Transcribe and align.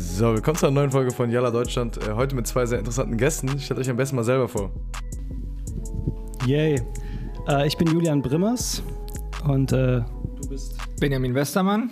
So, 0.00 0.32
willkommen 0.32 0.56
zu 0.56 0.66
einer 0.66 0.74
neuen 0.76 0.92
Folge 0.92 1.10
von 1.10 1.28
Yalla 1.28 1.50
Deutschland. 1.50 1.96
Äh, 1.96 2.12
heute 2.12 2.36
mit 2.36 2.46
zwei 2.46 2.64
sehr 2.66 2.78
interessanten 2.78 3.16
Gästen. 3.16 3.58
Stellt 3.58 3.80
euch 3.80 3.90
am 3.90 3.96
besten 3.96 4.14
mal 4.14 4.22
selber 4.22 4.46
vor. 4.46 4.70
Yay. 6.46 6.80
Äh, 7.48 7.66
ich 7.66 7.76
bin 7.76 7.88
Julian 7.88 8.22
Brimmers 8.22 8.80
und 9.48 9.72
äh, 9.72 10.02
du 10.40 10.48
bist 10.48 10.76
Benjamin 11.00 11.34
Westermann. 11.34 11.90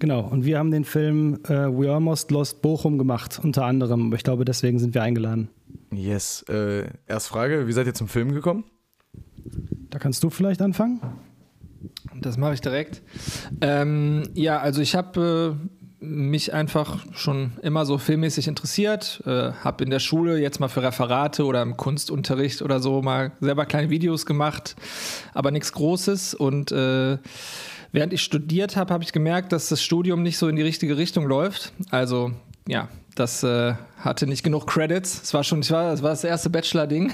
Genau, 0.00 0.26
und 0.26 0.44
wir 0.44 0.58
haben 0.58 0.72
den 0.72 0.84
Film 0.84 1.38
äh, 1.44 1.50
We 1.50 1.88
Almost 1.88 2.32
Lost 2.32 2.62
Bochum 2.62 2.98
gemacht, 2.98 3.40
unter 3.40 3.64
anderem. 3.64 4.12
Ich 4.12 4.24
glaube, 4.24 4.44
deswegen 4.44 4.80
sind 4.80 4.94
wir 4.94 5.04
eingeladen. 5.04 5.48
Yes. 5.92 6.44
Äh, 6.48 6.88
erst 7.06 7.28
Frage, 7.28 7.68
wie 7.68 7.72
seid 7.72 7.86
ihr 7.86 7.94
zum 7.94 8.08
Film 8.08 8.32
gekommen? 8.32 8.64
Da 9.90 10.00
kannst 10.00 10.24
du 10.24 10.30
vielleicht 10.30 10.60
anfangen. 10.60 11.00
Das 12.20 12.36
mache 12.38 12.54
ich 12.54 12.60
direkt. 12.60 13.02
Ähm, 13.60 14.24
ja, 14.34 14.58
also 14.58 14.80
ich 14.80 14.94
habe 14.94 15.58
äh, 15.60 15.68
mich 16.16 16.52
einfach 16.52 17.04
schon 17.12 17.52
immer 17.62 17.86
so 17.86 17.98
filmmäßig 17.98 18.48
interessiert, 18.48 19.22
äh, 19.26 19.52
habe 19.52 19.84
in 19.84 19.90
der 19.90 20.00
Schule 20.00 20.38
jetzt 20.38 20.58
mal 20.58 20.68
für 20.68 20.82
Referate 20.82 21.44
oder 21.44 21.62
im 21.62 21.76
Kunstunterricht 21.76 22.62
oder 22.62 22.80
so 22.80 23.02
mal 23.02 23.32
selber 23.40 23.66
kleine 23.66 23.90
Videos 23.90 24.26
gemacht, 24.26 24.76
aber 25.34 25.50
nichts 25.50 25.72
Großes 25.72 26.34
und 26.34 26.72
äh, 26.72 27.18
während 27.92 28.12
ich 28.12 28.22
studiert 28.22 28.76
habe, 28.76 28.92
habe 28.92 29.04
ich 29.04 29.12
gemerkt, 29.12 29.52
dass 29.52 29.68
das 29.68 29.82
Studium 29.82 30.22
nicht 30.22 30.38
so 30.38 30.48
in 30.48 30.56
die 30.56 30.62
richtige 30.62 30.96
Richtung 30.96 31.26
läuft. 31.26 31.72
Also 31.90 32.32
ja, 32.68 32.88
das 33.14 33.42
äh, 33.42 33.74
hatte 33.98 34.26
nicht 34.26 34.42
genug 34.42 34.66
Credits. 34.66 35.22
Es 35.22 35.32
war 35.32 35.42
schon, 35.42 35.60
ich 35.60 35.70
war, 35.70 35.92
es 35.92 36.02
war 36.02 36.10
das 36.10 36.22
erste 36.22 36.50
Bachelor-Ding. 36.50 37.12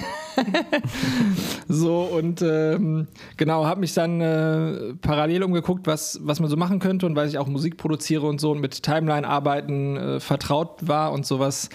so 1.69 2.01
und 2.01 2.41
ähm, 2.41 3.07
genau, 3.37 3.65
habe 3.65 3.79
mich 3.79 3.93
dann 3.93 4.19
äh, 4.19 4.93
parallel 4.95 5.43
umgeguckt, 5.43 5.87
was, 5.87 6.19
was 6.21 6.41
man 6.41 6.49
so 6.49 6.57
machen 6.57 6.79
könnte 6.79 7.05
und 7.05 7.15
weil 7.15 7.29
ich 7.29 7.37
auch 7.37 7.47
Musik 7.47 7.77
produziere 7.77 8.25
und 8.27 8.41
so 8.41 8.51
und 8.51 8.59
mit 8.59 8.83
Timeline-Arbeiten 8.83 9.97
äh, 9.97 10.19
vertraut 10.19 10.87
war 10.87 11.13
und 11.13 11.25
sowas 11.25 11.69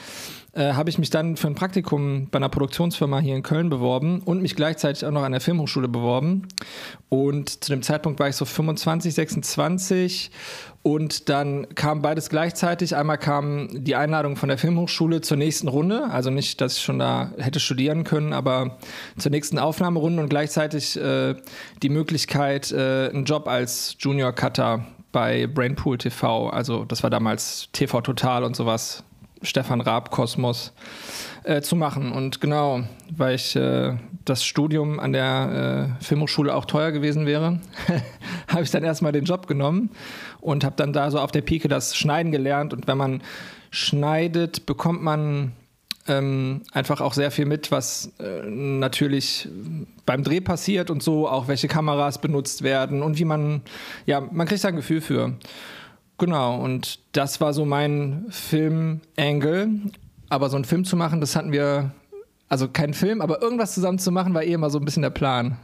äh, 0.59 0.73
habe 0.73 0.91
ich 0.91 0.99
mich 0.99 1.11
dann 1.11 1.37
für 1.37 1.47
ein 1.47 1.55
Praktikum 1.55 2.29
bei 2.31 2.39
einer 2.39 2.49
Produktionsfirma 2.49 3.21
hier 3.21 3.37
in 3.37 3.45
Köln 3.45 3.71
beworben 3.71 4.21
und 4.25 4.43
mich 4.43 4.57
gleichzeitig 4.57 5.07
auch 5.07 5.13
noch 5.13 5.23
an 5.23 5.31
der 5.31 5.41
Filmhochschule 5.41 5.87
beworben. 5.87 6.49
Und 7.09 7.63
zu 7.65 7.71
dem 7.71 7.83
Zeitpunkt 7.83 8.19
war 8.19 8.29
ich 8.29 8.35
so 8.35 8.45
25, 8.45 9.15
26 9.15 10.33
und 10.83 11.29
dann 11.29 11.73
kam 11.77 12.03
beides 12.03 12.29
gleichzeitig. 12.29 12.97
Einmal 12.97 13.19
kam 13.19 13.69
die 13.73 13.95
Einladung 13.95 14.35
von 14.35 14.49
der 14.49 14.59
Filmhochschule 14.59 15.21
zur 15.21 15.37
nächsten 15.37 15.69
Runde, 15.69 16.11
also 16.11 16.31
nicht, 16.31 16.61
dass 16.61 16.77
ich 16.77 16.83
schon 16.83 16.99
da 16.99 17.33
hätte 17.39 17.61
studieren 17.61 18.03
können, 18.03 18.33
aber 18.33 18.79
zur 19.17 19.31
nächsten 19.31 19.61
Aufnahmerunde 19.61 20.23
und 20.23 20.29
gleichzeitig 20.29 20.97
äh, 20.97 21.37
die 21.83 21.89
Möglichkeit, 21.89 22.73
äh, 22.73 23.11
einen 23.11 23.25
Job 23.27 23.47
als 23.47 23.97
Junior 24.01 24.33
Cutter 24.33 24.85
bei 25.13 25.47
Brainpool 25.47 25.99
TV, 25.99 26.51
also 26.51 26.85
das 26.85 27.03
war 27.03 27.11
damals 27.11 27.69
TV 27.73 28.01
Total 28.01 28.45
und 28.45 28.57
sowas, 28.57 29.05
Stefan 29.43 29.81
Raab 29.81 30.11
Kosmos 30.11 30.73
äh, 31.45 31.61
zu 31.61 31.77
machen. 31.77 32.13
Und 32.13 32.41
genau, 32.41 32.83
weil 33.11 33.35
ich 33.35 33.57
äh, 33.57 33.97
das 34.25 34.45
Studium 34.45 35.01
an 35.01 35.13
der 35.13 35.97
äh, 36.01 36.05
Filmhochschule 36.05 36.55
auch 36.55 36.65
teuer 36.65 36.93
gewesen 36.93 37.27
wäre, 37.27 37.61
habe 38.49 38.63
ich 38.63 38.71
dann 38.71 38.85
erstmal 38.85 39.13
den 39.13 39.25
Job 39.25 39.47
genommen 39.47 39.91
und 40.41 40.65
habe 40.65 40.77
dann 40.77 40.93
da 40.93 41.11
so 41.11 41.19
auf 41.19 41.33
der 41.33 41.43
Pike 41.43 41.69
das 41.69 41.97
Schneiden 41.97 42.33
gelernt. 42.33 42.73
Und 42.73 42.87
wenn 42.87 42.99
man 42.99 43.23
schneidet, 43.71 44.67
bekommt 44.67 45.03
man 45.03 45.53
ähm, 46.09 46.63
einfach 46.73 47.01
auch 47.01 47.13
sehr 47.13 47.31
viel 47.31 47.45
mit, 47.45 47.71
was 47.71 48.13
äh, 48.19 48.43
natürlich 48.47 49.49
beim 50.07 50.25
Dreh 50.25 50.41
passiert 50.41 50.91
und 50.91 51.03
so, 51.03 51.29
auch 51.29 51.49
welche 51.49 51.69
Kameras 51.69 52.21
benutzt 52.21 52.63
werden 52.63 53.03
und 53.03 53.19
wie 53.19 53.25
man, 53.25 53.63
ja, 54.07 54.21
man 54.21 54.47
kriegt 54.47 54.65
da 54.65 54.69
ein 54.69 54.77
Gefühl 54.77 55.01
für. 55.01 55.35
Genau, 56.19 56.61
und 56.61 56.99
das 57.13 57.41
war 57.41 57.53
so 57.53 57.65
mein 57.65 58.27
Film-Angle. 58.29 59.71
Aber 60.29 60.51
so 60.51 60.57
einen 60.57 60.65
Film 60.65 60.85
zu 60.85 60.97
machen, 60.97 61.21
das 61.21 61.37
hatten 61.37 61.53
wir, 61.53 61.93
also 62.49 62.69
kein 62.69 62.93
Film, 62.93 63.23
aber 63.23 63.41
irgendwas 63.41 63.73
zusammen 63.73 63.99
zu 63.99 64.13
machen, 64.13 64.35
war 64.35 64.43
eh 64.43 64.53
immer 64.53 64.69
so 64.69 64.79
ein 64.79 64.85
bisschen 64.85 65.03
der 65.03 65.11
Plan. 65.11 65.57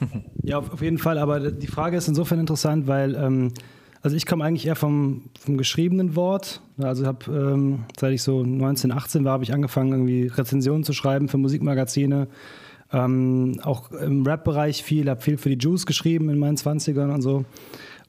Ja, 0.42 0.58
auf 0.58 0.80
jeden 0.80 0.96
Fall, 0.96 1.18
aber 1.18 1.50
die 1.50 1.66
Frage 1.66 1.98
ist 1.98 2.08
insofern 2.08 2.40
interessant, 2.40 2.86
weil, 2.86 3.14
ähm, 3.14 3.52
also 4.00 4.16
ich 4.16 4.24
komme 4.24 4.42
eigentlich 4.42 4.66
eher 4.66 4.74
vom, 4.74 5.24
vom 5.38 5.58
geschriebenen 5.58 6.16
Wort. 6.16 6.62
Also 6.78 7.06
habe, 7.06 7.30
ähm, 7.30 7.84
seit 7.96 8.14
ich 8.14 8.22
so 8.22 8.42
19, 8.42 8.90
18 8.90 9.24
war, 9.24 9.34
habe 9.34 9.44
ich 9.44 9.52
angefangen, 9.52 9.92
irgendwie 9.92 10.28
Rezensionen 10.28 10.82
zu 10.82 10.94
schreiben 10.94 11.28
für 11.28 11.36
Musikmagazine. 11.36 12.26
Ähm, 12.90 13.60
auch 13.62 13.90
im 13.92 14.26
Rap-Bereich 14.26 14.82
viel, 14.82 15.10
habe 15.10 15.20
viel 15.20 15.36
für 15.36 15.50
die 15.50 15.58
Juice 15.62 15.84
geschrieben 15.84 16.30
in 16.30 16.38
meinen 16.38 16.56
20ern 16.56 17.12
und 17.12 17.20
so 17.20 17.44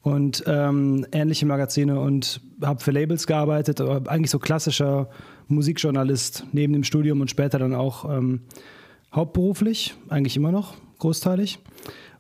und 0.02 0.44
ähm, 0.48 1.06
ähnliche 1.12 1.46
Magazine 1.46 2.00
und 2.00 2.42
habe 2.62 2.82
für 2.82 2.92
Labels 2.92 3.28
gearbeitet, 3.28 3.82
aber 3.82 4.10
eigentlich 4.10 4.32
so 4.32 4.40
klassischer 4.40 5.10
Musikjournalist 5.48 6.46
neben 6.54 6.74
dem 6.74 6.84
Studium 6.84 7.22
und 7.22 7.30
später 7.30 7.60
dann 7.60 7.76
auch 7.76 8.06
ähm, 8.10 8.42
hauptberuflich, 9.14 9.96
eigentlich 10.10 10.38
immer 10.38 10.52
noch 10.52 10.76
großteilig. 11.00 11.60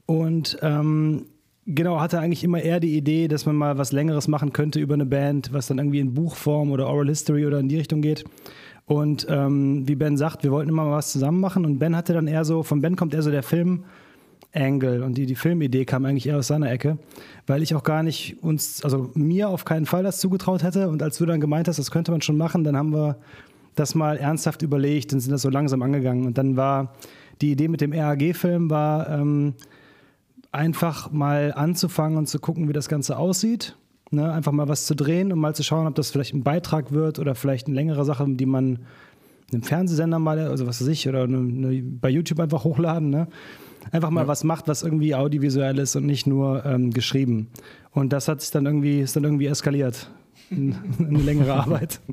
Und 0.06 0.58
ähm, 0.62 1.25
genau, 1.66 2.00
hatte 2.00 2.19
eigentlich 2.19 2.44
immer 2.44 2.62
eher 2.62 2.80
die 2.80 2.97
Idee, 2.97 3.28
dass 3.28 3.46
man 3.46 3.56
mal 3.56 3.78
was 3.78 3.92
Längeres 3.92 4.28
machen 4.28 4.53
könnte 4.53 4.80
über 4.80 4.94
eine 4.94 5.06
Band, 5.06 5.53
was 5.53 5.68
dann 5.68 5.78
irgendwie 5.78 6.00
in 6.00 6.13
Buchform 6.13 6.72
oder 6.72 6.88
Oral 6.88 7.08
History 7.08 7.46
oder 7.46 7.59
in 7.59 7.69
die 7.69 7.78
Richtung 7.78 8.02
geht. 8.02 8.25
Und 8.86 9.25
ähm, 9.30 9.88
wie 9.88 9.96
Ben 9.96 10.18
sagt, 10.18 10.44
wir 10.44 10.52
wollten 10.52 10.69
immer 10.69 10.84
mal 10.84 10.98
was 10.98 11.12
zusammen 11.12 11.40
machen 11.40 11.66
und 11.66 11.80
Ben 11.80 11.96
hatte 11.96 12.13
dann 12.13 12.28
eher 12.28 12.44
so, 12.46 12.62
von 12.62 12.81
Ben 12.81 12.96
kommt 12.96 13.13
eher 13.13 13.22
so 13.22 13.31
der 13.31 13.44
Film, 13.44 13.86
Angle 14.53 15.03
und 15.03 15.17
die, 15.17 15.25
die 15.25 15.35
Filmidee 15.35 15.85
kam 15.85 16.06
eigentlich 16.06 16.28
eher 16.28 16.38
aus 16.38 16.47
seiner 16.47 16.72
Ecke, 16.72 16.97
weil 17.47 17.62
ich 17.63 17.73
auch 17.75 17.84
gar 17.84 18.03
nicht 18.03 18.41
uns, 18.44 18.84
also 18.84 19.12
mir 19.13 19.50
auf 19.50 19.66
keinen 19.66 19.85
Fall 19.85 20.03
das 20.03 20.19
zugetraut 20.19 20.63
hätte 20.63 20.89
und 20.89 21.01
als 21.01 21.17
du 21.17 21.25
dann 21.25 21.39
gemeint 21.39 21.67
hast, 21.67 21.79
das 21.79 21.91
könnte 21.91 22.12
man 22.12 22.22
schon 22.22 22.38
machen, 22.38 22.63
dann 22.63 22.75
haben 22.75 22.91
wir 22.91 23.17
das 23.75 23.95
mal 23.95 24.17
ernsthaft 24.17 24.62
überlegt 24.62 25.13
und 25.13 25.22
sind 25.22 25.31
das 25.31 25.41
so 25.41 25.50
langsam 25.50 25.81
angegangen 25.81 26.25
und 26.25 26.38
dann 26.38 26.57
war 26.57 26.94
die 27.41 27.51
Idee 27.51 27.67
mit 27.67 27.81
dem 27.81 27.94
RAG-Film 27.94 28.69
war 28.69 29.09
ähm, 29.09 29.56
einfach 30.51 31.12
mal 31.12 31.53
anzufangen 31.53 32.18
und 32.18 32.28
zu 32.28 32.39
gucken, 32.39 32.68
wie 32.68 32.73
das 32.73 32.89
Ganze 32.89 33.18
aussieht. 33.18 33.75
Ne? 34.12 34.31
Einfach 34.31 34.51
mal 34.51 34.68
was 34.68 34.85
zu 34.85 34.95
drehen 34.95 35.31
und 35.31 35.39
mal 35.39 35.56
zu 35.56 35.63
schauen, 35.63 35.88
ob 35.88 35.95
das 35.95 36.12
vielleicht 36.12 36.33
ein 36.33 36.44
Beitrag 36.44 36.91
wird 36.91 37.19
oder 37.19 37.35
vielleicht 37.35 37.68
eine 37.68 37.75
längere 37.75 38.03
Sache, 38.06 38.25
die 38.28 38.45
man 38.45 38.79
einem 39.53 39.63
Fernsehsender 39.63 40.19
mal, 40.19 40.39
also 40.39 40.67
was 40.67 40.81
weiß 40.81 40.88
ich, 40.88 41.07
oder 41.07 41.23
eine, 41.23 41.38
eine, 41.38 41.81
bei 41.84 42.09
YouTube 42.09 42.39
einfach 42.39 42.63
hochladen. 42.63 43.09
Ne? 43.09 43.28
Einfach 43.91 44.09
mal 44.09 44.22
ja. 44.22 44.28
was 44.28 44.44
macht, 44.44 44.67
was 44.67 44.84
irgendwie 44.84 45.16
audiovisuell 45.16 45.79
ist 45.79 45.95
und 45.95 46.06
nicht 46.06 46.28
nur 46.28 46.66
ähm, 46.66 46.91
geschrieben. 46.91 47.47
Und 47.91 48.13
das 48.13 48.28
hat 48.28 48.41
sich 48.41 48.51
dann 48.51 48.66
irgendwie, 48.66 49.01
ist 49.01 49.16
dann 49.16 49.23
irgendwie 49.23 49.47
eskaliert. 49.47 50.09
eine 50.51 51.19
längere 51.19 51.53
Arbeit. 51.53 52.00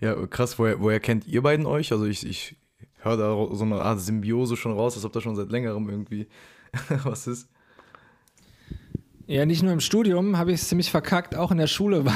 Ja, 0.00 0.14
krass, 0.26 0.60
woher, 0.60 0.80
woher 0.80 1.00
kennt 1.00 1.26
ihr 1.26 1.42
beiden 1.42 1.66
euch? 1.66 1.90
Also 1.90 2.04
ich, 2.06 2.24
ich 2.24 2.54
höre 2.98 3.16
da 3.16 3.34
so 3.52 3.64
eine 3.64 3.80
Art 3.80 4.00
Symbiose 4.00 4.56
schon 4.56 4.70
raus, 4.70 4.94
als 4.94 5.04
ob 5.04 5.12
da 5.12 5.20
schon 5.20 5.34
seit 5.34 5.50
längerem 5.50 5.88
irgendwie 5.88 6.28
was 7.02 7.26
ist. 7.26 7.48
Ja, 9.26 9.44
nicht 9.44 9.62
nur 9.62 9.72
im 9.72 9.80
Studium 9.80 10.38
habe 10.38 10.52
ich 10.52 10.60
es 10.60 10.68
ziemlich 10.68 10.90
verkackt, 10.90 11.34
auch 11.34 11.50
in 11.50 11.58
der 11.58 11.66
Schule 11.66 12.04
war, 12.04 12.14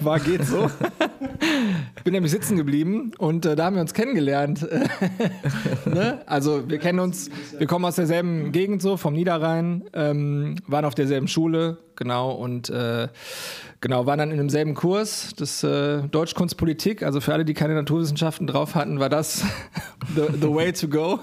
war 0.00 0.20
geht 0.20 0.44
so. 0.44 0.70
Bin 2.04 2.12
nämlich 2.12 2.32
sitzen 2.32 2.56
geblieben 2.56 3.12
und 3.18 3.46
äh, 3.46 3.56
da 3.56 3.66
haben 3.66 3.76
wir 3.76 3.82
uns 3.82 3.94
kennengelernt. 3.94 4.66
ne? 5.84 6.22
Also 6.26 6.68
wir 6.68 6.78
kennen 6.78 7.00
uns, 7.00 7.30
wir 7.56 7.66
kommen 7.66 7.84
aus 7.84 7.96
derselben 7.96 8.52
Gegend 8.52 8.82
so, 8.82 8.96
vom 8.96 9.14
Niederrhein, 9.14 9.84
ähm, 9.92 10.56
waren 10.66 10.84
auf 10.84 10.94
derselben 10.94 11.28
Schule, 11.28 11.78
genau, 11.96 12.32
und 12.32 12.70
äh, 12.70 13.08
genau, 13.80 14.06
waren 14.06 14.18
dann 14.18 14.30
in 14.30 14.38
demselben 14.38 14.74
Kurs, 14.74 15.34
das 15.36 15.62
äh, 15.62 16.02
Deutschkunstpolitik, 16.02 17.02
also 17.02 17.20
für 17.20 17.32
alle, 17.34 17.44
die 17.44 17.54
keine 17.54 17.74
Naturwissenschaften 17.74 18.46
drauf 18.46 18.74
hatten, 18.74 19.00
war 19.00 19.08
das 19.08 19.44
the, 20.14 20.22
the 20.40 20.48
way 20.48 20.72
to 20.72 20.88
go. 20.88 21.18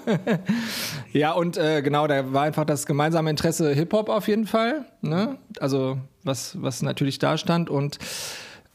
ja, 1.14 1.32
und 1.32 1.58
äh, 1.58 1.82
genau, 1.82 2.08
da 2.08 2.34
war 2.34 2.44
einfach 2.44 2.66
das 2.66 2.86
gemeinsame 2.86 3.30
Interesse 3.30 3.72
Hip-Hop 3.72 4.10
auf 4.10 4.28
jeden 4.28 4.46
Fall, 4.46 4.86
ne? 5.02 5.38
also 5.60 5.98
was, 6.24 6.62
was 6.62 6.82
natürlich 6.82 7.20
da 7.20 7.38
stand 7.38 7.70
und 7.70 7.98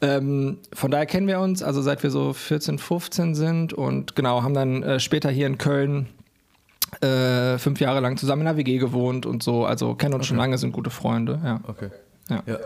ähm, 0.01 0.57
von 0.73 0.91
daher 0.91 1.05
kennen 1.05 1.27
wir 1.27 1.39
uns, 1.39 1.61
also 1.61 1.81
seit 1.81 2.03
wir 2.03 2.11
so 2.11 2.33
14, 2.33 2.79
15 2.79 3.35
sind 3.35 3.73
und 3.73 4.15
genau, 4.15 4.43
haben 4.43 4.53
dann 4.53 4.83
äh, 4.83 4.99
später 4.99 5.29
hier 5.29 5.47
in 5.47 5.57
Köln 5.57 6.07
äh, 7.01 7.57
fünf 7.57 7.79
Jahre 7.79 7.99
lang 7.99 8.17
zusammen 8.17 8.41
in 8.41 8.45
der 8.47 8.57
WG 8.57 8.77
gewohnt 8.77 9.25
und 9.25 9.43
so, 9.43 9.65
also 9.65 9.95
kennen 9.95 10.13
uns 10.13 10.21
okay. 10.21 10.27
schon 10.29 10.37
lange, 10.37 10.57
sind 10.57 10.71
gute 10.71 10.89
Freunde, 10.89 11.39
ja. 11.43 11.59
Okay. 11.67 11.89
Ja. 12.29 12.43
ja. 12.45 12.57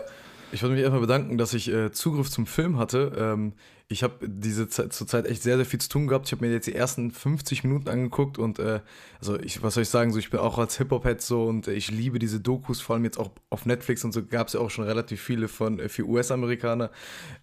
Ich 0.52 0.62
wollte 0.62 0.74
mich 0.74 0.82
erstmal 0.82 1.00
bedanken, 1.00 1.38
dass 1.38 1.54
ich 1.54 1.70
äh, 1.72 1.90
Zugriff 1.90 2.30
zum 2.30 2.46
Film 2.46 2.78
hatte. 2.78 3.12
Ähm, 3.18 3.52
ich 3.88 4.02
habe 4.02 4.26
diese 4.26 4.68
Zeit, 4.68 4.92
zur 4.92 5.06
Zeit 5.06 5.26
echt 5.26 5.44
sehr, 5.44 5.56
sehr 5.56 5.64
viel 5.64 5.80
zu 5.80 5.88
tun 5.88 6.08
gehabt. 6.08 6.26
Ich 6.26 6.32
habe 6.32 6.44
mir 6.44 6.52
jetzt 6.52 6.66
die 6.66 6.74
ersten 6.74 7.12
50 7.12 7.62
Minuten 7.62 7.88
angeguckt 7.88 8.36
und 8.36 8.58
äh, 8.58 8.80
also 9.20 9.38
ich, 9.38 9.62
was 9.62 9.74
soll 9.74 9.84
ich 9.84 9.88
sagen, 9.88 10.12
so 10.12 10.18
ich 10.18 10.30
bin 10.30 10.40
auch 10.40 10.58
als 10.58 10.76
Hip-Hop-Head 10.78 11.22
so 11.22 11.44
und 11.44 11.68
ich 11.68 11.92
liebe 11.92 12.18
diese 12.18 12.40
Dokus, 12.40 12.80
vor 12.80 12.94
allem 12.94 13.04
jetzt 13.04 13.16
auch 13.16 13.30
auf 13.48 13.64
Netflix 13.64 14.02
und 14.02 14.10
so 14.10 14.24
gab 14.24 14.48
es 14.48 14.54
ja 14.54 14.60
auch 14.60 14.70
schon 14.70 14.86
relativ 14.86 15.22
viele 15.22 15.46
von 15.46 15.78
äh, 15.78 15.88
für 15.88 16.02
US-Amerikaner 16.02 16.90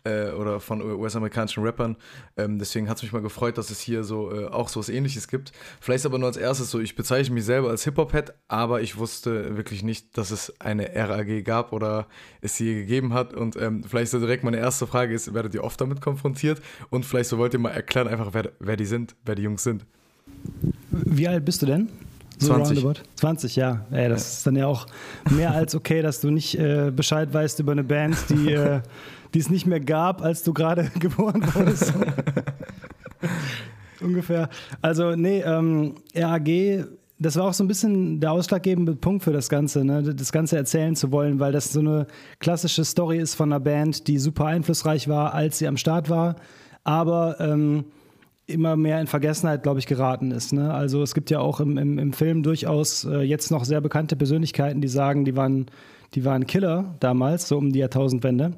äh, 0.03 0.31
oder 0.31 0.59
von 0.59 0.81
US-amerikanischen 0.81 1.63
Rappern. 1.63 1.95
Ähm, 2.35 2.59
deswegen 2.59 2.89
hat 2.89 2.97
es 2.97 3.03
mich 3.03 3.13
mal 3.13 3.21
gefreut, 3.21 3.57
dass 3.57 3.69
es 3.69 3.79
hier 3.79 4.03
so 4.03 4.29
äh, 4.33 4.47
auch 4.47 4.67
so 4.67 4.81
was 4.81 4.89
ähnliches 4.89 5.29
gibt. 5.29 5.53
Vielleicht 5.79 6.05
aber 6.05 6.17
nur 6.17 6.27
als 6.27 6.37
erstes 6.37 6.69
so, 6.69 6.81
ich 6.81 6.95
bezeichne 6.95 7.35
mich 7.35 7.45
selber 7.45 7.69
als 7.69 7.85
Hip-Hop-Head, 7.85 8.33
aber 8.49 8.81
ich 8.81 8.97
wusste 8.97 9.55
wirklich 9.55 9.81
nicht, 9.81 10.17
dass 10.17 10.31
es 10.31 10.59
eine 10.59 10.91
RAG 10.93 11.45
gab 11.45 11.71
oder 11.71 12.07
es 12.41 12.57
sie 12.57 12.73
gegeben 12.73 13.13
hat. 13.13 13.33
Und 13.33 13.55
ähm, 13.55 13.85
vielleicht 13.85 14.11
so 14.11 14.19
direkt 14.19 14.43
meine 14.43 14.57
erste 14.57 14.87
Frage 14.87 15.13
ist, 15.13 15.33
werdet 15.33 15.53
ihr 15.53 15.63
oft 15.63 15.79
damit 15.79 16.01
konfrontiert? 16.01 16.32
Konfrontiert 16.33 16.62
und 16.89 17.06
vielleicht 17.06 17.30
so 17.30 17.38
wollt 17.38 17.53
ihr 17.53 17.59
mal 17.59 17.69
erklären, 17.69 18.07
einfach 18.07 18.30
wer, 18.33 18.51
wer 18.59 18.75
die 18.75 18.85
sind, 18.85 19.15
wer 19.25 19.35
die 19.35 19.44
Jungs 19.44 19.63
sind. 19.63 19.85
Wie 20.91 21.27
alt 21.27 21.45
bist 21.45 21.62
du 21.62 21.65
denn? 21.65 21.89
So 22.39 22.47
20. 22.47 22.77
Roundabout? 22.77 23.01
20, 23.15 23.56
ja. 23.56 23.85
Ey, 23.91 24.09
das 24.09 24.24
ja. 24.24 24.38
ist 24.38 24.47
dann 24.47 24.56
ja 24.56 24.68
auch 24.68 24.88
mehr 25.30 25.53
als 25.53 25.75
okay, 25.75 26.01
dass 26.01 26.19
du 26.19 26.31
nicht 26.31 26.57
äh, 26.57 26.91
Bescheid 26.94 27.33
weißt 27.33 27.59
über 27.59 27.71
eine 27.71 27.83
Band, 27.83 28.18
die, 28.30 28.51
äh, 28.51 28.81
die 29.33 29.39
es 29.39 29.50
nicht 29.50 29.65
mehr 29.65 29.80
gab, 29.80 30.21
als 30.21 30.44
du 30.44 30.53
gerade 30.53 30.91
geboren 31.00 31.44
wurdest. 31.53 31.94
Ungefähr. 34.01 34.50
Also, 34.81 35.15
nee, 35.15 35.41
ähm, 35.41 35.95
RAG 36.15 36.50
das 37.23 37.37
war 37.37 37.45
auch 37.45 37.53
so 37.53 37.63
ein 37.63 37.67
bisschen 37.67 38.19
der 38.19 38.31
ausschlaggebende 38.31 38.95
Punkt 38.95 39.23
für 39.23 39.33
das 39.33 39.49
Ganze, 39.49 39.83
ne? 39.83 40.03
das 40.03 40.31
Ganze 40.31 40.57
erzählen 40.57 40.95
zu 40.95 41.11
wollen, 41.11 41.39
weil 41.39 41.51
das 41.51 41.71
so 41.71 41.79
eine 41.79 42.07
klassische 42.39 42.85
Story 42.85 43.17
ist 43.17 43.35
von 43.35 43.51
einer 43.51 43.59
Band, 43.59 44.07
die 44.07 44.19
super 44.19 44.45
einflussreich 44.45 45.07
war, 45.07 45.33
als 45.33 45.57
sie 45.57 45.67
am 45.67 45.77
Start 45.77 46.09
war, 46.09 46.35
aber 46.83 47.39
ähm, 47.39 47.85
immer 48.45 48.75
mehr 48.75 48.99
in 48.99 49.07
Vergessenheit, 49.07 49.63
glaube 49.63 49.79
ich, 49.79 49.87
geraten 49.87 50.31
ist. 50.31 50.53
Ne? 50.53 50.73
Also 50.73 51.01
es 51.01 51.13
gibt 51.13 51.29
ja 51.31 51.39
auch 51.39 51.59
im, 51.59 51.77
im, 51.77 51.97
im 51.97 52.13
Film 52.13 52.43
durchaus 52.43 53.05
äh, 53.05 53.21
jetzt 53.21 53.51
noch 53.51 53.63
sehr 53.63 53.81
bekannte 53.81 54.15
Persönlichkeiten, 54.15 54.81
die 54.81 54.89
sagen, 54.89 55.23
die 55.25 55.35
waren, 55.35 55.67
die 56.13 56.25
waren 56.25 56.45
Killer 56.45 56.95
damals, 56.99 57.47
so 57.47 57.57
um 57.57 57.71
die 57.71 57.79
Jahrtausendwende. 57.79 58.53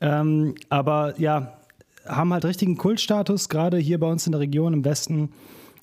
Ähm, 0.00 0.54
aber 0.68 1.18
ja, 1.18 1.54
haben 2.06 2.32
halt 2.32 2.44
richtigen 2.44 2.76
Kultstatus, 2.76 3.48
gerade 3.48 3.78
hier 3.78 3.98
bei 3.98 4.06
uns 4.06 4.26
in 4.26 4.32
der 4.32 4.40
Region 4.40 4.74
im 4.74 4.84
Westen 4.84 5.30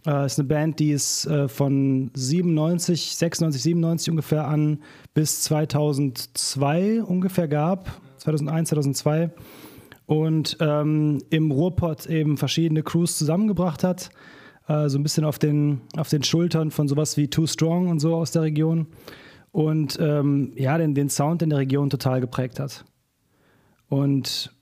äh, 0.05 0.25
ist 0.25 0.39
eine 0.39 0.47
Band, 0.47 0.79
die 0.79 0.91
es 0.91 1.25
äh, 1.25 1.47
von 1.47 2.11
97, 2.13 3.15
96, 3.15 3.61
97 3.61 4.09
ungefähr 4.09 4.47
an 4.47 4.79
bis 5.13 5.41
2002 5.43 7.03
ungefähr 7.03 7.47
gab. 7.47 8.01
2001, 8.17 8.69
2002. 8.69 9.31
Und 10.05 10.57
ähm, 10.59 11.19
im 11.29 11.51
Ruhrpott 11.51 12.05
eben 12.07 12.37
verschiedene 12.37 12.83
Crews 12.83 13.17
zusammengebracht 13.17 13.83
hat. 13.83 14.09
Äh, 14.67 14.89
so 14.89 14.97
ein 14.97 15.03
bisschen 15.03 15.25
auf 15.25 15.39
den, 15.39 15.81
auf 15.97 16.09
den 16.09 16.23
Schultern 16.23 16.71
von 16.71 16.87
sowas 16.87 17.17
wie 17.17 17.29
Too 17.29 17.47
Strong 17.47 17.87
und 17.89 17.99
so 17.99 18.15
aus 18.15 18.31
der 18.31 18.43
Region. 18.43 18.87
Und 19.51 19.97
ähm, 20.01 20.51
ja, 20.55 20.77
den, 20.77 20.95
den 20.95 21.09
Sound 21.09 21.41
in 21.41 21.49
der 21.49 21.59
Region 21.59 21.89
total 21.89 22.21
geprägt 22.21 22.59
hat. 22.59 22.85
Und 23.87 24.52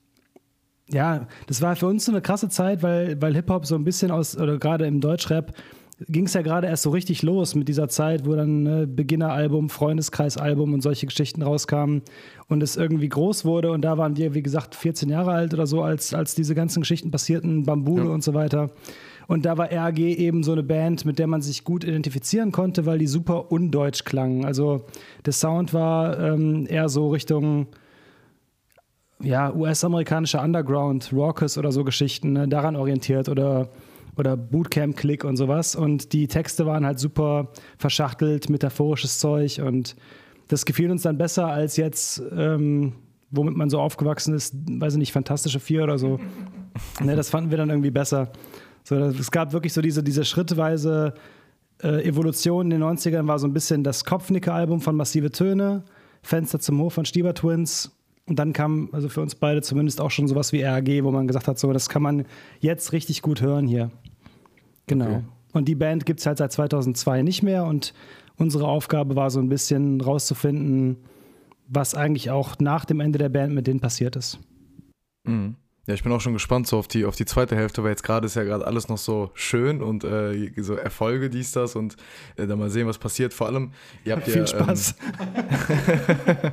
ja, 0.92 1.26
das 1.46 1.62
war 1.62 1.76
für 1.76 1.86
uns 1.86 2.04
so 2.04 2.12
eine 2.12 2.20
krasse 2.20 2.48
Zeit, 2.48 2.82
weil, 2.82 3.20
weil 3.20 3.34
Hip-Hop 3.34 3.66
so 3.66 3.74
ein 3.74 3.84
bisschen 3.84 4.10
aus, 4.10 4.36
oder 4.36 4.58
gerade 4.58 4.86
im 4.86 5.00
Deutschrap, 5.00 5.54
ging 6.08 6.26
es 6.26 6.34
ja 6.34 6.42
gerade 6.42 6.66
erst 6.66 6.82
so 6.82 6.90
richtig 6.90 7.22
los 7.22 7.54
mit 7.54 7.68
dieser 7.68 7.88
Zeit, 7.88 8.26
wo 8.26 8.34
dann 8.34 8.62
ne, 8.62 8.86
Beginneralbum, 8.86 9.70
Freundeskreisalbum 9.70 10.72
und 10.74 10.80
solche 10.80 11.06
Geschichten 11.06 11.42
rauskamen 11.42 12.02
und 12.48 12.62
es 12.62 12.76
irgendwie 12.76 13.08
groß 13.08 13.44
wurde. 13.44 13.70
Und 13.70 13.82
da 13.82 13.98
waren 13.98 14.16
wir, 14.16 14.34
wie 14.34 14.42
gesagt, 14.42 14.74
14 14.74 15.08
Jahre 15.08 15.32
alt 15.32 15.54
oder 15.54 15.66
so, 15.66 15.82
als, 15.82 16.14
als 16.14 16.34
diese 16.34 16.54
ganzen 16.54 16.80
Geschichten 16.80 17.10
passierten, 17.10 17.64
Bambule 17.64 18.06
ja. 18.06 18.10
und 18.10 18.22
so 18.22 18.34
weiter. 18.34 18.70
Und 19.28 19.46
da 19.46 19.56
war 19.56 19.70
RAG 19.70 19.98
eben 19.98 20.42
so 20.42 20.52
eine 20.52 20.62
Band, 20.62 21.04
mit 21.04 21.18
der 21.18 21.26
man 21.26 21.42
sich 21.42 21.64
gut 21.64 21.84
identifizieren 21.84 22.52
konnte, 22.52 22.86
weil 22.86 22.98
die 22.98 23.06
super 23.06 23.52
undeutsch 23.52 24.04
klangen. 24.04 24.44
Also 24.44 24.84
der 25.24 25.32
Sound 25.32 25.72
war 25.72 26.18
ähm, 26.18 26.66
eher 26.68 26.88
so 26.88 27.10
Richtung 27.10 27.68
ja, 29.22 29.54
US-amerikanischer 29.54 30.42
Underground, 30.42 31.12
Raucus 31.12 31.56
oder 31.56 31.72
so 31.72 31.84
Geschichten, 31.84 32.32
ne, 32.32 32.48
daran 32.48 32.76
orientiert 32.76 33.28
oder, 33.28 33.68
oder 34.16 34.36
Bootcamp-Click 34.36 35.24
und 35.24 35.36
sowas. 35.36 35.76
Und 35.76 36.12
die 36.12 36.26
Texte 36.28 36.66
waren 36.66 36.84
halt 36.84 36.98
super 36.98 37.48
verschachtelt, 37.78 38.50
metaphorisches 38.50 39.18
Zeug 39.18 39.60
und 39.64 39.96
das 40.48 40.64
gefiel 40.66 40.90
uns 40.90 41.02
dann 41.02 41.16
besser 41.16 41.46
als 41.46 41.76
jetzt, 41.76 42.22
ähm, 42.36 42.94
womit 43.30 43.56
man 43.56 43.70
so 43.70 43.80
aufgewachsen 43.80 44.34
ist, 44.34 44.54
weiß 44.68 44.94
ich 44.94 44.98
nicht, 44.98 45.12
Fantastische 45.12 45.60
Vier 45.60 45.84
oder 45.84 45.98
so. 45.98 46.20
ne, 47.00 47.16
das 47.16 47.30
fanden 47.30 47.50
wir 47.50 47.58
dann 47.58 47.70
irgendwie 47.70 47.90
besser. 47.90 48.30
So, 48.84 48.96
es 48.96 49.30
gab 49.30 49.52
wirklich 49.52 49.72
so 49.72 49.80
diese, 49.80 50.02
diese 50.02 50.24
schrittweise 50.24 51.14
äh, 51.82 52.06
Evolution 52.06 52.70
in 52.70 52.80
den 52.80 52.82
90ern, 52.82 53.28
war 53.28 53.38
so 53.38 53.46
ein 53.46 53.52
bisschen 53.52 53.84
das 53.84 54.04
Kopfnicker-Album 54.04 54.80
von 54.80 54.96
Massive 54.96 55.30
Töne, 55.30 55.84
Fenster 56.22 56.58
zum 56.58 56.80
Hof 56.80 56.94
von 56.94 57.04
Stieber 57.04 57.34
Twins 57.34 57.92
und 58.26 58.38
dann 58.38 58.52
kam 58.52 58.88
also 58.92 59.08
für 59.08 59.20
uns 59.20 59.34
beide 59.34 59.62
zumindest 59.62 60.00
auch 60.00 60.10
schon 60.10 60.28
sowas 60.28 60.52
wie 60.52 60.62
RAG, 60.62 60.88
wo 61.02 61.10
man 61.10 61.26
gesagt 61.26 61.48
hat, 61.48 61.58
so, 61.58 61.72
das 61.72 61.88
kann 61.88 62.02
man 62.02 62.24
jetzt 62.60 62.92
richtig 62.92 63.22
gut 63.22 63.40
hören 63.40 63.66
hier. 63.66 63.90
Genau. 64.86 65.06
Okay. 65.06 65.24
Und 65.52 65.68
die 65.68 65.74
Band 65.74 66.06
gibt 66.06 66.20
es 66.20 66.26
halt 66.26 66.38
seit 66.38 66.52
2002 66.52 67.22
nicht 67.22 67.42
mehr 67.42 67.64
und 67.64 67.92
unsere 68.36 68.66
Aufgabe 68.66 69.16
war 69.16 69.30
so 69.30 69.40
ein 69.40 69.48
bisschen 69.48 70.00
rauszufinden, 70.00 70.96
was 71.68 71.94
eigentlich 71.94 72.30
auch 72.30 72.58
nach 72.58 72.84
dem 72.84 73.00
Ende 73.00 73.18
der 73.18 73.28
Band 73.28 73.54
mit 73.54 73.66
denen 73.66 73.80
passiert 73.80 74.16
ist. 74.16 74.38
Mhm. 75.24 75.56
Ja, 75.86 75.94
ich 75.94 76.04
bin 76.04 76.12
auch 76.12 76.20
schon 76.20 76.32
gespannt 76.32 76.68
so 76.68 76.78
auf 76.78 76.86
die, 76.86 77.04
auf 77.04 77.16
die 77.16 77.24
zweite 77.24 77.56
Hälfte, 77.56 77.82
weil 77.82 77.90
jetzt 77.90 78.04
gerade 78.04 78.26
ist 78.26 78.36
ja 78.36 78.44
gerade 78.44 78.64
alles 78.64 78.88
noch 78.88 78.98
so 78.98 79.32
schön 79.34 79.82
und 79.82 80.04
äh, 80.04 80.52
so 80.58 80.76
Erfolge, 80.76 81.28
dies, 81.28 81.50
das 81.50 81.74
und 81.74 81.96
äh, 82.36 82.46
dann 82.46 82.60
mal 82.60 82.70
sehen, 82.70 82.86
was 82.86 82.98
passiert. 82.98 83.34
Vor 83.34 83.48
allem, 83.48 83.72
ihr 84.04 84.12
habt 84.12 84.24
Viel 84.24 84.36
ja. 84.36 84.46
Viel 84.46 84.60
Spaß. 84.60 84.94
Ähm, 85.18 86.52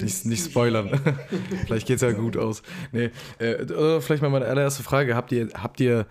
nicht, 0.00 0.24
nicht 0.24 0.44
spoilern. 0.46 0.98
vielleicht 1.66 1.88
geht 1.88 1.96
es 1.96 2.02
ja 2.02 2.12
gut 2.12 2.38
aus. 2.38 2.62
Nee, 2.92 3.10
äh, 3.38 3.64
oder 3.64 4.00
vielleicht 4.00 4.22
mal 4.22 4.30
meine 4.30 4.46
allererste 4.46 4.82
Frage. 4.82 5.14
Habt 5.14 5.30
ihr, 5.32 5.50
habt 5.54 5.78
ihr 5.80 6.06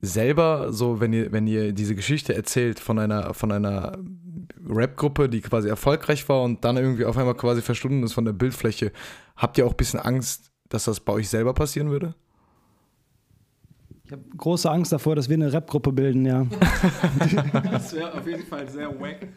selber 0.00 0.72
so, 0.72 1.00
wenn 1.00 1.12
ihr, 1.12 1.30
wenn 1.30 1.46
ihr 1.46 1.72
diese 1.72 1.94
Geschichte 1.94 2.34
erzählt 2.34 2.80
von 2.80 2.98
einer, 2.98 3.32
von 3.32 3.52
einer 3.52 3.96
Rap-Gruppe, 4.68 5.28
die 5.28 5.40
quasi 5.40 5.68
erfolgreich 5.68 6.28
war 6.28 6.42
und 6.42 6.64
dann 6.64 6.76
irgendwie 6.76 7.04
auf 7.04 7.16
einmal 7.16 7.36
quasi 7.36 7.62
verschwunden 7.62 8.02
ist 8.02 8.12
von 8.12 8.24
der 8.24 8.32
Bildfläche, 8.32 8.90
habt 9.36 9.56
ihr 9.56 9.66
auch 9.66 9.70
ein 9.70 9.76
bisschen 9.76 10.00
Angst, 10.00 10.51
dass 10.72 10.84
das 10.84 11.00
bei 11.00 11.12
euch 11.12 11.28
selber 11.28 11.54
passieren 11.54 11.90
würde? 11.90 12.14
Ich 14.04 14.12
habe 14.12 14.22
große 14.36 14.70
Angst 14.70 14.92
davor, 14.92 15.16
dass 15.16 15.28
wir 15.28 15.36
eine 15.36 15.52
Rap-Gruppe 15.52 15.92
bilden, 15.92 16.26
ja. 16.26 16.46
das 17.70 17.94
wäre 17.94 18.12
auf 18.12 18.26
jeden 18.26 18.46
Fall 18.46 18.68
sehr 18.68 18.88
wack. 19.00 19.28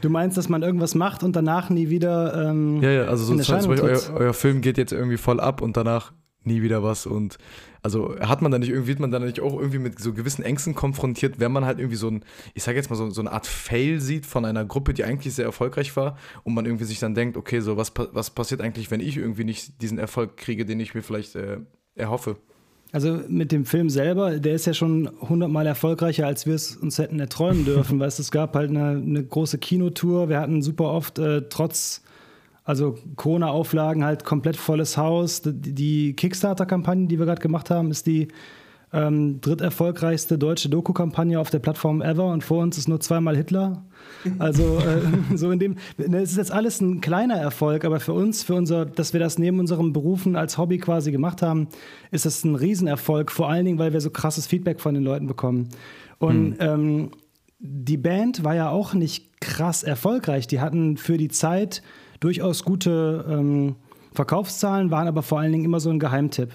Du 0.00 0.08
meinst, 0.08 0.36
dass 0.36 0.48
man 0.48 0.62
irgendwas 0.62 0.94
macht 0.94 1.22
und 1.22 1.36
danach 1.36 1.68
nie 1.68 1.90
wieder. 1.90 2.48
Ähm, 2.48 2.82
ja, 2.82 2.90
ja, 2.90 3.04
also 3.04 3.24
so 3.24 3.36
zum 3.36 3.54
Beispiel, 3.56 3.80
euer, 3.80 4.00
euer 4.14 4.32
Film 4.32 4.60
geht 4.60 4.78
jetzt 4.78 4.92
irgendwie 4.92 5.18
voll 5.18 5.40
ab 5.40 5.60
und 5.60 5.76
danach 5.76 6.12
nie 6.44 6.62
wieder 6.62 6.82
was 6.82 7.06
und 7.06 7.38
also 7.82 8.18
hat 8.20 8.42
man 8.42 8.52
da 8.52 8.58
nicht 8.58 8.68
irgendwie, 8.68 8.88
wird 8.88 9.00
man 9.00 9.10
da 9.10 9.18
nicht 9.18 9.40
auch 9.40 9.58
irgendwie 9.58 9.78
mit 9.78 9.98
so 9.98 10.12
gewissen 10.12 10.42
Ängsten 10.42 10.74
konfrontiert, 10.74 11.40
wenn 11.40 11.52
man 11.52 11.64
halt 11.64 11.78
irgendwie 11.78 11.96
so 11.96 12.08
ein, 12.08 12.24
ich 12.54 12.62
sage 12.62 12.76
jetzt 12.76 12.90
mal 12.90 12.96
so, 12.96 13.10
so 13.10 13.20
eine 13.20 13.32
Art 13.32 13.46
Fail 13.46 14.00
sieht 14.00 14.26
von 14.26 14.44
einer 14.44 14.64
Gruppe, 14.64 14.92
die 14.92 15.04
eigentlich 15.04 15.34
sehr 15.34 15.46
erfolgreich 15.46 15.96
war 15.96 16.18
und 16.44 16.54
man 16.54 16.66
irgendwie 16.66 16.84
sich 16.84 16.98
dann 16.98 17.14
denkt, 17.14 17.36
okay, 17.36 17.60
so 17.60 17.76
was, 17.76 17.92
was 18.12 18.30
passiert 18.30 18.60
eigentlich, 18.60 18.90
wenn 18.90 19.00
ich 19.00 19.16
irgendwie 19.16 19.44
nicht 19.44 19.80
diesen 19.80 19.98
Erfolg 19.98 20.36
kriege, 20.36 20.66
den 20.66 20.80
ich 20.80 20.94
mir 20.94 21.02
vielleicht 21.02 21.36
äh, 21.36 21.58
erhoffe? 21.94 22.36
Also 22.92 23.20
mit 23.28 23.52
dem 23.52 23.64
Film 23.64 23.88
selber, 23.88 24.40
der 24.40 24.54
ist 24.54 24.66
ja 24.66 24.74
schon 24.74 25.08
hundertmal 25.20 25.66
erfolgreicher, 25.66 26.26
als 26.26 26.46
wir 26.46 26.54
es 26.54 26.76
uns 26.76 26.98
hätten 26.98 27.20
erträumen 27.20 27.64
dürfen. 27.64 28.00
weißt 28.00 28.18
es 28.18 28.30
gab 28.30 28.54
halt 28.56 28.70
eine, 28.70 28.90
eine 28.90 29.24
große 29.24 29.58
Kinotour, 29.58 30.28
wir 30.28 30.40
hatten 30.40 30.60
super 30.60 30.86
oft 30.86 31.18
äh, 31.18 31.42
trotz 31.48 32.02
also 32.70 32.96
Corona-Auflagen 33.16 34.04
halt 34.04 34.24
komplett 34.24 34.56
volles 34.56 34.96
Haus. 34.96 35.42
Die 35.44 36.14
Kickstarter-Kampagne, 36.14 37.08
die 37.08 37.18
wir 37.18 37.26
gerade 37.26 37.42
gemacht 37.42 37.68
haben, 37.68 37.90
ist 37.90 38.06
die 38.06 38.28
ähm, 38.92 39.40
dritterfolgreichste 39.40 40.38
deutsche 40.38 40.68
Doku-Kampagne 40.68 41.40
auf 41.40 41.50
der 41.50 41.58
Plattform 41.58 42.00
ever 42.00 42.26
und 42.26 42.44
vor 42.44 42.62
uns 42.62 42.78
ist 42.78 42.88
nur 42.88 43.00
zweimal 43.00 43.36
Hitler. 43.36 43.84
Also 44.38 44.78
äh, 44.78 45.00
so 45.36 45.50
in 45.50 45.58
dem, 45.58 45.76
ne, 45.98 46.18
es 46.18 46.30
ist 46.30 46.36
jetzt 46.36 46.52
alles 46.52 46.80
ein 46.80 47.00
kleiner 47.00 47.36
Erfolg, 47.36 47.84
aber 47.84 47.98
für 47.98 48.12
uns, 48.12 48.44
für 48.44 48.54
unser, 48.54 48.86
dass 48.86 49.12
wir 49.12 49.18
das 49.18 49.36
neben 49.36 49.58
unserem 49.58 49.92
Berufen 49.92 50.36
als 50.36 50.56
Hobby 50.56 50.78
quasi 50.78 51.10
gemacht 51.10 51.42
haben, 51.42 51.66
ist 52.12 52.24
das 52.24 52.44
ein 52.44 52.54
Riesenerfolg. 52.54 53.32
Vor 53.32 53.50
allen 53.50 53.64
Dingen, 53.64 53.80
weil 53.80 53.92
wir 53.92 54.00
so 54.00 54.10
krasses 54.10 54.46
Feedback 54.46 54.80
von 54.80 54.94
den 54.94 55.02
Leuten 55.02 55.26
bekommen. 55.26 55.70
Und 56.18 56.52
hm. 56.52 56.56
ähm, 56.60 57.10
die 57.58 57.96
Band 57.96 58.44
war 58.44 58.54
ja 58.54 58.70
auch 58.70 58.94
nicht 58.94 59.40
krass 59.40 59.82
erfolgreich. 59.82 60.46
Die 60.46 60.60
hatten 60.60 60.96
für 60.96 61.18
die 61.18 61.28
Zeit 61.28 61.82
durchaus 62.20 62.64
gute 62.64 63.24
ähm, 63.28 63.76
Verkaufszahlen, 64.12 64.90
waren 64.90 65.08
aber 65.08 65.22
vor 65.22 65.40
allen 65.40 65.52
Dingen 65.52 65.64
immer 65.64 65.80
so 65.80 65.90
ein 65.90 65.98
Geheimtipp. 65.98 66.50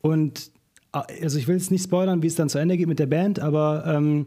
Und 0.00 0.50
äh, 0.92 1.22
also 1.22 1.38
ich 1.38 1.48
will 1.48 1.56
jetzt 1.56 1.70
nicht 1.70 1.84
spoilern, 1.84 2.22
wie 2.22 2.28
es 2.28 2.36
dann 2.36 2.48
zu 2.48 2.58
Ende 2.58 2.76
geht 2.76 2.88
mit 2.88 2.98
der 2.98 3.06
Band, 3.06 3.40
aber 3.40 3.84
ähm, 3.86 4.26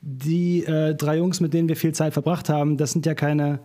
die 0.00 0.64
äh, 0.64 0.94
drei 0.94 1.18
Jungs, 1.18 1.40
mit 1.40 1.54
denen 1.54 1.68
wir 1.68 1.76
viel 1.76 1.92
Zeit 1.92 2.12
verbracht 2.12 2.48
haben, 2.48 2.76
das 2.76 2.92
sind 2.92 3.04
ja 3.04 3.14
keine, 3.14 3.60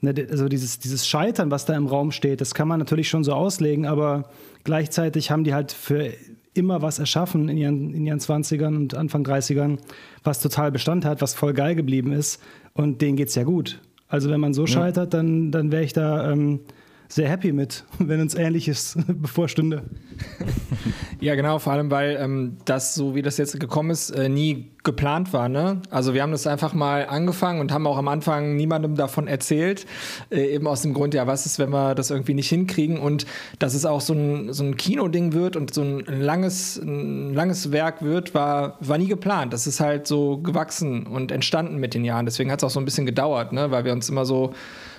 ne, 0.00 0.14
also 0.30 0.48
dieses, 0.48 0.78
dieses 0.78 1.06
Scheitern, 1.06 1.50
was 1.50 1.64
da 1.64 1.74
im 1.76 1.86
Raum 1.86 2.12
steht, 2.12 2.40
das 2.40 2.54
kann 2.54 2.68
man 2.68 2.78
natürlich 2.78 3.08
schon 3.08 3.24
so 3.24 3.32
auslegen, 3.32 3.86
aber 3.86 4.30
gleichzeitig 4.64 5.30
haben 5.30 5.44
die 5.44 5.52
halt 5.52 5.72
für 5.72 6.12
immer 6.54 6.80
was 6.80 6.98
erschaffen 6.98 7.48
in 7.48 7.56
ihren, 7.56 7.92
in 7.92 8.06
ihren 8.06 8.18
20ern 8.18 8.76
und 8.76 8.94
Anfang 8.94 9.24
30ern, 9.24 9.78
was 10.24 10.40
total 10.40 10.72
Bestand 10.72 11.04
hat, 11.04 11.20
was 11.20 11.34
voll 11.34 11.52
geil 11.52 11.74
geblieben 11.74 12.12
ist. 12.12 12.40
Und 12.72 13.02
denen 13.02 13.16
geht 13.16 13.28
es 13.28 13.34
ja 13.34 13.44
gut. 13.44 13.80
Also 14.08 14.30
wenn 14.30 14.40
man 14.40 14.54
so 14.54 14.62
ja. 14.62 14.68
scheitert, 14.68 15.14
dann, 15.14 15.50
dann 15.50 15.72
wäre 15.72 15.82
ich 15.82 15.92
da 15.92 16.30
ähm, 16.30 16.60
sehr 17.08 17.28
happy 17.28 17.52
mit, 17.52 17.84
wenn 17.98 18.20
uns 18.20 18.34
Ähnliches 18.34 18.96
bevorstünde. 19.06 19.82
Ja, 21.18 21.34
genau, 21.34 21.58
vor 21.58 21.72
allem, 21.72 21.90
weil 21.90 22.18
ähm, 22.20 22.58
das, 22.66 22.94
so 22.94 23.14
wie 23.14 23.22
das 23.22 23.38
jetzt 23.38 23.58
gekommen 23.58 23.90
ist, 23.90 24.10
äh, 24.10 24.28
nie 24.28 24.70
geplant 24.84 25.32
war. 25.32 25.48
Ne? 25.48 25.80
Also 25.90 26.12
wir 26.12 26.22
haben 26.22 26.30
das 26.30 26.46
einfach 26.46 26.74
mal 26.74 27.06
angefangen 27.06 27.60
und 27.60 27.72
haben 27.72 27.86
auch 27.86 27.96
am 27.96 28.06
Anfang 28.08 28.54
niemandem 28.54 28.96
davon 28.96 29.26
erzählt. 29.26 29.86
Äh, 30.30 30.54
eben 30.54 30.66
aus 30.66 30.82
dem 30.82 30.92
Grund, 30.92 31.14
ja, 31.14 31.26
was 31.26 31.46
ist, 31.46 31.58
wenn 31.58 31.70
wir 31.70 31.94
das 31.94 32.10
irgendwie 32.10 32.34
nicht 32.34 32.48
hinkriegen 32.50 32.98
und 32.98 33.26
dass 33.58 33.74
es 33.74 33.86
auch 33.86 34.02
so 34.02 34.12
ein, 34.12 34.52
so 34.52 34.62
ein 34.62 34.76
Kinoding 34.76 35.32
wird 35.32 35.56
und 35.56 35.72
so 35.72 35.82
ein 35.82 36.04
langes, 36.06 36.76
ein 36.76 37.32
langes 37.32 37.72
Werk 37.72 38.02
wird, 38.02 38.34
war, 38.34 38.76
war 38.80 38.98
nie 38.98 39.08
geplant. 39.08 39.54
Das 39.54 39.66
ist 39.66 39.80
halt 39.80 40.06
so 40.06 40.36
gewachsen 40.38 41.06
und 41.06 41.32
entstanden 41.32 41.78
mit 41.78 41.94
den 41.94 42.04
Jahren. 42.04 42.26
Deswegen 42.26 42.52
hat 42.52 42.60
es 42.60 42.64
auch 42.64 42.70
so 42.70 42.78
ein 42.78 42.84
bisschen 42.84 43.06
gedauert, 43.06 43.52
ne? 43.52 43.70
weil 43.70 43.84
wir 43.84 43.92
uns 43.92 44.08
immer 44.10 44.26
so 44.26 44.52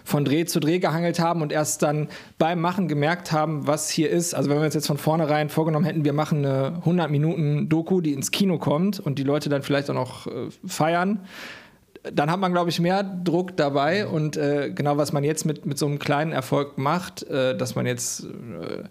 von 0.07 0.23
Dreh 0.23 0.45
zu 0.45 0.61
Dreh 0.61 0.79
gehangelt 0.79 1.19
haben 1.19 1.41
und 1.41 1.51
erst 1.51 1.83
dann 1.83 2.07
beim 2.37 2.61
Machen 2.61 2.87
gemerkt 2.87 3.33
haben, 3.33 3.67
was 3.67 3.89
hier 3.89 4.09
ist. 4.09 4.33
Also 4.33 4.49
wenn 4.49 4.57
wir 4.57 4.63
uns 4.63 4.73
jetzt 4.73 4.87
von 4.87 4.97
vornherein 4.97 5.49
vorgenommen 5.49 5.85
hätten, 5.85 6.05
wir 6.05 6.13
machen 6.13 6.45
eine 6.45 6.77
100 6.77 7.11
Minuten 7.11 7.67
Doku, 7.67 7.99
die 7.99 8.13
ins 8.13 8.31
Kino 8.31 8.57
kommt 8.57 9.01
und 9.01 9.19
die 9.19 9.23
Leute 9.23 9.49
dann 9.49 9.63
vielleicht 9.63 9.89
auch 9.89 9.95
noch 9.95 10.27
äh, 10.27 10.47
feiern, 10.65 11.25
dann 12.13 12.31
hat 12.31 12.39
man, 12.39 12.53
glaube 12.53 12.69
ich, 12.69 12.79
mehr 12.79 13.03
Druck 13.03 13.57
dabei. 13.57 14.07
Und 14.07 14.37
äh, 14.37 14.71
genau, 14.73 14.95
was 14.95 15.11
man 15.11 15.25
jetzt 15.25 15.45
mit, 15.45 15.65
mit 15.65 15.77
so 15.77 15.87
einem 15.87 15.99
kleinen 15.99 16.31
Erfolg 16.31 16.77
macht, 16.77 17.23
äh, 17.23 17.57
dass 17.57 17.75
man 17.75 17.85
jetzt 17.85 18.23
äh, 18.23 18.83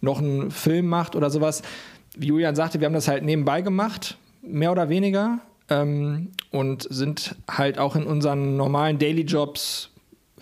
noch 0.00 0.18
einen 0.18 0.50
Film 0.50 0.86
macht 0.86 1.14
oder 1.14 1.30
sowas. 1.30 1.62
Wie 2.16 2.26
Julian 2.26 2.56
sagte, 2.56 2.80
wir 2.80 2.86
haben 2.86 2.94
das 2.94 3.06
halt 3.06 3.22
nebenbei 3.22 3.60
gemacht, 3.60 4.18
mehr 4.42 4.72
oder 4.72 4.88
weniger. 4.88 5.38
Ähm, 5.70 6.32
und 6.50 6.88
sind 6.90 7.36
halt 7.48 7.78
auch 7.78 7.94
in 7.94 8.06
unseren 8.06 8.56
normalen 8.56 8.98
Daily 8.98 9.22
Jobs 9.22 9.93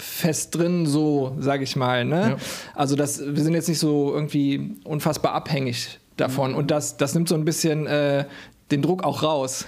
fest 0.02 0.56
drin, 0.56 0.86
so 0.86 1.36
sage 1.38 1.64
ich 1.64 1.76
mal. 1.76 2.04
Ne? 2.04 2.30
Ja. 2.30 2.36
Also 2.74 2.96
das, 2.96 3.20
wir 3.24 3.42
sind 3.42 3.54
jetzt 3.54 3.68
nicht 3.68 3.78
so 3.78 4.12
irgendwie 4.12 4.76
unfassbar 4.84 5.32
abhängig 5.32 5.98
davon. 6.16 6.52
Mhm. 6.52 6.58
Und 6.58 6.70
das, 6.70 6.96
das 6.96 7.14
nimmt 7.14 7.28
so 7.28 7.34
ein 7.34 7.44
bisschen 7.44 7.86
äh, 7.86 8.24
den 8.70 8.82
Druck 8.82 9.04
auch 9.04 9.22
raus. 9.22 9.66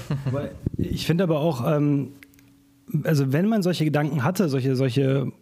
ich 0.76 1.06
finde 1.06 1.24
aber 1.24 1.40
auch, 1.40 1.66
ähm, 1.66 2.12
also 3.04 3.32
wenn 3.32 3.46
man 3.48 3.62
solche 3.62 3.84
Gedanken 3.84 4.24
hatte, 4.24 4.48
solche, 4.48 4.76
solche 4.76 5.32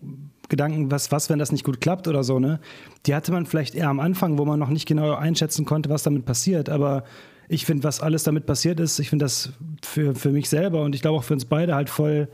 Gedanken, 0.49 0.91
was, 0.91 1.11
was, 1.11 1.31
wenn 1.31 1.38
das 1.38 1.50
nicht 1.50 1.64
gut 1.64 1.81
klappt 1.81 2.09
oder 2.09 2.25
so, 2.25 2.38
ne? 2.38 2.61
Die 3.07 3.14
hatte 3.14 3.33
man 3.33 3.47
vielleicht 3.47 3.75
eher 3.75 3.88
am 3.88 4.00
Anfang, 4.00 4.38
wo 4.38 4.45
man 4.45 4.59
noch 4.59 4.69
nicht 4.69 4.87
genau 4.87 5.14
einschätzen 5.14 5.64
konnte, 5.64 5.88
was 5.88 6.02
damit 6.02 6.25
passiert. 6.26 6.69
Aber 6.69 7.05
ich 7.49 7.64
finde, 7.67 7.85
was 7.85 8.00
alles 8.00 8.23
damit 8.23 8.47
passiert 8.47 8.79
ist, 8.79 8.99
ich 8.99 9.09
finde 9.11 9.25
das 9.25 9.52
für, 9.83 10.14
für 10.14 10.31
mich 10.31 10.49
selber 10.49 10.83
und 10.83 10.95
ich 10.95 11.02
glaube 11.02 11.19
auch 11.19 11.25
für 11.25 11.35
uns 11.35 11.45
beide 11.45 11.75
halt 11.75 11.91
voll 11.91 12.29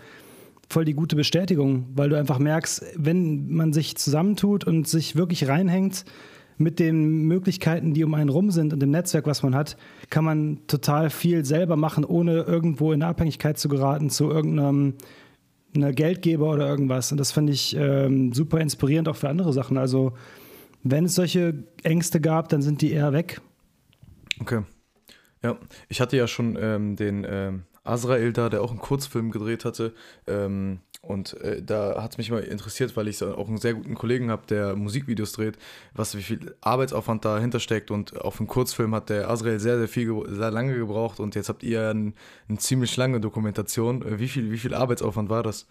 voll 0.68 0.84
die 0.84 0.94
gute 0.94 1.16
Bestätigung, 1.16 1.86
weil 1.94 2.10
du 2.10 2.18
einfach 2.18 2.38
merkst, 2.38 2.84
wenn 2.96 3.48
man 3.48 3.72
sich 3.72 3.96
zusammentut 3.96 4.64
und 4.64 4.86
sich 4.86 5.16
wirklich 5.16 5.48
reinhängt 5.48 6.04
mit 6.58 6.78
den 6.78 7.22
Möglichkeiten, 7.22 7.94
die 7.94 8.04
um 8.04 8.14
einen 8.14 8.28
rum 8.28 8.50
sind 8.50 8.72
und 8.72 8.80
dem 8.80 8.90
Netzwerk, 8.90 9.26
was 9.26 9.42
man 9.42 9.54
hat, 9.54 9.76
kann 10.10 10.24
man 10.24 10.66
total 10.66 11.08
viel 11.08 11.44
selber 11.44 11.76
machen, 11.76 12.04
ohne 12.04 12.42
irgendwo 12.42 12.92
in 12.92 13.02
eine 13.02 13.10
Abhängigkeit 13.10 13.58
zu 13.58 13.68
geraten 13.68 14.10
zu 14.10 14.30
irgendeinem 14.30 14.94
Geldgeber 15.72 16.50
oder 16.50 16.68
irgendwas. 16.68 17.12
Und 17.12 17.18
das 17.18 17.32
finde 17.32 17.52
ich 17.52 17.76
ähm, 17.76 18.32
super 18.32 18.60
inspirierend 18.60 19.08
auch 19.08 19.16
für 19.16 19.28
andere 19.28 19.52
Sachen. 19.52 19.78
Also 19.78 20.12
wenn 20.82 21.04
es 21.04 21.14
solche 21.14 21.64
Ängste 21.82 22.20
gab, 22.20 22.48
dann 22.48 22.60
sind 22.60 22.82
die 22.82 22.92
eher 22.92 23.12
weg. 23.12 23.40
Okay. 24.40 24.62
Ja, 25.42 25.56
ich 25.88 26.00
hatte 26.00 26.16
ja 26.16 26.26
schon 26.26 26.58
ähm, 26.60 26.96
den 26.96 27.24
ähm, 27.28 27.62
Azrael 27.88 28.32
da, 28.32 28.48
der 28.48 28.62
auch 28.62 28.70
einen 28.70 28.80
Kurzfilm 28.80 29.30
gedreht 29.30 29.64
hatte. 29.64 29.94
Ähm, 30.26 30.80
und 31.00 31.40
äh, 31.40 31.62
da 31.62 32.02
hat 32.02 32.12
es 32.12 32.18
mich 32.18 32.30
mal 32.30 32.42
interessiert, 32.42 32.96
weil 32.96 33.08
ich 33.08 33.22
auch 33.22 33.48
einen 33.48 33.58
sehr 33.58 33.74
guten 33.74 33.94
Kollegen 33.94 34.30
habe, 34.30 34.46
der 34.46 34.74
Musikvideos 34.74 35.32
dreht, 35.32 35.56
was 35.94 36.16
wie 36.16 36.22
viel 36.22 36.54
Arbeitsaufwand 36.60 37.24
dahinter 37.24 37.60
steckt. 37.60 37.90
Und 37.90 38.20
auf 38.20 38.38
dem 38.38 38.46
Kurzfilm 38.46 38.94
hat 38.94 39.08
der 39.08 39.30
Azrael 39.30 39.60
sehr, 39.60 39.78
sehr 39.78 39.88
viel, 39.88 40.24
sehr 40.28 40.50
lange 40.50 40.76
gebraucht. 40.76 41.20
Und 41.20 41.34
jetzt 41.34 41.48
habt 41.48 41.62
ihr 41.62 41.88
eine 41.90 42.12
ein 42.48 42.58
ziemlich 42.58 42.96
lange 42.96 43.20
Dokumentation. 43.20 44.02
Äh, 44.02 44.18
wie 44.18 44.28
viel, 44.28 44.50
wie 44.50 44.58
viel 44.58 44.74
Arbeitsaufwand 44.74 45.30
war 45.30 45.42
das? 45.42 45.66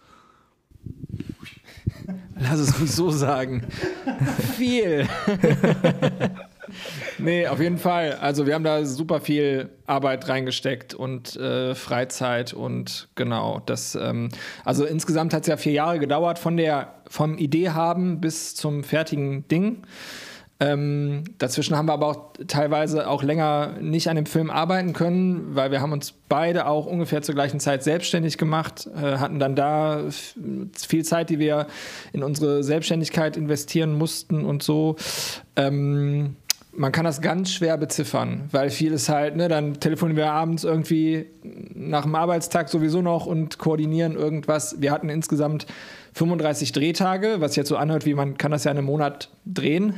Lass 2.38 2.60
es 2.60 2.78
mich 2.78 2.92
so 2.92 3.10
sagen. 3.10 3.66
viel. 4.56 5.06
nee, 7.18 7.46
auf 7.46 7.60
jeden 7.60 7.78
Fall. 7.78 8.14
Also 8.14 8.46
wir 8.46 8.54
haben 8.54 8.64
da 8.64 8.84
super 8.84 9.20
viel 9.20 9.70
Arbeit 9.86 10.28
reingesteckt 10.28 10.94
und 10.94 11.36
äh, 11.36 11.74
Freizeit 11.74 12.52
und 12.52 13.08
genau 13.14 13.60
das. 13.64 13.94
Ähm, 13.94 14.28
also 14.64 14.84
insgesamt 14.84 15.34
hat 15.34 15.42
es 15.42 15.48
ja 15.48 15.56
vier 15.56 15.72
Jahre 15.72 15.98
gedauert 15.98 16.38
von 16.38 16.56
der 16.56 16.94
vom 17.08 17.38
Idee 17.38 17.70
haben 17.70 18.20
bis 18.20 18.54
zum 18.54 18.84
fertigen 18.84 19.48
Ding. 19.48 19.82
Ähm, 20.60 21.22
dazwischen 21.38 21.76
haben 21.76 21.86
wir 21.86 21.92
aber 21.92 22.06
auch 22.08 22.32
teilweise 22.48 23.08
auch 23.08 23.22
länger 23.22 23.76
nicht 23.80 24.08
an 24.08 24.16
dem 24.16 24.26
Film 24.26 24.50
arbeiten 24.50 24.92
können, 24.92 25.54
weil 25.54 25.70
wir 25.70 25.80
haben 25.80 25.92
uns 25.92 26.12
beide 26.28 26.66
auch 26.66 26.86
ungefähr 26.86 27.22
zur 27.22 27.36
gleichen 27.36 27.60
Zeit 27.60 27.84
selbstständig 27.84 28.38
gemacht, 28.38 28.88
äh, 28.96 29.18
hatten 29.18 29.38
dann 29.38 29.54
da 29.54 30.02
viel 30.10 31.04
Zeit, 31.04 31.30
die 31.30 31.38
wir 31.38 31.68
in 32.12 32.24
unsere 32.24 32.64
Selbstständigkeit 32.64 33.36
investieren 33.36 33.96
mussten 33.96 34.44
und 34.44 34.64
so. 34.64 34.96
Ähm, 35.54 36.34
man 36.78 36.92
kann 36.92 37.04
das 37.04 37.20
ganz 37.20 37.52
schwer 37.52 37.76
beziffern, 37.76 38.48
weil 38.52 38.70
vieles 38.70 39.08
halt, 39.08 39.36
ne, 39.36 39.48
dann 39.48 39.80
telefonieren 39.80 40.16
wir 40.16 40.30
abends 40.30 40.62
irgendwie 40.62 41.26
nach 41.42 42.04
dem 42.04 42.14
Arbeitstag 42.14 42.68
sowieso 42.68 43.02
noch 43.02 43.26
und 43.26 43.58
koordinieren 43.58 44.14
irgendwas. 44.14 44.80
Wir 44.80 44.92
hatten 44.92 45.08
insgesamt 45.08 45.66
35 46.14 46.70
Drehtage, 46.72 47.40
was 47.40 47.56
jetzt 47.56 47.68
so 47.68 47.76
anhört, 47.76 48.06
wie 48.06 48.14
man 48.14 48.38
kann 48.38 48.52
das 48.52 48.62
ja 48.62 48.70
in 48.70 48.78
einem 48.78 48.86
Monat 48.86 49.28
drehen. 49.44 49.94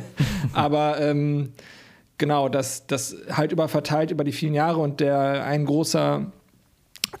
Aber 0.54 0.98
ähm, 1.00 1.52
genau, 2.16 2.48
das, 2.48 2.86
das 2.86 3.14
halt 3.30 3.52
über 3.52 3.68
verteilt 3.68 4.10
über 4.10 4.24
die 4.24 4.32
vielen 4.32 4.54
Jahre 4.54 4.80
und 4.80 5.00
der 5.00 5.44
ein 5.44 5.66
großer 5.66 6.32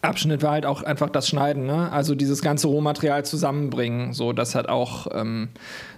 Abschnitt 0.00 0.42
war 0.42 0.52
halt 0.52 0.66
auch 0.66 0.82
einfach 0.82 1.10
das 1.10 1.28
Schneiden, 1.28 1.66
ne? 1.66 1.92
Also 1.92 2.14
dieses 2.14 2.40
ganze 2.40 2.66
Rohmaterial 2.66 3.24
zusammenbringen. 3.24 4.14
So, 4.14 4.32
das 4.32 4.54
hat 4.54 4.68
auch 4.68 5.06
ähm, 5.12 5.50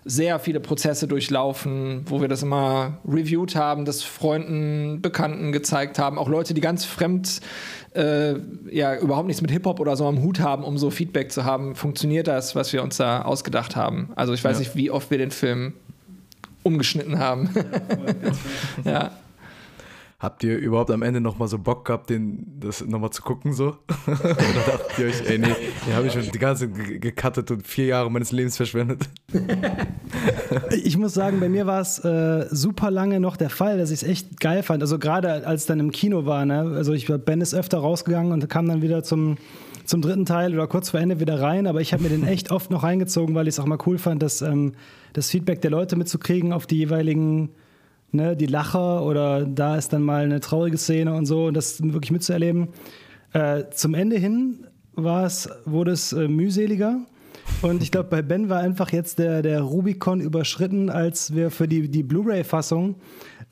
sehr 0.04 0.38
viele 0.38 0.60
Prozesse 0.60 1.06
durchlaufen, 1.06 2.02
wo 2.06 2.20
wir 2.20 2.28
das 2.28 2.42
immer 2.42 2.98
reviewed 3.06 3.54
haben, 3.54 3.84
das 3.84 4.02
Freunden, 4.02 5.00
Bekannten 5.00 5.52
gezeigt 5.52 5.98
haben, 5.98 6.18
auch 6.18 6.28
Leute, 6.28 6.54
die 6.54 6.60
ganz 6.60 6.84
fremd 6.84 7.40
äh, 7.94 8.34
ja 8.70 8.96
überhaupt 8.96 9.28
nichts 9.28 9.40
mit 9.40 9.52
Hip-Hop 9.52 9.78
oder 9.78 9.96
so 9.96 10.06
am 10.06 10.20
Hut 10.22 10.40
haben, 10.40 10.64
um 10.64 10.76
so 10.76 10.90
Feedback 10.90 11.30
zu 11.30 11.44
haben. 11.44 11.76
Funktioniert 11.76 12.26
das, 12.26 12.54
was 12.56 12.72
wir 12.72 12.82
uns 12.82 12.96
da 12.96 13.22
ausgedacht 13.22 13.76
haben? 13.76 14.10
Also 14.16 14.34
ich 14.34 14.42
weiß 14.42 14.56
ja. 14.56 14.60
nicht, 14.60 14.76
wie 14.76 14.90
oft 14.90 15.10
wir 15.10 15.18
den 15.18 15.30
Film 15.30 15.72
umgeschnitten 16.62 17.18
haben. 17.18 17.50
ja. 18.84 19.12
Habt 20.18 20.44
ihr 20.44 20.56
überhaupt 20.56 20.90
am 20.90 21.02
Ende 21.02 21.20
nochmal 21.20 21.48
so 21.48 21.58
Bock 21.58 21.84
gehabt, 21.84 22.08
den, 22.08 22.46
das 22.60 22.84
nochmal 22.84 23.10
zu 23.10 23.22
gucken 23.22 23.52
so? 23.52 23.76
Oder 24.06 24.16
dachtet 24.16 24.98
ihr 24.98 25.06
euch, 25.06 25.22
ey 25.28 25.38
nee, 25.38 25.54
den 25.86 25.94
habe 25.94 26.06
ich 26.06 26.12
schon 26.12 26.22
die 26.22 26.38
ganze 26.38 26.72
Zeit 26.72 27.00
gecuttet 27.00 27.50
und 27.50 27.66
vier 27.66 27.86
Jahre 27.86 28.10
meines 28.10 28.32
Lebens 28.32 28.56
verschwendet? 28.56 29.08
ich 30.70 30.96
muss 30.96 31.14
sagen, 31.14 31.40
bei 31.40 31.48
mir 31.48 31.66
war 31.66 31.80
es 31.80 31.98
äh, 32.04 32.46
super 32.50 32.90
lange 32.90 33.20
noch 33.20 33.36
der 33.36 33.50
Fall, 33.50 33.76
dass 33.76 33.90
ich 33.90 34.02
es 34.02 34.08
echt 34.08 34.40
geil 34.40 34.62
fand. 34.62 34.82
Also 34.82 34.98
gerade 34.98 35.46
als 35.46 35.66
dann 35.66 35.80
im 35.80 35.90
Kino 35.90 36.26
war, 36.26 36.46
ne? 36.46 36.72
Also 36.74 36.92
ich 36.92 37.06
Ben 37.06 37.40
ist 37.40 37.54
öfter 37.54 37.78
rausgegangen 37.78 38.32
und 38.32 38.48
kam 38.48 38.66
dann 38.68 38.82
wieder 38.82 39.02
zum, 39.02 39.36
zum 39.84 40.00
dritten 40.00 40.24
Teil 40.24 40.54
oder 40.54 40.66
kurz 40.66 40.90
vor 40.90 41.00
Ende 41.00 41.20
wieder 41.20 41.40
rein, 41.40 41.66
aber 41.66 41.80
ich 41.80 41.92
habe 41.92 42.02
mir 42.04 42.08
den 42.08 42.26
echt 42.26 42.50
oft 42.50 42.70
noch 42.70 42.82
reingezogen, 42.82 43.34
weil 43.34 43.48
ich 43.48 43.54
es 43.54 43.60
auch 43.60 43.66
mal 43.66 43.78
cool 43.86 43.98
fand, 43.98 44.22
dass, 44.22 44.42
ähm, 44.42 44.72
das 45.14 45.30
Feedback 45.30 45.62
der 45.62 45.70
Leute 45.70 45.96
mitzukriegen 45.96 46.52
auf 46.52 46.66
die 46.66 46.76
jeweiligen 46.76 47.50
ne, 48.12 48.36
die 48.36 48.46
Lacher 48.46 49.04
oder 49.04 49.44
da 49.44 49.76
ist 49.76 49.92
dann 49.92 50.02
mal 50.02 50.24
eine 50.24 50.40
traurige 50.40 50.78
Szene 50.78 51.14
und 51.14 51.26
so 51.26 51.46
und 51.46 51.54
das 51.54 51.82
wirklich 51.82 52.10
mitzuerleben. 52.10 52.68
Äh, 53.32 53.64
zum 53.70 53.94
Ende 53.94 54.16
hin 54.16 54.66
war 54.94 55.24
es, 55.24 55.48
wurde 55.64 55.92
es 55.92 56.12
äh, 56.12 56.28
mühseliger. 56.28 57.00
Und 57.62 57.82
ich 57.82 57.90
glaube, 57.90 58.08
bei 58.08 58.22
Ben 58.22 58.48
war 58.48 58.60
einfach 58.60 58.90
jetzt 58.92 59.18
der, 59.18 59.42
der 59.42 59.60
Rubicon 59.60 60.20
überschritten, 60.20 60.88
als 60.88 61.34
wir 61.34 61.50
für 61.50 61.68
die, 61.68 61.90
die 61.90 62.02
Blu-ray-Fassung 62.02 62.96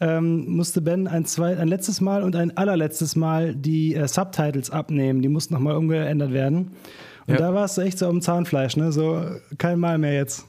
ähm, 0.01 0.47
musste 0.49 0.81
Ben 0.81 1.07
ein, 1.07 1.25
zwei, 1.25 1.57
ein 1.57 1.69
letztes 1.69 2.01
Mal 2.01 2.23
und 2.23 2.35
ein 2.35 2.57
allerletztes 2.57 3.17
Mal 3.17 3.55
die 3.55 3.95
äh, 3.95 4.09
Subtitles 4.09 4.71
abnehmen. 4.71 5.23
Die 5.23 5.29
mussten 5.29 5.55
nochmal 5.55 5.77
umgeändert 5.77 6.33
werden. 6.33 6.73
Und 7.27 7.35
ja. 7.35 7.37
da 7.39 7.55
war 7.55 7.65
es 7.65 7.79
echt 7.79 7.99
so 7.99 8.09
am 8.09 8.21
Zahnfleisch, 8.21 8.77
ne? 8.77 8.91
So 8.91 9.25
kein 9.59 9.79
Mal 9.79 9.99
mehr 9.99 10.15
jetzt. 10.15 10.45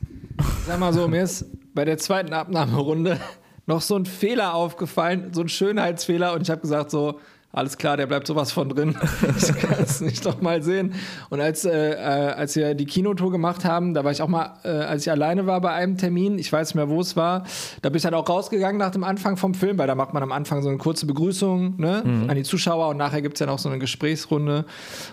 Sag 0.66 0.80
mal 0.80 0.92
so, 0.92 1.08
mir 1.08 1.24
ist 1.24 1.46
bei 1.76 1.86
der 1.86 1.98
zweiten 1.98 2.34
Abnahmerunde 2.34 3.20
noch 3.66 3.82
so 3.82 3.96
ein 3.96 4.06
Fehler 4.06 4.54
aufgefallen, 4.54 5.32
so 5.34 5.42
ein 5.42 5.50
Schönheitsfehler. 5.50 6.34
Und 6.34 6.42
ich 6.42 6.50
habe 6.50 6.62
gesagt 6.62 6.92
so, 6.92 7.20
alles 7.56 7.78
klar, 7.78 7.98
der 7.98 8.08
bleibt 8.08 8.26
sowas 8.26 8.52
von 8.52 8.68
drin. 8.68 8.96
ich 9.38 9.56
kann 9.56 9.84
es 9.84 10.02
nicht 10.02 10.26
doch 10.26 10.42
mal 10.42 10.64
sehen. 10.64 10.96
Und 11.30 11.40
als, 11.40 11.66
äh, 11.66 11.92
äh, 11.92 12.34
als 12.34 12.56
wir 12.56 12.74
die 12.74 12.86
Kinotour 12.86 13.32
gemacht 13.32 13.64
haben, 13.64 13.94
da 13.94 14.04
war 14.04 14.12
ich 14.12 14.24
auch 14.24 14.28
mal, 14.28 14.56
äh, 14.64 14.70
als 14.70 15.04
ich 15.04 15.12
alleine 15.12 15.46
war 15.46 15.62
bei 15.62 15.72
einem 15.72 15.96
Termin, 15.96 16.40
ich 16.40 16.52
weiß 16.52 16.70
nicht 16.70 16.76
mehr, 16.76 16.90
wo 16.90 17.00
es 17.00 17.16
war, 17.16 17.44
da 17.84 17.90
bin 17.90 17.98
ich 17.98 18.02
dann 18.02 18.16
auch 18.16 18.28
rausgegangen 18.28 18.80
nach 18.80 18.90
dem 18.90 19.04
Anfang 19.04 19.38
vom 19.38 19.54
Film, 19.54 19.78
weil 19.78 19.86
da 19.86 19.94
macht 19.94 20.16
man 20.16 20.24
am 20.24 20.32
Anfang 20.32 20.64
so 20.64 20.70
eine 20.70 20.80
kurze 20.80 21.06
Begrüßung 21.06 21.76
ne, 21.78 22.02
mhm. 22.04 22.28
an 22.28 22.36
die 22.36 22.44
Zuschauer 22.44 22.88
und 22.88 22.98
nachher 22.98 23.22
gibt 23.22 23.36
es 23.36 23.40
ja 23.40 23.46
noch 23.46 23.60
so 23.60 23.70
eine 23.70 23.78
Gesprächsrunde. 23.78 24.66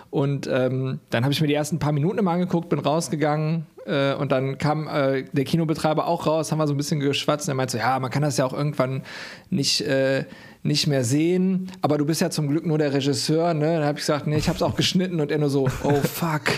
Und 0.09 0.47
ähm, 0.51 0.99
dann 1.11 1.23
habe 1.23 1.33
ich 1.33 1.41
mir 1.41 1.47
die 1.47 1.53
ersten 1.53 1.77
paar 1.77 1.91
Minuten 1.91 2.17
immer 2.17 2.31
angeguckt, 2.31 2.69
bin 2.69 2.79
rausgegangen, 2.79 3.67
äh, 3.85 4.13
und 4.13 4.31
dann 4.31 4.57
kam 4.57 4.87
äh, 4.87 5.23
der 5.31 5.43
Kinobetreiber 5.43 6.07
auch 6.07 6.27
raus, 6.27 6.51
haben 6.51 6.59
wir 6.59 6.67
so 6.67 6.73
ein 6.73 6.77
bisschen 6.77 6.99
geschwatzt 6.99 7.47
und 7.47 7.53
er 7.53 7.55
meinte 7.55 7.73
so, 7.73 7.77
ja, 7.77 7.99
man 7.99 8.11
kann 8.11 8.21
das 8.21 8.37
ja 8.37 8.45
auch 8.45 8.53
irgendwann 8.53 9.03
nicht, 9.49 9.81
äh, 9.81 10.25
nicht 10.63 10.87
mehr 10.87 11.03
sehen, 11.03 11.71
aber 11.81 11.97
du 11.97 12.05
bist 12.05 12.21
ja 12.21 12.29
zum 12.29 12.47
Glück 12.47 12.65
nur 12.65 12.77
der 12.77 12.93
Regisseur, 12.93 13.53
ne? 13.53 13.73
Dann 13.73 13.83
habe 13.83 13.97
ich 13.97 14.05
gesagt, 14.05 14.27
nee, 14.27 14.37
ich 14.37 14.47
habe 14.47 14.57
es 14.57 14.61
auch 14.61 14.75
geschnitten 14.75 15.19
und 15.19 15.31
er 15.31 15.39
nur 15.39 15.49
so, 15.49 15.67
oh 15.83 15.95
fuck. 15.95 16.43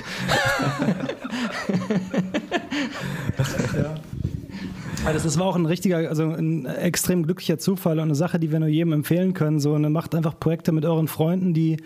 ja. 3.75 3.95
Also 5.05 5.25
das 5.25 5.37
war 5.37 5.45
auch 5.45 5.55
ein 5.55 5.65
richtiger, 5.65 5.97
also 6.09 6.29
ein 6.29 6.65
extrem 6.65 7.23
glücklicher 7.23 7.57
Zufall 7.57 7.99
und 7.99 8.05
eine 8.05 8.15
Sache, 8.15 8.39
die 8.39 8.51
wir 8.51 8.59
nur 8.59 8.69
jedem 8.69 8.93
empfehlen 8.93 9.33
können. 9.33 9.59
So, 9.59 9.73
und 9.73 9.89
macht 9.91 10.15
einfach 10.15 10.39
Projekte 10.39 10.71
mit 10.71 10.85
euren 10.85 11.07
Freunden, 11.07 11.53
die 11.53 11.77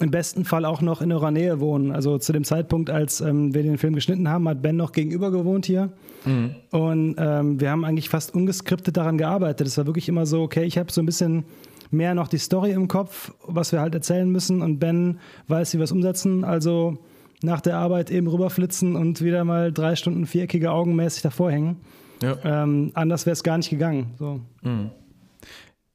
im 0.00 0.10
besten 0.10 0.44
Fall 0.44 0.64
auch 0.64 0.80
noch 0.80 1.02
in 1.02 1.12
eurer 1.12 1.30
Nähe 1.30 1.60
wohnen. 1.60 1.92
Also 1.92 2.18
zu 2.18 2.32
dem 2.32 2.44
Zeitpunkt, 2.44 2.90
als 2.90 3.20
ähm, 3.20 3.54
wir 3.54 3.62
den 3.62 3.78
Film 3.78 3.94
geschnitten 3.94 4.28
haben, 4.28 4.48
hat 4.48 4.62
Ben 4.62 4.76
noch 4.76 4.92
gegenüber 4.92 5.30
gewohnt 5.30 5.66
hier. 5.66 5.90
Mhm. 6.24 6.54
Und 6.70 7.16
ähm, 7.18 7.60
wir 7.60 7.70
haben 7.70 7.84
eigentlich 7.84 8.08
fast 8.08 8.34
ungeskriptet 8.34 8.96
daran 8.96 9.18
gearbeitet. 9.18 9.66
Es 9.66 9.78
war 9.78 9.86
wirklich 9.86 10.08
immer 10.08 10.26
so, 10.26 10.42
okay, 10.42 10.64
ich 10.64 10.78
habe 10.78 10.90
so 10.90 11.02
ein 11.02 11.06
bisschen 11.06 11.44
mehr 11.90 12.14
noch 12.14 12.28
die 12.28 12.38
Story 12.38 12.72
im 12.72 12.88
Kopf, 12.88 13.32
was 13.46 13.72
wir 13.72 13.80
halt 13.80 13.94
erzählen 13.94 14.30
müssen 14.30 14.62
und 14.62 14.78
Ben 14.78 15.18
weiß, 15.48 15.74
wie 15.74 15.78
wir 15.78 15.84
es 15.84 15.92
umsetzen. 15.92 16.44
Also 16.44 16.98
nach 17.42 17.60
der 17.60 17.76
Arbeit 17.76 18.10
eben 18.10 18.26
rüberflitzen 18.26 18.96
und 18.96 19.22
wieder 19.22 19.44
mal 19.44 19.72
drei 19.72 19.96
Stunden 19.96 20.26
viereckige 20.26 20.70
Augen 20.70 20.94
mäßig 20.94 21.22
davor 21.22 21.50
hängen. 21.50 21.76
Ja. 22.22 22.36
Ähm, 22.44 22.90
anders 22.94 23.26
wäre 23.26 23.32
es 23.32 23.42
gar 23.42 23.56
nicht 23.56 23.70
gegangen. 23.70 24.14
So. 24.18 24.40
Mhm 24.62 24.90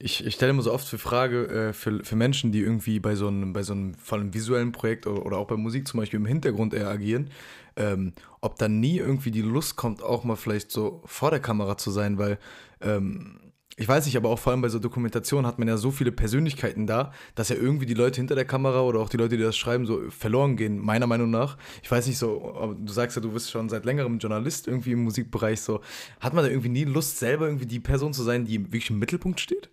ich, 0.06 0.24
ich 0.24 0.36
stelle 0.36 0.54
mir 0.54 0.62
so 0.62 0.72
oft 0.72 0.88
für 0.88 1.00
Frage 1.00 1.48
äh, 1.48 1.74
für, 1.74 2.04
für 2.06 2.16
Menschen, 2.16 2.52
die 2.52 2.60
irgendwie 2.60 3.00
bei 3.00 3.16
so 3.16 3.28
einem, 3.28 3.54
bei 3.54 3.64
so 3.64 3.74
einem 3.74 3.96
vor 3.96 4.20
allem 4.20 4.36
visuellen 4.36 4.72
Projekt 4.72 5.08
oder, 5.08 5.26
oder 5.26 5.38
auch 5.38 5.48
bei 5.48 5.58
Musik 5.58 5.88
zum 5.88 6.00
Beispiel 6.00 6.20
im 6.20 6.28
Hintergrund 6.28 6.76
eher 6.76 6.90
agieren, 6.90 7.32
ähm, 7.76 8.14
ob 8.40 8.60
dann 8.60 8.80
nie 8.80 9.00
irgendwie 9.00 9.32
die 9.32 9.42
Lust 9.42 9.78
kommt, 9.78 10.04
auch 10.04 10.24
mal 10.24 10.36
vielleicht 10.36 10.70
so 10.70 11.02
vor 11.06 11.32
der 11.32 11.40
Kamera 11.40 11.76
zu 11.78 11.90
sein, 11.90 12.20
weil 12.20 12.38
ähm, 12.82 13.40
ich 13.78 13.88
weiß 13.88 14.06
nicht, 14.06 14.16
aber 14.16 14.30
auch 14.30 14.38
vor 14.38 14.52
allem 14.52 14.62
bei 14.62 14.70
so 14.70 14.78
Dokumentationen 14.78 15.48
hat 15.48 15.58
man 15.58 15.68
ja 15.68 15.76
so 15.76 15.90
viele 15.90 16.12
Persönlichkeiten 16.12 16.86
da, 16.86 17.12
dass 17.34 17.50
ja 17.50 17.56
irgendwie 17.56 17.88
die 17.88 17.96
Leute 17.96 18.18
hinter 18.18 18.36
der 18.36 18.46
Kamera 18.46 18.82
oder 18.82 19.00
auch 19.00 19.10
die 19.10 19.18
Leute, 19.18 19.38
die 19.38 19.44
das 19.44 19.58
schreiben, 19.58 19.88
so 19.88 20.12
verloren 20.12 20.56
gehen, 20.56 20.78
meiner 20.78 21.08
Meinung 21.08 21.32
nach. 21.32 21.58
Ich 21.82 21.90
weiß 21.90 22.06
nicht 22.06 22.20
so, 22.20 22.78
du 22.80 22.94
sagst 22.94 23.18
ja, 23.18 23.24
du 23.24 23.32
bist 23.32 23.50
schon 23.50 23.70
seit 23.70 23.86
längerem 23.86 24.20
Journalist 24.20 24.68
irgendwie 24.68 24.92
im 24.92 25.04
Musikbereich, 25.04 25.62
so. 25.62 25.82
Hat 26.20 26.36
man 26.36 26.44
da 26.46 26.50
irgendwie 26.52 26.70
nie 26.70 26.84
Lust, 26.84 27.18
selber 27.18 27.48
irgendwie 27.48 27.66
die 27.66 27.80
Person 27.80 28.14
zu 28.14 28.22
sein, 28.22 28.46
die 28.46 28.60
wirklich 28.66 28.92
im 28.92 29.00
Mittelpunkt 29.00 29.42
steht? 29.42 29.72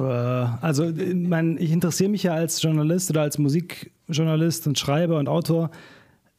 Also, 0.00 0.90
mein, 1.14 1.58
ich 1.58 1.70
interessiere 1.70 2.10
mich 2.10 2.24
ja 2.24 2.34
als 2.34 2.60
Journalist 2.62 3.10
oder 3.10 3.22
als 3.22 3.38
Musikjournalist 3.38 4.66
und 4.66 4.78
Schreiber 4.78 5.18
und 5.18 5.28
Autor 5.28 5.70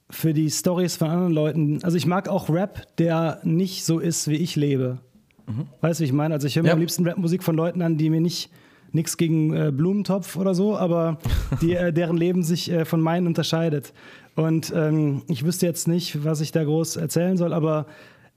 für 0.09 0.33
die 0.33 0.49
Stories 0.49 0.95
von 0.95 1.09
anderen 1.09 1.33
Leuten. 1.33 1.83
Also, 1.83 1.97
ich 1.97 2.05
mag 2.05 2.27
auch 2.29 2.49
Rap, 2.49 2.95
der 2.97 3.39
nicht 3.43 3.85
so 3.85 3.99
ist, 3.99 4.27
wie 4.27 4.35
ich 4.35 4.55
lebe. 4.55 4.99
Mhm. 5.47 5.67
Weißt 5.81 5.99
du, 5.99 6.03
wie 6.03 6.07
ich 6.07 6.13
meine? 6.13 6.33
Also, 6.33 6.47
ich 6.47 6.55
höre 6.55 6.63
mir 6.63 6.69
ja. 6.69 6.73
am 6.73 6.79
liebsten 6.79 7.07
Rapmusik 7.07 7.43
von 7.43 7.55
Leuten 7.55 7.81
an, 7.81 7.97
die 7.97 8.09
mir 8.09 8.21
nicht 8.21 8.49
nichts 8.93 9.17
gegen 9.17 9.53
äh, 9.55 9.71
Blumentopf 9.71 10.37
oder 10.37 10.53
so, 10.53 10.77
aber 10.77 11.17
die, 11.61 11.73
äh, 11.73 11.91
deren 11.91 12.15
Leben 12.15 12.43
sich 12.43 12.71
äh, 12.71 12.85
von 12.85 13.01
meinen 13.01 13.27
unterscheidet. 13.27 13.91
Und 14.35 14.71
ähm, 14.75 15.23
ich 15.27 15.43
wüsste 15.45 15.65
jetzt 15.65 15.87
nicht, 15.87 16.23
was 16.23 16.41
ich 16.41 16.51
da 16.51 16.63
groß 16.63 16.95
erzählen 16.95 17.37
soll, 17.37 17.53
aber 17.53 17.87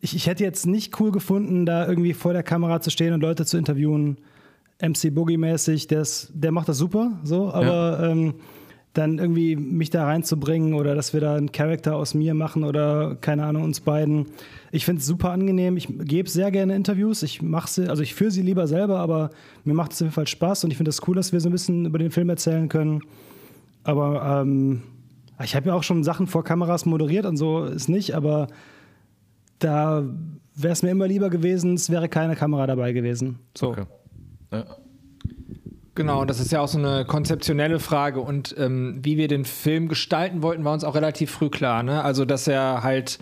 ich, 0.01 0.15
ich 0.15 0.27
hätte 0.27 0.45
jetzt 0.45 0.67
nicht 0.67 0.99
cool 1.01 1.11
gefunden, 1.11 1.65
da 1.65 1.87
irgendwie 1.87 2.13
vor 2.13 2.33
der 2.33 2.43
Kamera 2.43 2.81
zu 2.81 2.91
stehen 2.91 3.15
und 3.15 3.21
Leute 3.21 3.47
zu 3.47 3.57
interviewen 3.57 4.19
MC 4.81 5.15
Boogie-mäßig, 5.15 5.89
der 5.89 6.53
macht 6.53 6.69
das 6.69 6.79
super, 6.79 7.19
so, 7.23 7.53
aber 7.53 8.01
ja. 8.01 8.11
ähm, 8.11 8.35
dann 8.97 9.19
irgendwie 9.19 9.57
mich 9.57 9.91
da 9.91 10.05
reinzubringen 10.05 10.75
oder 10.75 10.95
dass 10.95 11.13
wir 11.13 11.21
da 11.21 11.35
einen 11.35 11.53
Charakter 11.53 11.97
aus 11.97 12.15
mir 12.15 12.35
machen 12.35 12.65
oder 12.65 13.17
keine 13.21 13.45
Ahnung, 13.45 13.65
uns 13.65 13.81
beiden. 13.81 14.27
Ich 14.73 14.85
finde 14.85 15.01
es 15.01 15.07
super 15.07 15.31
angenehm. 15.31 15.77
Ich 15.77 15.89
gebe 15.89 16.29
sehr 16.31 16.51
gerne 16.51 16.75
Interviews. 16.75 17.23
Ich 17.23 17.43
mache 17.43 17.69
sie, 17.69 17.89
also 17.89 18.03
ich 18.03 18.15
führe 18.15 18.31
sie 18.31 18.43
lieber 18.43 18.67
selber, 18.67 18.99
aber 19.01 19.31
mir 19.65 19.75
macht 19.75 19.93
es 19.93 19.99
auf 19.99 20.07
jeden 20.07 20.15
Fall 20.15 20.27
Spaß 20.27 20.65
und 20.65 20.71
ich 20.71 20.77
finde 20.77 20.91
es 20.91 20.97
das 20.97 21.09
cool, 21.09 21.15
dass 21.15 21.33
wir 21.33 21.41
so 21.41 21.49
ein 21.49 21.53
bisschen 21.53 21.87
über 21.87 21.99
den 21.99 22.11
Film 22.11 22.31
erzählen 22.31 22.69
können. 22.69 23.03
Aber 23.85 24.43
ähm, 24.43 24.83
ich 25.43 25.55
habe 25.55 25.69
ja 25.69 25.75
auch 25.75 25.83
schon 25.83 26.03
Sachen 26.03 26.27
vor 26.27 26.43
Kameras 26.45 26.87
moderiert 26.87 27.27
und 27.27 27.37
so 27.37 27.65
ist 27.65 27.89
nicht, 27.89 28.15
aber 28.15 28.49
da 29.59 30.05
wäre 30.55 30.73
es 30.73 30.83
mir 30.83 30.91
immer 30.91 31.07
lieber 31.07 31.29
gewesen, 31.29 31.75
es 31.75 31.91
wäre 31.91 32.09
keine 32.09 32.35
Kamera 32.35 32.67
dabei 32.67 32.93
gewesen. 32.93 33.39
So. 33.57 33.69
Okay. 33.69 33.85
Ja. 34.53 34.65
Genau, 35.95 36.27
das 36.27 36.41
ist 36.41 36.53
ja 36.53 36.61
auch 36.61 36.69
so 36.69 36.79
eine 36.79 37.07
konzeptionelle 37.07 37.81
Frage. 37.81 38.21
Und 38.21 38.55
ähm, 38.59 38.99
wie 39.03 39.17
wir 39.17 39.29
den 39.29 39.47
Film 39.47 39.89
gestalten 39.89 40.43
wollten, 40.43 40.65
war 40.65 40.75
uns 40.75 40.85
auch 40.85 40.95
relativ 40.95 41.31
früh 41.31 41.49
klar. 41.49 41.83
Ne? 41.83 42.05
Also, 42.05 42.27
dass 42.27 42.47
er 42.47 42.83
halt 42.83 43.19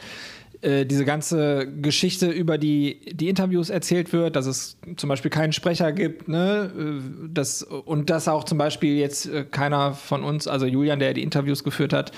äh, 0.64 0.86
diese 0.86 1.04
ganze 1.04 1.70
Geschichte 1.70 2.30
über 2.30 2.56
die, 2.56 2.98
die 3.12 3.28
Interviews 3.28 3.68
erzählt 3.68 4.12
wird, 4.12 4.34
dass 4.34 4.46
es 4.46 4.78
zum 4.96 5.08
Beispiel 5.08 5.30
keinen 5.30 5.52
Sprecher 5.52 5.92
gibt, 5.92 6.26
ne? 6.26 6.72
Äh, 6.76 7.28
das, 7.32 7.62
und 7.62 8.08
dass 8.08 8.28
auch 8.28 8.44
zum 8.44 8.56
Beispiel 8.56 8.96
jetzt 8.96 9.26
äh, 9.26 9.44
keiner 9.44 9.92
von 9.92 10.24
uns, 10.24 10.48
also 10.48 10.64
Julian, 10.64 10.98
der 10.98 11.12
die 11.12 11.22
Interviews 11.22 11.64
geführt 11.64 11.92
hat, 11.92 12.12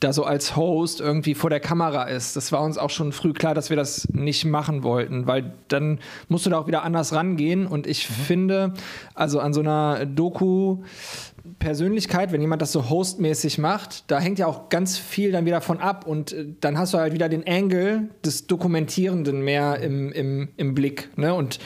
da 0.00 0.12
so 0.12 0.24
als 0.24 0.54
Host 0.56 1.00
irgendwie 1.00 1.34
vor 1.34 1.50
der 1.50 1.60
Kamera 1.60 2.04
ist. 2.04 2.36
Das 2.36 2.52
war 2.52 2.62
uns 2.62 2.78
auch 2.78 2.90
schon 2.90 3.12
früh 3.12 3.32
klar, 3.32 3.54
dass 3.54 3.70
wir 3.70 3.76
das 3.76 4.08
nicht 4.12 4.44
machen 4.44 4.82
wollten, 4.82 5.26
weil 5.26 5.52
dann 5.68 5.98
musst 6.28 6.46
du 6.46 6.50
da 6.50 6.58
auch 6.58 6.66
wieder 6.66 6.84
anders 6.84 7.12
rangehen. 7.12 7.66
Und 7.66 7.86
ich 7.86 8.08
mhm. 8.08 8.14
finde, 8.14 8.74
also 9.14 9.40
an 9.40 9.52
so 9.52 9.60
einer 9.60 10.06
Doku, 10.06 10.78
Persönlichkeit, 11.58 12.30
wenn 12.30 12.40
jemand 12.40 12.62
das 12.62 12.72
so 12.72 12.88
hostmäßig 12.88 13.58
macht, 13.58 14.10
da 14.10 14.20
hängt 14.20 14.38
ja 14.38 14.46
auch 14.46 14.68
ganz 14.68 14.98
viel 14.98 15.32
dann 15.32 15.46
wieder 15.46 15.60
von 15.60 15.78
ab 15.78 16.06
und 16.06 16.32
äh, 16.32 16.46
dann 16.60 16.78
hast 16.78 16.94
du 16.94 16.98
halt 16.98 17.12
wieder 17.12 17.28
den 17.28 17.46
Angle 17.46 18.08
des 18.24 18.46
Dokumentierenden 18.46 19.42
mehr 19.42 19.80
im, 19.80 20.12
im, 20.12 20.48
im 20.56 20.74
Blick. 20.74 21.10
Ne? 21.16 21.34
Und 21.34 21.58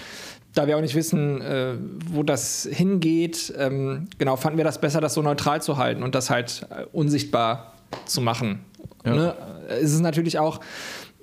da 0.55 0.67
wir 0.67 0.77
auch 0.77 0.83
nicht 0.83 0.95
wissen, 0.95 1.41
äh, 1.41 1.75
wo 2.11 2.23
das 2.23 2.69
hingeht, 2.71 3.53
ähm, 3.59 4.09
genau, 4.19 4.37
fanden 4.37 4.59
wir 4.59 4.65
das 4.65 4.81
besser, 4.81 5.01
das 5.01 5.15
so 5.15 5.23
neutral 5.23 5.63
zu 5.63 5.79
halten 5.79 6.03
und 6.03 6.15
das 6.15 6.31
halt 6.31 6.67
äh, 6.71 6.85
unsichtbar 6.93 7.72
zu 8.07 8.21
machen. 8.21 8.65
Ja. 9.05 9.15
Ne? 9.15 9.35
Es 9.69 9.93
ist 9.93 10.01
natürlich 10.01 10.39
auch, 10.39 10.61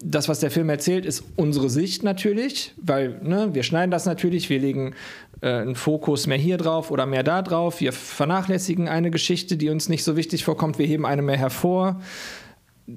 das, 0.02 0.30
was 0.30 0.40
der 0.40 0.52
Film 0.52 0.70
erzählt, 0.70 1.06
ist 1.06 1.24
unsere 1.36 1.70
Sicht 1.70 2.04
natürlich, 2.04 2.74
weil 2.82 3.20
ne, 3.22 3.50
wir 3.54 3.64
schneiden 3.64 3.92
das 3.92 4.06
natürlich, 4.06 4.50
wir 4.50 4.60
legen 4.60 4.96
äh, 5.42 5.50
einen 5.50 5.76
Fokus 5.76 6.28
mehr 6.28 6.38
hier 6.38 6.58
drauf 6.58 6.92
oder 6.92 7.06
mehr 7.06 7.24
da 7.24 7.42
drauf, 7.42 7.82
wir 7.82 7.92
vernachlässigen 7.92 8.88
eine 8.88 9.12
Geschichte, 9.12 9.58
die 9.58 9.70
uns 9.70 9.90
nicht 9.90 10.04
so 10.04 10.16
wichtig 10.16 10.46
vorkommt, 10.46 10.80
wir 10.80 10.86
heben 10.86 11.06
eine 11.06 11.22
mehr 11.22 11.38
hervor. 11.38 12.00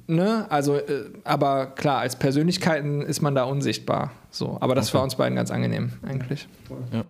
Ne? 0.06 0.46
Also, 0.48 0.76
äh, 0.76 1.10
aber 1.24 1.66
klar, 1.66 1.98
als 1.98 2.16
Persönlichkeiten 2.16 3.02
ist 3.02 3.20
man 3.20 3.34
da 3.34 3.44
unsichtbar. 3.44 4.12
So, 4.30 4.56
aber 4.60 4.74
das 4.74 4.88
okay. 4.88 4.98
war 4.98 5.04
uns 5.04 5.16
beiden 5.16 5.36
ganz 5.36 5.50
angenehm, 5.50 5.92
eigentlich. 6.02 6.48
Ja. 6.92 7.04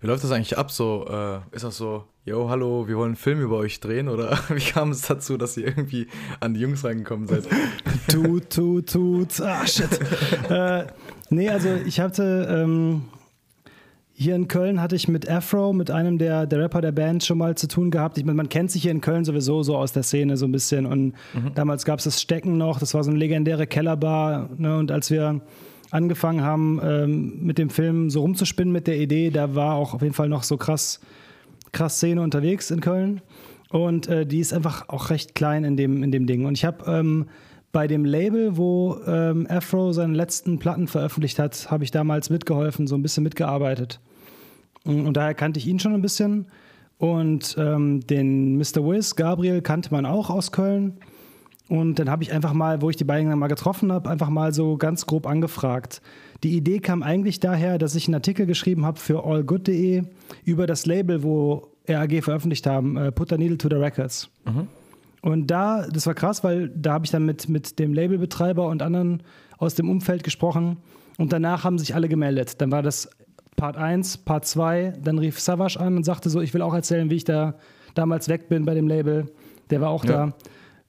Wie 0.00 0.06
läuft 0.06 0.24
das 0.24 0.30
eigentlich 0.30 0.58
ab? 0.58 0.70
So, 0.70 1.06
äh, 1.08 1.38
ist 1.54 1.64
das 1.64 1.76
so, 1.76 2.04
yo, 2.24 2.50
hallo, 2.50 2.86
wir 2.86 2.96
wollen 2.96 3.10
einen 3.10 3.16
Film 3.16 3.40
über 3.40 3.56
euch 3.56 3.80
drehen? 3.80 4.08
Oder 4.08 4.38
wie 4.48 4.60
kam 4.60 4.90
es 4.90 5.02
dazu, 5.02 5.36
dass 5.36 5.56
ihr 5.56 5.66
irgendwie 5.66 6.08
an 6.40 6.54
die 6.54 6.60
Jungs 6.60 6.84
reingekommen 6.84 7.26
seid? 7.26 7.48
tut, 8.08 8.50
tut, 8.50 8.90
tut. 8.90 9.40
Ah, 9.40 9.66
shit. 9.66 9.88
äh, 10.50 10.86
nee, 11.30 11.48
also 11.48 11.68
ich 11.86 12.00
hatte. 12.00 12.46
Ähm, 12.50 13.02
hier 14.18 14.34
in 14.34 14.48
Köln 14.48 14.80
hatte 14.80 14.96
ich 14.96 15.08
mit 15.08 15.28
Afro, 15.28 15.74
mit 15.74 15.90
einem 15.90 16.16
der, 16.16 16.46
der 16.46 16.60
Rapper 16.60 16.80
der 16.80 16.92
Band, 16.92 17.22
schon 17.22 17.36
mal 17.36 17.54
zu 17.54 17.68
tun 17.68 17.90
gehabt. 17.90 18.16
Ich 18.16 18.24
meine, 18.24 18.36
man 18.36 18.48
kennt 18.48 18.70
sich 18.70 18.80
hier 18.80 18.90
in 18.90 19.02
Köln 19.02 19.26
sowieso 19.26 19.62
so 19.62 19.76
aus 19.76 19.92
der 19.92 20.04
Szene 20.04 20.38
so 20.38 20.46
ein 20.46 20.52
bisschen. 20.52 20.86
Und 20.86 21.08
mhm. 21.34 21.52
damals 21.54 21.84
gab 21.84 21.98
es 21.98 22.06
das 22.06 22.22
Stecken 22.22 22.56
noch, 22.56 22.78
das 22.78 22.94
war 22.94 23.04
so 23.04 23.10
eine 23.10 23.18
legendäre 23.18 23.66
Kellerbar. 23.66 24.48
Ne? 24.56 24.78
Und 24.78 24.90
als 24.90 25.10
wir 25.10 25.42
angefangen 25.96 26.42
haben, 26.42 26.80
ähm, 26.82 27.44
mit 27.44 27.58
dem 27.58 27.70
Film 27.70 28.10
so 28.10 28.20
rumzuspinnen 28.20 28.72
mit 28.72 28.86
der 28.86 28.98
Idee, 28.98 29.30
da 29.30 29.54
war 29.54 29.74
auch 29.74 29.94
auf 29.94 30.02
jeden 30.02 30.14
Fall 30.14 30.28
noch 30.28 30.42
so 30.42 30.56
krass, 30.56 31.00
krass 31.72 31.96
Szene 31.96 32.20
unterwegs 32.20 32.70
in 32.70 32.80
Köln. 32.80 33.22
Und 33.70 34.06
äh, 34.06 34.26
die 34.26 34.38
ist 34.38 34.52
einfach 34.52 34.88
auch 34.88 35.10
recht 35.10 35.34
klein 35.34 35.64
in 35.64 35.76
dem, 35.76 36.02
in 36.02 36.12
dem 36.12 36.26
Ding. 36.26 36.44
Und 36.44 36.54
ich 36.54 36.64
habe 36.64 36.84
ähm, 36.90 37.26
bei 37.72 37.86
dem 37.86 38.04
Label, 38.04 38.56
wo 38.56 38.98
ähm, 39.06 39.46
Afro 39.50 39.92
seine 39.92 40.14
letzten 40.14 40.58
Platten 40.58 40.86
veröffentlicht 40.86 41.38
hat, 41.38 41.70
habe 41.70 41.82
ich 41.82 41.90
damals 41.90 42.30
mitgeholfen, 42.30 42.86
so 42.86 42.94
ein 42.94 43.02
bisschen 43.02 43.24
mitgearbeitet. 43.24 44.00
Und, 44.84 45.06
und 45.06 45.16
daher 45.16 45.34
kannte 45.34 45.58
ich 45.58 45.66
ihn 45.66 45.80
schon 45.80 45.94
ein 45.94 46.02
bisschen. 46.02 46.46
Und 46.98 47.56
ähm, 47.58 48.00
den 48.06 48.56
Mr. 48.56 48.84
Wiz, 48.84 49.16
Gabriel, 49.16 49.62
kannte 49.62 49.90
man 49.92 50.06
auch 50.06 50.30
aus 50.30 50.52
Köln. 50.52 50.98
Und 51.68 51.98
dann 51.98 52.08
habe 52.08 52.22
ich 52.22 52.32
einfach 52.32 52.52
mal, 52.52 52.80
wo 52.80 52.90
ich 52.90 52.96
die 52.96 53.04
beiden 53.04 53.28
dann 53.28 53.38
mal 53.38 53.48
getroffen 53.48 53.90
habe, 53.90 54.08
einfach 54.08 54.28
mal 54.28 54.54
so 54.54 54.76
ganz 54.76 55.06
grob 55.06 55.26
angefragt. 55.26 56.00
Die 56.44 56.56
Idee 56.56 56.78
kam 56.78 57.02
eigentlich 57.02 57.40
daher, 57.40 57.78
dass 57.78 57.94
ich 57.94 58.06
einen 58.06 58.14
Artikel 58.14 58.46
geschrieben 58.46 58.84
habe 58.86 59.00
für 59.00 59.24
allgood.de 59.24 60.04
über 60.44 60.66
das 60.66 60.86
Label, 60.86 61.22
wo 61.22 61.68
RAG 61.88 62.22
veröffentlicht 62.22 62.66
haben, 62.66 62.96
äh, 62.96 63.10
Put 63.10 63.32
a 63.32 63.36
Needle 63.36 63.58
to 63.58 63.68
the 63.68 63.76
Records. 63.76 64.30
Mhm. 64.44 64.68
Und 65.22 65.48
da, 65.48 65.88
das 65.88 66.06
war 66.06 66.14
krass, 66.14 66.44
weil 66.44 66.68
da 66.68 66.92
habe 66.92 67.04
ich 67.04 67.10
dann 67.10 67.24
mit, 67.24 67.48
mit 67.48 67.80
dem 67.80 67.94
Labelbetreiber 67.94 68.68
und 68.68 68.80
anderen 68.82 69.22
aus 69.58 69.74
dem 69.74 69.90
Umfeld 69.90 70.22
gesprochen 70.22 70.76
und 71.18 71.32
danach 71.32 71.64
haben 71.64 71.78
sich 71.78 71.94
alle 71.94 72.08
gemeldet. 72.08 72.60
Dann 72.60 72.70
war 72.70 72.82
das 72.82 73.08
Part 73.56 73.76
1, 73.76 74.18
Part 74.18 74.46
2, 74.46 74.98
dann 75.02 75.18
rief 75.18 75.40
Savage 75.40 75.80
an 75.80 75.96
und 75.96 76.04
sagte 76.04 76.30
so, 76.30 76.40
ich 76.40 76.54
will 76.54 76.62
auch 76.62 76.74
erzählen, 76.74 77.10
wie 77.10 77.16
ich 77.16 77.24
da 77.24 77.54
damals 77.94 78.28
weg 78.28 78.48
bin 78.48 78.66
bei 78.66 78.74
dem 78.74 78.86
Label. 78.86 79.26
Der 79.70 79.80
war 79.80 79.90
auch 79.90 80.04
ja. 80.04 80.26
da. 80.26 80.34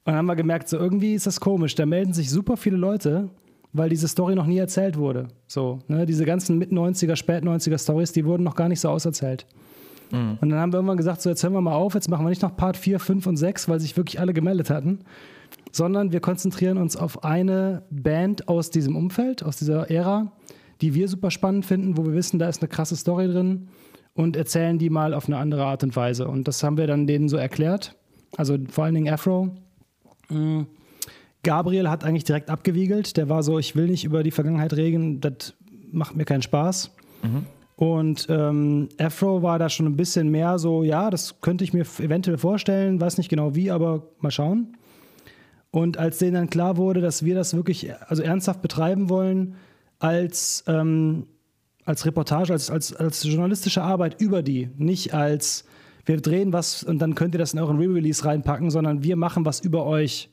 Und 0.08 0.14
dann 0.14 0.20
haben 0.20 0.28
wir 0.28 0.38
gemerkt, 0.38 0.70
so 0.70 0.78
irgendwie 0.78 1.16
ist 1.16 1.28
das 1.28 1.42
komisch. 1.42 1.76
Da 1.76 1.86
melden 1.86 2.14
sich 2.14 2.30
super 2.30 2.56
viele 2.56 2.78
Leute, 2.78 3.28
weil 3.74 3.90
diese 3.90 4.08
Story 4.08 4.36
noch 4.36 4.46
nie 4.46 4.58
erzählt 4.58 4.98
wurde. 4.98 5.28
So, 5.48 5.80
ne? 5.90 6.06
Diese 6.06 6.24
ganzen 6.24 6.58
Mit-90er, 6.58 7.18
Spät-90er 7.18 7.78
Stories, 7.78 8.14
die 8.14 8.24
wurden 8.24 8.44
noch 8.44 8.56
gar 8.56 8.70
nicht 8.70 8.80
so 8.80 8.88
auserzählt. 8.88 9.46
Mhm. 10.14 10.38
Und 10.40 10.48
dann 10.48 10.60
haben 10.60 10.72
wir 10.72 10.78
irgendwann 10.78 10.96
gesagt, 10.96 11.22
so 11.22 11.30
jetzt 11.30 11.44
hören 11.44 11.52
wir 11.52 11.60
mal 11.60 11.74
auf, 11.74 11.94
jetzt 11.94 12.10
machen 12.10 12.26
wir 12.26 12.30
nicht 12.30 12.42
noch 12.42 12.56
Part 12.56 12.78
4, 12.78 13.02
5 13.02 13.28
und 13.28 13.36
6, 13.36 13.68
weil 13.68 13.82
sich 13.82 13.98
wirklich 13.98 14.22
alle 14.22 14.32
gemeldet 14.32 14.70
hatten, 14.70 15.00
sondern 15.74 16.14
wir 16.14 16.22
konzentrieren 16.22 16.78
uns 16.78 16.96
auf 16.96 17.26
eine 17.26 17.84
Band 17.90 18.48
aus 18.48 18.70
diesem 18.70 18.96
Umfeld, 18.96 19.44
aus 19.44 19.58
dieser 19.58 19.92
Ära, 19.92 20.32
die 20.80 20.94
wir 20.94 21.10
super 21.10 21.32
spannend 21.32 21.66
finden, 21.66 21.98
wo 21.98 22.06
wir 22.06 22.14
wissen, 22.14 22.40
da 22.40 22.48
ist 22.48 22.62
eine 22.62 22.70
krasse 22.70 22.96
Story 22.96 23.28
drin 23.28 23.68
und 24.14 24.38
erzählen 24.38 24.80
die 24.80 24.90
mal 24.90 25.14
auf 25.14 25.28
eine 25.28 25.36
andere 25.36 25.66
Art 25.66 25.84
und 25.84 25.94
Weise. 25.98 26.30
Und 26.30 26.48
das 26.48 26.64
haben 26.64 26.78
wir 26.78 26.88
dann 26.88 27.08
denen 27.08 27.28
so 27.28 27.36
erklärt. 27.36 27.98
Also 28.38 28.58
vor 28.70 28.86
allen 28.86 28.96
Dingen 28.96 29.14
Afro. 29.14 29.52
Mhm. 30.30 30.68
Gabriel 31.44 31.90
hat 31.90 32.04
eigentlich 32.04 32.26
direkt 32.26 32.50
abgewiegelt. 32.50 33.16
Der 33.18 33.30
war 33.30 33.44
so, 33.44 33.58
ich 33.60 33.76
will 33.76 33.88
nicht 33.88 34.04
über 34.04 34.24
die 34.24 34.32
Vergangenheit 34.32 34.74
reden, 34.74 35.22
das 35.22 35.54
macht 35.92 36.16
mir 36.16 36.26
keinen 36.26 36.42
Spaß. 36.42 36.92
Mhm. 37.24 37.46
Und 37.78 38.26
ähm, 38.30 38.90
Afro 38.98 39.44
war 39.44 39.60
da 39.60 39.70
schon 39.70 39.86
ein 39.86 39.96
bisschen 39.96 40.30
mehr 40.30 40.58
so, 40.58 40.84
ja, 40.84 41.12
das 41.12 41.42
könnte 41.42 41.64
ich 41.64 41.74
mir 41.74 41.86
eventuell 42.00 42.40
vorstellen, 42.40 43.00
weiß 43.00 43.20
nicht 43.20 43.30
genau 43.30 43.54
wie, 43.54 43.70
aber 43.70 44.08
mal 44.20 44.32
schauen. 44.32 44.76
Und 45.70 45.98
als 45.98 46.18
denen 46.18 46.34
dann 46.34 46.50
klar 46.50 46.78
wurde, 46.78 47.02
dass 47.02 47.24
wir 47.24 47.36
das 47.36 47.56
wirklich 47.56 47.92
also 48.08 48.24
ernsthaft 48.24 48.64
betreiben 48.64 49.10
wollen, 49.10 49.56
als, 50.00 50.64
ähm, 50.68 51.28
als 51.86 52.06
Reportage, 52.06 52.52
als, 52.52 52.72
als, 52.72 52.96
als 52.96 53.24
journalistische 53.24 53.84
Arbeit 53.84 54.20
über 54.20 54.42
die, 54.42 54.70
nicht 54.78 55.14
als 55.14 55.66
wir 56.08 56.22
drehen 56.22 56.54
was 56.54 56.84
und 56.84 57.00
dann 57.00 57.16
könnt 57.16 57.36
ihr 57.36 57.40
das 57.40 57.54
in 57.54 57.60
euren 57.60 57.78
Re-Release 57.78 58.24
reinpacken, 58.24 58.72
sondern 58.72 59.04
wir 59.04 59.16
machen 59.16 59.46
was 59.46 59.60
über 59.60 59.86
euch. 59.86 60.30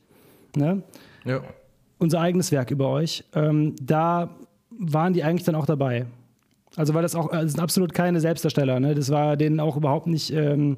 Ne? 0.55 0.83
Ja. 1.25 1.41
Unser 1.97 2.21
eigenes 2.21 2.51
Werk 2.51 2.71
über 2.71 2.89
euch. 2.89 3.25
Ähm, 3.33 3.75
da 3.81 4.29
waren 4.69 5.13
die 5.13 5.23
eigentlich 5.23 5.43
dann 5.43 5.55
auch 5.55 5.65
dabei. 5.65 6.05
Also 6.75 6.93
weil 6.93 7.01
das 7.01 7.15
auch, 7.15 7.29
das 7.31 7.51
sind 7.51 7.61
absolut 7.61 7.93
keine 7.93 8.19
Selbstdarsteller. 8.19 8.79
Ne? 8.79 8.95
Das 8.95 9.09
war 9.09 9.37
denen 9.37 9.59
auch 9.59 9.77
überhaupt 9.77 10.07
nicht, 10.07 10.31
ähm, 10.31 10.77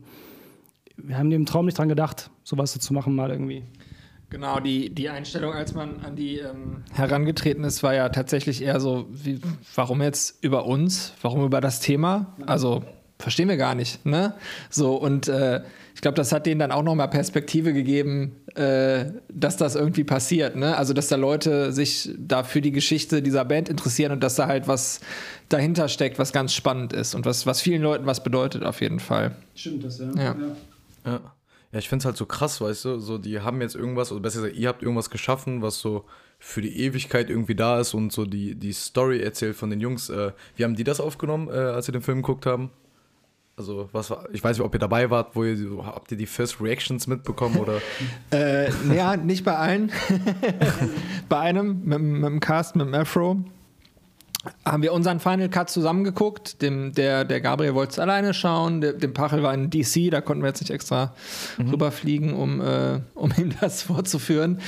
wir 0.96 1.18
haben 1.18 1.30
dem 1.30 1.46
Traum 1.46 1.66
nicht 1.66 1.78
dran 1.78 1.90
gedacht, 1.90 2.32
sowas 2.44 2.74
so 2.74 2.80
zu 2.80 2.94
machen 2.94 3.14
mal 3.14 3.30
irgendwie. 3.30 3.64
Genau, 4.30 4.60
die, 4.60 4.94
die 4.94 5.08
Einstellung, 5.10 5.54
als 5.54 5.74
man 5.74 6.02
an 6.02 6.16
die 6.16 6.40
ähm, 6.40 6.84
herangetreten 6.92 7.64
ist, 7.64 7.82
war 7.82 7.94
ja 7.94 8.10
tatsächlich 8.10 8.62
eher 8.62 8.80
so, 8.80 9.08
wie, 9.10 9.40
warum 9.74 10.02
jetzt 10.02 10.44
über 10.44 10.66
uns? 10.66 11.14
Warum 11.22 11.46
über 11.46 11.62
das 11.62 11.80
Thema? 11.80 12.36
Also 12.46 12.84
verstehen 13.20 13.50
wir 13.50 13.58
gar 13.58 13.76
nicht, 13.76 14.06
ne? 14.06 14.34
So, 14.70 14.96
und 14.96 15.28
äh, 15.28 15.62
ich 15.96 16.02
glaube, 16.02 16.16
das 16.16 16.32
hat 16.32 16.46
denen 16.46 16.60
dann 16.60 16.72
auch 16.72 16.84
nochmal 16.84 17.10
Perspektive 17.10 17.74
gegeben, 17.74 18.36
äh, 18.56 19.06
dass 19.30 19.58
das 19.58 19.76
irgendwie 19.76 20.04
passiert, 20.04 20.56
ne? 20.56 20.78
Also, 20.78 20.94
dass 20.94 21.08
da 21.08 21.16
Leute 21.16 21.72
sich 21.72 22.10
da 22.18 22.44
für 22.44 22.62
die 22.62 22.72
Geschichte 22.72 23.22
dieser 23.22 23.46
Band 23.46 23.70
interessieren 23.70 24.12
und 24.12 24.24
dass 24.24 24.36
da 24.36 24.48
halt 24.48 24.68
was 24.68 25.02
dahinter 25.50 25.88
steckt, 25.88 26.20
was 26.20 26.34
ganz 26.34 26.54
spannend 26.54 26.94
ist 26.94 27.16
und 27.16 27.26
was, 27.26 27.46
was 27.46 27.62
vielen 27.62 27.82
Leuten 27.82 28.06
was 28.06 28.24
bedeutet, 28.24 28.64
auf 28.64 28.82
jeden 28.82 29.00
Fall. 29.00 29.36
Stimmt 29.56 29.84
das, 29.84 30.00
ja. 30.00 30.12
Ja. 30.16 30.24
ja. 30.24 30.36
ja. 31.06 31.22
Ja, 31.74 31.80
ich 31.80 31.90
finde 31.90 32.04
es 32.04 32.06
halt 32.06 32.16
so 32.16 32.26
krass, 32.26 32.62
weißt 32.62 32.86
du, 32.86 33.00
so 33.00 33.18
die 33.18 33.42
haben 33.42 33.60
jetzt 33.60 33.76
irgendwas, 33.76 34.12
oder 34.12 34.22
besser 34.22 34.42
gesagt, 34.42 34.58
ihr 34.58 34.70
habt 34.70 34.82
irgendwas 34.82 35.10
geschaffen, 35.10 35.62
was 35.62 35.80
so 35.80 36.06
für 36.40 36.62
die 36.62 36.80
Ewigkeit 36.80 37.30
irgendwie 37.30 37.56
da 37.56 37.80
ist 37.80 37.94
und 37.94 38.14
so 38.14 38.26
die, 38.26 38.56
die 38.56 38.72
Story 38.72 39.22
erzählt 39.22 39.56
von 39.56 39.70
den 39.70 39.82
Jungs. 39.82 40.10
Äh, 40.10 40.32
wie 40.56 40.64
haben 40.64 40.76
die 40.76 40.84
das 40.84 41.02
aufgenommen, 41.02 41.50
äh, 41.50 41.52
als 41.52 41.88
sie 41.88 41.92
den 41.92 42.02
Film 42.02 42.22
geguckt 42.22 42.46
haben? 42.46 42.72
Also, 43.58 43.90
was 43.92 44.12
war, 44.12 44.26
ich 44.32 44.44
weiß 44.44 44.58
nicht, 44.58 44.66
ob 44.66 44.76
ihr 44.76 44.80
dabei 44.80 45.10
wart, 45.10 45.36
wo 45.36 45.44
ihr, 45.44 45.58
habt 45.84 46.12
ihr 46.12 46.18
die 46.18 46.28
First 46.28 46.62
Reactions 46.62 47.08
mitbekommen 47.08 47.58
oder? 47.58 47.82
äh, 48.32 48.70
ja, 48.96 49.18
nicht 49.18 49.44
bei 49.44 49.56
allen. 49.56 49.92
bei 51.30 51.40
einem, 51.40 51.82
mit, 51.84 52.00
mit 52.00 52.24
dem 52.24 52.40
Cast, 52.40 52.76
mit 52.76 52.86
dem 52.86 52.94
Afro 52.94 53.44
haben 54.66 54.84
wir 54.84 54.94
unseren 54.94 55.20
Final 55.20 55.50
Cut 55.50 55.70
zusammengeguckt. 55.70 56.62
Dem, 56.62 56.94
der, 56.94 57.26
der 57.26 57.42
Gabriel 57.42 57.74
wollte 57.74 57.94
es 57.94 58.00
alleine 58.00 58.34
schauen. 58.34 58.82
Der, 58.82 58.94
dem 58.94 59.14
Pachel 59.14 59.44
war 59.44 59.54
in 59.54 59.70
DC, 59.70 60.12
da 60.12 60.22
konnten 60.22 60.44
wir 60.44 60.50
jetzt 60.50 60.62
nicht 60.62 60.72
extra 60.72 61.14
mhm. 61.58 61.70
rüberfliegen, 61.70 62.34
um, 62.34 62.62
äh, 62.62 63.00
um 63.16 63.32
ihm 63.38 63.54
das 63.60 63.82
vorzuführen. 63.82 64.62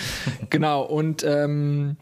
genau, 0.50 0.84
und 0.84 1.24
ähm, 1.24 1.98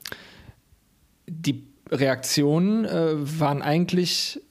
die 1.27 1.67
Reaktionen 1.91 2.85
äh, 2.85 3.39
waren 3.39 3.61
eigentlich 3.61 4.41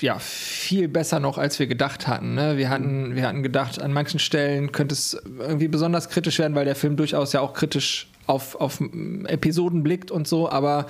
ja, 0.00 0.18
viel 0.18 0.88
besser 0.88 1.18
noch, 1.20 1.38
als 1.38 1.58
wir 1.58 1.66
gedacht 1.66 2.06
hatten. 2.06 2.34
Ne? 2.34 2.56
Wir 2.56 2.68
hatten. 2.68 3.14
Wir 3.14 3.26
hatten 3.26 3.42
gedacht, 3.42 3.80
an 3.80 3.92
manchen 3.92 4.18
Stellen 4.20 4.72
könnte 4.72 4.94
es 4.94 5.20
irgendwie 5.38 5.68
besonders 5.68 6.08
kritisch 6.08 6.38
werden, 6.38 6.54
weil 6.54 6.64
der 6.64 6.74
Film 6.74 6.96
durchaus 6.96 7.32
ja 7.32 7.40
auch 7.40 7.54
kritisch 7.54 8.08
auf, 8.26 8.54
auf 8.56 8.80
Episoden 9.26 9.82
blickt 9.82 10.10
und 10.10 10.28
so, 10.28 10.48
aber 10.50 10.86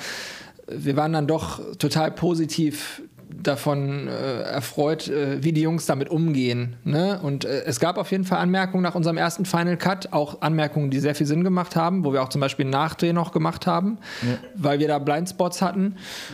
wir 0.68 0.96
waren 0.96 1.12
dann 1.12 1.26
doch 1.26 1.60
total 1.76 2.10
positiv 2.10 3.02
davon 3.42 4.08
äh, 4.08 4.42
erfreut, 4.42 5.08
äh, 5.08 5.42
wie 5.42 5.52
die 5.52 5.62
Jungs 5.62 5.86
damit 5.86 6.10
umgehen. 6.10 6.76
Ne? 6.84 7.20
Und 7.22 7.44
äh, 7.44 7.64
es 7.64 7.80
gab 7.80 7.98
auf 7.98 8.10
jeden 8.10 8.24
Fall 8.24 8.38
Anmerkungen 8.38 8.82
nach 8.82 8.94
unserem 8.94 9.16
ersten 9.16 9.44
Final 9.44 9.76
Cut, 9.76 10.12
auch 10.12 10.42
Anmerkungen, 10.42 10.90
die 10.90 11.00
sehr 11.00 11.14
viel 11.14 11.26
Sinn 11.26 11.44
gemacht 11.44 11.76
haben, 11.76 12.04
wo 12.04 12.12
wir 12.12 12.22
auch 12.22 12.28
zum 12.28 12.40
Beispiel 12.40 12.64
einen 12.64 12.72
Nachdreh 12.72 13.12
noch 13.12 13.32
gemacht 13.32 13.66
haben, 13.66 13.98
ja. 14.22 14.38
weil 14.54 14.78
wir 14.78 14.88
da 14.88 14.98
Blindspots 14.98 15.62
hatten 15.62 15.82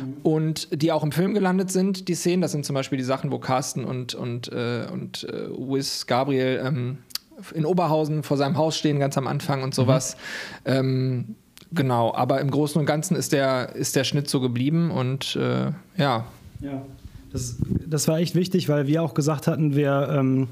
mhm. 0.00 0.16
und 0.22 0.82
die 0.82 0.92
auch 0.92 1.02
im 1.02 1.12
Film 1.12 1.34
gelandet 1.34 1.70
sind, 1.70 2.08
die 2.08 2.14
Szenen. 2.14 2.42
Das 2.42 2.52
sind 2.52 2.64
zum 2.64 2.74
Beispiel 2.74 2.98
die 2.98 3.04
Sachen, 3.04 3.30
wo 3.30 3.38
Carsten 3.38 3.84
und, 3.84 4.14
und, 4.14 4.52
äh, 4.52 4.86
und 4.92 5.24
äh, 5.24 5.48
Wiz 5.50 6.06
Gabriel 6.06 6.62
ähm, 6.64 6.98
in 7.54 7.64
Oberhausen 7.64 8.22
vor 8.22 8.36
seinem 8.36 8.56
Haus 8.56 8.76
stehen, 8.76 8.98
ganz 8.98 9.16
am 9.16 9.26
Anfang 9.26 9.62
und 9.62 9.74
sowas. 9.74 10.16
Mhm. 10.64 10.72
Ähm, 10.72 11.36
Genau, 11.70 12.14
aber 12.14 12.40
im 12.40 12.50
Großen 12.50 12.80
und 12.80 12.86
Ganzen 12.86 13.14
ist 13.14 13.32
der, 13.32 13.74
ist 13.74 13.94
der 13.94 14.04
Schnitt 14.04 14.28
so 14.30 14.40
geblieben 14.40 14.90
und 14.90 15.36
äh, 15.36 15.72
ja. 15.96 16.24
Ja, 16.60 16.84
das, 17.32 17.56
das 17.86 18.08
war 18.08 18.18
echt 18.18 18.34
wichtig, 18.34 18.68
weil 18.68 18.86
wir 18.86 19.02
auch 19.02 19.14
gesagt 19.14 19.46
hatten, 19.46 19.76
wir, 19.76 20.08
ähm, 20.12 20.48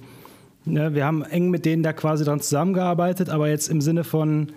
ne, 0.65 0.95
wir 0.95 1.05
haben 1.05 1.23
eng 1.23 1.51
mit 1.51 1.65
denen 1.65 1.83
da 1.83 1.93
quasi 1.93 2.25
dran 2.25 2.41
zusammengearbeitet, 2.41 3.31
aber 3.31 3.49
jetzt 3.49 3.69
im 3.69 3.81
Sinne 3.81 4.05
von, 4.05 4.53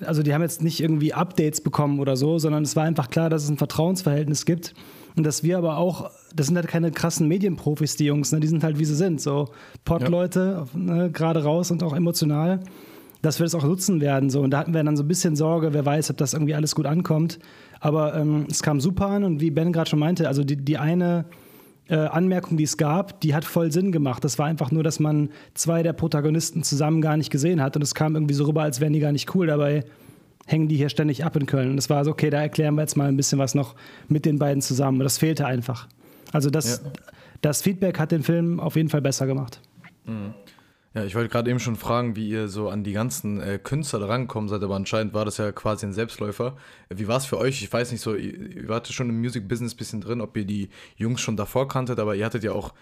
also 0.00 0.22
die 0.22 0.34
haben 0.34 0.42
jetzt 0.42 0.62
nicht 0.62 0.80
irgendwie 0.80 1.14
Updates 1.14 1.60
bekommen 1.60 1.98
oder 1.98 2.16
so, 2.16 2.38
sondern 2.38 2.62
es 2.62 2.76
war 2.76 2.84
einfach 2.84 3.10
klar, 3.10 3.30
dass 3.30 3.44
es 3.44 3.50
ein 3.50 3.58
Vertrauensverhältnis 3.58 4.44
gibt 4.44 4.74
und 5.16 5.24
dass 5.24 5.42
wir 5.42 5.58
aber 5.58 5.78
auch, 5.78 6.10
das 6.34 6.46
sind 6.46 6.56
halt 6.56 6.68
keine 6.68 6.90
krassen 6.90 7.26
Medienprofis, 7.28 7.96
die 7.96 8.04
Jungs, 8.04 8.32
ne? 8.32 8.40
die 8.40 8.48
sind 8.48 8.62
halt 8.62 8.78
wie 8.78 8.84
sie 8.84 8.94
sind, 8.94 9.20
so 9.20 9.50
Podleute, 9.84 10.66
ja. 10.74 10.78
ne? 10.78 11.10
gerade 11.10 11.42
raus 11.42 11.70
und 11.70 11.82
auch 11.82 11.94
emotional 11.94 12.60
dass 13.22 13.38
wir 13.38 13.44
das 13.44 13.54
auch 13.54 13.62
nutzen 13.62 14.00
werden. 14.00 14.28
So. 14.28 14.42
Und 14.42 14.50
da 14.50 14.58
hatten 14.58 14.74
wir 14.74 14.82
dann 14.82 14.96
so 14.96 15.04
ein 15.04 15.08
bisschen 15.08 15.36
Sorge, 15.36 15.72
wer 15.72 15.86
weiß, 15.86 16.10
ob 16.10 16.16
das 16.16 16.34
irgendwie 16.34 16.54
alles 16.54 16.74
gut 16.74 16.86
ankommt. 16.86 17.38
Aber 17.82 18.14
ähm, 18.14 18.46
es 18.48 18.62
kam 18.62 18.80
super 18.80 19.08
an 19.08 19.24
und 19.24 19.40
wie 19.40 19.50
Ben 19.50 19.72
gerade 19.72 19.90
schon 19.90 19.98
meinte, 19.98 20.28
also 20.28 20.44
die, 20.44 20.54
die 20.56 20.78
eine 20.78 21.24
äh, 21.88 21.96
Anmerkung, 21.96 22.56
die 22.56 22.62
es 22.62 22.76
gab, 22.76 23.20
die 23.22 23.34
hat 23.34 23.44
voll 23.44 23.72
Sinn 23.72 23.90
gemacht. 23.90 24.22
Das 24.22 24.38
war 24.38 24.46
einfach 24.46 24.70
nur, 24.70 24.84
dass 24.84 25.00
man 25.00 25.30
zwei 25.54 25.82
der 25.82 25.92
Protagonisten 25.92 26.62
zusammen 26.62 27.02
gar 27.02 27.16
nicht 27.16 27.30
gesehen 27.30 27.60
hat 27.60 27.74
und 27.74 27.82
es 27.82 27.96
kam 27.96 28.14
irgendwie 28.14 28.34
so 28.34 28.44
rüber, 28.44 28.62
als 28.62 28.80
wären 28.80 28.92
die 28.92 29.00
gar 29.00 29.10
nicht 29.10 29.34
cool. 29.34 29.48
Dabei 29.48 29.84
hängen 30.46 30.68
die 30.68 30.76
hier 30.76 30.90
ständig 30.90 31.24
ab 31.24 31.34
in 31.34 31.46
Köln. 31.46 31.72
Und 31.72 31.78
es 31.78 31.90
war 31.90 32.04
so, 32.04 32.12
okay, 32.12 32.30
da 32.30 32.40
erklären 32.40 32.76
wir 32.76 32.82
jetzt 32.82 32.96
mal 32.96 33.08
ein 33.08 33.16
bisschen 33.16 33.40
was 33.40 33.56
noch 33.56 33.74
mit 34.06 34.26
den 34.26 34.38
beiden 34.38 34.62
zusammen. 34.62 35.00
Das 35.00 35.18
fehlte 35.18 35.44
einfach. 35.44 35.88
Also 36.30 36.50
das, 36.50 36.82
ja. 36.84 36.90
das 37.40 37.62
Feedback 37.62 37.98
hat 37.98 38.12
den 38.12 38.22
Film 38.22 38.60
auf 38.60 38.76
jeden 38.76 38.90
Fall 38.90 39.02
besser 39.02 39.26
gemacht. 39.26 39.60
Mhm. 40.06 40.34
Ja, 40.94 41.04
ich 41.04 41.14
wollte 41.14 41.30
gerade 41.30 41.48
eben 41.50 41.58
schon 41.58 41.76
fragen, 41.76 42.16
wie 42.16 42.28
ihr 42.28 42.48
so 42.48 42.68
an 42.68 42.84
die 42.84 42.92
ganzen 42.92 43.40
äh, 43.40 43.58
Künstler 43.62 44.00
da 44.00 44.06
rangekommen 44.06 44.50
seid, 44.50 44.62
aber 44.62 44.76
anscheinend 44.76 45.14
war 45.14 45.24
das 45.24 45.38
ja 45.38 45.50
quasi 45.50 45.86
ein 45.86 45.94
Selbstläufer. 45.94 46.56
Wie 46.90 47.08
war 47.08 47.16
es 47.16 47.24
für 47.24 47.38
euch? 47.38 47.62
Ich 47.62 47.72
weiß 47.72 47.92
nicht 47.92 48.02
so, 48.02 48.14
ihr, 48.14 48.56
ihr 48.56 48.68
wart 48.68 48.88
schon 48.88 49.08
im 49.08 49.18
Music-Business 49.20 49.72
ein 49.72 49.78
bisschen 49.78 50.00
drin, 50.02 50.20
ob 50.20 50.36
ihr 50.36 50.44
die 50.44 50.68
Jungs 50.96 51.22
schon 51.22 51.36
davor 51.36 51.66
kanntet, 51.66 51.98
aber 51.98 52.14
ihr 52.14 52.26
hattet 52.26 52.44
ja 52.44 52.52
auch 52.52 52.74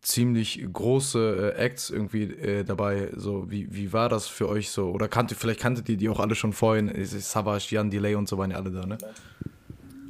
ziemlich 0.00 0.64
große 0.72 1.54
äh, 1.56 1.60
Acts 1.60 1.90
irgendwie 1.90 2.22
äh, 2.24 2.62
dabei. 2.62 3.10
So, 3.16 3.50
wie, 3.50 3.66
wie 3.74 3.92
war 3.92 4.08
das 4.08 4.28
für 4.28 4.48
euch 4.48 4.70
so? 4.70 4.90
Oder 4.90 5.08
kanntet, 5.08 5.38
vielleicht 5.38 5.58
kanntet 5.58 5.88
ihr 5.88 5.96
die 5.96 6.08
auch 6.08 6.20
alle 6.20 6.36
schon 6.36 6.52
vorhin? 6.52 6.92
Savage, 7.04 7.66
Jan 7.70 7.90
Delay 7.90 8.14
und 8.14 8.28
so 8.28 8.38
waren 8.38 8.52
ja 8.52 8.58
alle 8.58 8.70
da, 8.70 8.86
ne? 8.86 8.98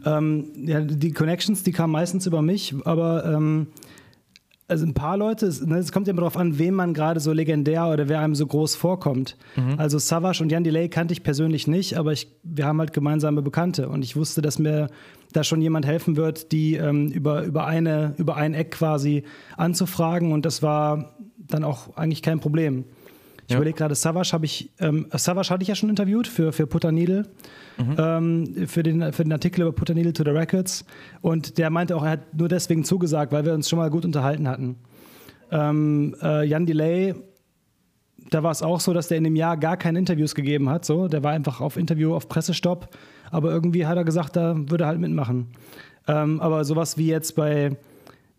Ähm, 0.05 0.53
ja, 0.55 0.81
die 0.83 1.13
Connections, 1.13 1.63
die 1.63 1.73
kamen 1.73 1.93
meistens 1.93 2.27
über 2.27 2.43
mich, 2.43 2.75
aber 2.85 3.25
ähm, 3.25 3.69
also 4.69 4.85
ein 4.85 4.95
paar 4.95 5.17
Leute, 5.17 5.47
es, 5.47 5.65
ne, 5.65 5.79
es 5.79 5.93
kommt 5.93 6.07
ja 6.07 6.11
immer 6.11 6.23
darauf 6.23 6.37
an, 6.37 6.59
wem 6.59 6.75
man 6.75 6.93
gerade 6.93 7.21
so 7.21 7.33
legendär 7.33 7.89
oder 7.89 8.09
wer 8.09 8.21
einem 8.21 8.35
so 8.35 8.47
groß 8.47 8.75
vorkommt. 8.75 9.37
Mhm. 9.55 9.75
Also 9.79 9.99
Savage 9.99 10.43
und 10.43 10.51
Jan 10.51 10.65
Delay 10.65 10.89
kannte 10.89 11.13
ich 11.13 11.23
persönlich 11.23 11.67
nicht, 11.69 11.97
aber 11.97 12.13
ich, 12.13 12.29
wir 12.43 12.67
haben 12.67 12.81
halt 12.81 12.93
gemeinsame 12.93 13.43
Bekannte 13.43 13.89
und 13.89 14.03
ich 14.03 14.17
wusste, 14.17 14.43
dass 14.43 14.59
mir 14.59 14.89
da 15.33 15.45
schon 15.45 15.61
jemand 15.61 15.87
helfen 15.87 16.17
wird, 16.17 16.51
die 16.51 16.75
ähm, 16.75 17.09
über, 17.09 17.45
über, 17.45 17.67
eine, 17.67 18.15
über 18.17 18.37
ein 18.37 18.55
Eck 18.55 18.73
quasi 18.73 19.23
anzufragen 19.57 20.33
und 20.33 20.45
das 20.45 20.63
war 20.63 21.15
dann 21.39 21.63
auch 21.63 21.97
eigentlich 21.97 22.23
kein 22.23 22.41
Problem. 22.41 22.85
Ich 23.47 23.53
ja. 23.53 23.59
überlege 23.59 23.79
gerade, 23.79 23.95
Savage 23.95 24.33
habe 24.33 24.45
ich, 24.45 24.71
ähm, 24.81 25.07
Savage 25.13 25.51
hatte 25.51 25.63
ich 25.63 25.69
ja 25.69 25.75
schon 25.75 25.89
interviewt 25.89 26.27
für, 26.27 26.53
für 26.53 26.67
Putter 26.67 26.91
Needle, 26.91 27.27
mhm. 27.79 27.97
ähm, 27.97 28.67
für, 28.67 28.83
den, 28.83 29.13
für 29.13 29.23
den 29.23 29.33
Artikel 29.33 29.63
über 29.63 29.73
Putter 29.73 29.95
Needle 29.95 30.13
to 30.13 30.25
the 30.25 30.31
Records. 30.31 30.85
Und 31.21 31.59
der 31.59 31.71
meinte 31.71 31.95
auch, 31.95 32.05
er 32.05 32.13
hat 32.13 32.35
nur 32.35 32.49
deswegen 32.49 32.83
zugesagt, 32.85 33.33
weil 33.33 33.45
wir 33.45 33.55
uns 33.55 33.69
schon 33.69 33.79
mal 33.79 33.89
gut 33.91 34.05
unterhalten 34.05 34.49
hatten. 34.49 34.77
Ähm, 35.53 36.17
äh, 36.21 36.45
Jan 36.45 36.67
Delay, 36.67 37.15
da 38.31 38.43
war 38.43 38.51
es 38.51 38.63
auch 38.63 38.81
so, 38.81 38.93
dass 38.93 39.09
der 39.09 39.19
in 39.19 39.25
dem 39.25 39.37
Jahr 39.37 39.57
gar 39.57 39.77
keine 39.77 39.99
Interviews 40.01 40.35
gegeben 40.35 40.69
hat. 40.69 40.85
So. 40.85 41.07
Der 41.07 41.23
war 41.23 41.33
einfach 41.33 41.61
auf 41.61 41.77
Interview, 41.77 42.15
auf 42.15 42.29
Pressestopp. 42.29 42.89
Aber 43.31 43.51
irgendwie 43.51 43.87
hat 43.87 43.97
er 43.97 44.05
gesagt, 44.05 44.35
da 44.35 44.55
würde 44.57 44.85
er 44.85 44.89
halt 44.89 44.99
mitmachen. 44.99 45.49
Ähm, 46.09 46.41
aber 46.41 46.65
sowas 46.65 46.99
wie 46.99 47.09
jetzt 47.09 47.37
bei 47.37 47.77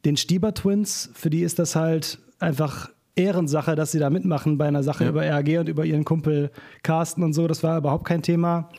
den 0.03 0.17
Stieber 0.17 0.53
Twins, 0.53 1.09
für 1.13 1.29
die 1.29 1.41
ist 1.41 1.59
das 1.59 1.75
halt 1.75 2.19
einfach 2.39 2.89
Ehrensache, 3.17 3.75
dass 3.75 3.91
sie 3.91 3.99
da 3.99 4.09
mitmachen 4.09 4.57
bei 4.57 4.67
einer 4.67 4.83
Sache 4.83 5.03
ja. 5.03 5.09
über 5.09 5.27
RAG 5.27 5.47
und 5.59 5.69
über 5.69 5.85
ihren 5.85 6.05
Kumpel 6.05 6.51
Carsten 6.83 7.23
und 7.23 7.33
so. 7.33 7.47
Das 7.47 7.63
war 7.63 7.77
überhaupt 7.77 8.05
kein 8.05 8.21
Thema. 8.21 8.69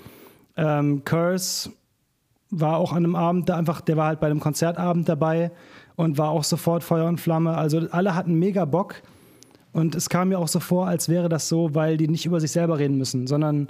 Ähm, 0.56 1.04
Curse 1.04 1.70
war 2.50 2.78
auch 2.78 2.92
an 2.92 3.04
einem 3.04 3.16
Abend 3.16 3.48
da 3.48 3.56
einfach, 3.56 3.80
der 3.80 3.96
war 3.96 4.06
halt 4.06 4.20
bei 4.20 4.26
einem 4.26 4.40
Konzertabend 4.40 5.08
dabei 5.08 5.50
und 5.96 6.16
war 6.18 6.30
auch 6.30 6.44
sofort 6.44 6.82
Feuer 6.82 7.06
und 7.06 7.20
Flamme. 7.20 7.56
Also 7.56 7.86
alle 7.90 8.14
hatten 8.14 8.38
mega 8.38 8.64
Bock. 8.64 9.02
Und 9.72 9.94
es 9.94 10.08
kam 10.08 10.30
mir 10.30 10.38
auch 10.38 10.48
so 10.48 10.60
vor, 10.60 10.86
als 10.86 11.08
wäre 11.08 11.28
das 11.28 11.48
so, 11.48 11.74
weil 11.74 11.96
die 11.96 12.08
nicht 12.08 12.24
über 12.24 12.40
sich 12.40 12.50
selber 12.50 12.78
reden 12.78 12.96
müssen, 12.96 13.26
sondern 13.26 13.68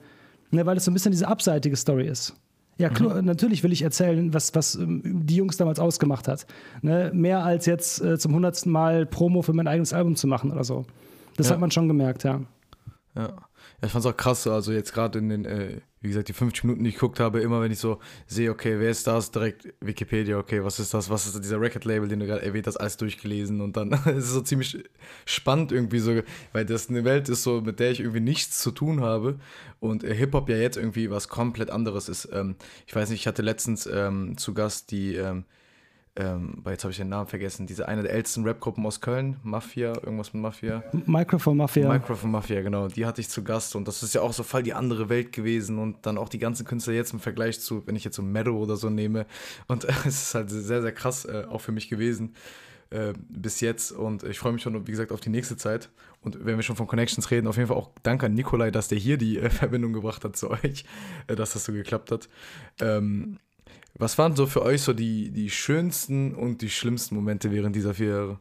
ne, 0.51 0.65
weil 0.65 0.77
es 0.77 0.85
so 0.85 0.91
ein 0.91 0.95
bisschen 0.95 1.13
diese 1.13 1.27
abseitige 1.29 1.77
Story 1.77 2.07
ist. 2.07 2.35
Ja, 2.79 2.89
klar, 2.89 3.17
mhm. 3.17 3.25
natürlich 3.25 3.65
will 3.65 3.73
ich 3.73 3.83
erzählen, 3.83 4.33
was, 4.33 4.55
was 4.55 4.77
ähm, 4.77 5.03
die 5.05 5.37
Jungs 5.37 5.57
damals 5.57 5.81
ausgemacht 5.81 6.29
hat. 6.29 6.47
Ne? 6.81 7.11
Mehr 7.13 7.45
als 7.45 7.67
jetzt 7.67 8.01
äh, 8.01 8.19
zum 8.19 8.35
hundertsten 8.35 8.71
Mal 8.71 9.05
Promo 9.05 9.43
für 9.43 9.53
mein 9.53 9.67
eigenes 9.67 9.93
Album 9.93 10.15
zu 10.15 10.29
machen 10.29 10.53
oder 10.53 10.63
so. 10.63 10.87
Das 11.37 11.49
ja. 11.49 11.55
hat 11.55 11.61
man 11.61 11.73
schon 11.73 11.89
gemerkt, 11.89 12.23
ja. 12.23 12.41
Ja. 13.17 13.31
Ja, 13.81 13.87
ich 13.87 13.93
fand 13.93 14.05
es 14.05 14.11
auch 14.11 14.17
krass, 14.17 14.45
also 14.49 14.73
jetzt 14.73 14.93
gerade 14.93 15.21
in 15.21 15.29
den, 15.29 15.45
äh, 15.45 15.81
wie 16.01 16.09
gesagt, 16.09 16.29
die 16.29 16.33
50 16.33 16.65
Minuten, 16.65 16.83
die 16.83 16.91
ich 16.91 16.97
geguckt 16.97 17.21
habe, 17.21 17.41
immer 17.41 17.61
wenn 17.61 17.71
ich 17.71 17.79
so 17.79 18.01
sehe, 18.27 18.51
okay, 18.51 18.81
wer 18.81 18.91
ist 18.91 19.07
das, 19.07 19.31
direkt 19.31 19.69
Wikipedia, 19.81 20.37
okay, 20.37 20.65
was 20.65 20.81
ist 20.81 20.95
das, 20.95 21.11
was 21.11 21.27
ist 21.27 21.39
dieser 21.45 21.61
Record-Label, 21.61 22.09
den 22.09 22.19
du 22.19 22.27
gerade 22.27 22.43
erwähnt 22.43 22.67
hast, 22.67 22.77
alles 22.77 22.97
durchgelesen 22.97 23.61
und 23.61 23.77
dann 23.77 23.93
ist 24.07 24.25
es 24.25 24.33
so 24.33 24.41
ziemlich 24.41 24.83
spannend 25.27 25.71
irgendwie 25.71 26.01
so, 26.01 26.21
weil 26.53 26.65
das 26.65 26.89
eine 26.89 27.05
Welt 27.05 27.29
ist 27.29 27.45
so, 27.45 27.61
mit 27.61 27.79
der 27.79 27.93
ich 27.93 28.01
irgendwie 28.01 28.21
nichts 28.21 28.59
zu 28.59 28.73
tun 28.73 29.01
habe 29.01 29.39
und 29.79 30.03
äh, 30.03 30.13
Hip-Hop 30.13 30.49
ja 30.49 30.57
jetzt 30.57 30.77
irgendwie 30.77 31.09
was 31.11 31.29
komplett 31.29 31.71
anderes 31.71 32.09
ist. 32.09 32.29
Ähm, 32.33 32.57
ich 32.85 32.97
weiß 32.97 33.11
nicht, 33.11 33.21
ich 33.21 33.27
hatte 33.29 33.43
letztens 33.43 33.87
ähm, 33.87 34.37
zu 34.39 34.55
Gast 34.55 34.91
die, 34.91 35.15
ähm, 35.15 35.45
ähm, 36.17 36.63
jetzt 36.69 36.85
habe 36.85 36.91
ich 36.91 36.99
den 36.99 37.09
Namen 37.09 37.29
vergessen, 37.29 37.67
diese 37.67 37.87
eine 37.87 38.03
der 38.03 38.13
ältesten 38.13 38.45
Rap-Gruppen 38.45 38.85
aus 38.87 39.01
Köln, 39.01 39.37
Mafia, 39.43 39.95
irgendwas 39.95 40.33
mit 40.33 40.43
Mafia. 40.43 40.83
Microphone 41.07 41.57
Mafia. 41.57 41.89
Microphone 41.89 42.31
Mafia, 42.31 42.61
genau. 42.63 42.89
Die 42.89 43.07
hatte 43.07 43.21
ich 43.21 43.29
zu 43.29 43.45
Gast 43.45 43.77
und 43.77 43.87
das 43.87 44.03
ist 44.03 44.15
ja 44.15 44.23
auch 44.23 44.33
so 44.33 44.43
voll 44.43 44.63
die 44.63 44.75
andere 44.75 45.09
Welt 45.09 45.33
gewesen 45.33 45.79
und 45.79 46.05
dann 46.07 46.19
auch 46.19 46.29
die 46.29 46.39
ganzen 46.39 46.67
Künstler 46.67 46.95
jetzt 46.95 47.13
im 47.13 47.21
Vergleich 47.21 47.61
zu, 47.61 47.87
wenn 47.87 47.95
ich 47.95 48.05
jetzt 48.05 48.17
so 48.17 48.23
Meadow 48.23 48.57
oder 48.57 48.77
so 48.77 48.91
nehme. 48.91 49.27
Und 49.69 49.85
äh, 49.85 49.93
es 50.07 50.23
ist 50.23 50.35
halt 50.35 50.51
sehr, 50.51 50.83
sehr 50.83 50.93
krass 50.93 51.25
äh, 51.25 51.45
auch 51.49 51.61
für 51.61 51.73
mich 51.73 51.89
gewesen. 51.89 52.35
Äh, 52.91 53.13
bis 53.29 53.61
jetzt 53.61 53.93
und 53.93 54.23
ich 54.23 54.39
freue 54.39 54.53
mich 54.53 54.63
schon, 54.63 54.87
wie 54.87 54.91
gesagt, 54.91 55.13
auf 55.13 55.21
die 55.21 55.29
nächste 55.29 55.57
Zeit. 55.57 55.91
Und 56.23 56.45
wenn 56.47 56.57
wir 56.57 56.63
schon 56.63 56.77
von 56.77 56.87
Connections 56.87 57.31
reden, 57.31 57.47
auf 57.47 57.57
jeden 57.57 57.69
Fall 57.69 57.77
auch 57.77 57.91
danke 58.03 58.27
an 58.27 58.35
Nikolai, 58.35 58.71
dass 58.71 58.89
der 58.89 58.99
hier 58.99 59.19
die 59.19 59.39
äh, 59.39 59.51
Verbindung 59.51 59.93
gebracht 59.93 60.25
hat 60.25 60.37
zu 60.37 60.51
euch, 60.51 60.85
äh, 61.27 61.37
dass 61.37 61.53
das 61.53 61.65
so 61.65 61.73
geklappt 61.73 62.11
hat. 62.11 62.29
Ähm, 62.81 63.39
was 63.99 64.17
waren 64.17 64.37
so 64.37 64.47
für 64.47 64.63
euch 64.63 64.83
so 64.83 64.93
die, 64.93 65.31
die 65.31 65.51
schönsten 65.51 66.35
und 66.35 66.63
die 66.63 66.71
schlimmsten 66.71 67.17
Momente 67.17 67.51
während 67.51 67.75
dieser 67.75 67.95
vier 67.95 68.09
Jahre? 68.09 68.39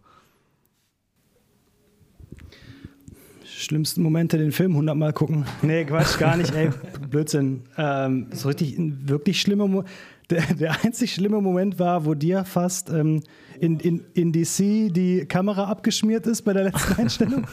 Schlimmsten 3.43 4.03
Momente, 4.03 4.37
den 4.37 4.51
Film 4.51 4.75
hundertmal 4.75 5.13
gucken. 5.13 5.45
Nee, 5.63 5.83
Quatsch, 5.85 6.19
gar 6.19 6.37
nicht, 6.37 6.53
ey, 6.53 6.69
Blödsinn. 7.09 7.63
Ähm, 7.75 8.27
so 8.31 8.49
richtig, 8.49 8.75
wirklich 8.77 9.41
schlimmer 9.41 9.67
Moment. 9.67 9.89
Der, 10.29 10.41
der 10.53 10.83
einzig 10.83 11.13
schlimme 11.13 11.41
Moment 11.41 11.79
war, 11.79 12.05
wo 12.05 12.13
dir 12.13 12.43
fast 12.43 12.89
ähm, 12.89 13.23
in, 13.59 13.79
in, 13.79 14.03
in 14.13 14.31
DC 14.33 14.93
die 14.93 15.25
Kamera 15.27 15.65
abgeschmiert 15.65 16.27
ist 16.27 16.43
bei 16.43 16.53
der 16.53 16.65
letzten 16.65 16.93
Einstellung 17.01 17.47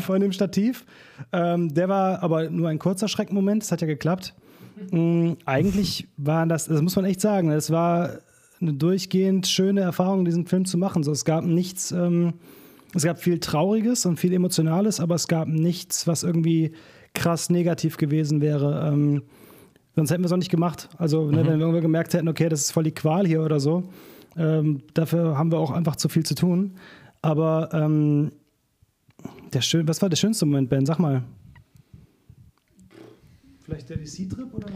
von 0.00 0.20
dem 0.20 0.32
Stativ. 0.32 0.84
Ähm, 1.32 1.74
der 1.74 1.88
war 1.88 2.22
aber 2.22 2.50
nur 2.50 2.68
ein 2.68 2.78
kurzer 2.78 3.08
Schreckmoment, 3.08 3.62
das 3.62 3.72
hat 3.72 3.80
ja 3.80 3.86
geklappt. 3.86 4.34
Mhm, 4.90 5.36
eigentlich 5.44 6.08
war 6.16 6.46
das, 6.46 6.66
das 6.66 6.82
muss 6.82 6.96
man 6.96 7.04
echt 7.04 7.20
sagen, 7.20 7.50
es 7.50 7.70
war 7.70 8.18
eine 8.60 8.74
durchgehend 8.74 9.46
schöne 9.46 9.80
Erfahrung, 9.80 10.24
diesen 10.24 10.46
Film 10.46 10.64
zu 10.64 10.78
machen. 10.78 11.02
So, 11.02 11.12
es 11.12 11.24
gab 11.24 11.44
nichts, 11.44 11.92
ähm, 11.92 12.34
es 12.94 13.04
gab 13.04 13.20
viel 13.20 13.38
Trauriges 13.38 14.06
und 14.06 14.18
viel 14.18 14.32
Emotionales, 14.32 15.00
aber 15.00 15.14
es 15.14 15.28
gab 15.28 15.48
nichts, 15.48 16.06
was 16.06 16.22
irgendwie 16.22 16.72
krass 17.14 17.50
negativ 17.50 17.96
gewesen 17.96 18.40
wäre. 18.40 18.90
Ähm, 18.92 19.22
sonst 19.94 20.10
hätten 20.10 20.22
wir 20.22 20.26
es 20.26 20.32
auch 20.32 20.38
nicht 20.38 20.50
gemacht. 20.50 20.88
Also, 20.98 21.30
ne, 21.30 21.44
mhm. 21.44 21.60
wenn 21.60 21.74
wir 21.74 21.80
gemerkt 21.80 22.14
hätten, 22.14 22.28
okay, 22.28 22.48
das 22.48 22.60
ist 22.60 22.72
voll 22.72 22.84
die 22.84 22.92
Qual 22.92 23.26
hier 23.26 23.42
oder 23.42 23.60
so, 23.60 23.84
ähm, 24.36 24.82
dafür 24.94 25.36
haben 25.36 25.52
wir 25.52 25.58
auch 25.58 25.70
einfach 25.70 25.96
zu 25.96 26.08
viel 26.08 26.24
zu 26.24 26.34
tun. 26.34 26.74
Aber 27.22 27.70
ähm, 27.72 28.32
der 29.52 29.60
schön, 29.60 29.88
was 29.88 30.00
war 30.02 30.08
der 30.08 30.16
schönste 30.16 30.46
Moment, 30.46 30.68
Ben? 30.68 30.86
Sag 30.86 30.98
mal. 30.98 31.22
Vielleicht 33.68 33.90
der 33.90 33.98
DC-Trip 33.98 34.54
oder? 34.54 34.66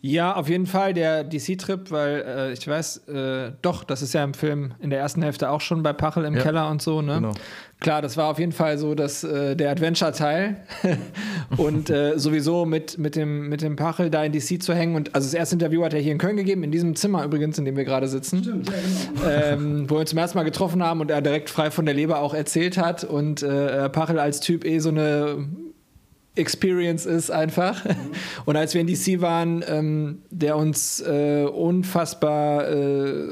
Ja, 0.00 0.36
auf 0.36 0.48
jeden 0.48 0.66
Fall 0.66 0.94
der 0.94 1.24
DC-Trip, 1.24 1.90
weil 1.90 2.24
äh, 2.24 2.52
ich 2.52 2.68
weiß, 2.68 3.08
äh, 3.08 3.50
doch, 3.62 3.82
das 3.82 4.00
ist 4.00 4.14
ja 4.14 4.22
im 4.22 4.32
Film 4.32 4.74
in 4.78 4.90
der 4.90 5.00
ersten 5.00 5.22
Hälfte 5.22 5.50
auch 5.50 5.60
schon 5.60 5.82
bei 5.82 5.92
Pachel 5.92 6.24
im 6.24 6.36
ja, 6.36 6.42
Keller 6.42 6.70
und 6.70 6.80
so, 6.80 7.02
ne? 7.02 7.16
Genau. 7.16 7.32
Klar, 7.80 8.00
das 8.00 8.16
war 8.16 8.26
auf 8.26 8.38
jeden 8.38 8.52
Fall 8.52 8.78
so 8.78 8.94
dass, 8.94 9.24
äh, 9.24 9.56
der 9.56 9.72
Adventure-Teil. 9.72 10.58
und 11.56 11.90
äh, 11.90 12.16
sowieso 12.16 12.64
mit, 12.64 12.96
mit, 12.96 13.16
dem, 13.16 13.48
mit 13.48 13.60
dem 13.60 13.74
Pachel 13.74 14.08
da 14.08 14.22
in 14.22 14.30
DC 14.30 14.62
zu 14.62 14.72
hängen. 14.72 14.94
Und 14.94 15.16
also 15.16 15.26
das 15.26 15.34
erste 15.34 15.56
Interview 15.56 15.82
hat 15.82 15.92
er 15.92 16.00
hier 16.00 16.12
in 16.12 16.18
Köln 16.18 16.36
gegeben, 16.36 16.62
in 16.62 16.70
diesem 16.70 16.94
Zimmer 16.94 17.24
übrigens, 17.24 17.58
in 17.58 17.64
dem 17.64 17.76
wir 17.76 17.84
gerade 17.84 18.06
sitzen. 18.06 18.44
Stimmt, 18.44 18.68
ja, 18.68 18.74
genau. 19.24 19.52
ähm, 19.52 19.90
wo 19.90 19.96
wir 19.96 20.00
uns 20.00 20.10
zum 20.10 20.18
ersten 20.20 20.38
Mal 20.38 20.44
getroffen 20.44 20.80
haben 20.80 21.00
und 21.00 21.10
er 21.10 21.22
direkt 21.22 21.50
frei 21.50 21.72
von 21.72 21.86
der 21.86 21.96
Leber 21.96 22.20
auch 22.20 22.34
erzählt 22.34 22.78
hat. 22.78 23.02
Und 23.02 23.42
äh, 23.42 23.88
Pachel 23.88 24.20
als 24.20 24.38
Typ 24.38 24.64
eh 24.64 24.78
so 24.78 24.90
eine 24.90 25.48
Experience 26.38 27.06
ist 27.06 27.30
einfach. 27.30 27.84
Mhm. 27.84 28.12
Und 28.46 28.56
als 28.56 28.74
wir 28.74 28.80
in 28.80 28.86
DC 28.86 29.20
waren, 29.20 29.64
ähm, 29.66 30.22
der 30.30 30.56
uns 30.56 31.00
äh, 31.00 31.44
unfassbar 31.44 32.68
äh, 32.68 33.28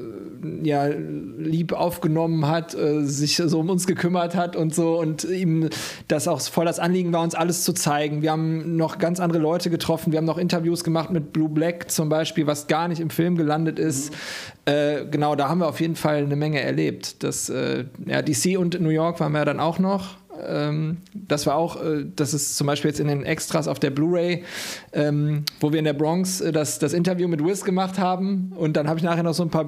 ja, 0.62 0.86
lieb 0.86 1.72
aufgenommen 1.72 2.46
hat, 2.46 2.74
äh, 2.74 3.02
sich 3.04 3.36
so 3.36 3.60
um 3.60 3.70
uns 3.70 3.86
gekümmert 3.86 4.34
hat 4.34 4.56
und 4.56 4.74
so 4.74 4.98
und 4.98 5.24
ihm 5.24 5.70
das 6.08 6.28
auch 6.28 6.40
voll 6.40 6.66
das 6.66 6.78
Anliegen 6.78 7.12
war, 7.12 7.22
uns 7.22 7.34
alles 7.34 7.64
zu 7.64 7.72
zeigen. 7.72 8.22
Wir 8.22 8.32
haben 8.32 8.76
noch 8.76 8.98
ganz 8.98 9.20
andere 9.20 9.40
Leute 9.40 9.70
getroffen, 9.70 10.12
wir 10.12 10.18
haben 10.18 10.26
noch 10.26 10.38
Interviews 10.38 10.84
gemacht 10.84 11.10
mit 11.10 11.32
Blue 11.32 11.48
Black 11.48 11.90
zum 11.90 12.08
Beispiel, 12.08 12.46
was 12.46 12.66
gar 12.66 12.88
nicht 12.88 13.00
im 13.00 13.10
Film 13.10 13.36
gelandet 13.36 13.78
ist. 13.78 14.12
Mhm. 14.12 14.72
Äh, 14.72 15.06
genau, 15.10 15.36
da 15.36 15.48
haben 15.48 15.58
wir 15.58 15.68
auf 15.68 15.80
jeden 15.80 15.96
Fall 15.96 16.16
eine 16.16 16.36
Menge 16.36 16.60
erlebt. 16.60 17.22
Das, 17.22 17.48
äh, 17.48 17.84
ja, 18.04 18.22
DC 18.22 18.58
und 18.58 18.80
New 18.80 18.90
York 18.90 19.20
waren 19.20 19.32
wir 19.32 19.44
dann 19.44 19.60
auch 19.60 19.78
noch. 19.78 20.16
Ähm, 20.46 20.98
das 21.14 21.46
war 21.46 21.56
auch, 21.56 21.82
äh, 21.82 22.04
das 22.14 22.34
ist 22.34 22.56
zum 22.56 22.66
Beispiel 22.66 22.90
jetzt 22.90 23.00
in 23.00 23.08
den 23.08 23.24
Extras 23.24 23.68
auf 23.68 23.78
der 23.78 23.90
Blu-ray, 23.90 24.44
ähm, 24.92 25.44
wo 25.60 25.72
wir 25.72 25.78
in 25.78 25.84
der 25.84 25.92
Bronx 25.92 26.40
äh, 26.40 26.52
das, 26.52 26.78
das 26.78 26.92
Interview 26.92 27.28
mit 27.28 27.44
Wiz 27.44 27.64
gemacht 27.64 27.98
haben 27.98 28.52
und 28.56 28.76
dann 28.76 28.88
habe 28.88 28.98
ich 28.98 29.04
nachher 29.04 29.22
noch 29.22 29.34
so 29.34 29.42
ein 29.42 29.50
paar 29.50 29.66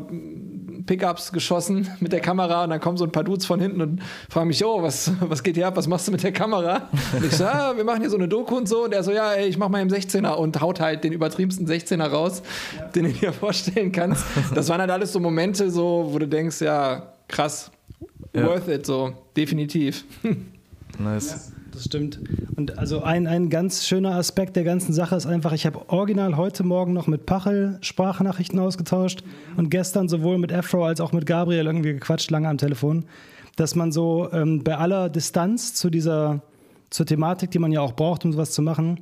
Pickups 0.89 1.31
geschossen 1.33 1.89
mit 2.01 2.13
der 2.13 2.21
Kamera 2.21 2.65
und 2.65 2.71
dann 2.71 2.81
kommen 2.81 2.97
so 2.97 3.05
ein 3.05 3.13
paar 3.13 3.23
Dudes 3.23 3.47
von 3.47 3.61
hinten 3.61 3.81
und 3.81 4.03
fragen 4.29 4.49
mich, 4.49 4.65
oh, 4.65 4.83
was, 4.83 5.13
was 5.21 5.43
geht 5.45 5.55
hier 5.55 5.69
ab, 5.69 5.77
was 5.77 5.87
machst 5.87 6.09
du 6.09 6.13
mit 6.13 6.23
der 6.23 6.33
Kamera? 6.33 6.89
Und 7.15 7.25
ich 7.25 7.37
so, 7.37 7.45
ah, 7.45 7.77
wir 7.77 7.85
machen 7.85 8.01
hier 8.01 8.11
so 8.11 8.17
eine 8.17 8.27
Doku 8.27 8.57
und 8.57 8.69
so 8.69 8.85
und 8.85 8.93
er 8.93 9.05
so, 9.05 9.13
ja, 9.13 9.33
ey, 9.33 9.49
ich 9.49 9.59
mach 9.59 9.69
mal 9.69 9.81
im 9.81 9.89
16er 9.89 10.33
und 10.33 10.61
haut 10.61 10.81
halt 10.81 11.05
den 11.05 11.13
übertriebensten 11.13 11.69
16er 11.69 12.09
raus, 12.09 12.43
ja. 12.77 12.87
den 12.87 13.05
du 13.05 13.13
dir 13.13 13.33
vorstellen 13.33 13.93
kannst. 13.93 14.25
Das 14.55 14.69
waren 14.69 14.81
halt 14.81 14.91
alles 14.91 15.13
so 15.13 15.21
Momente, 15.21 15.71
so, 15.71 16.09
wo 16.11 16.19
du 16.19 16.27
denkst, 16.27 16.61
ja, 16.63 17.13
krass, 17.29 17.71
ja. 18.35 18.47
worth 18.47 18.69
it, 18.69 18.87
so, 18.87 19.13
definitiv. 19.37 20.05
Nice. 20.99 21.31
Ja, 21.31 21.71
das 21.73 21.85
stimmt. 21.85 22.21
Und 22.57 22.79
also 22.79 23.03
ein, 23.03 23.27
ein 23.27 23.51
ganz 23.51 23.87
schöner 23.87 24.17
Aspekt 24.17 24.57
der 24.57 24.65
ganzen 24.65 24.93
Sache 24.93 25.17
ist 25.17 25.27
einfach, 25.27 25.53
ich 25.53 25.67
habe 25.67 25.89
original 25.89 26.37
heute 26.37 26.65
Morgen 26.65 26.93
noch 26.93 27.07
mit 27.07 27.27
Pachel 27.27 27.79
Sprachnachrichten 27.81 28.59
ausgetauscht 28.59 29.23
und 29.57 29.71
gestern 29.71 30.09
sowohl 30.09 30.39
mit 30.39 30.53
Afro 30.53 30.85
als 30.85 31.01
auch 31.01 31.13
mit 31.13 31.27
Gabriel 31.27 31.67
irgendwie 31.67 31.93
gequatscht, 31.93 32.31
lange 32.31 32.49
am 32.49 32.59
Telefon, 32.59 33.05
dass 33.57 33.75
man 33.75 33.93
so 33.93 34.29
ähm, 34.33 34.65
bei 34.65 34.77
aller 34.77 35.09
Distanz 35.09 35.75
zu 35.75 35.91
dieser, 35.91 36.43
zur 36.91 37.07
Thematik, 37.07 37.51
die 37.51 37.59
man 37.59 37.73
ja 37.73 37.81
auch 37.81 37.93
braucht, 37.93 38.25
um 38.25 38.33
sowas 38.33 38.51
zu 38.53 38.63
machen, 38.63 39.01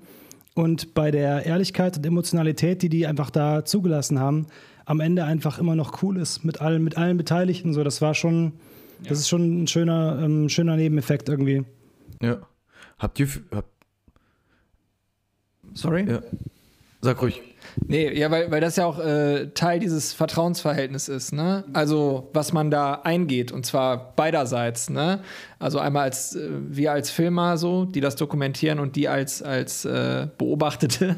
und 0.57 0.95
bei 0.95 1.11
der 1.11 1.45
Ehrlichkeit 1.45 1.99
und 1.99 2.07
Emotionalität, 2.07 2.81
die 2.81 2.89
die 2.89 3.07
einfach 3.07 3.29
da 3.29 3.67
zugelassen 3.67 4.19
haben, 4.19 4.47
am 4.87 5.01
Ende 5.01 5.25
einfach 5.25 5.59
immer 5.59 5.77
noch 5.77 6.03
cool 6.03 6.17
ist 6.17 6.45
mit 6.45 6.63
allen, 6.63 6.83
mit 6.83 6.97
allen 6.97 7.19
Beteiligten. 7.19 7.75
So, 7.75 7.85
das 7.85 8.01
war 8.01 8.15
schon, 8.15 8.53
Das 9.01 9.09
ja. 9.09 9.15
ist 9.17 9.29
schon 9.29 9.65
ein 9.65 9.67
schöner, 9.67 10.19
ähm, 10.23 10.49
schöner 10.49 10.77
Nebeneffekt 10.77 11.29
irgendwie. 11.29 11.65
Ja. 12.21 12.39
Habt 12.99 13.19
ihr. 13.21 13.29
Habt 13.51 13.69
Sorry? 15.75 16.09
Ja. 16.09 16.21
Sag 17.03 17.21
ruhig. 17.21 17.43
Nee, 17.87 18.19
ja, 18.19 18.31
weil, 18.31 18.51
weil 18.51 18.61
das 18.61 18.77
ja 18.77 18.87
auch 18.87 18.99
äh, 18.99 19.49
Teil 19.49 19.81
dieses 19.81 20.13
Vertrauensverhältnisses 20.15 21.09
ist, 21.25 21.33
ne? 21.33 21.65
Also, 21.73 22.31
was 22.33 22.53
man 22.53 22.71
da 22.71 22.95
eingeht, 23.05 23.53
und 23.53 23.67
zwar 23.67 24.15
beiderseits, 24.17 24.89
ne? 24.89 25.21
Also 25.59 25.79
einmal 25.79 26.05
als 26.05 26.35
äh, 26.35 26.49
wir 26.51 26.93
als 26.93 27.11
Filmer 27.11 27.59
so, 27.59 27.85
die 27.85 28.01
das 28.01 28.17
dokumentieren 28.17 28.81
und 28.81 28.97
die 28.97 29.09
als, 29.09 29.43
als 29.43 29.85
äh, 29.85 30.29
Beobachtete, 30.39 31.17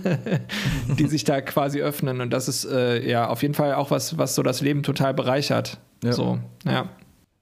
die 0.98 1.06
sich 1.06 1.24
da 1.24 1.40
quasi 1.40 1.80
öffnen. 1.80 2.20
Und 2.20 2.30
das 2.32 2.48
ist 2.48 2.64
äh, 2.64 3.08
ja 3.08 3.28
auf 3.28 3.42
jeden 3.42 3.54
Fall 3.54 3.74
auch 3.74 3.90
was, 3.90 4.18
was 4.18 4.34
so 4.34 4.42
das 4.42 4.60
Leben 4.60 4.82
total 4.82 5.14
bereichert. 5.14 5.78
Ja. 6.02 6.12
So, 6.12 6.38
ja. 6.66 6.88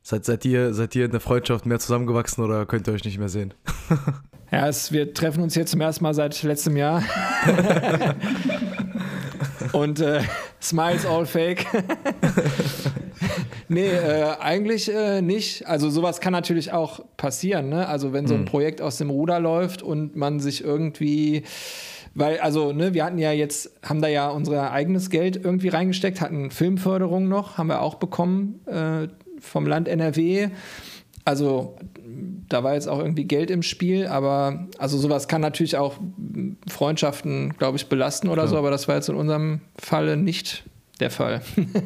Seid, 0.08 0.24
seid, 0.24 0.44
ihr, 0.44 0.72
seid 0.72 0.94
ihr 0.94 1.06
in 1.06 1.10
der 1.10 1.18
Freundschaft 1.18 1.66
mehr 1.66 1.80
zusammengewachsen 1.80 2.44
oder 2.44 2.64
könnt 2.64 2.86
ihr 2.86 2.92
euch 2.92 3.02
nicht 3.02 3.18
mehr 3.18 3.28
sehen? 3.28 3.54
ja, 4.52 4.68
es, 4.68 4.92
wir 4.92 5.12
treffen 5.12 5.42
uns 5.42 5.56
jetzt 5.56 5.72
zum 5.72 5.80
ersten 5.80 6.04
Mal 6.04 6.14
seit 6.14 6.40
letztem 6.44 6.76
Jahr. 6.76 7.02
Und 9.72 9.98
äh, 9.98 10.20
Smiles 10.62 11.04
all 11.04 11.26
fake. 11.26 11.66
nee, 13.68 13.88
äh, 13.88 14.36
eigentlich 14.38 14.94
äh, 14.94 15.22
nicht. 15.22 15.66
Also 15.66 15.90
sowas 15.90 16.20
kann 16.20 16.32
natürlich 16.32 16.72
auch 16.72 17.00
passieren. 17.16 17.68
Ne? 17.68 17.88
Also 17.88 18.12
wenn 18.12 18.28
so 18.28 18.34
ein 18.34 18.42
mhm. 18.42 18.44
Projekt 18.44 18.80
aus 18.80 18.98
dem 18.98 19.10
Ruder 19.10 19.40
läuft 19.40 19.82
und 19.82 20.14
man 20.14 20.38
sich 20.38 20.62
irgendwie 20.62 21.42
weil, 22.18 22.38
also, 22.38 22.72
ne, 22.72 22.94
wir 22.94 23.04
hatten 23.04 23.18
ja 23.18 23.32
jetzt, 23.32 23.78
haben 23.82 24.00
da 24.00 24.08
ja 24.08 24.30
unser 24.30 24.72
eigenes 24.72 25.10
Geld 25.10 25.36
irgendwie 25.36 25.68
reingesteckt, 25.68 26.22
hatten 26.22 26.50
Filmförderung 26.50 27.28
noch, 27.28 27.58
haben 27.58 27.66
wir 27.66 27.82
auch 27.82 27.96
bekommen 27.96 28.64
äh, 28.64 29.08
vom 29.40 29.66
Land 29.66 29.88
NRW. 29.88 30.48
Also, 31.24 31.76
da 32.48 32.62
war 32.62 32.74
jetzt 32.74 32.88
auch 32.88 32.98
irgendwie 32.98 33.24
Geld 33.24 33.50
im 33.50 33.62
Spiel, 33.62 34.06
aber 34.06 34.68
also 34.78 34.96
sowas 34.98 35.28
kann 35.28 35.40
natürlich 35.40 35.76
auch 35.76 35.98
Freundschaften, 36.68 37.54
glaube 37.58 37.76
ich, 37.76 37.88
belasten 37.88 38.28
oder 38.28 38.42
ja. 38.42 38.48
so, 38.48 38.56
aber 38.56 38.70
das 38.70 38.86
war 38.86 38.94
jetzt 38.94 39.08
in 39.08 39.16
unserem 39.16 39.60
Falle 39.76 40.16
nicht 40.16 40.64
der 41.00 41.10
Fall. 41.10 41.42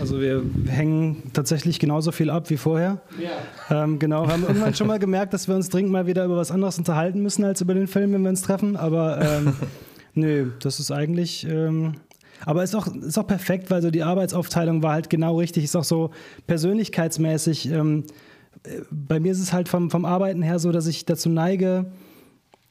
Also 0.00 0.20
wir 0.20 0.42
hängen 0.66 1.30
tatsächlich 1.34 1.78
genauso 1.78 2.10
viel 2.10 2.30
ab 2.30 2.48
wie 2.48 2.56
vorher. 2.56 3.02
Ja. 3.20 3.84
Ähm, 3.84 3.98
genau, 3.98 4.26
haben 4.28 4.42
irgendwann 4.42 4.74
schon 4.74 4.86
mal 4.86 4.98
gemerkt, 4.98 5.34
dass 5.34 5.46
wir 5.46 5.54
uns 5.54 5.68
dringend 5.68 5.92
mal 5.92 6.06
wieder 6.06 6.24
über 6.24 6.36
was 6.36 6.50
anderes 6.50 6.78
unterhalten 6.78 7.20
müssen 7.20 7.44
als 7.44 7.60
über 7.60 7.74
den 7.74 7.86
Film, 7.86 8.12
wenn 8.14 8.22
wir 8.22 8.30
uns 8.30 8.40
treffen. 8.40 8.76
Aber 8.76 9.20
ähm, 9.20 9.52
nö, 10.14 10.50
das 10.60 10.80
ist 10.80 10.90
eigentlich. 10.90 11.46
Ähm, 11.46 11.96
aber 12.44 12.62
ist 12.62 12.74
auch, 12.74 12.86
ist 12.86 13.18
auch 13.18 13.26
perfekt, 13.26 13.70
weil 13.70 13.82
so 13.82 13.90
die 13.90 14.02
Arbeitsaufteilung 14.02 14.82
war 14.82 14.92
halt 14.92 15.10
genau 15.10 15.38
richtig. 15.38 15.64
Ist 15.64 15.76
auch 15.76 15.84
so 15.84 16.10
persönlichkeitsmäßig. 16.46 17.70
Ähm, 17.70 18.04
äh, 18.64 18.80
bei 18.90 19.20
mir 19.20 19.32
ist 19.32 19.40
es 19.40 19.52
halt 19.52 19.68
vom, 19.68 19.90
vom 19.90 20.04
Arbeiten 20.04 20.42
her 20.42 20.58
so, 20.58 20.72
dass 20.72 20.86
ich 20.86 21.04
dazu 21.04 21.28
neige, 21.28 21.92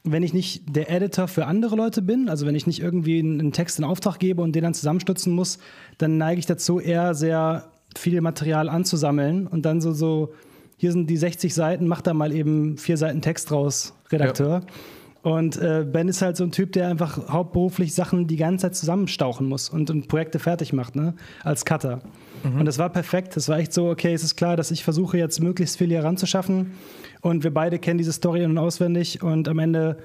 wenn 0.03 0.23
ich 0.23 0.33
nicht 0.33 0.75
der 0.75 0.89
Editor 0.89 1.27
für 1.27 1.45
andere 1.45 1.75
Leute 1.75 2.01
bin, 2.01 2.29
also 2.29 2.45
wenn 2.45 2.55
ich 2.55 2.67
nicht 2.67 2.81
irgendwie 2.81 3.19
einen 3.19 3.51
Text 3.51 3.79
in 3.79 3.85
Auftrag 3.85 4.17
gebe 4.19 4.41
und 4.41 4.53
den 4.53 4.63
dann 4.63 4.73
zusammenstützen 4.73 5.33
muss, 5.33 5.59
dann 5.97 6.17
neige 6.17 6.39
ich 6.39 6.45
dazu, 6.45 6.79
eher 6.79 7.13
sehr 7.13 7.69
viel 7.97 8.21
Material 8.21 8.69
anzusammeln 8.69 9.47
und 9.47 9.65
dann 9.65 9.81
so, 9.81 9.91
so 9.91 10.33
hier 10.77 10.91
sind 10.93 11.09
die 11.09 11.17
60 11.17 11.53
Seiten, 11.53 11.87
mach 11.87 12.01
da 12.01 12.13
mal 12.13 12.31
eben 12.31 12.77
vier 12.77 12.97
Seiten 12.97 13.21
Text 13.21 13.51
raus, 13.51 13.93
Redakteur. 14.11 14.61
Ja. 14.61 14.73
Und 15.21 15.57
äh, 15.57 15.85
Ben 15.85 16.07
ist 16.07 16.21
halt 16.21 16.37
so 16.37 16.45
ein 16.45 16.51
Typ, 16.51 16.71
der 16.71 16.87
einfach 16.87 17.27
hauptberuflich 17.27 17.93
Sachen 17.93 18.27
die 18.27 18.37
ganze 18.37 18.63
Zeit 18.63 18.75
zusammenstauchen 18.75 19.47
muss 19.47 19.69
und, 19.69 19.89
und 19.89 20.07
Projekte 20.07 20.39
fertig 20.39 20.71
macht, 20.71 20.95
ne? 20.95 21.13
als 21.43 21.65
Cutter. 21.65 22.01
Mhm. 22.43 22.59
Und 22.59 22.65
das 22.65 22.77
war 22.77 22.89
perfekt. 22.89 23.35
Das 23.35 23.49
war 23.49 23.57
echt 23.57 23.73
so, 23.73 23.89
okay, 23.89 24.13
es 24.13 24.23
ist 24.23 24.37
klar, 24.37 24.55
dass 24.55 24.71
ich 24.71 24.83
versuche 24.83 25.17
jetzt 25.17 25.41
möglichst 25.41 25.77
viel 25.77 25.87
hier 25.87 26.05
ranzuschaffen 26.05 26.71
und 27.21 27.43
wir 27.43 27.53
beide 27.53 27.79
kennen 27.79 27.97
diese 27.97 28.13
Story 28.13 28.45
und 28.45 28.57
auswendig 28.57 29.21
und 29.21 29.49
am 29.49 29.59
Ende 29.59 29.97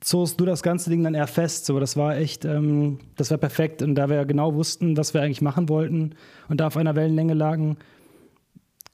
zost 0.00 0.40
du 0.40 0.46
das 0.46 0.62
ganze 0.62 0.90
Ding 0.90 1.04
dann 1.04 1.14
eher 1.14 1.26
fest. 1.26 1.66
So, 1.66 1.78
das 1.78 1.96
war 1.96 2.16
echt, 2.16 2.44
ähm, 2.44 2.98
das 3.16 3.30
war 3.30 3.38
perfekt. 3.38 3.82
Und 3.82 3.94
da 3.94 4.08
wir 4.08 4.24
genau 4.24 4.54
wussten, 4.54 4.96
was 4.96 5.14
wir 5.14 5.22
eigentlich 5.22 5.42
machen 5.42 5.68
wollten 5.68 6.14
und 6.48 6.60
da 6.60 6.66
auf 6.66 6.76
einer 6.76 6.96
Wellenlänge 6.96 7.34
lagen, 7.34 7.76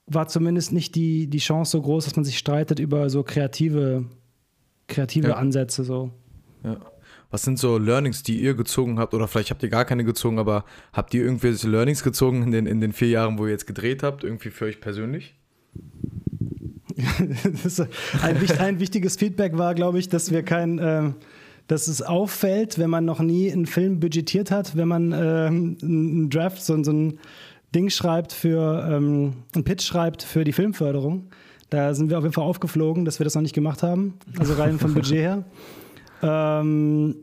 war 0.06 0.28
zumindest 0.28 0.72
nicht 0.72 0.94
die, 0.94 1.28
die 1.28 1.38
Chance 1.38 1.72
so 1.72 1.82
groß, 1.82 2.04
dass 2.04 2.16
man 2.16 2.24
sich 2.24 2.38
streitet 2.38 2.78
über 2.78 3.08
so 3.08 3.22
kreative, 3.22 4.04
kreative 4.88 5.28
ja. 5.28 5.34
Ansätze. 5.34 5.84
So. 5.84 6.12
Ja. 6.64 6.78
Was 7.30 7.42
sind 7.42 7.58
so 7.58 7.78
Learnings, 7.78 8.22
die 8.22 8.40
ihr 8.40 8.54
gezogen 8.54 8.98
habt? 8.98 9.12
Oder 9.14 9.28
vielleicht 9.28 9.50
habt 9.50 9.62
ihr 9.62 9.68
gar 9.68 9.84
keine 9.84 10.04
gezogen, 10.04 10.38
aber 10.38 10.64
habt 10.92 11.12
ihr 11.14 11.24
irgendwelche 11.24 11.68
Learnings 11.68 12.02
gezogen 12.02 12.42
in 12.42 12.50
den, 12.52 12.66
in 12.66 12.80
den 12.80 12.92
vier 12.92 13.08
Jahren, 13.08 13.38
wo 13.38 13.46
ihr 13.46 13.52
jetzt 13.52 13.66
gedreht 13.66 14.02
habt, 14.02 14.24
irgendwie 14.24 14.50
für 14.50 14.66
euch 14.66 14.80
persönlich? 14.80 15.34
ein, 18.22 18.36
ein, 18.58 18.80
wichtiges 18.80 19.16
Feedback 19.16 19.58
war, 19.58 19.74
glaube 19.74 19.98
ich, 19.98 20.08
dass 20.08 20.30
wir 20.30 20.42
kein, 20.42 20.78
äh, 20.78 21.10
dass 21.66 21.88
es 21.88 22.00
auffällt, 22.00 22.78
wenn 22.78 22.88
man 22.88 23.04
noch 23.04 23.20
nie 23.20 23.52
einen 23.52 23.66
Film 23.66 24.00
budgetiert 24.00 24.50
hat, 24.50 24.76
wenn 24.76 24.88
man 24.88 25.12
äh, 25.12 25.16
einen 25.16 26.30
Draft, 26.30 26.64
so, 26.64 26.82
so, 26.82 26.92
ein 26.92 27.18
Ding 27.74 27.90
schreibt 27.90 28.32
für, 28.32 28.88
ähm, 28.90 29.34
einen 29.54 29.64
Pitch 29.64 29.82
schreibt 29.82 30.22
für 30.22 30.44
die 30.44 30.52
Filmförderung. 30.52 31.28
Da 31.70 31.94
sind 31.94 32.10
wir 32.10 32.18
auf 32.18 32.24
jeden 32.24 32.34
Fall 32.34 32.44
aufgeflogen, 32.44 33.04
dass 33.04 33.18
wir 33.18 33.24
das 33.24 33.34
noch 33.34 33.42
nicht 33.42 33.54
gemacht 33.54 33.82
haben, 33.82 34.14
also 34.38 34.54
rein 34.54 34.78
vom 34.78 34.94
Budget 34.94 35.18
her. 35.18 35.44
Ähm, 36.22 37.14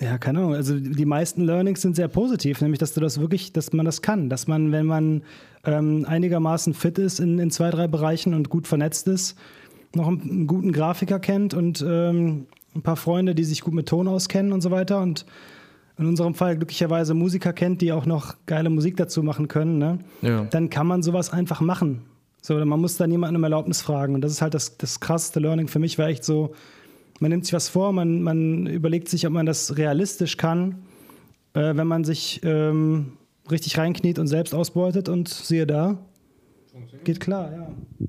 ja, 0.00 0.18
keine 0.18 0.38
Ahnung. 0.38 0.54
Also 0.54 0.78
die 0.78 1.04
meisten 1.04 1.42
Learnings 1.44 1.82
sind 1.82 1.94
sehr 1.94 2.08
positiv, 2.08 2.60
nämlich 2.60 2.78
dass 2.78 2.94
du 2.94 3.00
das 3.00 3.20
wirklich, 3.20 3.52
dass 3.52 3.72
man 3.72 3.84
das 3.84 4.02
kann, 4.02 4.28
dass 4.28 4.46
man, 4.46 4.72
wenn 4.72 4.86
man 4.86 5.22
ähm, 5.64 6.04
einigermaßen 6.08 6.74
fit 6.74 6.98
ist 6.98 7.20
in, 7.20 7.38
in 7.38 7.50
zwei, 7.50 7.70
drei 7.70 7.86
Bereichen 7.86 8.34
und 8.34 8.48
gut 8.48 8.66
vernetzt 8.66 9.08
ist, 9.08 9.36
noch 9.94 10.08
einen, 10.08 10.22
einen 10.22 10.46
guten 10.46 10.72
Grafiker 10.72 11.20
kennt 11.20 11.54
und 11.54 11.84
ähm, 11.86 12.46
ein 12.74 12.82
paar 12.82 12.96
Freunde, 12.96 13.34
die 13.34 13.44
sich 13.44 13.60
gut 13.60 13.74
mit 13.74 13.88
Ton 13.88 14.08
auskennen 14.08 14.52
und 14.52 14.60
so 14.60 14.70
weiter 14.70 15.00
und 15.00 15.26
in 15.96 16.06
unserem 16.06 16.34
Fall 16.34 16.56
glücklicherweise 16.56 17.14
Musiker 17.14 17.52
kennt, 17.52 17.80
die 17.80 17.92
auch 17.92 18.04
noch 18.04 18.34
geile 18.46 18.68
Musik 18.68 18.96
dazu 18.96 19.22
machen 19.22 19.46
können, 19.46 19.78
ne? 19.78 19.98
ja. 20.22 20.44
dann 20.44 20.70
kann 20.70 20.86
man 20.86 21.02
sowas 21.02 21.30
einfach 21.30 21.60
machen. 21.60 22.02
So, 22.46 22.62
man 22.62 22.78
muss 22.78 22.98
da 22.98 23.06
niemanden 23.06 23.36
um 23.36 23.44
Erlaubnis 23.44 23.80
fragen. 23.80 24.14
Und 24.14 24.20
das 24.20 24.30
ist 24.30 24.42
halt 24.42 24.52
das, 24.52 24.76
das 24.76 25.00
krasseste 25.00 25.40
Learning 25.40 25.66
für 25.66 25.78
mich, 25.78 25.98
war 25.98 26.08
echt 26.08 26.24
so, 26.24 26.54
man 27.18 27.30
nimmt 27.30 27.46
sich 27.46 27.54
was 27.54 27.70
vor, 27.70 27.90
man, 27.94 28.20
man 28.20 28.66
überlegt 28.66 29.08
sich, 29.08 29.26
ob 29.26 29.32
man 29.32 29.46
das 29.46 29.78
realistisch 29.78 30.36
kann, 30.36 30.84
äh, 31.54 31.74
wenn 31.74 31.86
man 31.86 32.04
sich 32.04 32.42
ähm, 32.44 33.12
richtig 33.50 33.78
reinkniet 33.78 34.18
und 34.18 34.26
selbst 34.26 34.54
ausbeutet 34.54 35.08
und 35.08 35.30
siehe 35.30 35.66
da, 35.66 35.96
geht 37.04 37.18
klar, 37.18 37.50
ja. 37.50 38.08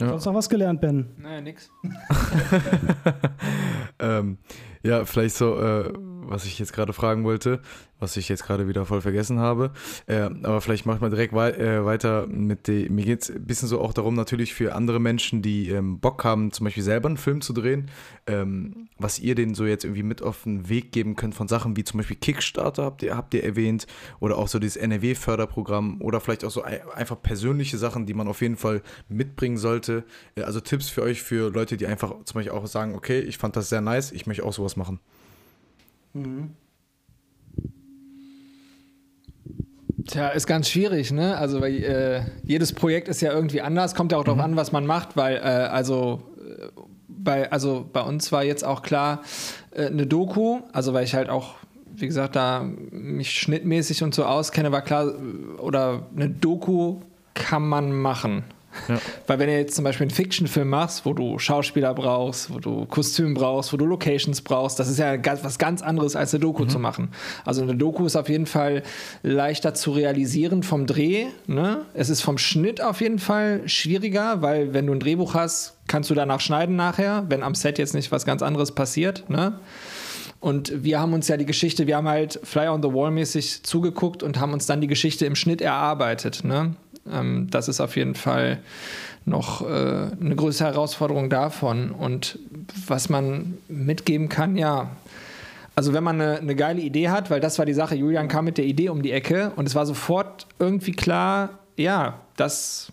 Ja. 0.00 0.08
Sonst 0.08 0.24
noch 0.24 0.34
was 0.34 0.48
gelernt, 0.48 0.80
Ben? 0.80 1.06
Naja, 1.18 1.40
nix. 1.40 1.70
ähm, 4.00 4.38
ja, 4.82 5.04
vielleicht 5.04 5.36
so, 5.36 5.58
äh, 5.58 5.92
was 6.22 6.44
ich 6.44 6.58
jetzt 6.58 6.72
gerade 6.72 6.92
fragen 6.92 7.24
wollte, 7.24 7.60
was 7.98 8.16
ich 8.16 8.28
jetzt 8.28 8.44
gerade 8.44 8.66
wieder 8.66 8.86
voll 8.86 9.00
vergessen 9.00 9.38
habe. 9.38 9.72
Äh, 10.06 10.30
aber 10.42 10.60
vielleicht 10.60 10.86
mache 10.86 10.96
ich 10.96 11.00
mal 11.02 11.10
direkt 11.10 11.34
wei 11.34 11.50
äh, 11.50 11.84
weiter 11.84 12.26
mit 12.26 12.66
dem. 12.66 12.94
Mir 12.94 13.04
geht 13.04 13.22
es 13.22 13.30
ein 13.30 13.44
bisschen 13.44 13.68
so 13.68 13.80
auch 13.80 13.92
darum, 13.92 14.14
natürlich 14.14 14.54
für 14.54 14.74
andere 14.74 15.00
Menschen, 15.00 15.42
die 15.42 15.68
ähm, 15.68 16.00
Bock 16.00 16.24
haben, 16.24 16.50
zum 16.52 16.64
Beispiel 16.64 16.82
selber 16.82 17.08
einen 17.08 17.18
Film 17.18 17.40
zu 17.42 17.52
drehen, 17.52 17.90
ähm, 18.26 18.88
was 18.98 19.18
ihr 19.18 19.34
denen 19.34 19.54
so 19.54 19.66
jetzt 19.66 19.84
irgendwie 19.84 20.02
mit 20.02 20.22
auf 20.22 20.44
den 20.44 20.68
Weg 20.68 20.92
geben 20.92 21.16
könnt 21.16 21.34
von 21.34 21.48
Sachen 21.48 21.76
wie 21.76 21.84
zum 21.84 21.98
Beispiel 21.98 22.16
Kickstarter, 22.16 22.84
habt 22.84 23.02
ihr, 23.02 23.16
habt 23.16 23.34
ihr 23.34 23.44
erwähnt, 23.44 23.86
oder 24.18 24.38
auch 24.38 24.48
so 24.48 24.58
dieses 24.58 24.76
NRW-Förderprogramm 24.76 26.00
oder 26.00 26.20
vielleicht 26.20 26.44
auch 26.44 26.50
so 26.50 26.62
ein, 26.62 26.80
einfach 26.94 27.20
persönliche 27.20 27.76
Sachen, 27.76 28.06
die 28.06 28.14
man 28.14 28.28
auf 28.28 28.40
jeden 28.40 28.56
Fall 28.56 28.82
mitbringen 29.08 29.58
sollte. 29.58 30.04
Äh, 30.36 30.42
also 30.42 30.60
Tipps 30.60 30.88
für 30.88 31.02
euch, 31.02 31.22
für 31.22 31.50
Leute, 31.50 31.76
die 31.76 31.86
einfach 31.86 32.14
zum 32.24 32.34
Beispiel 32.34 32.52
auch 32.52 32.66
sagen, 32.66 32.94
okay, 32.94 33.20
ich 33.20 33.36
fand 33.36 33.56
das 33.56 33.68
sehr 33.68 33.82
nice, 33.82 34.12
ich 34.12 34.26
möchte 34.26 34.44
auch 34.44 34.52
sowas 34.52 34.69
machen. 34.76 35.00
Mhm. 36.12 36.50
Tja, 40.06 40.28
ist 40.28 40.46
ganz 40.46 40.68
schwierig, 40.68 41.12
ne? 41.12 41.36
Also 41.36 41.60
weil, 41.60 41.84
äh, 41.84 42.22
jedes 42.44 42.72
Projekt 42.72 43.08
ist 43.08 43.20
ja 43.20 43.32
irgendwie 43.32 43.60
anders, 43.60 43.94
kommt 43.94 44.12
ja 44.12 44.18
auch 44.18 44.22
mhm. 44.22 44.26
darauf 44.26 44.42
an, 44.42 44.56
was 44.56 44.72
man 44.72 44.86
macht, 44.86 45.16
weil 45.16 45.36
äh, 45.36 45.40
also 45.40 46.22
äh, 46.38 46.68
bei 47.08 47.50
also 47.52 47.88
bei 47.92 48.00
uns 48.00 48.32
war 48.32 48.42
jetzt 48.42 48.64
auch 48.64 48.82
klar 48.82 49.22
äh, 49.72 49.86
eine 49.86 50.06
Doku, 50.06 50.60
also 50.72 50.94
weil 50.94 51.04
ich 51.04 51.14
halt 51.14 51.28
auch 51.28 51.56
wie 51.94 52.06
gesagt 52.06 52.34
da 52.34 52.64
mich 52.90 53.30
schnittmäßig 53.30 54.02
und 54.02 54.14
so 54.14 54.24
auskenne, 54.24 54.72
war 54.72 54.82
klar 54.82 55.08
äh, 55.08 55.60
oder 55.60 56.06
eine 56.16 56.30
Doku 56.30 57.00
kann 57.34 57.68
man 57.68 57.92
machen. 57.92 58.44
Ja. 58.88 58.98
Weil 59.26 59.38
wenn 59.38 59.48
du 59.48 59.56
jetzt 59.56 59.74
zum 59.74 59.84
Beispiel 59.84 60.04
einen 60.04 60.14
Fiction-Film 60.14 60.68
machst, 60.68 61.04
wo 61.04 61.12
du 61.12 61.38
Schauspieler 61.38 61.94
brauchst, 61.94 62.52
wo 62.52 62.58
du 62.58 62.86
Kostüm 62.86 63.34
brauchst, 63.34 63.72
wo 63.72 63.76
du 63.76 63.84
Locations 63.84 64.40
brauchst, 64.40 64.78
das 64.78 64.88
ist 64.88 64.98
ja 64.98 65.16
was 65.42 65.58
ganz 65.58 65.82
anderes 65.82 66.16
als 66.16 66.34
eine 66.34 66.40
Doku 66.40 66.64
mhm. 66.64 66.68
zu 66.68 66.78
machen. 66.78 67.08
Also 67.44 67.62
eine 67.62 67.74
Doku 67.74 68.06
ist 68.06 68.16
auf 68.16 68.28
jeden 68.28 68.46
Fall 68.46 68.82
leichter 69.22 69.74
zu 69.74 69.92
realisieren 69.92 70.62
vom 70.62 70.86
Dreh. 70.86 71.26
Ne? 71.46 71.82
Es 71.94 72.10
ist 72.10 72.22
vom 72.22 72.38
Schnitt 72.38 72.82
auf 72.82 73.00
jeden 73.00 73.18
Fall 73.18 73.62
schwieriger, 73.66 74.42
weil 74.42 74.72
wenn 74.72 74.86
du 74.86 74.92
ein 74.92 75.00
Drehbuch 75.00 75.34
hast, 75.34 75.76
kannst 75.86 76.10
du 76.10 76.14
danach 76.14 76.40
schneiden 76.40 76.76
nachher, 76.76 77.24
wenn 77.28 77.42
am 77.42 77.54
Set 77.54 77.78
jetzt 77.78 77.94
nicht 77.94 78.12
was 78.12 78.24
ganz 78.24 78.42
anderes 78.42 78.72
passiert. 78.72 79.28
Ne? 79.28 79.54
Und 80.40 80.84
wir 80.84 80.98
haben 80.98 81.12
uns 81.12 81.28
ja 81.28 81.36
die 81.36 81.44
Geschichte, 81.44 81.86
wir 81.86 81.96
haben 81.96 82.08
halt 82.08 82.40
Fly 82.42 82.68
on 82.68 82.82
the 82.82 82.88
Wall 82.88 83.10
mäßig 83.10 83.62
zugeguckt 83.62 84.22
und 84.22 84.40
haben 84.40 84.54
uns 84.54 84.64
dann 84.64 84.80
die 84.80 84.86
Geschichte 84.86 85.26
im 85.26 85.34
Schnitt 85.34 85.60
erarbeitet. 85.60 86.44
Ne? 86.44 86.74
Ähm, 87.10 87.48
das 87.50 87.68
ist 87.68 87.80
auf 87.80 87.96
jeden 87.96 88.14
Fall 88.14 88.58
noch 89.24 89.62
äh, 89.62 89.64
eine 90.20 90.36
größere 90.36 90.68
Herausforderung 90.68 91.30
davon. 91.30 91.90
Und 91.92 92.38
was 92.86 93.08
man 93.08 93.58
mitgeben 93.68 94.28
kann, 94.28 94.56
ja, 94.56 94.90
also 95.76 95.92
wenn 95.92 96.04
man 96.04 96.20
eine, 96.20 96.38
eine, 96.38 96.54
geile 96.54 96.80
Idee 96.80 97.08
hat, 97.08 97.30
weil 97.30 97.40
das 97.40 97.58
war 97.58 97.66
die 97.66 97.72
Sache, 97.72 97.94
Julian 97.94 98.28
kam 98.28 98.44
mit 98.44 98.58
der 98.58 98.64
Idee 98.66 98.88
um 98.88 99.02
die 99.02 99.12
Ecke 99.12 99.52
und 99.56 99.66
es 99.66 99.74
war 99.74 99.86
sofort 99.86 100.46
irgendwie 100.58 100.92
klar, 100.92 101.60
ja, 101.76 102.20
das, 102.36 102.92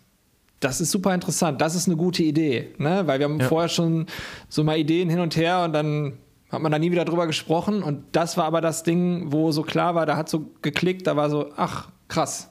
das 0.60 0.80
ist 0.80 0.92
super 0.92 1.14
interessant, 1.14 1.60
das 1.60 1.76
ist 1.76 1.88
eine 1.88 1.98
gute 1.98 2.24
Idee, 2.24 2.74
ne? 2.78 3.04
weil 3.06 3.20
wir 3.20 3.26
haben 3.26 3.40
ja. 3.40 3.48
vorher 3.48 3.68
schon 3.68 4.06
so 4.48 4.64
mal 4.64 4.78
Ideen 4.78 5.10
hin 5.10 5.20
und 5.20 5.36
her 5.36 5.64
und 5.66 5.74
dann 5.74 6.14
hat 6.50 6.62
man 6.62 6.72
da 6.72 6.80
nie 6.80 6.92
wieder 6.92 7.04
drüber 7.04 7.28
gesprochen 7.28 7.84
und 7.84 8.04
das 8.14 8.38
war 8.38 8.46
aber 8.46 8.62
das 8.62 8.84
Ding, 8.84 9.34
wo 9.34 9.52
so 9.52 9.64
klar 9.64 9.96
war, 9.96 10.06
da 10.06 10.16
hat 10.16 10.30
so 10.30 10.52
geklickt, 10.62 11.08
da 11.08 11.18
war 11.18 11.30
so, 11.30 11.52
ach, 11.58 11.90
krass. 12.08 12.50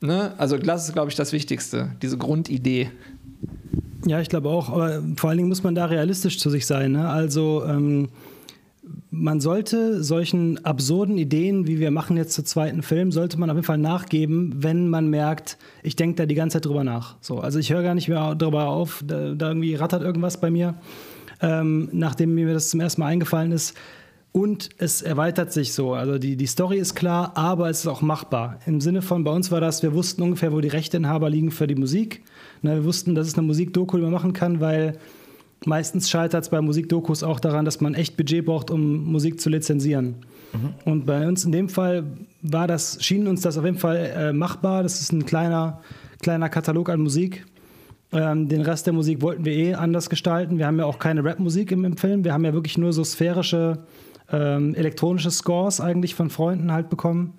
Ne? 0.00 0.32
Also 0.38 0.56
das 0.56 0.88
ist, 0.88 0.94
glaube 0.94 1.10
ich, 1.10 1.16
das 1.16 1.32
Wichtigste, 1.32 1.92
diese 2.02 2.16
Grundidee. 2.16 2.90
Ja, 4.06 4.20
ich 4.20 4.28
glaube 4.28 4.48
auch, 4.48 4.70
aber 4.70 5.02
vor 5.16 5.28
allen 5.28 5.36
Dingen 5.36 5.48
muss 5.50 5.62
man 5.62 5.74
da 5.74 5.84
realistisch 5.84 6.38
zu 6.38 6.48
sich 6.48 6.66
sein. 6.66 6.92
Ne? 6.92 7.08
Also 7.08 7.64
ähm, 7.66 8.08
man 9.10 9.40
sollte 9.40 10.02
solchen 10.02 10.64
absurden 10.64 11.18
Ideen, 11.18 11.66
wie 11.66 11.80
wir 11.80 11.90
machen 11.90 12.16
jetzt 12.16 12.32
zu 12.32 12.42
zweiten 12.42 12.82
Film, 12.82 13.12
sollte 13.12 13.38
man 13.38 13.50
auf 13.50 13.56
jeden 13.56 13.66
Fall 13.66 13.78
nachgeben, 13.78 14.54
wenn 14.56 14.88
man 14.88 15.08
merkt, 15.08 15.58
ich 15.82 15.96
denke 15.96 16.16
da 16.16 16.26
die 16.26 16.34
ganze 16.34 16.56
Zeit 16.56 16.66
drüber 16.66 16.84
nach. 16.84 17.16
So, 17.20 17.40
also 17.40 17.58
ich 17.58 17.70
höre 17.72 17.82
gar 17.82 17.94
nicht 17.94 18.08
mehr 18.08 18.34
darüber 18.34 18.68
auf, 18.68 19.04
da, 19.06 19.34
da 19.34 19.48
irgendwie 19.48 19.74
rattert 19.74 20.02
irgendwas 20.02 20.40
bei 20.40 20.50
mir, 20.50 20.76
ähm, 21.42 21.88
nachdem 21.92 22.34
mir 22.34 22.52
das 22.54 22.70
zum 22.70 22.80
ersten 22.80 23.02
Mal 23.02 23.08
eingefallen 23.08 23.52
ist. 23.52 23.76
Und 24.32 24.68
es 24.78 25.02
erweitert 25.02 25.52
sich 25.52 25.72
so. 25.72 25.94
Also 25.94 26.18
die, 26.18 26.36
die 26.36 26.46
Story 26.46 26.78
ist 26.78 26.94
klar, 26.94 27.32
aber 27.34 27.68
es 27.68 27.80
ist 27.80 27.86
auch 27.88 28.00
machbar. 28.00 28.60
Im 28.64 28.80
Sinne 28.80 29.02
von, 29.02 29.24
bei 29.24 29.32
uns 29.32 29.50
war 29.50 29.60
das, 29.60 29.82
wir 29.82 29.92
wussten 29.92 30.22
ungefähr, 30.22 30.52
wo 30.52 30.60
die 30.60 30.68
Rechteinhaber 30.68 31.28
liegen 31.28 31.50
für 31.50 31.66
die 31.66 31.74
Musik. 31.74 32.22
Na, 32.62 32.74
wir 32.74 32.84
wussten, 32.84 33.14
dass 33.14 33.26
es 33.26 33.34
eine 33.34 33.46
Musikdoku, 33.46 33.96
die 33.96 34.02
man 34.04 34.12
machen 34.12 34.32
kann, 34.32 34.60
weil 34.60 34.98
Meistens 35.66 36.08
scheitert 36.08 36.44
es 36.44 36.48
bei 36.48 36.60
Musikdokus 36.60 37.22
auch 37.22 37.38
daran, 37.38 37.64
dass 37.64 37.80
man 37.80 37.94
echt 37.94 38.16
Budget 38.16 38.46
braucht, 38.46 38.70
um 38.70 39.04
Musik 39.04 39.40
zu 39.40 39.50
lizenzieren. 39.50 40.16
Mhm. 40.52 40.74
Und 40.90 41.06
bei 41.06 41.28
uns 41.28 41.44
in 41.44 41.52
dem 41.52 41.68
Fall 41.68 42.04
war 42.40 42.66
das, 42.66 43.02
schien 43.04 43.26
uns 43.26 43.42
das 43.42 43.58
auf 43.58 43.64
jeden 43.64 43.76
Fall 43.76 43.96
äh, 43.96 44.32
machbar. 44.32 44.82
Das 44.82 45.00
ist 45.00 45.12
ein 45.12 45.26
kleiner, 45.26 45.80
kleiner 46.22 46.48
Katalog 46.48 46.88
an 46.88 47.00
Musik. 47.00 47.44
Ähm, 48.12 48.48
den 48.48 48.62
Rest 48.62 48.86
der 48.86 48.94
Musik 48.94 49.20
wollten 49.20 49.44
wir 49.44 49.52
eh 49.52 49.74
anders 49.74 50.08
gestalten. 50.08 50.56
Wir 50.56 50.66
haben 50.66 50.78
ja 50.78 50.86
auch 50.86 50.98
keine 50.98 51.22
Rap-Musik 51.22 51.72
im, 51.72 51.84
im, 51.84 51.96
Film. 51.98 52.24
Wir 52.24 52.32
haben 52.32 52.44
ja 52.44 52.54
wirklich 52.54 52.78
nur 52.78 52.94
so 52.94 53.04
sphärische, 53.04 53.80
ähm, 54.32 54.74
elektronische 54.74 55.30
Scores 55.30 55.80
eigentlich 55.80 56.14
von 56.14 56.30
Freunden 56.30 56.72
halt 56.72 56.90
bekommen. 56.90 57.34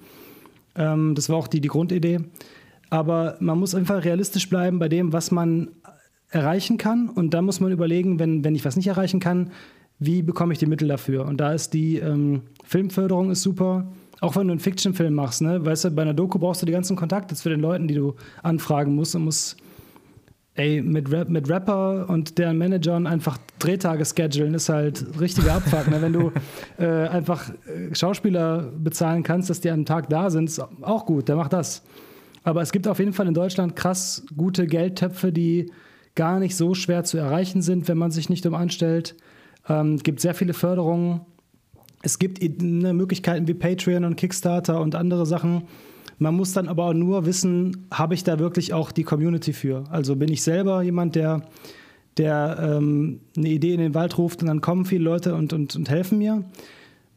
Ähm, 0.76 1.16
das 1.16 1.30
war 1.30 1.38
auch 1.38 1.48
die, 1.48 1.62
die 1.62 1.68
Grundidee. 1.68 2.20
Aber 2.90 3.38
man 3.40 3.60
muss 3.60 3.74
einfach 3.74 4.04
realistisch 4.04 4.50
bleiben 4.50 4.80
bei 4.80 4.90
dem, 4.90 5.14
was 5.14 5.32
man 5.32 5.70
erreichen 6.30 6.78
kann. 6.78 7.10
Und 7.10 7.34
da 7.34 7.42
muss 7.42 7.60
man 7.60 7.72
überlegen, 7.72 8.20
wenn, 8.20 8.44
wenn 8.44 8.56
ich 8.56 8.66
was 8.66 8.76
nicht 8.76 8.88
erreichen 8.88 9.20
kann, 9.20 9.52
wie 10.00 10.22
bekomme 10.24 10.54
ich 10.54 10.60
die 10.60 10.66
Mittel 10.66 10.88
dafür? 10.88 11.26
Und 11.26 11.38
da 11.38 11.54
ist 11.54 11.74
die 11.74 11.98
ähm, 11.98 12.42
Filmförderung 12.66 13.32
ist 13.32 13.44
super. 13.44 13.92
Auch 14.20 14.36
wenn 14.36 14.48
du 14.48 14.52
einen 14.52 14.60
Fiction-Film 14.60 15.14
machst, 15.14 15.42
ne? 15.42 15.64
Weißt 15.64 15.86
du, 15.86 15.92
bei 15.92 16.02
einer 16.02 16.14
Doku 16.14 16.38
brauchst 16.40 16.62
du 16.62 16.66
die 16.66 16.72
ganzen 16.72 16.96
Kontakte 16.96 17.36
zu 17.36 17.50
den 17.50 17.60
Leuten, 17.60 17.88
die 17.88 17.96
du 17.96 18.16
anfragen 18.44 18.96
musst 18.96 19.16
und 19.16 19.26
musst 19.26 19.58
ey, 20.56 20.82
mit, 20.82 21.12
Rap, 21.12 21.30
mit 21.30 21.50
Rapper 21.50 22.10
und 22.10 22.38
deren 22.38 22.58
Managern 22.58 23.08
einfach 23.08 23.38
Drehtage 23.60 24.06
schedulen, 24.06 24.54
ist 24.54 24.70
halt 24.70 25.20
richtiger 25.20 25.56
Abfuck. 25.56 25.88
ne? 25.90 26.02
Wenn 26.02 26.14
du 26.14 26.32
äh, 26.78 27.08
einfach 27.08 27.50
äh, 27.50 27.94
Schauspieler 27.96 28.72
bezahlen 28.78 29.24
kannst, 29.24 29.50
dass 29.50 29.62
die 29.62 29.70
am 29.70 29.86
Tag 29.86 30.10
da 30.10 30.30
sind, 30.30 30.50
ist 30.50 30.62
auch 30.82 31.06
gut, 31.06 31.30
der 31.30 31.36
macht 31.36 31.54
das. 31.54 31.84
Aber 32.44 32.62
es 32.62 32.72
gibt 32.72 32.88
auf 32.88 33.00
jeden 33.00 33.14
Fall 33.14 33.28
in 33.28 33.34
Deutschland 33.34 33.76
krass 33.76 34.26
gute 34.36 34.66
Geldtöpfe, 34.66 35.32
die 35.32 35.72
gar 36.16 36.40
nicht 36.40 36.56
so 36.56 36.74
schwer 36.74 37.04
zu 37.04 37.18
erreichen 37.18 37.62
sind, 37.62 37.88
wenn 37.88 37.98
man 37.98 38.12
sich 38.12 38.30
nicht 38.30 38.46
um 38.46 38.56
anstellt. 38.56 39.16
Ähm, 39.70 39.96
es 39.96 40.04
gibt 40.04 40.20
sehr 40.20 40.34
viele 40.34 40.54
Förderungen. 40.54 41.22
Es 42.02 42.20
gibt 42.20 42.42
ne, 42.42 42.94
Möglichkeiten 42.94 43.48
wie 43.48 43.54
Patreon 43.54 44.06
und 44.06 44.16
Kickstarter 44.16 44.82
und 44.82 44.96
andere 44.96 45.26
Sachen. 45.26 45.64
Man 46.22 46.36
muss 46.36 46.54
dann 46.54 46.68
aber 46.68 46.94
nur 46.94 47.26
wissen, 47.26 47.88
habe 47.92 48.14
ich 48.14 48.24
da 48.24 48.38
wirklich 48.38 48.76
auch 48.76 48.92
die 48.92 49.02
Community 49.02 49.54
für? 49.54 49.86
Also 49.90 50.16
bin 50.16 50.32
ich 50.32 50.44
selber 50.44 50.84
jemand, 50.84 51.16
der, 51.16 51.42
der 52.16 52.60
ähm, 52.62 53.22
eine 53.36 53.50
Idee 53.50 53.74
in 53.74 53.80
den 53.80 53.96
Wald 53.96 54.20
ruft 54.20 54.44
und 54.44 54.48
dann 54.48 54.62
kommen 54.62 54.86
viele 54.86 55.04
Leute 55.04 55.34
und, 55.34 55.52
und, 55.52 55.76
und 55.76 55.90
helfen 55.90 56.20
mir, 56.20 56.44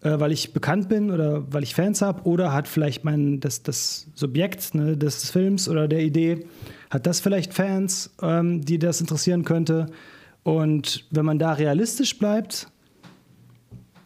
äh, 0.00 0.18
weil 0.18 0.32
ich 0.32 0.54
bekannt 0.54 0.88
bin 0.88 1.10
oder 1.10 1.52
weil 1.52 1.64
ich 1.64 1.74
Fans 1.74 2.00
habe 2.00 2.22
oder 2.22 2.54
hat 2.54 2.66
vielleicht 2.66 3.04
mein, 3.04 3.40
das, 3.40 3.62
das 3.62 4.06
Subjekt 4.14 4.74
ne, 4.74 4.96
des 4.96 5.30
Films 5.30 5.68
oder 5.68 5.86
der 5.86 6.00
Idee 6.00 6.46
hat 6.88 7.06
das 7.06 7.20
vielleicht 7.20 7.52
Fans, 7.52 8.14
ähm, 8.22 8.62
die 8.62 8.78
das 8.78 9.02
interessieren 9.02 9.44
könnte? 9.44 9.84
Und 10.44 11.04
wenn 11.10 11.26
man 11.26 11.38
da 11.38 11.52
realistisch 11.52 12.18
bleibt, 12.18 12.68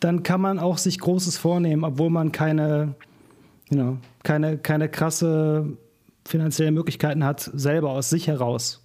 dann 0.01 0.25
kann 0.25 0.41
man 0.41 0.59
auch 0.59 0.77
sich 0.77 0.99
Großes 0.99 1.39
vornehmen, 1.39 1.85
obwohl 1.85 2.11
man 2.11 2.33
keine, 2.33 2.97
you 3.71 3.77
know, 3.77 3.99
keine, 4.29 4.59
keine 4.59 4.91
krasse 4.91 5.79
finanzielle 6.27 6.71
Möglichkeiten 6.71 7.25
hat, 7.25 7.51
selber 7.55 7.93
aus 7.93 8.11
sich 8.11 8.27
heraus. 8.27 8.85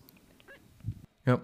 Ja, 1.25 1.41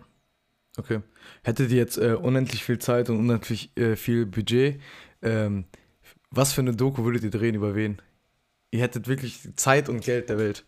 okay. 0.77 1.01
Hättet 1.43 1.69
ihr 1.71 1.77
jetzt 1.77 1.97
äh, 1.97 2.13
unendlich 2.13 2.63
viel 2.63 2.79
Zeit 2.79 3.09
und 3.09 3.19
unendlich 3.19 3.75
äh, 3.75 3.97
viel 3.97 4.25
Budget, 4.25 4.79
ähm, 5.21 5.65
was 6.31 6.53
für 6.53 6.61
eine 6.61 6.73
Doku 6.73 7.03
würdet 7.03 7.25
ihr 7.25 7.29
drehen 7.29 7.55
über 7.55 7.75
wen? 7.75 8.01
Ihr 8.71 8.79
hättet 8.79 9.09
wirklich 9.09 9.49
Zeit 9.57 9.89
und 9.89 10.01
Geld 10.01 10.29
der 10.29 10.37
Welt. 10.37 10.63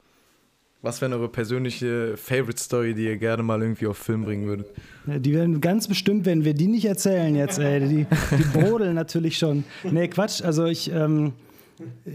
Was 0.82 1.00
wäre 1.00 1.16
eure 1.16 1.30
persönliche 1.30 2.18
Favorite 2.18 2.62
Story, 2.62 2.94
die 2.96 3.06
ihr 3.06 3.18
gerne 3.18 3.44
mal 3.44 3.62
irgendwie 3.62 3.88
auf 3.88 3.98
Film 3.98 4.26
bringen 4.26 4.48
würdet? 4.48 4.74
Ja, 5.06 5.20
die 5.20 5.34
werden 5.34 5.62
ganz 5.62 5.88
bestimmt, 5.88 6.26
wenn 6.26 6.44
wir 6.44 6.54
die 6.54 6.68
nicht 6.68 6.86
erzählen 6.86 7.34
jetzt, 7.34 7.60
ey. 7.60 7.80
Die, 7.80 8.06
die 8.06 8.60
brodeln 8.60 8.96
natürlich 9.04 9.38
schon. 9.38 9.64
Nee, 9.90 10.10
Quatsch. 10.10 10.42
Also 10.42 10.66
ich, 10.66 10.92
ähm, 10.92 11.34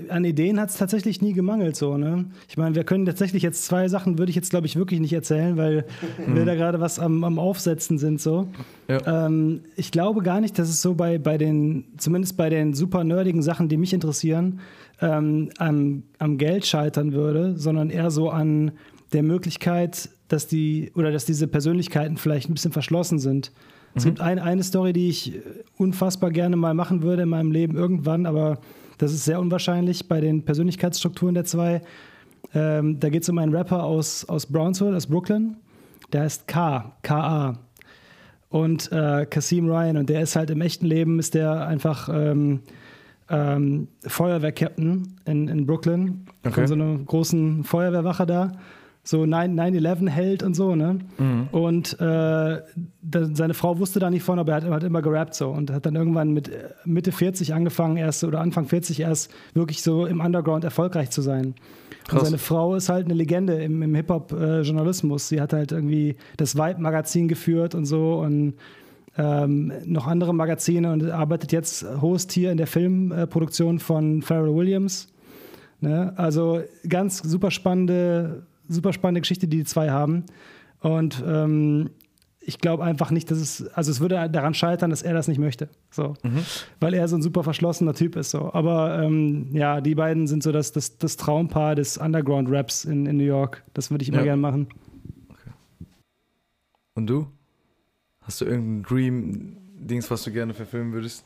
an 0.08 0.24
Ideen 0.24 0.60
hat 0.60 0.70
es 0.70 0.76
tatsächlich 0.76 1.22
nie 1.22 1.32
gemangelt 1.32 1.76
so, 1.76 1.96
ne? 1.96 2.26
Ich 2.48 2.56
meine, 2.56 2.74
wir 2.74 2.84
können 2.84 3.06
tatsächlich 3.06 3.42
jetzt 3.42 3.64
zwei 3.64 3.88
Sachen, 3.88 4.18
würde 4.18 4.30
ich 4.30 4.36
jetzt, 4.36 4.50
glaube 4.50 4.66
ich, 4.66 4.76
wirklich 4.76 5.00
nicht 5.00 5.12
erzählen, 5.12 5.56
weil 5.56 5.84
mhm. 6.26 6.36
wir 6.36 6.44
da 6.44 6.54
gerade 6.54 6.80
was 6.80 6.98
am, 6.98 7.24
am, 7.24 7.38
Aufsetzen 7.38 7.98
sind 7.98 8.20
so. 8.20 8.48
Ja. 8.88 9.26
Ähm, 9.26 9.62
ich 9.76 9.90
glaube 9.90 10.22
gar 10.22 10.40
nicht, 10.40 10.58
dass 10.58 10.68
es 10.68 10.82
so 10.82 10.94
bei, 10.94 11.18
bei 11.18 11.38
den, 11.38 11.84
zumindest 11.96 12.36
bei 12.36 12.50
den 12.50 12.74
super 12.74 13.04
nerdigen 13.04 13.42
Sachen, 13.42 13.68
die 13.68 13.76
mich 13.76 13.92
interessieren, 13.92 14.60
ähm, 15.00 15.50
am, 15.58 16.02
am 16.18 16.38
Geld 16.38 16.66
scheitern 16.66 17.12
würde, 17.12 17.54
sondern 17.56 17.90
eher 17.90 18.10
so 18.10 18.30
an 18.30 18.72
der 19.12 19.22
Möglichkeit, 19.22 20.08
dass 20.28 20.48
die 20.48 20.90
oder 20.94 21.12
dass 21.12 21.24
diese 21.24 21.46
Persönlichkeiten 21.46 22.16
vielleicht 22.16 22.48
ein 22.50 22.54
bisschen 22.54 22.72
verschlossen 22.72 23.18
sind. 23.18 23.52
Mhm. 23.52 23.98
Es 23.98 24.04
gibt 24.04 24.20
ein, 24.20 24.38
eine 24.38 24.62
Story, 24.62 24.92
die 24.92 25.08
ich 25.08 25.34
unfassbar 25.76 26.30
gerne 26.30 26.56
mal 26.56 26.74
machen 26.74 27.02
würde 27.02 27.22
in 27.22 27.28
meinem 27.28 27.52
Leben 27.52 27.76
irgendwann, 27.76 28.26
aber 28.26 28.58
das 28.99 29.12
ist 29.12 29.24
sehr 29.24 29.40
unwahrscheinlich 29.40 30.09
bei 30.09 30.20
den 30.20 30.44
Persönlichkeitsstrukturen 30.44 31.34
der 31.34 31.44
zwei. 31.44 31.82
Ähm, 32.55 33.01
da 33.01 33.09
geht 33.09 33.22
es 33.22 33.28
um 33.28 33.38
einen 33.38 33.55
Rapper 33.55 33.82
aus, 33.82 34.24
aus 34.28 34.47
Brownsville, 34.47 34.97
aus 34.97 35.07
Brooklyn. 35.07 35.57
Der 36.12 36.22
heißt 36.22 36.47
K, 36.47 36.92
K-A. 37.03 37.59
Und 38.49 38.90
äh, 38.92 39.26
Kasim 39.26 39.68
Ryan. 39.68 39.97
Und 39.97 40.09
der 40.09 40.22
ist 40.22 40.36
halt 40.36 40.51
im 40.51 40.61
echten 40.61 40.86
Leben, 40.86 41.18
ist 41.18 41.34
der 41.34 41.66
einfach 41.66 42.09
ähm, 42.12 42.61
ähm, 43.28 43.88
Feuerwehrkapitän 44.07 45.16
in, 45.24 45.49
in 45.49 45.66
Brooklyn. 45.66 46.26
Okay. 46.44 46.55
Von 46.55 46.66
so 46.66 46.74
einer 46.74 46.99
großen 46.99 47.64
Feuerwehrwache 47.64 48.26
da. 48.26 48.53
So 49.07 49.22
9-11-Held 49.22 50.42
und 50.42 50.54
so, 50.54 50.74
ne? 50.74 50.98
Mhm. 51.18 51.48
Und 51.52 51.92
äh, 52.00 52.61
da, 53.02 53.24
seine 53.32 53.54
Frau 53.54 53.78
wusste 53.78 54.00
da 54.00 54.11
nicht 54.11 54.24
von, 54.24 54.40
aber 54.40 54.52
er 54.52 54.57
hat, 54.57 54.64
hat, 54.64 54.82
immer 54.82 55.00
gerappt 55.00 55.34
so 55.34 55.48
und 55.48 55.70
hat 55.70 55.86
dann 55.86 55.94
irgendwann 55.94 56.32
mit 56.32 56.48
äh, 56.48 56.70
Mitte 56.84 57.12
40 57.12 57.54
angefangen, 57.54 57.98
erst 57.98 58.24
oder 58.24 58.40
Anfang 58.40 58.66
40 58.66 59.00
erst 59.00 59.32
wirklich 59.54 59.82
so 59.82 60.07
im 60.07 60.20
Underground 60.20 60.64
erfolgreich 60.64 61.11
zu 61.11 61.22
sein. 61.22 61.54
Krass. 62.09 62.18
Und 62.18 62.24
seine 62.26 62.38
Frau 62.38 62.74
ist 62.74 62.88
halt 62.88 63.04
eine 63.04 63.14
Legende 63.14 63.54
im, 63.62 63.80
im 63.80 63.94
Hip-Hop-Journalismus. 63.94 65.28
Sie 65.28 65.40
hat 65.40 65.52
halt 65.52 65.70
irgendwie 65.70 66.16
das 66.36 66.57
Vibe-Magazin 66.57 67.28
geführt 67.28 67.76
und 67.76 67.84
so 67.84 68.14
und 68.14 68.54
ähm, 69.18 69.72
noch 69.84 70.09
andere 70.09 70.34
Magazine 70.34 70.92
und 70.92 71.09
arbeitet 71.11 71.52
jetzt 71.52 71.86
Host 72.00 72.32
hier 72.32 72.50
in 72.50 72.57
der 72.57 72.66
Filmproduktion 72.66 73.78
von 73.78 74.20
Pharrell 74.22 74.52
Williams. 74.52 75.12
Ne? 75.80 76.12
Also 76.16 76.62
ganz 76.88 77.18
super 77.18 77.50
spannende, 77.50 78.42
super 78.68 78.92
spannende 78.92 79.20
Geschichte, 79.20 79.48
die 79.48 79.58
die 79.58 79.64
zwei 79.64 79.90
haben. 79.90 80.24
Und 80.80 81.22
ähm, 81.26 81.90
ich 82.46 82.60
glaube 82.60 82.84
einfach 82.84 83.10
nicht, 83.10 83.30
dass 83.30 83.38
es, 83.38 83.66
also 83.68 83.90
es 83.90 83.98
würde 84.00 84.30
daran 84.30 84.54
scheitern, 84.54 84.90
dass 84.90 85.02
er 85.02 85.14
das 85.14 85.26
nicht 85.26 85.38
möchte. 85.38 85.68
So. 85.90 86.14
Mhm. 86.22 86.44
Weil 86.78 86.94
er 86.94 87.08
so 87.08 87.16
ein 87.16 87.22
super 87.22 87.42
verschlossener 87.42 87.92
Typ 87.92 88.14
ist. 88.14 88.30
So. 88.30 88.52
Aber 88.52 89.02
ähm, 89.02 89.48
ja, 89.52 89.80
die 89.80 89.96
beiden 89.96 90.28
sind 90.28 90.44
so 90.44 90.52
das, 90.52 90.70
das, 90.70 90.96
das 90.96 91.16
Traumpaar 91.16 91.74
des 91.74 91.98
Underground-Raps 91.98 92.84
in, 92.84 93.06
in 93.06 93.16
New 93.16 93.24
York. 93.24 93.64
Das 93.74 93.90
würde 93.90 94.02
ich 94.02 94.10
immer 94.10 94.18
ja. 94.18 94.24
gerne 94.24 94.42
machen. 94.42 94.68
Okay. 95.28 95.50
Und 96.94 97.08
du? 97.08 97.26
Hast 98.20 98.40
du 98.40 98.44
irgendein 98.44 98.82
Dream-Dings, 98.84 100.08
was 100.10 100.22
du 100.22 100.30
gerne 100.30 100.54
verfilmen 100.54 100.92
würdest? 100.92 101.24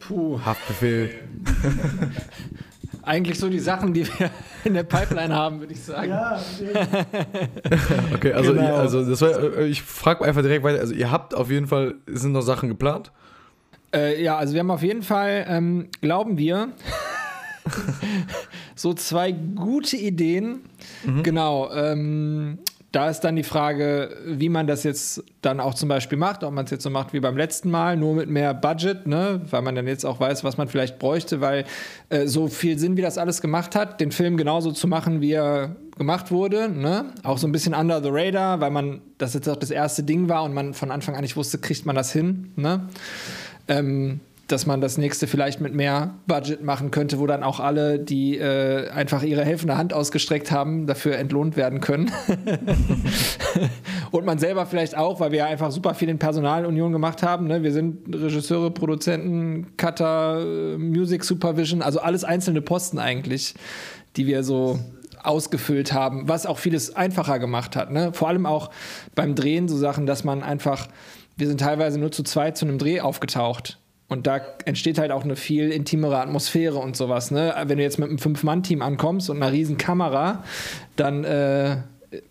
Puh. 0.00 0.40
Haftbefehl. 0.44 1.10
eigentlich 3.06 3.38
so 3.38 3.48
die 3.48 3.60
Sachen, 3.60 3.94
die 3.94 4.06
wir 4.06 4.30
in 4.64 4.74
der 4.74 4.82
Pipeline 4.82 5.34
haben, 5.34 5.60
würde 5.60 5.72
ich 5.72 5.82
sagen. 5.82 6.10
Ja, 6.10 6.38
okay, 8.14 8.32
also, 8.32 8.52
genau. 8.52 8.76
also 8.76 9.08
das 9.08 9.20
war, 9.22 9.58
ich 9.60 9.82
frage 9.82 10.24
einfach 10.24 10.42
direkt 10.42 10.64
weiter. 10.64 10.80
Also 10.80 10.92
ihr 10.92 11.10
habt 11.10 11.34
auf 11.34 11.50
jeden 11.50 11.68
Fall, 11.68 11.94
sind 12.06 12.32
noch 12.32 12.42
Sachen 12.42 12.68
geplant? 12.68 13.12
Äh, 13.94 14.22
ja, 14.22 14.36
also 14.36 14.54
wir 14.54 14.60
haben 14.60 14.70
auf 14.70 14.82
jeden 14.82 15.02
Fall, 15.02 15.46
ähm, 15.48 15.88
glauben 16.00 16.36
wir, 16.36 16.70
so 18.74 18.92
zwei 18.92 19.32
gute 19.32 19.96
Ideen. 19.96 20.62
Mhm. 21.04 21.22
Genau. 21.22 21.72
Ähm, 21.72 22.58
da 22.96 23.10
ist 23.10 23.20
dann 23.20 23.36
die 23.36 23.42
Frage, 23.42 24.16
wie 24.24 24.48
man 24.48 24.66
das 24.66 24.82
jetzt 24.82 25.22
dann 25.42 25.60
auch 25.60 25.74
zum 25.74 25.86
Beispiel 25.86 26.16
macht, 26.16 26.42
ob 26.42 26.54
man 26.54 26.64
es 26.64 26.70
jetzt 26.70 26.82
so 26.82 26.88
macht 26.88 27.12
wie 27.12 27.20
beim 27.20 27.36
letzten 27.36 27.70
Mal, 27.70 27.94
nur 27.94 28.14
mit 28.14 28.30
mehr 28.30 28.54
Budget, 28.54 29.06
ne? 29.06 29.42
weil 29.50 29.60
man 29.60 29.74
dann 29.74 29.86
jetzt 29.86 30.06
auch 30.06 30.18
weiß, 30.18 30.44
was 30.44 30.56
man 30.56 30.66
vielleicht 30.68 30.98
bräuchte, 30.98 31.42
weil 31.42 31.66
äh, 32.08 32.26
so 32.26 32.48
viel 32.48 32.78
Sinn, 32.78 32.96
wie 32.96 33.02
das 33.02 33.18
alles 33.18 33.42
gemacht 33.42 33.74
hat, 33.74 34.00
den 34.00 34.12
Film 34.12 34.38
genauso 34.38 34.72
zu 34.72 34.88
machen, 34.88 35.20
wie 35.20 35.32
er 35.32 35.76
gemacht 35.98 36.30
wurde, 36.30 36.70
ne? 36.70 37.12
auch 37.22 37.36
so 37.36 37.46
ein 37.46 37.52
bisschen 37.52 37.74
under 37.74 38.02
the 38.02 38.08
radar, 38.10 38.62
weil 38.62 38.70
man 38.70 39.02
das 39.18 39.34
jetzt 39.34 39.46
auch 39.46 39.56
das 39.56 39.70
erste 39.70 40.02
Ding 40.02 40.30
war 40.30 40.44
und 40.44 40.54
man 40.54 40.72
von 40.72 40.90
Anfang 40.90 41.16
an 41.16 41.20
nicht 41.20 41.36
wusste, 41.36 41.58
kriegt 41.58 41.84
man 41.84 41.96
das 41.96 42.14
hin. 42.14 42.52
Ne? 42.56 42.88
Ähm, 43.68 44.20
dass 44.46 44.64
man 44.64 44.80
das 44.80 44.96
nächste 44.96 45.26
vielleicht 45.26 45.60
mit 45.60 45.74
mehr 45.74 46.14
Budget 46.26 46.62
machen 46.62 46.92
könnte, 46.92 47.18
wo 47.18 47.26
dann 47.26 47.42
auch 47.42 47.58
alle, 47.58 47.98
die 47.98 48.38
äh, 48.38 48.88
einfach 48.90 49.22
ihre 49.22 49.44
helfende 49.44 49.76
Hand 49.76 49.92
ausgestreckt 49.92 50.52
haben, 50.52 50.86
dafür 50.86 51.16
entlohnt 51.16 51.56
werden 51.56 51.80
können. 51.80 52.12
und 54.12 54.24
man 54.24 54.38
selber 54.38 54.66
vielleicht 54.66 54.96
auch, 54.96 55.18
weil 55.18 55.32
wir 55.32 55.46
einfach 55.46 55.72
super 55.72 55.94
viel 55.94 56.08
in 56.08 56.18
Personalunion 56.18 56.92
gemacht 56.92 57.24
haben. 57.24 57.48
Ne? 57.48 57.64
Wir 57.64 57.72
sind 57.72 58.14
Regisseure, 58.14 58.70
Produzenten, 58.70 59.76
Cutter, 59.76 60.40
äh, 60.40 60.78
Music 60.78 61.24
Supervision, 61.24 61.82
also 61.82 62.00
alles 62.00 62.22
einzelne 62.22 62.60
Posten 62.60 63.00
eigentlich, 63.00 63.54
die 64.16 64.28
wir 64.28 64.44
so 64.44 64.78
ausgefüllt 65.24 65.92
haben, 65.92 66.28
was 66.28 66.46
auch 66.46 66.58
vieles 66.58 66.94
einfacher 66.94 67.40
gemacht 67.40 67.74
hat. 67.74 67.90
Ne? 67.90 68.12
Vor 68.12 68.28
allem 68.28 68.46
auch 68.46 68.70
beim 69.16 69.34
Drehen 69.34 69.66
so 69.66 69.76
Sachen, 69.76 70.06
dass 70.06 70.22
man 70.22 70.44
einfach, 70.44 70.86
wir 71.36 71.48
sind 71.48 71.58
teilweise 71.58 71.98
nur 71.98 72.12
zu 72.12 72.22
zweit 72.22 72.56
zu 72.56 72.64
einem 72.64 72.78
Dreh 72.78 73.00
aufgetaucht 73.00 73.80
und 74.08 74.26
da 74.26 74.40
entsteht 74.64 74.98
halt 74.98 75.10
auch 75.10 75.24
eine 75.24 75.34
viel 75.34 75.70
intimere 75.70 76.18
Atmosphäre 76.18 76.78
und 76.78 76.96
sowas. 76.96 77.30
Ne? 77.30 77.54
Wenn 77.66 77.78
du 77.78 77.82
jetzt 77.82 77.98
mit 77.98 78.08
einem 78.08 78.18
Fünf-Mann-Team 78.18 78.80
ankommst 78.80 79.30
und 79.30 79.36
einer 79.36 79.52
riesen 79.52 79.78
Kamera, 79.78 80.44
dann, 80.94 81.24
äh, 81.24 81.78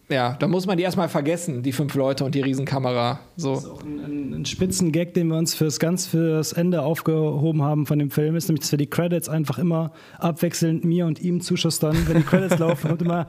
ja, 0.08 0.38
dann 0.40 0.52
muss 0.52 0.68
man 0.68 0.78
die 0.78 0.84
erstmal 0.84 1.10
vergessen, 1.10 1.64
die 1.64 1.74
fünf 1.74 1.94
Leute 1.96 2.24
und 2.24 2.34
die 2.34 2.40
Riesenkamera. 2.40 3.20
So. 3.36 3.56
Das 3.56 3.64
ist 3.66 3.70
auch 3.70 3.84
ein, 3.84 4.00
ein, 4.00 4.34
ein 4.34 4.46
Spitzengag, 4.46 5.14
den 5.14 5.28
wir 5.28 5.38
uns 5.38 5.54
fürs 5.54 5.80
ganz 5.80 6.08
fürs 6.08 6.54
Ende 6.54 6.82
aufgehoben 6.82 7.62
haben 7.62 7.86
von 7.86 8.00
dem 8.00 8.10
Film, 8.10 8.38
ist 8.38 8.48
nämlich, 8.48 8.62
dass 8.62 8.72
wir 8.72 8.78
die 8.78 8.90
Credits 8.90 9.28
einfach 9.28 9.60
immer 9.60 9.92
abwechselnd 10.18 10.86
mir 10.86 11.06
und 11.06 11.20
ihm 11.20 11.42
zuschustern. 11.42 11.98
Wenn 12.08 12.18
die 12.18 12.24
Credits 12.24 12.58
laufen, 12.58 12.88
kommt 12.88 13.02
immer 13.02 13.28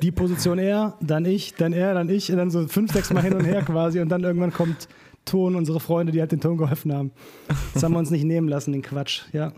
die 0.00 0.12
Position 0.12 0.58
er, 0.58 0.96
dann 1.00 1.24
ich, 1.24 1.54
dann 1.54 1.72
er, 1.72 1.94
dann 1.94 2.08
ich, 2.08 2.30
und 2.30 2.38
dann 2.38 2.50
so 2.50 2.66
fünf, 2.68 2.92
sechs 2.92 3.12
Mal 3.12 3.22
hin 3.22 3.34
und 3.34 3.44
her 3.44 3.62
quasi 3.62 4.00
und 4.00 4.08
dann 4.08 4.22
irgendwann 4.22 4.52
kommt 4.52 4.88
Ton, 5.24 5.56
unsere 5.56 5.80
Freunde, 5.80 6.12
die 6.12 6.20
halt 6.20 6.32
den 6.32 6.40
Ton 6.40 6.56
geholfen 6.56 6.92
haben. 6.92 7.12
Das 7.72 7.82
haben 7.82 7.92
wir 7.92 7.98
uns 7.98 8.10
nicht 8.10 8.24
nehmen 8.24 8.48
lassen, 8.48 8.72
den 8.72 8.82
Quatsch, 8.82 9.22
ja. 9.32 9.52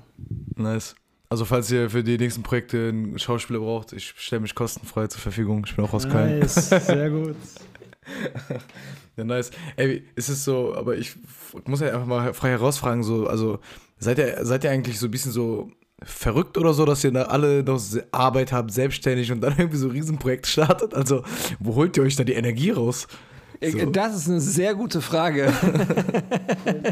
Nice. 0.57 0.95
Also 1.29 1.45
falls 1.45 1.71
ihr 1.71 1.91
für 1.91 2.05
die 2.05 2.19
nächsten 2.19 2.43
Projekte 2.43 2.91
einen 2.91 3.19
Schauspieler 3.19 3.59
braucht, 3.59 3.93
ich 3.93 4.15
stelle 4.17 4.41
mich 4.41 4.55
kostenfrei 4.55 5.09
zur 5.09 5.21
Verfügung. 5.21 5.65
Ich 5.67 5.75
bin 5.75 5.85
auch 5.85 5.93
aus 5.93 6.09
Köln. 6.09 6.39
Nice, 6.39 6.69
sehr 6.69 7.11
gut. 7.11 7.35
ja, 9.17 9.25
nice. 9.25 9.51
Ey, 9.75 10.05
ist 10.15 10.29
es 10.29 10.45
so, 10.45 10.75
aber 10.77 10.97
ich 10.97 11.17
muss 11.65 11.81
ja 11.81 11.89
einfach 11.89 12.07
mal 12.07 12.33
frei 12.33 12.51
herausfragen, 12.51 13.03
so, 13.03 13.27
also 13.27 13.59
seid 13.99 14.19
ihr, 14.19 14.45
seid 14.45 14.63
ihr 14.63 14.71
eigentlich 14.71 15.01
so 15.01 15.07
ein 15.07 15.11
bisschen 15.11 15.33
so 15.33 15.71
verrückt 16.03 16.59
oder 16.59 16.75
so, 16.75 16.85
dass 16.85 17.03
ihr 17.05 17.11
da 17.11 17.23
alle 17.23 17.63
noch 17.63 17.81
Arbeit 18.13 18.53
habt, 18.53 18.71
selbstständig 18.73 19.33
und 19.33 19.41
dann 19.41 19.55
irgendwie 19.59 19.79
so 19.79 19.87
ein 19.87 19.93
Riesenprojekt 19.93 20.47
startet? 20.47 20.95
Also, 20.95 21.23
wo 21.59 21.75
holt 21.75 21.97
ihr 21.97 22.03
euch 22.03 22.17
da 22.17 22.25
die 22.25 22.35
Energie 22.35 22.71
raus? 22.71 23.09
So. 23.63 23.91
Das 23.91 24.15
ist 24.15 24.29
eine 24.29 24.41
sehr 24.41 24.75
gute 24.75 25.01
Frage. 25.01 25.53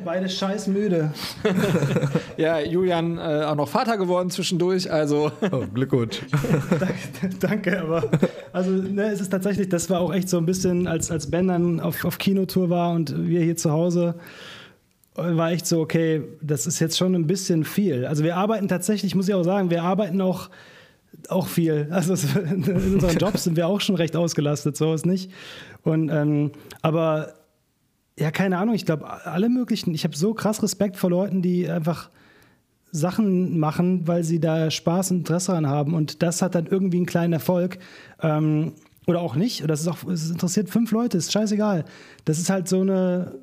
Beide 0.05 0.29
scheiß 0.29 0.67
müde. 0.69 1.13
ja, 2.37 2.61
Julian 2.61 3.19
äh, 3.19 3.45
auch 3.45 3.55
noch 3.55 3.69
Vater 3.69 3.97
geworden 3.97 4.31
zwischendurch, 4.31 4.91
also. 4.91 5.31
Oh, 5.53 5.65
Glückwunsch. 5.73 6.21
danke, 6.71 7.37
danke, 7.39 7.81
aber 7.81 8.11
also 8.53 8.71
ne, 8.71 9.11
es 9.11 9.21
ist 9.21 9.31
tatsächlich, 9.31 9.69
das 9.69 9.91
war 9.91 10.01
auch 10.01 10.13
echt 10.13 10.29
so 10.29 10.39
ein 10.39 10.47
bisschen, 10.47 10.87
als, 10.87 11.11
als 11.11 11.31
Ben 11.31 11.49
dann 11.49 11.81
auf, 11.81 12.05
auf 12.05 12.19
Kinotour 12.19 12.71
war 12.71 12.93
und 12.93 13.15
wir 13.29 13.43
hier 13.43 13.57
zu 13.57 13.71
Hause 13.71 14.15
war 15.17 15.53
echt 15.53 15.67
so, 15.67 15.81
okay, 15.81 16.23
das 16.41 16.67
ist 16.67 16.81
jetzt 16.81 16.99
schon 16.99 17.15
ein 17.15 17.27
bisschen 17.27 17.65
viel. 17.65 18.05
Also 18.07 18.25
wir 18.25 18.37
arbeiten 18.37 18.67
tatsächlich, 18.69 19.15
muss 19.15 19.29
ich 19.29 19.35
auch 19.35 19.45
sagen, 19.45 19.71
wir 19.71 19.83
arbeiten 19.85 20.21
auch 20.21 20.51
auch 21.31 21.47
viel. 21.47 21.89
Also 21.91 22.15
in 22.39 22.65
unseren 22.95 23.17
Jobs 23.19 23.45
sind 23.45 23.57
wir 23.57 23.67
auch 23.69 23.81
schon 23.81 23.97
recht 23.97 24.17
ausgelastet, 24.17 24.77
so 24.77 24.95
ist 24.95 25.07
nicht. 25.07 25.31
Und 25.83 26.09
ähm, 26.11 26.53
aber 26.83 27.35
ja, 28.19 28.31
keine 28.31 28.59
Ahnung, 28.59 28.75
ich 28.75 28.87
glaube, 28.87 29.11
alle 29.27 29.49
möglichen, 29.49 29.95
ich 29.95 30.05
habe 30.05 30.17
so 30.17 30.35
krass 30.35 30.63
Respekt 30.63 30.97
vor 30.97 31.11
Leuten, 31.11 31.43
die 31.43 31.69
einfach 31.69 32.11
Sachen 32.93 33.59
machen, 33.59 34.07
weil 34.07 34.23
sie 34.23 34.39
da 34.39 34.71
Spaß 34.71 35.11
und 35.11 35.19
Interesse 35.19 35.53
dran 35.53 35.69
haben. 35.69 35.95
Und 35.95 36.23
das 36.23 36.43
hat 36.43 36.55
dann 36.55 36.67
irgendwie 36.67 36.99
einen 36.99 37.07
kleinen 37.07 37.33
Erfolg. 37.33 37.79
Ähm, 38.23 38.73
oder 39.07 39.21
auch 39.21 39.35
nicht. 39.35 39.69
Das 39.69 39.81
ist 39.81 39.89
auch, 39.89 40.05
es 40.05 40.31
interessiert 40.31 40.71
fünf 40.71 40.91
Leute, 40.93 41.19
ist 41.19 41.33
scheißegal. 41.33 41.85
Das 42.25 42.39
ist 42.39 42.51
halt 42.51 42.69
so 42.69 42.81
eine, 42.81 43.35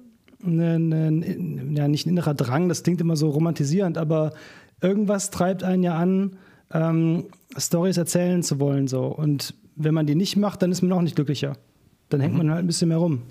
eine, 0.44 0.76
eine, 0.76 1.78
ja, 1.78 1.88
nicht 1.88 2.06
ein 2.06 2.10
innerer 2.10 2.34
Drang, 2.34 2.70
das 2.70 2.84
klingt 2.84 3.02
immer 3.02 3.16
so 3.16 3.30
romantisierend, 3.30 3.98
aber 3.98 4.34
irgendwas 4.82 5.30
treibt 5.30 5.64
einen 5.64 5.84
ja 5.84 5.96
an, 5.96 6.38
ähm, 6.74 7.26
Stories 7.58 7.98
erzählen 7.98 8.44
zu 8.44 8.60
wollen. 8.60 8.88
So. 8.88 9.06
Und 9.06 9.54
wenn 9.76 9.94
man 9.94 10.06
die 10.06 10.16
nicht 10.16 10.36
macht, 10.38 10.62
dann 10.62 10.72
ist 10.72 10.82
man 10.82 10.92
auch 10.94 11.02
nicht 11.02 11.16
glücklicher. 11.16 11.54
Dann 12.10 12.20
hängt 12.20 12.34
mhm. 12.34 12.40
man 12.40 12.52
halt 12.52 12.64
ein 12.64 12.68
bisschen 12.68 12.90
mehr 12.90 12.98
rum. 12.98 13.24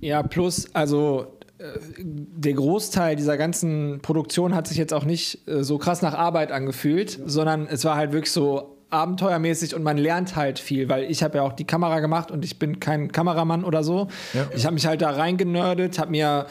Ja, 0.00 0.22
plus, 0.22 0.74
also 0.74 1.38
äh, 1.58 1.64
der 1.98 2.54
Großteil 2.54 3.16
dieser 3.16 3.36
ganzen 3.36 4.00
Produktion 4.00 4.54
hat 4.54 4.66
sich 4.66 4.76
jetzt 4.76 4.94
auch 4.94 5.04
nicht 5.04 5.46
äh, 5.48 5.64
so 5.64 5.78
krass 5.78 6.02
nach 6.02 6.14
Arbeit 6.14 6.52
angefühlt, 6.52 7.18
ja. 7.18 7.24
sondern 7.26 7.66
es 7.66 7.84
war 7.84 7.96
halt 7.96 8.12
wirklich 8.12 8.32
so 8.32 8.76
abenteuermäßig 8.90 9.74
und 9.74 9.82
man 9.82 9.98
lernt 9.98 10.34
halt 10.36 10.58
viel, 10.58 10.88
weil 10.88 11.10
ich 11.10 11.22
habe 11.22 11.38
ja 11.38 11.42
auch 11.42 11.52
die 11.52 11.66
Kamera 11.66 12.00
gemacht 12.00 12.30
und 12.30 12.44
ich 12.44 12.58
bin 12.58 12.80
kein 12.80 13.12
Kameramann 13.12 13.64
oder 13.64 13.82
so. 13.84 14.08
Ja. 14.32 14.46
Ich 14.54 14.64
habe 14.64 14.74
mich 14.74 14.86
halt 14.86 15.02
da 15.02 15.10
reingenördet, 15.10 15.98
habe 15.98 16.12
mir 16.12 16.46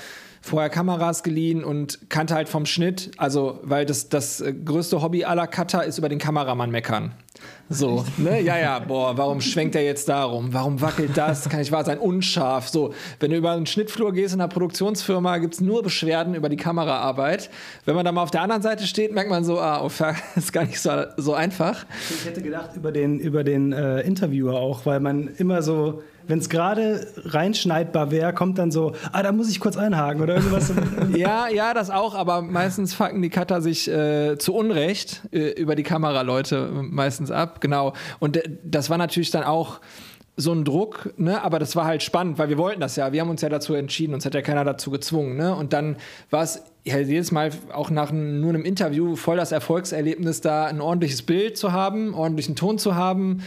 vorher 0.47 0.69
Kameras 0.69 1.23
geliehen 1.23 1.63
und 1.63 2.09
kannte 2.09 2.33
halt 2.33 2.49
vom 2.49 2.65
Schnitt, 2.65 3.11
also 3.17 3.59
weil 3.63 3.85
das, 3.85 4.09
das 4.09 4.41
äh, 4.41 4.53
größte 4.53 5.01
Hobby 5.01 5.25
aller 5.25 5.47
Cutter 5.47 5.83
ist 5.83 5.97
über 5.97 6.09
den 6.09 6.19
Kameramann 6.19 6.71
meckern. 6.71 7.13
So, 7.69 8.05
ne? 8.17 8.41
Ja, 8.41 8.57
ja, 8.57 8.79
boah, 8.79 9.17
warum 9.17 9.41
schwenkt 9.41 9.75
er 9.75 9.83
jetzt 9.83 10.07
darum? 10.07 10.53
Warum 10.53 10.79
wackelt 10.81 11.11
das? 11.15 11.49
Kann 11.49 11.59
nicht 11.59 11.71
wahr 11.71 11.83
sein? 11.83 11.99
Unscharf. 11.99 12.69
So, 12.69 12.93
wenn 13.19 13.31
du 13.31 13.37
über 13.37 13.51
einen 13.51 13.65
Schnittflur 13.65 14.13
gehst 14.13 14.33
in 14.33 14.39
einer 14.39 14.47
Produktionsfirma, 14.47 15.37
gibt 15.39 15.55
es 15.55 15.61
nur 15.61 15.83
Beschwerden 15.83 16.33
über 16.33 16.47
die 16.47 16.55
Kameraarbeit. 16.55 17.49
Wenn 17.85 17.95
man 17.95 18.05
da 18.05 18.11
mal 18.13 18.23
auf 18.23 18.31
der 18.31 18.41
anderen 18.41 18.61
Seite 18.61 18.87
steht, 18.87 19.13
merkt 19.13 19.29
man 19.29 19.43
so, 19.43 19.59
ah, 19.59 19.81
oh, 19.83 19.91
ist 20.35 20.53
gar 20.53 20.63
nicht 20.63 20.79
so, 20.79 20.91
so 21.17 21.33
einfach. 21.33 21.85
Ich 22.09 22.25
hätte 22.25 22.41
gedacht, 22.41 22.71
über 22.75 22.91
den, 22.91 23.19
über 23.19 23.43
den 23.43 23.73
äh, 23.73 23.99
Interviewer 24.01 24.55
auch, 24.55 24.85
weil 24.85 25.01
man 25.01 25.27
immer 25.27 25.61
so 25.61 26.01
wenn 26.27 26.39
es 26.39 26.49
gerade 26.49 27.07
reinschneidbar 27.25 28.11
wäre, 28.11 28.33
kommt 28.33 28.57
dann 28.57 28.71
so, 28.71 28.93
ah, 29.11 29.23
da 29.23 29.31
muss 29.31 29.49
ich 29.49 29.59
kurz 29.59 29.77
einhaken 29.77 30.21
oder 30.21 30.35
irgendwas. 30.35 30.73
ja, 31.15 31.47
ja, 31.47 31.73
das 31.73 31.89
auch, 31.89 32.15
aber 32.15 32.41
meistens 32.41 32.93
fucken 32.93 33.21
die 33.21 33.29
Cutter 33.29 33.61
sich 33.61 33.89
äh, 33.89 34.37
zu 34.37 34.53
Unrecht 34.53 35.21
äh, 35.31 35.49
über 35.51 35.75
die 35.75 35.83
Kameraleute 35.83 36.69
meistens 36.71 37.31
ab, 37.31 37.61
genau. 37.61 37.93
Und 38.19 38.37
äh, 38.37 38.43
das 38.63 38.89
war 38.89 38.97
natürlich 38.97 39.31
dann 39.31 39.43
auch 39.43 39.79
so 40.39 40.53
ein 40.53 40.63
Druck, 40.63 41.13
ne? 41.17 41.43
aber 41.43 41.57
das 41.57 41.75
war 41.75 41.85
halt 41.85 42.03
spannend, 42.03 42.37
weil 42.37 42.47
wir 42.49 42.59
wollten 42.59 42.79
das 42.79 42.95
ja. 42.95 43.11
Wir 43.11 43.21
haben 43.21 43.29
uns 43.31 43.41
ja 43.41 43.49
dazu 43.49 43.73
entschieden, 43.73 44.13
uns 44.13 44.23
hat 44.23 44.35
ja 44.35 44.43
keiner 44.43 44.63
dazu 44.63 44.91
gezwungen. 44.91 45.35
Ne? 45.35 45.55
Und 45.55 45.73
dann 45.73 45.97
war 46.29 46.43
es 46.43 46.61
ja, 46.83 46.99
jedes 46.99 47.31
Mal 47.31 47.49
auch 47.73 47.89
nach 47.89 48.11
nur 48.11 48.49
einem 48.49 48.63
Interview 48.63 49.15
voll 49.15 49.37
das 49.37 49.51
Erfolgserlebnis, 49.51 50.41
da 50.41 50.65
ein 50.65 50.79
ordentliches 50.79 51.23
Bild 51.23 51.57
zu 51.57 51.71
haben, 51.71 52.13
ordentlichen 52.13 52.55
Ton 52.55 52.77
zu 52.77 52.93
haben 52.93 53.41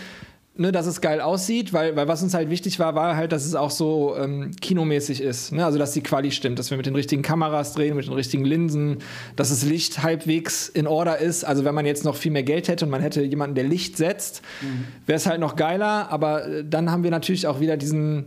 ne, 0.61 0.73
dass 0.73 0.87
es 0.87 1.01
geil 1.01 1.23
aussieht, 1.23 1.73
weil, 1.73 1.97
weil 1.97 2.07
was 2.07 2.23
uns 2.23 2.35
halt 2.35 2.51
wichtig 2.51 2.79
war, 2.79 2.95
war 2.95 3.17
halt, 3.17 3.33
dass 3.33 3.47
es 3.47 3.55
auch 3.55 3.71
so 3.71 4.15
ähm, 4.17 4.51
kinomäßig 4.61 5.23
ist. 5.23 5.53
Ne? 5.53 5.65
Also, 5.65 5.79
dass 5.79 5.93
die 5.93 6.03
Quali 6.03 6.31
stimmt, 6.31 6.59
dass 6.59 6.71
wir 6.71 6.77
mit 6.77 6.85
den 6.85 6.95
richtigen 6.95 7.23
Kameras 7.23 7.73
drehen, 7.73 7.97
mit 7.97 8.07
den 8.07 8.13
richtigen 8.13 8.45
Linsen, 8.45 8.99
dass 9.37 9.49
das 9.49 9.65
Licht 9.65 10.03
halbwegs 10.03 10.69
in 10.69 10.87
Order 10.87 11.17
ist. 11.17 11.45
Also, 11.45 11.65
wenn 11.65 11.75
man 11.75 11.87
jetzt 11.87 12.05
noch 12.05 12.15
viel 12.15 12.31
mehr 12.31 12.43
Geld 12.43 12.69
hätte 12.69 12.85
und 12.85 12.91
man 12.91 13.01
hätte 13.01 13.23
jemanden, 13.23 13.55
der 13.55 13.65
Licht 13.65 13.97
setzt, 13.97 14.43
mhm. 14.61 14.85
wäre 15.07 15.17
es 15.17 15.27
halt 15.27 15.41
noch 15.41 15.57
geiler. 15.57 16.13
Aber 16.13 16.47
äh, 16.47 16.65
dann 16.69 16.91
haben 16.91 17.05
wir 17.05 17.11
natürlich 17.11 17.47
auch 17.47 17.61
wieder 17.61 17.79
diesen, 17.79 18.27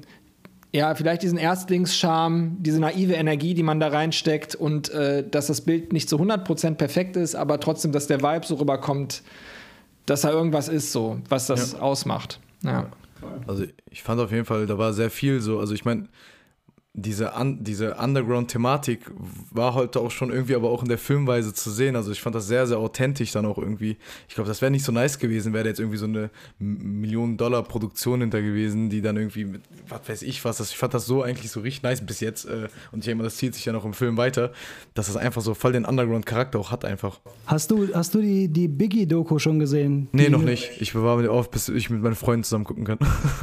ja, 0.71 0.95
vielleicht 0.95 1.21
diesen 1.21 1.37
Erstlingsscharme, 1.37 2.53
diese 2.57 2.79
naive 2.79 3.13
Energie, 3.13 3.53
die 3.53 3.61
man 3.61 3.79
da 3.79 3.89
reinsteckt 3.89 4.55
und 4.55 4.89
äh, 4.89 5.23
dass 5.29 5.47
das 5.47 5.61
Bild 5.61 5.93
nicht 5.93 6.09
zu 6.09 6.17
100% 6.17 6.75
perfekt 6.75 7.15
ist, 7.15 7.35
aber 7.35 7.59
trotzdem, 7.59 7.91
dass 7.91 8.07
der 8.07 8.23
Vibe 8.23 8.47
so 8.47 8.55
rüberkommt, 8.55 9.21
dass 10.05 10.21
da 10.21 10.31
irgendwas 10.31 10.67
ist, 10.67 10.91
so, 10.91 11.19
was 11.29 11.47
das 11.47 11.73
ja. 11.73 11.79
ausmacht. 11.79 12.39
Ja. 12.63 12.89
Also 13.47 13.65
ich 13.89 14.03
fand 14.03 14.19
auf 14.19 14.31
jeden 14.31 14.45
Fall, 14.45 14.65
da 14.65 14.77
war 14.77 14.93
sehr 14.93 15.09
viel 15.09 15.39
so, 15.39 15.59
also 15.59 15.73
ich 15.73 15.85
meine, 15.85 16.07
diese, 16.95 17.33
un 17.33 17.63
diese 17.63 17.95
Underground-Thematik 17.95 19.09
war 19.49 19.73
heute 19.73 19.99
auch 19.99 20.11
schon 20.11 20.29
irgendwie 20.29 20.53
aber 20.53 20.69
auch 20.69 20.83
in 20.83 20.89
der 20.89 20.99
Filmweise 20.99 21.51
zu 21.51 21.71
sehen. 21.71 21.95
Also 21.95 22.11
ich 22.11 22.21
fand 22.21 22.35
das 22.35 22.45
sehr, 22.45 22.67
sehr 22.67 22.77
authentisch 22.77 23.31
dann 23.31 23.47
auch 23.47 23.57
irgendwie. 23.57 23.97
Ich 24.27 24.35
glaube, 24.35 24.47
das 24.47 24.61
wäre 24.61 24.69
nicht 24.69 24.85
so 24.85 24.91
nice 24.91 25.17
gewesen, 25.17 25.53
wäre 25.53 25.67
jetzt 25.67 25.79
irgendwie 25.79 25.97
so 25.97 26.05
eine 26.05 26.29
Millionen-Dollar-Produktion 26.59 28.21
hinter 28.21 28.43
gewesen, 28.43 28.91
die 28.91 29.01
dann 29.01 29.17
irgendwie 29.17 29.45
mit, 29.45 29.63
was 29.89 30.07
weiß 30.07 30.21
ich 30.21 30.45
was, 30.45 30.57
das, 30.57 30.69
ich 30.69 30.77
fand 30.77 30.93
das 30.93 31.07
so 31.07 31.23
eigentlich 31.23 31.49
so 31.49 31.61
richtig 31.61 31.81
nice 31.81 32.05
bis 32.05 32.19
jetzt. 32.19 32.45
Äh, 32.45 32.67
und 32.91 32.99
ich 32.99 33.05
denke 33.05 33.15
mal, 33.15 33.23
das 33.23 33.37
zieht 33.37 33.55
sich 33.55 33.65
ja 33.65 33.73
noch 33.73 33.85
im 33.85 33.93
Film 33.93 34.17
weiter, 34.17 34.51
dass 34.93 35.07
das 35.07 35.17
einfach 35.17 35.41
so 35.41 35.55
voll 35.55 35.71
den 35.71 35.85
Underground-Charakter 35.85 36.59
auch 36.59 36.69
hat 36.69 36.85
einfach. 36.85 37.19
Hast 37.47 37.71
du, 37.71 37.87
hast 37.93 38.13
du 38.13 38.21
die, 38.21 38.49
die 38.49 38.67
Biggie-Doku 38.67 39.39
schon 39.39 39.57
gesehen? 39.57 40.09
Nee, 40.11 40.25
die, 40.25 40.29
noch 40.29 40.43
nicht. 40.43 40.69
Ich 40.79 40.93
bewahre 40.93 41.23
mir 41.23 41.31
auf, 41.31 41.49
bis 41.49 41.69
ich 41.69 41.89
mit 41.89 42.03
meinen 42.03 42.15
Freunden 42.15 42.43
zusammen 42.43 42.65
gucken 42.65 42.85
kann. 42.85 42.99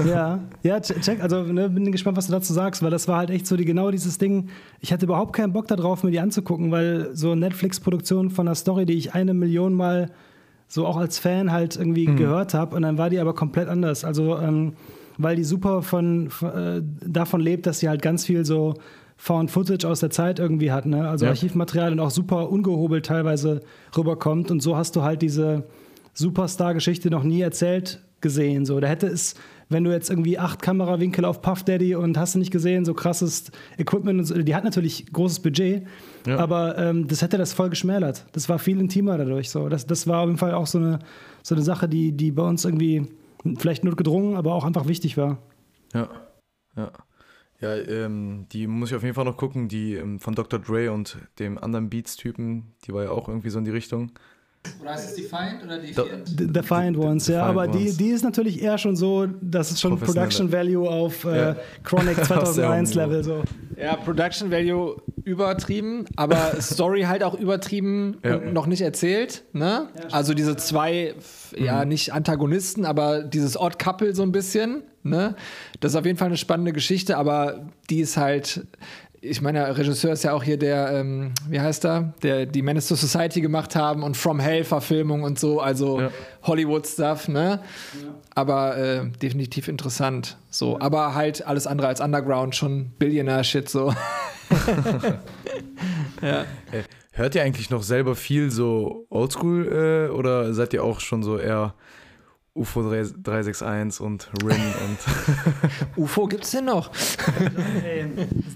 Ja, 0.06 0.40
ja, 0.62 0.80
check, 0.80 1.20
also 1.20 1.42
ne, 1.42 1.68
bin 1.68 1.90
gespannt, 1.90 2.16
was 2.16 2.26
du 2.26 2.32
dazu 2.32 2.52
sagst, 2.52 2.82
weil 2.82 2.90
das 2.90 3.08
war 3.08 3.18
halt 3.18 3.30
echt 3.30 3.39
so 3.46 3.56
die 3.56 3.64
genau 3.64 3.90
dieses 3.90 4.18
Ding. 4.18 4.48
Ich 4.80 4.92
hatte 4.92 5.06
überhaupt 5.06 5.34
keinen 5.34 5.52
Bock 5.52 5.68
darauf, 5.68 6.02
mir 6.02 6.10
die 6.10 6.20
anzugucken, 6.20 6.70
weil 6.70 7.10
so 7.14 7.34
Netflix-Produktion 7.34 8.30
von 8.30 8.48
einer 8.48 8.54
Story, 8.54 8.86
die 8.86 8.94
ich 8.94 9.14
eine 9.14 9.34
Million 9.34 9.74
Mal 9.74 10.10
so 10.68 10.86
auch 10.86 10.96
als 10.96 11.18
Fan 11.18 11.50
halt 11.50 11.76
irgendwie 11.76 12.06
mhm. 12.06 12.16
gehört 12.16 12.54
habe 12.54 12.76
und 12.76 12.82
dann 12.82 12.96
war 12.96 13.10
die 13.10 13.18
aber 13.18 13.34
komplett 13.34 13.68
anders. 13.68 14.04
Also 14.04 14.38
ähm, 14.38 14.74
weil 15.18 15.36
die 15.36 15.44
super 15.44 15.82
von, 15.82 16.30
von 16.30 16.50
äh, 16.50 16.82
davon 17.06 17.40
lebt, 17.40 17.66
dass 17.66 17.80
sie 17.80 17.88
halt 17.88 18.02
ganz 18.02 18.24
viel 18.24 18.44
so 18.44 18.74
Found 19.16 19.50
Footage 19.50 19.86
aus 19.86 20.00
der 20.00 20.08
Zeit 20.08 20.38
irgendwie 20.38 20.72
hat, 20.72 20.86
ne? 20.86 21.06
Also 21.06 21.26
ja. 21.26 21.32
Archivmaterial 21.32 21.92
und 21.92 22.00
auch 22.00 22.10
super 22.10 22.48
ungehobelt 22.48 23.04
teilweise 23.04 23.60
rüberkommt 23.94 24.50
und 24.50 24.62
so 24.62 24.76
hast 24.76 24.96
du 24.96 25.02
halt 25.02 25.20
diese 25.20 25.64
Superstar-Geschichte 26.14 27.10
noch 27.10 27.22
nie 27.22 27.42
erzählt 27.42 28.00
gesehen. 28.22 28.64
So, 28.64 28.80
da 28.80 28.86
hätte 28.86 29.06
es 29.08 29.34
wenn 29.70 29.84
du 29.84 29.90
jetzt 29.92 30.10
irgendwie 30.10 30.38
acht 30.38 30.60
Kamerawinkel 30.60 31.24
auf 31.24 31.40
Puff 31.40 31.62
Daddy 31.62 31.94
und 31.94 32.18
hast 32.18 32.34
du 32.34 32.38
nicht 32.38 32.50
gesehen, 32.50 32.84
so 32.84 32.92
krasses 32.92 33.50
Equipment 33.78 34.18
und 34.18 34.24
so, 34.26 34.34
die 34.34 34.54
hat 34.54 34.64
natürlich 34.64 35.06
großes 35.12 35.40
Budget, 35.40 35.86
ja. 36.26 36.38
aber 36.38 36.76
ähm, 36.76 37.06
das 37.08 37.22
hätte 37.22 37.38
das 37.38 37.52
voll 37.52 37.70
geschmälert. 37.70 38.26
Das 38.32 38.48
war 38.48 38.58
viel 38.58 38.78
intimer 38.80 39.16
dadurch. 39.16 39.48
So. 39.48 39.68
Das, 39.68 39.86
das 39.86 40.06
war 40.06 40.20
auf 40.20 40.26
jeden 40.26 40.38
Fall 40.38 40.52
auch 40.52 40.66
so 40.66 40.78
eine, 40.78 40.98
so 41.42 41.54
eine 41.54 41.62
Sache, 41.62 41.88
die, 41.88 42.12
die 42.12 42.32
bei 42.32 42.42
uns 42.42 42.64
irgendwie 42.64 43.06
vielleicht 43.58 43.84
nur 43.84 43.96
gedrungen, 43.96 44.36
aber 44.36 44.54
auch 44.54 44.64
einfach 44.64 44.86
wichtig 44.86 45.16
war. 45.16 45.38
Ja, 45.94 46.08
ja. 46.76 46.92
Ja, 47.60 47.76
ähm, 47.76 48.46
die 48.52 48.66
muss 48.66 48.90
ich 48.90 48.96
auf 48.96 49.02
jeden 49.02 49.14
Fall 49.14 49.26
noch 49.26 49.36
gucken, 49.36 49.68
die 49.68 49.94
ähm, 49.94 50.18
von 50.18 50.34
Dr. 50.34 50.58
Dre 50.58 50.90
und 50.92 51.18
dem 51.38 51.58
anderen 51.58 51.90
Beats-Typen, 51.90 52.72
die 52.86 52.94
war 52.94 53.04
ja 53.04 53.10
auch 53.10 53.28
irgendwie 53.28 53.50
so 53.50 53.58
in 53.58 53.66
die 53.66 53.70
Richtung. 53.70 54.12
Oder 54.80 54.92
heißt 54.92 55.10
es 55.10 55.14
Defiant 55.16 55.62
oder 55.64 55.78
Defiant? 55.78 56.56
Defiant 56.56 56.96
Ones, 56.96 57.26
ja. 57.28 57.44
aber 57.44 57.68
die, 57.68 57.92
die 57.96 58.08
ist 58.08 58.22
natürlich 58.22 58.62
eher 58.62 58.78
schon 58.78 58.96
so, 58.96 59.26
das 59.40 59.70
ist 59.70 59.80
schon 59.80 59.98
Production 59.98 60.52
Value 60.52 60.88
auf 60.88 61.24
äh. 61.24 61.54
Chronic 61.82 62.16
2001 62.24 62.94
Level. 62.94 63.22
So. 63.24 63.42
Ja, 63.76 63.96
Production 63.96 64.50
Value 64.50 64.96
übertrieben, 65.24 66.04
aber 66.16 66.54
Story 66.60 67.02
halt 67.02 67.22
auch 67.22 67.34
übertrieben 67.34 68.18
ja. 68.24 68.36
und 68.36 68.52
noch 68.52 68.66
nicht 68.66 68.80
erzählt. 68.80 69.44
Ne? 69.52 69.88
Ja, 69.94 70.08
also 70.12 70.34
diese 70.34 70.56
zwei, 70.56 71.14
ja, 71.56 71.82
mhm. 71.82 71.88
nicht 71.88 72.12
Antagonisten, 72.12 72.84
aber 72.84 73.22
dieses 73.22 73.58
Odd 73.58 73.78
Couple 73.78 74.14
so 74.14 74.22
ein 74.22 74.32
bisschen. 74.32 74.82
Ne? 75.02 75.34
Das 75.80 75.92
ist 75.92 75.96
auf 75.96 76.04
jeden 76.04 76.18
Fall 76.18 76.28
eine 76.28 76.36
spannende 76.36 76.72
Geschichte, 76.72 77.16
aber 77.16 77.66
die 77.88 78.00
ist 78.00 78.16
halt 78.16 78.66
ich 79.22 79.42
meine, 79.42 79.58
der 79.58 79.76
Regisseur 79.76 80.12
ist 80.12 80.24
ja 80.24 80.32
auch 80.32 80.42
hier 80.42 80.56
der, 80.56 80.92
ähm, 80.92 81.32
wie 81.48 81.60
heißt 81.60 81.84
er, 81.84 82.14
der 82.22 82.46
die 82.46 82.62
Menace 82.62 82.88
to 82.88 82.94
Society 82.94 83.42
gemacht 83.42 83.76
haben 83.76 84.02
und 84.02 84.16
From 84.16 84.40
Hell 84.40 84.64
Verfilmung 84.64 85.24
und 85.24 85.38
so, 85.38 85.60
also 85.60 86.00
ja. 86.00 86.10
Hollywood-Stuff, 86.42 87.28
ne? 87.28 87.60
Ja. 88.02 88.14
Aber 88.34 88.78
äh, 88.78 89.10
definitiv 89.22 89.68
interessant. 89.68 90.38
So, 90.48 90.72
ja. 90.72 90.80
aber 90.80 91.14
halt 91.14 91.46
alles 91.46 91.66
andere 91.66 91.88
als 91.88 92.00
Underground, 92.00 92.56
schon 92.56 92.92
Billionaire-Shit 92.98 93.68
so. 93.68 93.92
ja. 96.22 96.46
Hört 97.12 97.34
ihr 97.34 97.42
eigentlich 97.42 97.68
noch 97.68 97.82
selber 97.82 98.16
viel 98.16 98.50
so 98.50 99.06
Oldschool 99.10 100.08
äh, 100.08 100.12
oder 100.12 100.54
seid 100.54 100.72
ihr 100.72 100.82
auch 100.82 101.00
schon 101.00 101.22
so 101.22 101.36
eher 101.36 101.74
UFO 102.52 102.82
361 102.82 104.00
und 104.00 104.28
Rin 104.42 104.50
und. 104.56 104.98
UFO 105.96 106.26
gibt's 106.26 106.50
denn 106.50 106.64
noch? 106.64 106.90
hey, 107.80 108.06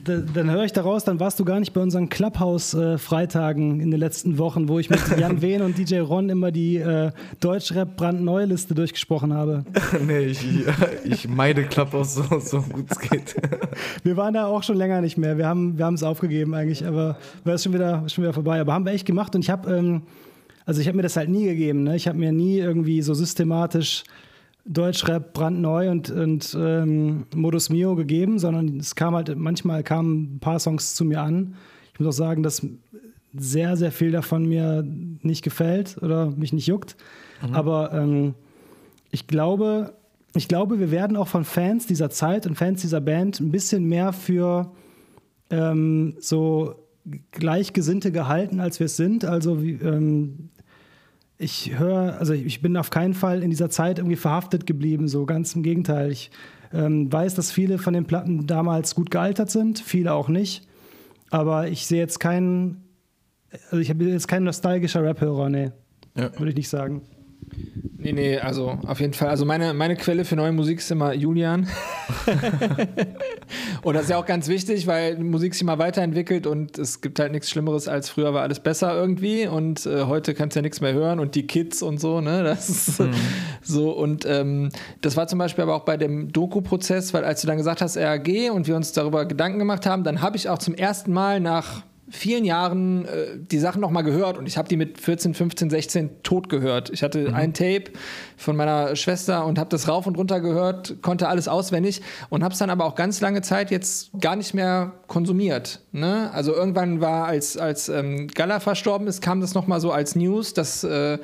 dann 0.05 0.51
höre 0.51 0.65
ich 0.65 0.73
daraus, 0.73 1.05
dann 1.05 1.21
warst 1.21 1.39
du 1.39 1.45
gar 1.45 1.61
nicht 1.61 1.73
bei 1.73 1.81
unseren 1.81 2.09
Clubhouse-Freitagen 2.09 3.79
in 3.79 3.93
den 3.93 4.01
letzten 4.01 4.37
Wochen, 4.39 4.69
wo 4.69 4.81
ich 4.81 4.91
mit 4.91 5.01
Jan 5.17 5.43
Wehn 5.43 5.63
und 5.63 5.79
DJ 5.79 6.01
Ron 6.01 6.29
immer 6.29 6.51
die 6.51 6.79
äh, 6.79 7.13
Deutschrap 7.39 7.97
brandneue 7.97 8.47
Liste 8.47 8.75
durchgesprochen 8.75 9.33
habe. 9.33 9.65
nee, 10.05 10.25
ich, 10.25 10.45
ich 11.05 11.29
meide 11.29 11.63
Clubhouse 11.63 12.17
so, 12.17 12.41
so 12.41 12.63
gut 12.63 12.87
es 12.91 12.99
geht. 12.99 13.37
wir 14.03 14.17
waren 14.17 14.35
da 14.35 14.47
auch 14.47 14.65
schon 14.65 14.77
länger 14.77 15.03
nicht 15.03 15.19
mehr. 15.19 15.39
Wir 15.39 15.47
haben 15.47 15.79
wir 15.79 15.89
es 15.89 16.03
aufgegeben 16.03 16.53
eigentlich, 16.55 16.85
aber 16.85 17.17
war 17.45 17.59
schon 17.59 17.73
wieder, 17.73 18.09
schon 18.09 18.25
wieder 18.25 18.33
vorbei. 18.33 18.61
Aber 18.61 18.73
haben 18.73 18.85
wir 18.85 18.93
echt 18.93 19.07
gemacht 19.07 19.37
und 19.37 19.43
ich 19.43 19.51
habe. 19.51 19.73
Ähm, 19.73 20.03
also 20.67 20.81
ich 20.81 20.87
habe 20.87 20.97
mir 20.97 21.03
das 21.03 21.17
halt 21.17 21.29
nie 21.29 21.45
gegeben. 21.45 21.83
Ne? 21.83 21.97
Ich 21.97 22.09
habe 22.09 22.19
mir 22.19 22.33
nie 22.33 22.59
irgendwie 22.59 23.03
so 23.03 23.15
systematisch 23.15 24.05
Deutschrap 24.67 25.35
brandneu 25.35 25.91
und, 25.91 26.11
und 26.11 26.57
ähm, 26.59 27.27
Modus 27.35 27.69
Mio 27.69 27.95
gegeben, 27.97 28.39
sondern 28.39 28.79
es 28.79 28.95
kam 28.95 29.15
halt, 29.15 29.37
manchmal 29.37 29.83
kamen 29.83 30.37
ein 30.37 30.41
paar 30.41 30.59
Songs 30.59 30.95
zu 30.95 31.05
mir 31.05 31.21
an. 31.21 31.55
Ich 31.93 32.01
muss 32.01 32.09
auch 32.09 32.19
sagen, 32.19 32.43
dass 32.43 32.67
sehr, 33.37 33.77
sehr 33.77 33.93
viel 33.93 34.11
davon 34.11 34.47
mir 34.47 34.83
nicht 35.23 35.43
gefällt 35.43 35.99
oder 36.01 36.31
mich 36.31 36.53
nicht 36.53 36.67
juckt. 36.67 36.97
Mhm. 37.47 37.55
Aber 37.55 37.93
ähm, 37.93 38.35
ich 39.11 39.27
glaube, 39.27 39.95
ich 40.35 40.49
glaube, 40.49 40.81
wir 40.81 40.91
werden 40.91 41.17
auch 41.17 41.29
von 41.29 41.45
Fans 41.45 41.87
dieser 41.87 42.11
Zeit 42.11 42.47
und 42.47 42.57
Fans 42.57 42.81
dieser 42.81 43.01
Band 43.01 43.41
ein 43.41 43.51
bisschen 43.51 43.85
mehr 43.85 44.13
für 44.13 44.73
ähm, 45.51 46.17
so 46.19 46.75
Gleichgesinnte 47.33 48.13
gehalten, 48.13 48.61
als 48.61 48.81
wir 48.81 48.87
es 48.87 48.97
sind. 48.97 49.25
Also 49.25 49.63
wie, 49.63 49.73
ähm, 49.73 50.49
ich 51.45 51.79
höre, 51.79 52.19
also 52.19 52.33
ich 52.33 52.63
bin 52.63 52.77
auf 52.77 52.91
keinen 52.91 53.15
Fall 53.15 53.43
in 53.43 53.51
dieser 53.51 53.69
Zeit 53.69 53.99
irgendwie 53.99 54.17
verhaftet 54.17 54.67
geblieben, 54.67 55.07
so 55.09 55.27
ganz 55.27 55.55
im 55.55 55.63
Gegenteil. 55.63 56.11
Ich 56.11 56.31
ähm, 56.73 57.13
weiß, 57.13 57.35
dass 57.35 57.53
viele 57.53 57.79
von 57.79 57.93
den 57.93 58.07
Platten 58.07 58.47
damals 58.47 58.95
gut 58.95 59.11
gealtert 59.11 59.51
sind, 59.51 59.79
viele 59.79 60.15
auch 60.15 60.29
nicht. 60.29 60.67
Aber 61.31 61.69
ich 61.69 61.87
sehe 61.87 61.99
jetzt 61.99 62.19
keinen, 62.19 62.85
also 63.71 63.79
ich 63.79 63.91
habe 63.91 64.05
jetzt 64.05 64.27
kein 64.27 64.45
nostalgischer 64.45 65.03
Rap-Hörer, 65.03 65.51
nee. 65.51 65.71
Ja. 66.17 66.37
Würde 66.39 66.51
ich 66.51 66.57
nicht 66.57 66.69
sagen. 66.69 67.03
Nee, 68.05 68.13
nee, 68.13 68.39
also 68.39 68.79
auf 68.87 69.01
jeden 69.01 69.15
Fall. 69.15 69.29
Also 69.29 69.47
meine, 69.47 69.73
meine 69.73 69.97
Quelle 69.97 70.27
für 70.27 70.37
neue 70.37 70.53
Musik 70.53 70.79
ist 70.81 70.91
immer 70.91 71.15
Julian. 71.15 71.67
und 73.83 73.95
das 73.95 74.05
ist 74.05 74.11
ja 74.11 74.19
auch 74.19 74.27
ganz 74.27 74.47
wichtig, 74.47 74.87
weil 74.87 75.19
Musik 75.19 75.55
sich 75.55 75.63
immer 75.63 75.79
weiterentwickelt 75.79 76.47
und 76.47 76.79
es 76.79 77.01
gibt 77.01 77.19
halt 77.19 77.33
nichts 77.33 77.49
Schlimmeres 77.49 77.89
als 77.89 78.11
früher 78.11 78.35
war 78.35 78.43
alles 78.43 78.61
besser 78.61 78.95
irgendwie 78.95 79.47
und 79.47 79.87
äh, 79.87 80.05
heute 80.05 80.35
kannst 80.35 80.55
du 80.55 80.59
ja 80.59 80.63
nichts 80.63 80.83
mehr 80.83 80.93
hören 80.93 81.19
und 81.19 81.35
die 81.35 81.47
Kids 81.47 81.81
und 81.81 81.99
so, 81.99 82.21
ne? 82.21 82.43
Das 82.45 82.69
ist 82.69 83.01
mhm. 83.01 83.15
so. 83.63 83.91
Und 83.93 84.27
ähm, 84.27 84.69
das 85.01 85.17
war 85.17 85.27
zum 85.27 85.39
Beispiel 85.39 85.63
aber 85.63 85.75
auch 85.75 85.87
bei 85.87 85.97
dem 85.97 86.31
Doku-Prozess, 86.31 87.15
weil 87.15 87.25
als 87.25 87.41
du 87.41 87.47
dann 87.47 87.57
gesagt 87.57 87.81
hast, 87.81 87.97
RAG 87.97 88.29
und 88.53 88.67
wir 88.67 88.77
uns 88.77 88.93
darüber 88.93 89.25
Gedanken 89.25 89.59
gemacht 89.59 89.87
haben, 89.87 90.05
dann 90.05 90.21
habe 90.21 90.37
ich 90.37 90.51
auch 90.51 90.59
zum 90.59 90.75
ersten 90.75 91.11
Mal 91.11 91.41
nach 91.41 91.83
vielen 92.15 92.45
Jahren 92.45 93.05
äh, 93.07 93.27
die 93.37 93.59
Sachen 93.59 93.81
nochmal 93.81 94.05
gehört 94.05 94.39
und 94.39 94.47
ich 94.47 94.57
habe 94.57 94.69
die 94.69 94.77
mit 94.77 95.01
14, 95.01 95.35
15, 95.35 95.71
16 95.71 96.23
tot 96.23 96.49
gehört. 96.49 96.91
Ich 96.91 97.03
hatte 97.03 97.29
mhm. 97.29 97.35
ein 97.35 97.55
Tape 97.55 97.85
von 98.37 98.57
meiner 98.57 98.97
Schwester 98.97 99.45
und 99.45 99.59
habe 99.59 99.71
das 99.71 99.89
rauf 99.89 100.07
und 100.07 100.17
runter 100.17 100.41
gehört, 100.41 101.03
konnte 101.03 101.29
alles 101.29 101.49
auswendig 101.49 102.03
und 102.31 102.45
habe 102.45 102.53
es 102.53 102.59
dann 102.59 102.71
aber 102.71 102.85
auch 102.85 102.95
ganz 102.95 103.21
lange 103.21 103.43
Zeit 103.43 103.71
jetzt 103.71 104.11
gar 104.21 104.37
nicht 104.37 104.55
mehr 104.55 104.93
konsumiert. 105.09 105.81
Ne? 105.93 106.31
Also 106.33 106.55
irgendwann 106.55 107.01
war, 107.01 107.27
als, 107.27 107.57
als 107.57 107.89
ähm, 107.89 108.29
Gala 108.29 108.61
verstorben 108.61 109.07
ist, 109.07 109.21
kam 109.21 109.41
das 109.41 109.55
nochmal 109.55 109.81
so 109.81 109.91
als 109.93 110.15
News, 110.15 110.55
dass... 110.55 110.85
Äh, 110.85 111.19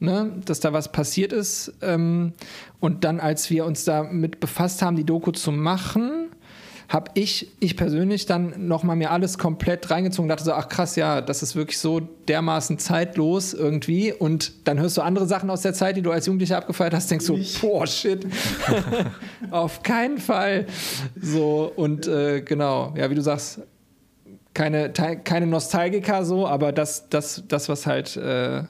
Ne, 0.00 0.32
dass 0.46 0.58
da 0.58 0.72
was 0.72 0.90
passiert 0.90 1.32
ist. 1.32 1.74
Ähm, 1.80 2.32
und 2.80 3.04
dann, 3.04 3.20
als 3.20 3.50
wir 3.50 3.64
uns 3.64 3.84
damit 3.84 4.40
befasst 4.40 4.82
haben, 4.82 4.96
die 4.96 5.04
Doku 5.04 5.30
zu 5.30 5.52
machen, 5.52 6.21
habe 6.92 7.10
ich, 7.14 7.48
ich 7.58 7.78
persönlich 7.78 8.26
dann 8.26 8.68
nochmal 8.68 8.96
mir 8.96 9.12
alles 9.12 9.38
komplett 9.38 9.90
reingezogen 9.90 10.24
und 10.24 10.28
dachte 10.28 10.44
so, 10.44 10.52
ach 10.52 10.68
krass, 10.68 10.94
ja, 10.94 11.22
das 11.22 11.42
ist 11.42 11.56
wirklich 11.56 11.78
so 11.78 12.00
dermaßen 12.28 12.78
zeitlos 12.78 13.54
irgendwie. 13.54 14.12
Und 14.12 14.68
dann 14.68 14.78
hörst 14.78 14.98
du 14.98 15.00
andere 15.00 15.26
Sachen 15.26 15.48
aus 15.48 15.62
der 15.62 15.72
Zeit, 15.72 15.96
die 15.96 16.02
du 16.02 16.10
als 16.10 16.26
Jugendlicher 16.26 16.58
abgefeiert 16.58 16.92
hast, 16.92 17.10
denkst 17.10 17.26
du, 17.26 17.42
so, 17.42 17.66
boah, 17.66 17.86
shit, 17.86 18.26
auf 19.50 19.82
keinen 19.82 20.18
Fall. 20.18 20.66
So, 21.18 21.72
und 21.74 22.06
äh, 22.08 22.42
genau, 22.42 22.92
ja, 22.94 23.08
wie 23.08 23.14
du 23.14 23.22
sagst, 23.22 23.62
keine, 24.52 24.92
keine 24.92 25.46
Nostalgiker 25.46 26.26
so, 26.26 26.46
aber 26.46 26.72
das, 26.72 27.08
das, 27.08 27.42
das 27.48 27.70
was 27.70 27.86
halt 27.86 28.18
äh, 28.18 28.64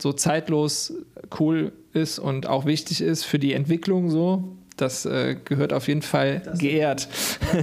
so 0.00 0.12
zeitlos 0.12 0.94
cool 1.38 1.70
ist 1.92 2.18
und 2.18 2.48
auch 2.48 2.64
wichtig 2.64 3.00
ist 3.02 3.22
für 3.22 3.38
die 3.38 3.52
Entwicklung 3.52 4.10
so, 4.10 4.56
das 4.82 5.06
äh, 5.06 5.36
gehört 5.44 5.72
auf 5.72 5.88
jeden 5.88 6.02
Fall 6.02 6.42
das, 6.44 6.58
geehrt. 6.58 7.08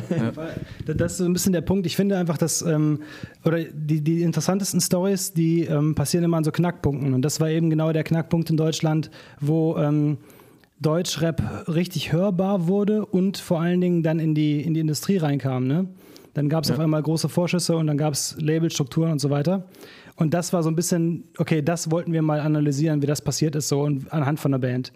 Ja. 0.09 0.31
Das 0.93 1.11
ist 1.13 1.17
so 1.19 1.25
ein 1.25 1.33
bisschen 1.33 1.53
der 1.53 1.61
Punkt. 1.61 1.85
Ich 1.85 1.95
finde 1.95 2.17
einfach, 2.17 2.37
dass 2.37 2.61
ähm, 2.61 3.01
oder 3.45 3.63
die, 3.63 4.01
die 4.01 4.23
interessantesten 4.23 4.81
Stories, 4.81 5.33
die 5.33 5.65
ähm, 5.65 5.93
passieren 5.93 6.23
immer 6.23 6.37
an 6.37 6.43
so 6.43 6.51
Knackpunkten. 6.51 7.13
Und 7.13 7.21
das 7.21 7.39
war 7.39 7.49
eben 7.49 7.69
genau 7.69 7.91
der 7.91 8.03
Knackpunkt 8.03 8.49
in 8.49 8.57
Deutschland, 8.57 9.11
wo 9.39 9.77
ähm, 9.77 10.17
Deutschrap 10.79 11.67
richtig 11.67 12.13
hörbar 12.13 12.67
wurde 12.67 13.05
und 13.05 13.37
vor 13.37 13.61
allen 13.61 13.81
Dingen 13.81 14.01
dann 14.01 14.19
in 14.19 14.33
die, 14.33 14.61
in 14.61 14.73
die 14.73 14.79
Industrie 14.79 15.17
reinkam. 15.17 15.67
Ne? 15.67 15.87
Dann 16.33 16.47
gab 16.47 16.63
es 16.63 16.69
ja. 16.69 16.75
auf 16.75 16.81
einmal 16.81 17.03
große 17.03 17.27
Vorschüsse 17.27 17.75
und 17.75 17.87
dann 17.87 17.97
gab 17.97 18.13
es 18.13 18.35
Labelstrukturen 18.39 19.11
und 19.11 19.19
so 19.19 19.29
weiter. 19.29 19.65
Und 20.15 20.33
das 20.33 20.51
war 20.51 20.63
so 20.63 20.69
ein 20.69 20.75
bisschen, 20.75 21.23
okay, 21.37 21.61
das 21.61 21.91
wollten 21.91 22.11
wir 22.11 22.21
mal 22.21 22.41
analysieren, 22.41 23.01
wie 23.01 23.05
das 23.05 23.21
passiert 23.21 23.55
ist, 23.55 23.69
so 23.69 23.81
und 23.81 24.11
anhand 24.11 24.39
von 24.39 24.51
der 24.51 24.59
Band. 24.59 24.91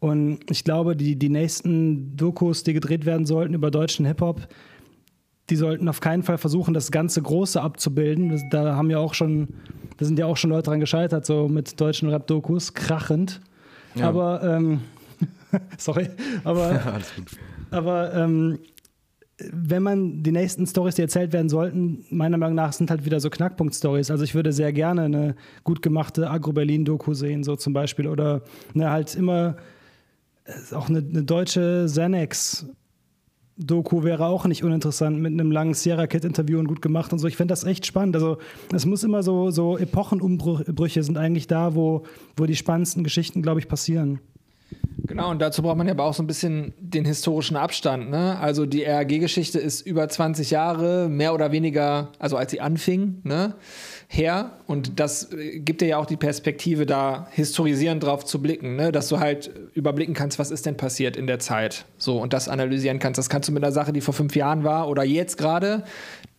Und 0.00 0.40
ich 0.50 0.64
glaube, 0.64 0.96
die, 0.96 1.16
die 1.16 1.28
nächsten 1.28 2.16
Dokus, 2.16 2.62
die 2.62 2.72
gedreht 2.72 3.04
werden 3.04 3.26
sollten 3.26 3.54
über 3.54 3.70
deutschen 3.70 4.06
Hip-Hop, 4.06 4.46
die 5.50 5.56
sollten 5.56 5.88
auf 5.88 6.00
keinen 6.00 6.22
Fall 6.22 6.38
versuchen, 6.38 6.74
das 6.74 6.90
ganze 6.90 7.22
Große 7.22 7.60
abzubilden. 7.60 8.28
Das, 8.28 8.42
da 8.50 8.76
haben 8.76 8.90
ja 8.90 8.98
auch 8.98 9.14
schon, 9.14 9.48
da 9.96 10.04
sind 10.04 10.18
ja 10.18 10.26
auch 10.26 10.36
schon 10.36 10.50
Leute 10.50 10.70
dran 10.70 10.80
gescheitert, 10.80 11.26
so 11.26 11.48
mit 11.48 11.80
deutschen 11.80 12.10
Rap-Dokus, 12.10 12.74
krachend. 12.74 13.40
Ja. 13.94 14.08
Aber, 14.08 14.42
ähm, 14.42 14.80
sorry, 15.78 16.08
aber, 16.44 16.72
ja, 16.72 16.98
aber 17.70 18.14
ähm, 18.14 18.58
wenn 19.52 19.82
man 19.82 20.22
die 20.22 20.32
nächsten 20.32 20.66
Stories, 20.66 20.96
die 20.96 21.02
erzählt 21.02 21.32
werden 21.32 21.48
sollten, 21.48 22.04
meiner 22.10 22.36
Meinung 22.38 22.56
nach 22.56 22.72
sind 22.72 22.90
halt 22.90 23.04
wieder 23.04 23.20
so 23.20 23.30
Knackpunkt-Stories. 23.30 24.10
Also 24.10 24.24
ich 24.24 24.34
würde 24.34 24.52
sehr 24.52 24.72
gerne 24.72 25.02
eine 25.02 25.36
gut 25.62 25.80
gemachte 25.80 26.28
Agro-Berlin-Doku 26.28 27.14
sehen, 27.14 27.44
so 27.44 27.54
zum 27.54 27.72
Beispiel. 27.72 28.08
Oder 28.08 28.42
ne, 28.74 28.90
halt 28.90 29.14
immer 29.14 29.56
auch 30.72 30.88
eine, 30.88 30.98
eine 30.98 31.22
deutsche 31.24 31.84
Xanax 31.86 32.66
Doku 33.58 34.04
wäre 34.04 34.26
auch 34.26 34.46
nicht 34.46 34.62
uninteressant 34.62 35.18
mit 35.18 35.32
einem 35.32 35.50
langen 35.50 35.74
Sierra 35.74 36.06
Kid 36.06 36.24
Interview 36.24 36.60
und 36.60 36.68
gut 36.68 36.80
gemacht 36.80 37.12
und 37.12 37.18
so. 37.18 37.26
Ich 37.26 37.36
finde 37.36 37.52
das 37.52 37.64
echt 37.64 37.86
spannend. 37.86 38.14
Also 38.14 38.38
es 38.72 38.86
muss 38.86 39.02
immer 39.02 39.24
so, 39.24 39.50
so 39.50 39.76
Epochenumbrüche 39.76 41.02
sind 41.02 41.18
eigentlich 41.18 41.48
da, 41.48 41.74
wo, 41.74 42.04
wo 42.36 42.46
die 42.46 42.54
spannendsten 42.54 43.02
Geschichten, 43.02 43.42
glaube 43.42 43.58
ich, 43.58 43.66
passieren. 43.66 44.20
Genau, 45.08 45.30
und 45.30 45.40
dazu 45.40 45.62
braucht 45.62 45.78
man 45.78 45.86
ja 45.86 45.94
aber 45.94 46.04
auch 46.04 46.12
so 46.12 46.22
ein 46.22 46.26
bisschen 46.26 46.74
den 46.78 47.06
historischen 47.06 47.56
Abstand. 47.56 48.10
Ne? 48.10 48.38
Also 48.38 48.66
die 48.66 48.84
RAG-Geschichte 48.84 49.58
ist 49.58 49.80
über 49.80 50.06
20 50.06 50.50
Jahre, 50.50 51.08
mehr 51.08 51.32
oder 51.32 51.50
weniger, 51.50 52.12
also 52.18 52.36
als 52.36 52.50
sie 52.50 52.60
anfing, 52.60 53.22
ne, 53.24 53.54
her. 54.06 54.52
Und 54.66 55.00
das 55.00 55.32
äh, 55.32 55.60
gibt 55.60 55.80
dir 55.80 55.88
ja 55.88 55.96
auch 55.96 56.04
die 56.04 56.18
Perspektive, 56.18 56.84
da 56.84 57.26
historisierend 57.30 58.02
drauf 58.02 58.26
zu 58.26 58.42
blicken, 58.42 58.76
ne? 58.76 58.92
dass 58.92 59.08
du 59.08 59.18
halt 59.18 59.50
überblicken 59.72 60.12
kannst, 60.12 60.38
was 60.38 60.50
ist 60.50 60.66
denn 60.66 60.76
passiert 60.76 61.16
in 61.16 61.26
der 61.26 61.38
Zeit. 61.38 61.86
So, 61.96 62.20
und 62.20 62.34
das 62.34 62.48
analysieren 62.50 62.98
kannst. 62.98 63.16
Das 63.16 63.30
kannst 63.30 63.48
du 63.48 63.52
mit 63.52 63.64
einer 63.64 63.72
Sache, 63.72 63.94
die 63.94 64.02
vor 64.02 64.12
fünf 64.12 64.36
Jahren 64.36 64.62
war 64.62 64.88
oder 64.88 65.04
jetzt 65.04 65.38
gerade, 65.38 65.84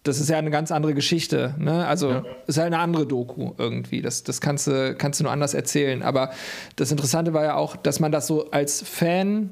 das 0.04 0.20
ist 0.20 0.30
ja 0.30 0.38
eine 0.38 0.50
ganz 0.50 0.72
andere 0.72 0.94
Geschichte. 0.94 1.56
Ne? 1.58 1.86
Also 1.86 2.10
ja. 2.10 2.26
ist 2.48 2.58
halt 2.58 2.68
eine 2.68 2.80
andere 2.80 3.06
Doku 3.06 3.52
irgendwie. 3.58 4.02
Das, 4.02 4.24
das 4.24 4.40
kannst, 4.40 4.68
du, 4.68 4.96
kannst 4.96 5.20
du 5.20 5.26
nur 5.26 5.34
anders 5.34 5.54
erzählen. 5.54 6.04
Aber 6.04 6.32
das 6.78 6.92
Interessante 6.92 7.34
war 7.34 7.44
ja 7.44 7.56
auch, 7.56 7.76
dass 7.76 8.00
man 8.00 8.12
das 8.12 8.28
so 8.28 8.50
als 8.52 8.82
Fan, 8.82 9.52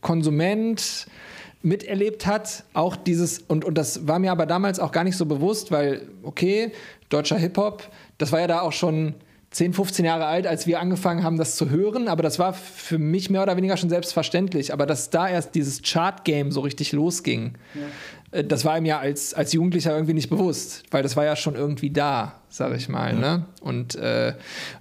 Konsument 0.00 1.06
miterlebt 1.62 2.26
hat. 2.26 2.64
Auch 2.72 2.94
dieses, 2.96 3.38
und, 3.38 3.64
und 3.64 3.76
das 3.76 4.06
war 4.06 4.18
mir 4.18 4.30
aber 4.30 4.46
damals 4.46 4.78
auch 4.78 4.92
gar 4.92 5.04
nicht 5.04 5.16
so 5.16 5.26
bewusst, 5.26 5.72
weil, 5.72 6.02
okay, 6.22 6.72
deutscher 7.08 7.36
Hip-Hop, 7.36 7.82
das 8.18 8.32
war 8.32 8.40
ja 8.40 8.46
da 8.46 8.60
auch 8.60 8.72
schon 8.72 9.14
10, 9.50 9.72
15 9.72 10.04
Jahre 10.04 10.26
alt, 10.26 10.46
als 10.46 10.66
wir 10.66 10.80
angefangen 10.80 11.22
haben, 11.22 11.36
das 11.36 11.56
zu 11.56 11.70
hören. 11.70 12.08
Aber 12.08 12.22
das 12.22 12.38
war 12.38 12.52
für 12.52 12.98
mich 12.98 13.30
mehr 13.30 13.42
oder 13.42 13.56
weniger 13.56 13.76
schon 13.76 13.88
selbstverständlich. 13.88 14.72
Aber 14.72 14.84
dass 14.84 15.10
da 15.10 15.28
erst 15.28 15.54
dieses 15.54 15.82
Chart-Game 15.82 16.52
so 16.52 16.60
richtig 16.60 16.92
losging, 16.92 17.54
ja. 17.74 17.80
Äh, 18.34 18.44
das 18.44 18.64
war 18.64 18.76
ihm 18.76 18.84
ja 18.84 18.98
als, 18.98 19.32
als 19.32 19.52
Jugendlicher 19.52 19.92
irgendwie 19.92 20.14
nicht 20.14 20.28
bewusst, 20.28 20.82
weil 20.90 21.02
das 21.02 21.16
war 21.16 21.24
ja 21.24 21.36
schon 21.36 21.54
irgendwie 21.54 21.90
da, 21.90 22.40
sag 22.48 22.76
ich 22.76 22.88
mal. 22.88 23.14
Ja. 23.14 23.20
Ne? 23.20 23.46
Und 23.60 23.94
äh, 23.94 24.34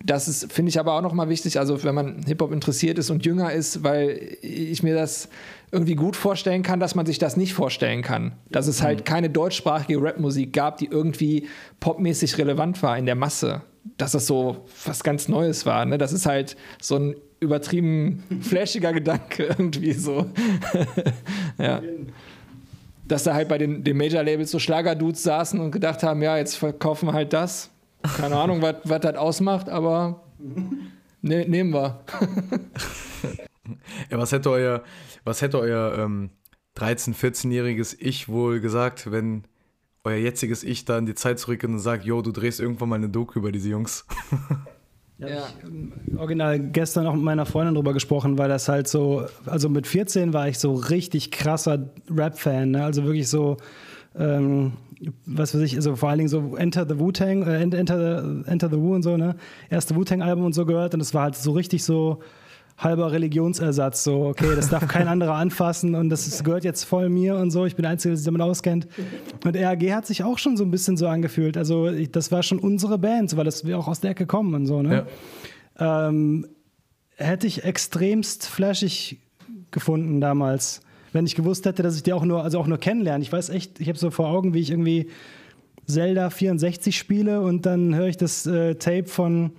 das 0.04 0.28
ist, 0.28 0.51
finde 0.51 0.70
ich 0.70 0.80
aber 0.80 0.93
auch 0.93 1.01
nochmal 1.01 1.30
wichtig, 1.30 1.60
also 1.60 1.84
wenn 1.84 1.95
man 1.95 2.24
Hip-Hop 2.26 2.51
interessiert 2.51 2.97
ist 2.97 3.10
und 3.10 3.26
jünger 3.26 3.54
ist, 3.54 3.84
weil 3.84 4.38
ich 4.41 4.84
mir 4.84 4.95
das 4.95 5.30
irgendwie 5.72 5.95
gut 5.95 6.16
vorstellen 6.16 6.64
kann, 6.64 6.80
dass 6.80 6.95
man 6.95 7.06
sich 7.06 7.18
das 7.18 7.38
nicht 7.38 7.54
vorstellen 7.54 8.01
kann. 8.01 8.34
Dass 8.49 8.68
es 8.68 8.82
halt 8.82 8.99
mhm. 8.99 9.04
keine 9.06 9.30
deutschsprachige 9.30 10.01
Rapmusik 10.01 10.54
gab, 10.54 10.78
die 10.78 10.86
irgendwie 10.86 11.47
popmäßig 11.80 12.38
relevant 12.38 12.84
war 12.84 12.97
in 12.97 13.06
der 13.06 13.16
Masse. 13.16 13.62
Dass 13.97 14.12
das 14.12 14.28
so 14.28 14.66
was 14.86 15.04
ganz 15.04 15.28
Neues 15.28 15.66
war. 15.66 15.86
Ne? 15.86 15.97
Das 15.97 16.14
ist 16.14 16.26
halt 16.26 16.56
so 16.80 16.95
ein 16.95 17.16
übertrieben 17.39 18.24
flashiger 18.41 18.93
Gedanke 18.93 19.45
irgendwie 19.45 19.93
so. 19.93 20.28
ja. 21.58 21.82
Dass 23.14 23.22
da 23.22 23.36
halt 23.36 23.47
bei 23.47 23.59
den, 23.59 23.84
den 23.84 23.95
Major-Labels 23.95 24.49
so 24.49 24.57
Schlagerdudes 24.57 25.22
saßen 25.22 25.59
und 25.59 25.70
gedacht 25.70 26.01
haben, 26.01 26.24
ja, 26.24 26.36
jetzt 26.36 26.55
verkaufen 26.55 27.09
wir 27.09 27.14
halt 27.14 27.32
das. 27.32 27.70
Keine 28.18 28.38
Ahnung, 28.38 28.64
was 28.64 29.01
das 29.01 29.16
ausmacht, 29.18 29.70
aber 29.70 30.24
ne, 31.22 31.47
nehmen 31.47 31.76
wir. 31.76 32.03
ja, 34.09 34.18
was 34.18 34.32
hätte 34.32 34.49
euer, 34.49 34.82
was 35.26 35.43
hätte 35.43 35.59
euer 35.59 35.95
ähm, 35.99 36.32
13-, 36.76 37.14
14-jähriges 37.14 37.97
Ich 37.99 38.30
wohl 38.30 38.59
gesagt, 38.59 39.11
wenn 39.11 39.43
euer 40.03 40.18
jetziges 40.18 40.64
Ich 40.64 40.86
da 40.86 40.97
in 40.97 41.05
die 41.05 41.14
Zeit 41.14 41.38
zurückgeht 41.38 41.70
und 41.70 41.78
sagt, 41.78 42.05
yo, 42.05 42.24
du 42.24 42.32
drehst 42.32 42.59
irgendwann 42.59 42.89
mal 42.89 42.95
eine 42.95 43.09
Doku 43.09 43.38
über 43.38 43.51
diese 43.51 43.70
Jungs? 43.70 44.07
Ja, 45.20 45.28
ja. 45.28 45.47
Ich, 45.47 45.68
ähm, 45.68 45.93
original 46.18 46.59
gestern 46.59 47.07
auch 47.07 47.14
mit 47.14 47.24
meiner 47.24 47.45
Freundin 47.45 47.76
drüber 47.76 47.93
gesprochen, 47.93 48.38
weil 48.38 48.49
das 48.49 48.68
halt 48.68 48.88
so, 48.88 49.26
also 49.45 49.70
mit 49.70 49.88
14 49.88 50.34
war 50.34 50.47
ich 50.47 50.59
so 50.59 50.74
richtig 50.74 51.32
krasser 51.32 51.89
Rap-Fan, 52.09 52.72
ne? 52.72 52.84
also 52.84 53.03
wirklich 53.03 53.30
so, 53.30 53.57
ähm, 54.18 54.74
was 55.26 55.53
weiß 55.53 55.61
ich, 55.61 55.76
also 55.76 55.95
vor 55.95 56.09
allen 56.09 56.20
Dingen 56.20 56.30
so 56.30 56.55
Enter 56.55 56.88
the 56.88 56.99
Wu-Tang, 56.99 57.43
äh, 57.43 57.61
Enter, 57.61 58.43
the, 58.43 58.49
Enter 58.49 58.70
the 58.70 58.78
Wu 58.78 58.95
und 58.95 59.03
so, 59.03 59.18
ne, 59.18 59.36
erste 59.70 59.95
Wu-Tang-Album 59.95 60.45
und 60.45 60.53
so 60.53 60.66
gehört 60.66 60.93
und 60.93 61.01
es 61.01 61.14
war 61.14 61.24
halt 61.24 61.36
so 61.36 61.51
richtig 61.51 61.84
so, 61.84 62.20
halber 62.78 63.11
Religionsersatz. 63.11 64.03
So, 64.03 64.26
okay, 64.26 64.55
das 64.55 64.69
darf 64.69 64.88
kein 64.88 65.07
anderer 65.07 65.36
anfassen 65.36 65.95
und 65.95 66.09
das 66.09 66.28
ist, 66.28 66.43
gehört 66.43 66.63
jetzt 66.63 66.84
voll 66.84 67.09
mir 67.09 67.36
und 67.36 67.51
so. 67.51 67.65
Ich 67.65 67.76
bin 67.76 67.84
der 67.84 67.91
Einzige, 67.91 68.11
der 68.11 68.17
sich 68.17 68.26
damit 68.26 68.41
auskennt. 68.41 68.88
Und 69.43 69.55
RAG 69.55 69.82
hat 69.91 70.05
sich 70.05 70.24
auch 70.24 70.38
schon 70.38 70.57
so 70.57 70.63
ein 70.63 70.71
bisschen 70.71 70.97
so 70.97 71.07
angefühlt. 71.07 71.57
Also, 71.57 71.88
ich, 71.88 72.11
das 72.11 72.32
war 72.32 72.43
schon 72.43 72.59
unsere 72.59 72.97
Band, 72.97 73.36
weil 73.38 73.45
das 73.45 73.65
wir 73.65 73.78
auch 73.78 73.88
aus 73.88 73.99
der 73.99 74.11
Ecke 74.11 74.26
kommen 74.26 74.53
und 74.53 74.65
so. 74.65 74.82
Ne? 74.82 75.05
Ja. 75.80 76.09
Ähm, 76.09 76.47
hätte 77.15 77.47
ich 77.47 77.63
extremst 77.63 78.47
flashig 78.47 79.19
gefunden 79.71 80.21
damals, 80.21 80.82
wenn 81.11 81.26
ich 81.26 81.36
gewusst 81.36 81.65
hätte, 81.65 81.84
dass 81.84 81.95
ich 81.95 82.03
die 82.03 82.13
auch 82.13 82.26
nur, 82.26 82.43
also 82.43 82.59
auch 82.59 82.67
nur 82.67 82.78
kennenlerne. 82.78 83.24
Ich 83.24 83.32
weiß 83.32 83.49
echt, 83.49 83.80
ich 83.80 83.88
habe 83.88 83.97
so 83.97 84.11
vor 84.11 84.28
Augen, 84.28 84.53
wie 84.53 84.59
ich 84.59 84.71
irgendwie 84.71 85.09
Zelda 85.86 86.30
64 86.30 86.97
spiele 86.97 87.41
und 87.41 87.65
dann 87.65 87.93
höre 87.95 88.07
ich 88.07 88.17
das 88.17 88.45
äh, 88.45 88.76
Tape 88.76 89.05
von 89.05 89.51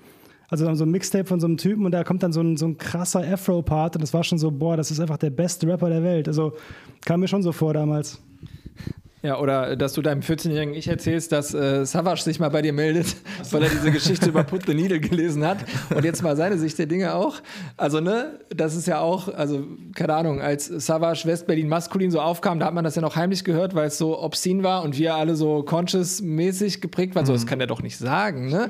also 0.63 0.75
so 0.75 0.85
ein 0.85 0.91
Mixtape 0.91 1.25
von 1.25 1.41
so 1.41 1.47
einem 1.47 1.57
Typen 1.57 1.85
und 1.85 1.93
da 1.93 2.05
kommt 2.05 2.23
dann 2.23 2.33
so 2.33 2.41
ein, 2.41 2.57
so 2.57 2.67
ein 2.67 2.79
krasser 2.79 3.21
Afro-Part 3.21 3.97
und 3.97 4.03
das 4.03 4.15
war 4.15 4.23
schon 4.23 4.39
so, 4.39 4.51
boah, 4.51 4.77
das 4.77 4.91
ist 4.91 5.01
einfach 5.01 5.19
der 5.19 5.31
beste 5.31 5.67
Rapper 5.67 5.89
der 5.89 6.03
Welt. 6.03 6.29
Also 6.29 6.53
kam 7.05 7.21
mir 7.21 7.29
schon 7.29 7.43
so 7.43 7.53
vor 7.53 7.75
damals. 7.75 8.21
Ja, 9.25 9.39
oder 9.39 9.75
dass 9.75 9.95
du 9.95 10.03
deinem 10.03 10.21
14-jährigen 10.21 10.75
Ich 10.75 10.87
erzählst, 10.87 11.33
dass 11.33 11.55
äh, 11.55 11.87
Savage 11.87 12.21
sich 12.21 12.41
mal 12.41 12.51
bei 12.51 12.61
dir 12.61 12.75
meldet, 12.75 13.17
weil 13.53 13.63
er 13.63 13.71
diese 13.71 13.91
Geschichte 13.91 14.29
über 14.29 14.45
Put 14.45 14.67
the 14.67 14.75
Needle 14.75 15.01
gelesen 15.01 15.47
hat. 15.47 15.65
Und 15.95 16.05
jetzt 16.05 16.23
mal 16.23 16.37
seine 16.37 16.59
Sicht 16.59 16.79
der 16.79 16.85
Dinge 16.85 17.15
auch. 17.15 17.37
Also, 17.79 18.01
ne, 18.01 18.39
das 18.55 18.77
ist 18.77 18.87
ja 18.87 19.01
auch, 19.01 19.33
also, 19.33 19.65
keine 19.95 20.13
Ahnung, 20.13 20.43
als 20.43 20.67
Savage 20.67 21.23
Westberlin 21.25 21.71
maskulin 21.71 22.11
so 22.11 22.21
aufkam, 22.21 22.61
da 22.61 22.67
hat 22.67 22.75
man 22.75 22.85
das 22.85 22.97
ja 22.97 23.01
noch 23.01 23.17
heimlich 23.17 23.45
gehört, 23.45 23.75
weil 23.75 23.87
es 23.87 23.97
so 23.97 24.21
obscene 24.21 24.63
war 24.63 24.83
und 24.83 24.99
wir 24.99 25.15
alle 25.15 25.37
so 25.37 25.63
conscious-mäßig 25.63 26.83
geprägt 26.83 27.15
waren. 27.15 27.23
Mhm. 27.23 27.29
So, 27.29 27.33
das 27.33 27.47
kann 27.47 27.59
er 27.61 27.67
doch 27.67 27.81
nicht 27.81 27.97
sagen, 27.97 28.51
ne? 28.51 28.69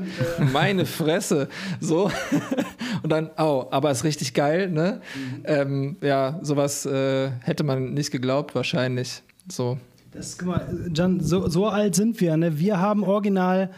Meine 0.52 0.86
Fresse. 0.86 1.48
So. 1.80 2.12
und 3.02 3.10
dann, 3.10 3.28
oh, 3.38 3.66
aber 3.72 3.90
ist 3.90 4.04
richtig 4.04 4.34
geil, 4.34 4.70
ne? 4.70 5.00
Mhm. 5.16 5.42
Ähm, 5.46 5.96
ja, 6.00 6.38
sowas 6.42 6.86
äh, 6.86 7.30
hätte 7.40 7.64
man 7.64 7.92
nicht 7.94 8.12
geglaubt, 8.12 8.54
wahrscheinlich. 8.54 9.24
So. 9.50 9.78
Das, 10.14 10.38
guck 10.38 10.48
mal, 10.48 10.90
Jan, 10.94 11.20
so, 11.20 11.48
so 11.48 11.66
alt 11.66 11.94
sind 11.94 12.20
wir. 12.20 12.36
Ne? 12.36 12.58
Wir 12.58 12.80
haben 12.80 13.02
original 13.02 13.70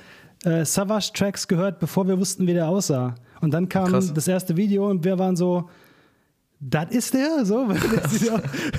äh, 0.45 0.65
Savage-Tracks 0.65 1.49
gehört, 1.49 1.79
bevor 1.81 2.07
wir 2.07 2.19
wussten, 2.19 2.47
wie 2.47 2.53
der 2.53 2.69
aussah. 2.69 3.15
Und 3.41 3.53
dann 3.53 3.69
kam 3.69 3.89
Krass. 3.89 4.13
das 4.13 4.29
erste 4.29 4.57
Video 4.57 4.89
und 4.89 5.05
wir 5.05 5.19
waren 5.19 5.37
so, 5.37 5.69
das 6.61 6.91
ist 6.91 7.15
der? 7.15 7.45
So, 7.45 7.67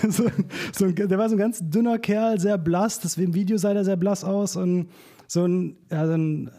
so, 0.10 0.26
so, 0.72 0.92
der 0.92 1.18
war 1.18 1.30
so 1.30 1.36
ein 1.36 1.40
ganz 1.40 1.60
dünner 1.62 2.00
Kerl, 2.00 2.40
sehr 2.40 2.58
blass. 2.58 3.00
Das, 3.00 3.18
Im 3.18 3.34
Video 3.34 3.58
sah 3.58 3.74
der 3.74 3.86
sehr 3.86 3.98
blass 3.98 4.24
aus 4.24 4.56
und 4.56 4.90
so 5.28 5.46
ein, 5.46 5.76
ja, 5.92 6.08
so 6.08 6.14
ein 6.14 6.52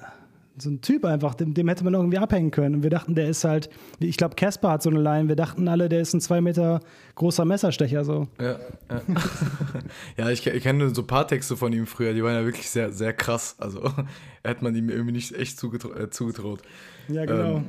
so 0.61 0.71
ein 0.71 0.81
Typ 0.81 1.05
einfach, 1.05 1.35
dem, 1.35 1.55
dem, 1.55 1.69
hätte 1.69 1.85
man 1.85 1.95
irgendwie 1.95 2.19
abhängen 2.19 2.51
können. 2.51 2.77
Und 2.77 2.83
wir 2.83 2.91
dachten, 2.91 3.15
der 3.15 3.29
ist 3.29 3.45
halt, 3.45 3.71
ich 3.99 4.17
glaube, 4.17 4.35
Casper 4.35 4.71
hat 4.71 4.83
so 4.83 4.91
eine 4.91 5.01
Line, 5.01 5.29
wir 5.29 5.37
dachten 5.37 5.69
alle, 5.69 5.89
der 5.89 6.01
ist 6.01 6.15
ein 6.15 6.21
zwei 6.21 6.41
Meter 6.41 6.81
großer 7.15 7.45
Messerstecher 7.45 8.05
so. 8.05 8.29
Ja, 8.41 8.57
ja. 8.91 9.03
ja 10.17 10.31
ich, 10.31 10.47
ich 10.47 10.63
kenne 10.63 10.95
so 10.95 11.03
ein 11.03 11.07
paar 11.07 11.27
Texte 11.27 11.57
von 11.57 11.73
ihm 11.73 11.87
früher, 11.87 12.15
die 12.15 12.23
waren 12.23 12.35
ja 12.35 12.45
wirklich 12.45 12.71
sehr, 12.71 12.93
sehr 12.93 13.13
krass. 13.13 13.57
Also 13.59 13.93
hätte 14.45 14.65
man 14.65 14.75
ihm 14.75 14.89
irgendwie 14.89 15.13
nicht 15.13 15.35
echt 15.35 15.59
zugetro 15.59 15.93
äh, 15.95 16.11
zugetraut. 16.11 16.63
Ja, 17.09 17.25
genau. 17.25 17.57
Ähm, 17.57 17.67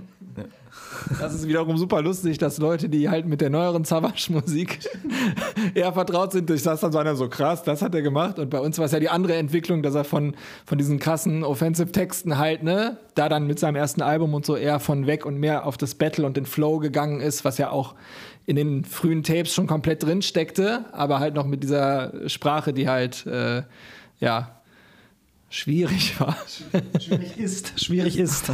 Das 1.19 1.33
ist 1.33 1.47
wiederum 1.47 1.77
super 1.77 2.01
lustig, 2.01 2.37
dass 2.37 2.57
Leute, 2.57 2.89
die 2.89 3.09
halt 3.09 3.25
mit 3.25 3.41
der 3.41 3.49
neueren 3.49 3.83
Savage-Musik 3.83 4.79
eher 5.73 5.93
vertraut 5.93 6.31
sind, 6.31 6.49
durch 6.49 6.63
das 6.63 6.81
dann 6.81 6.91
so 6.91 6.97
einer 6.97 7.15
so 7.15 7.29
krass, 7.29 7.63
das 7.63 7.81
hat 7.81 7.95
er 7.95 8.01
gemacht. 8.01 8.39
Und 8.39 8.49
bei 8.49 8.59
uns 8.59 8.77
war 8.77 8.85
es 8.85 8.91
ja 8.91 8.99
die 8.99 9.09
andere 9.09 9.35
Entwicklung, 9.35 9.83
dass 9.83 9.95
er 9.95 10.03
von, 10.03 10.35
von 10.65 10.77
diesen 10.77 10.99
krassen 10.99 11.43
Offensive-Texten 11.43 12.37
halt, 12.37 12.63
ne, 12.63 12.97
da 13.15 13.29
dann 13.29 13.47
mit 13.47 13.59
seinem 13.59 13.75
ersten 13.75 14.01
Album 14.01 14.33
und 14.33 14.45
so 14.45 14.55
eher 14.55 14.79
von 14.79 15.07
weg 15.07 15.25
und 15.25 15.37
mehr 15.37 15.65
auf 15.65 15.77
das 15.77 15.95
Battle 15.95 16.25
und 16.25 16.37
den 16.37 16.45
Flow 16.45 16.79
gegangen 16.79 17.21
ist, 17.21 17.45
was 17.45 17.57
ja 17.57 17.69
auch 17.69 17.95
in 18.45 18.55
den 18.55 18.83
frühen 18.83 19.23
Tapes 19.23 19.53
schon 19.53 19.67
komplett 19.67 20.03
drin 20.03 20.21
steckte, 20.21 20.85
aber 20.91 21.19
halt 21.19 21.35
noch 21.35 21.45
mit 21.45 21.63
dieser 21.63 22.27
Sprache, 22.27 22.73
die 22.73 22.89
halt, 22.89 23.25
äh, 23.27 23.63
ja, 24.19 24.59
schwierig 25.49 26.19
war. 26.19 26.35
Schwierig 26.99 27.37
ist. 27.37 27.79
Schwierig 27.79 28.17
ist. 28.17 28.49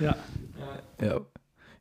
ja. 0.00 0.16
ja. 1.00 1.20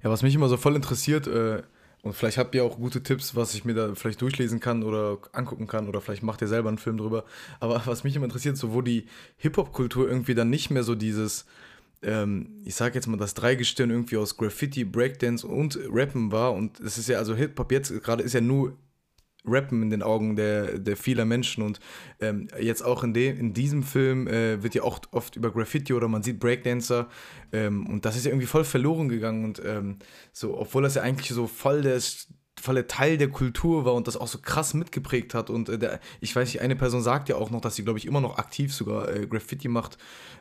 Ja, 0.04 0.10
was 0.10 0.22
mich 0.22 0.36
immer 0.36 0.50
so 0.50 0.58
voll 0.58 0.76
interessiert, 0.76 1.28
äh, 1.28 1.64
und 2.04 2.14
vielleicht 2.14 2.38
habt 2.38 2.54
ihr 2.54 2.66
auch 2.66 2.78
gute 2.78 3.02
Tipps, 3.02 3.34
was 3.34 3.56
ich 3.56 3.64
mir 3.64 3.74
da 3.74 3.96
vielleicht 3.96 4.22
durchlesen 4.22 4.60
kann 4.60 4.84
oder 4.84 5.20
angucken 5.32 5.68
kann 5.68 5.88
oder 5.88 6.02
vielleicht 6.02 6.22
macht 6.22 6.42
ihr 6.42 6.50
selber 6.50 6.68
einen 6.68 6.78
Film 6.78 6.98
drüber. 6.98 7.24
Aber 7.62 7.82
was 7.86 8.04
mich 8.04 8.14
immer 8.14 8.26
interessiert, 8.26 8.58
so 8.58 8.74
wo 8.74 8.82
die 8.82 9.06
Hip-Hop-Kultur 9.38 10.10
irgendwie 10.10 10.36
dann 10.36 10.50
nicht 10.50 10.70
mehr 10.70 10.84
so 10.84 10.96
dieses, 10.96 11.46
ähm, 12.02 12.62
ich 12.66 12.76
sag 12.76 12.94
jetzt 12.94 13.08
mal, 13.08 13.16
das 13.16 13.36
Dreigestirn 13.36 13.90
irgendwie 13.90 14.18
aus 14.18 14.36
Graffiti, 14.36 14.84
Breakdance 14.84 15.48
und 15.48 15.80
Rappen 15.90 16.34
war. 16.34 16.52
Und 16.52 16.82
es 16.82 16.98
ist 16.98 17.08
ja, 17.08 17.20
also 17.20 17.36
Hip-Hop 17.36 17.72
jetzt 17.72 18.04
gerade 18.04 18.22
ist 18.22 18.34
ja 18.34 18.42
nur 18.42 18.76
Rappen 19.46 19.82
in 19.82 19.90
den 19.90 20.04
Augen 20.04 20.36
der, 20.36 20.80
der 20.80 20.98
vieler 20.98 21.26
Menschen. 21.26 21.64
Und 21.64 21.80
ähm, 22.20 22.48
jetzt 22.60 22.84
auch 22.84 23.04
in, 23.04 23.14
dem, 23.14 23.38
in 23.38 23.54
diesem 23.54 23.84
Film 23.84 24.28
äh, 24.28 24.62
wird 24.64 24.76
ja 24.76 24.84
auch 24.84 25.00
oft 25.12 25.36
über 25.36 25.52
Graffiti 25.52 25.94
oder 25.94 26.08
man 26.08 26.24
sieht 26.24 26.40
Breakdancer. 26.40 27.08
Ähm, 27.52 27.88
und 27.88 28.06
das 28.06 28.16
ist 28.16 28.26
ja 28.26 28.32
irgendwie 28.32 28.48
voll 28.48 28.64
verloren 28.64 29.10
gegangen. 29.10 29.46
Und 29.46 29.62
ähm, 29.66 29.98
so, 30.32 30.58
obwohl 30.58 30.84
das 30.84 30.96
ja 30.96 31.02
eigentlich 31.02 31.30
so 31.30 31.48
voll 31.48 31.82
der, 31.82 32.00
voll 32.60 32.82
Teil 32.84 33.18
der 33.18 33.30
Kultur 33.30 33.84
war 33.84 33.94
und 33.94 34.08
das 34.08 34.16
auch 34.16 34.28
so 34.28 34.38
krass 34.40 34.74
mitgeprägt 34.74 35.34
hat. 35.34 35.50
Und 35.50 35.70
äh, 35.70 35.78
der, 35.78 36.00
ich 36.22 36.36
weiß 36.36 36.48
nicht, 36.48 36.62
eine 36.62 36.76
Person 36.76 37.02
sagt 37.02 37.30
ja 37.30 37.36
auch 37.36 37.50
noch, 37.50 37.62
dass 37.62 37.76
sie, 37.76 37.84
glaube 37.84 38.00
ich, 38.00 38.06
immer 38.06 38.22
noch 38.22 38.38
aktiv 38.38 38.74
sogar 38.74 39.14
äh, 39.14 39.28
Graffiti 39.28 39.68
macht. 39.68 39.98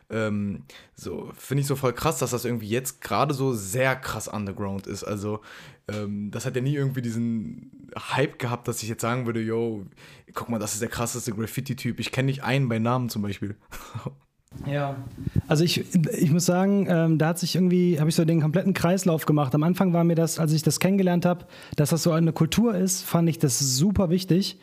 Ähm, 0.09 0.63
so, 0.95 1.31
finde 1.35 1.61
ich 1.61 1.67
so 1.67 1.75
voll 1.75 1.93
krass, 1.93 2.19
dass 2.19 2.31
das 2.31 2.45
irgendwie 2.45 2.69
jetzt 2.69 3.01
gerade 3.01 3.33
so 3.33 3.53
sehr 3.53 3.95
krass 3.95 4.27
underground 4.27 4.87
ist. 4.87 5.03
Also, 5.03 5.41
ähm, 5.87 6.31
das 6.31 6.45
hat 6.45 6.55
ja 6.55 6.61
nie 6.61 6.75
irgendwie 6.75 7.01
diesen 7.01 7.82
Hype 7.95 8.39
gehabt, 8.39 8.67
dass 8.67 8.83
ich 8.83 8.89
jetzt 8.89 9.01
sagen 9.01 9.25
würde, 9.25 9.41
yo, 9.41 9.85
guck 10.33 10.49
mal, 10.49 10.59
das 10.59 10.73
ist 10.73 10.81
der 10.81 10.89
krasseste 10.89 11.31
Graffiti-Typ. 11.31 11.99
Ich 11.99 12.11
kenne 12.11 12.27
nicht 12.27 12.43
einen 12.43 12.69
bei 12.69 12.79
Namen 12.79 13.09
zum 13.09 13.21
Beispiel. 13.21 13.55
Ja, 14.67 14.97
also 15.47 15.63
ich, 15.63 15.83
ich 16.11 16.31
muss 16.31 16.45
sagen, 16.45 16.85
ähm, 16.87 17.17
da 17.17 17.29
hat 17.29 17.39
sich 17.39 17.55
irgendwie, 17.55 17.99
habe 17.99 18.09
ich 18.09 18.15
so 18.15 18.23
den 18.23 18.41
kompletten 18.41 18.73
Kreislauf 18.73 19.25
gemacht. 19.25 19.55
Am 19.55 19.63
Anfang 19.63 19.93
war 19.93 20.03
mir 20.03 20.15
das, 20.15 20.37
als 20.37 20.53
ich 20.53 20.61
das 20.61 20.79
kennengelernt 20.79 21.25
habe, 21.25 21.47
dass 21.75 21.89
das 21.89 22.03
so 22.03 22.11
eine 22.11 22.33
Kultur 22.33 22.75
ist, 22.75 23.01
fand 23.01 23.27
ich 23.29 23.39
das 23.39 23.57
super 23.57 24.11
wichtig. 24.11 24.59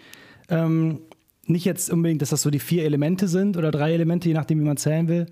Ähm, 0.48 1.00
nicht 1.46 1.64
jetzt 1.64 1.90
unbedingt, 1.90 2.22
dass 2.22 2.30
das 2.30 2.42
so 2.42 2.50
die 2.50 2.60
vier 2.60 2.84
Elemente 2.84 3.26
sind 3.26 3.56
oder 3.56 3.70
drei 3.70 3.92
Elemente, 3.92 4.28
je 4.28 4.34
nachdem, 4.34 4.60
wie 4.60 4.64
man 4.64 4.76
zählen 4.76 5.08
will. 5.08 5.26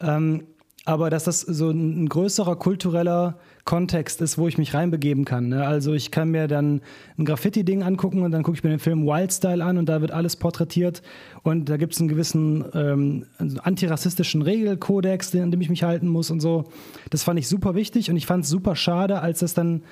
Ähm, 0.00 0.44
aber 0.84 1.10
dass 1.10 1.24
das 1.24 1.40
so 1.40 1.70
ein 1.70 2.08
größerer 2.08 2.56
kultureller 2.56 3.38
Kontext 3.64 4.20
ist, 4.20 4.38
wo 4.38 4.48
ich 4.48 4.58
mich 4.58 4.74
reinbegeben 4.74 5.24
kann. 5.24 5.48
Ne? 5.48 5.66
Also 5.66 5.92
ich 5.94 6.10
kann 6.10 6.30
mir 6.30 6.48
dann 6.48 6.80
ein 7.18 7.24
Graffiti-Ding 7.24 7.82
angucken 7.82 8.22
und 8.22 8.30
dann 8.30 8.42
gucke 8.42 8.56
ich 8.56 8.64
mir 8.64 8.70
den 8.70 8.78
Film 8.78 9.06
Wildstyle 9.06 9.64
an 9.64 9.78
und 9.78 9.88
da 9.88 10.00
wird 10.00 10.10
alles 10.10 10.36
porträtiert 10.36 11.02
und 11.42 11.68
da 11.68 11.76
gibt 11.76 11.94
es 11.94 12.00
einen 12.00 12.08
gewissen 12.08 12.64
ähm, 12.74 13.26
antirassistischen 13.62 14.42
Regelkodex, 14.42 15.34
an 15.34 15.50
dem 15.50 15.60
ich 15.60 15.70
mich 15.70 15.82
halten 15.82 16.08
muss 16.08 16.30
und 16.30 16.40
so. 16.40 16.64
Das 17.10 17.22
fand 17.22 17.38
ich 17.38 17.48
super 17.48 17.74
wichtig 17.74 18.10
und 18.10 18.16
ich 18.16 18.26
fand 18.26 18.44
es 18.44 18.50
super 18.50 18.76
schade, 18.76 19.20
als 19.20 19.40
das 19.40 19.54
dann 19.54 19.82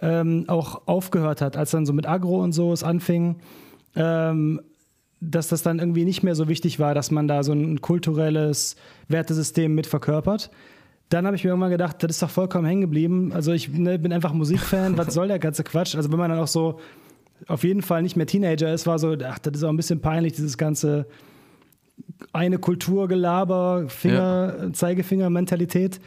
ähm, 0.00 0.44
auch 0.48 0.86
aufgehört 0.86 1.40
hat, 1.40 1.56
als 1.56 1.70
dann 1.70 1.86
so 1.86 1.92
mit 1.92 2.06
Agro 2.06 2.42
und 2.42 2.52
so 2.52 2.72
es 2.72 2.82
anfing. 2.82 3.36
Ähm, 3.94 4.60
dass 5.20 5.48
das 5.48 5.62
dann 5.62 5.78
irgendwie 5.78 6.04
nicht 6.04 6.22
mehr 6.22 6.34
so 6.34 6.48
wichtig 6.48 6.78
war, 6.78 6.94
dass 6.94 7.10
man 7.10 7.26
da 7.26 7.42
so 7.42 7.52
ein 7.52 7.80
kulturelles 7.80 8.76
Wertesystem 9.08 9.74
mit 9.74 9.86
verkörpert. 9.86 10.50
Dann 11.08 11.26
habe 11.26 11.36
ich 11.36 11.44
mir 11.44 11.50
irgendwann 11.50 11.70
gedacht, 11.70 12.02
das 12.02 12.12
ist 12.12 12.22
doch 12.22 12.30
vollkommen 12.30 12.66
hängen 12.66 12.80
geblieben. 12.80 13.32
Also 13.32 13.52
ich 13.52 13.68
ne, 13.68 13.98
bin 13.98 14.12
einfach 14.12 14.32
Musikfan, 14.32 14.98
was 14.98 15.14
soll 15.14 15.28
der 15.28 15.38
ganze 15.38 15.62
Quatsch? 15.62 15.94
Also 15.94 16.10
wenn 16.10 16.18
man 16.18 16.30
dann 16.30 16.40
auch 16.40 16.48
so 16.48 16.80
auf 17.46 17.64
jeden 17.64 17.82
Fall 17.82 18.02
nicht 18.02 18.16
mehr 18.16 18.26
Teenager 18.26 18.72
ist, 18.72 18.86
war 18.86 18.98
so, 18.98 19.16
ach, 19.24 19.38
das 19.38 19.58
ist 19.58 19.62
auch 19.62 19.68
ein 19.68 19.76
bisschen 19.76 20.00
peinlich, 20.00 20.32
dieses 20.32 20.58
ganze 20.58 21.06
eine 22.32 22.58
Kulturgelaber, 22.58 23.88
Finger, 23.88 24.54
ja. 24.60 24.72
Zeigefinger-Mentalität. 24.72 26.00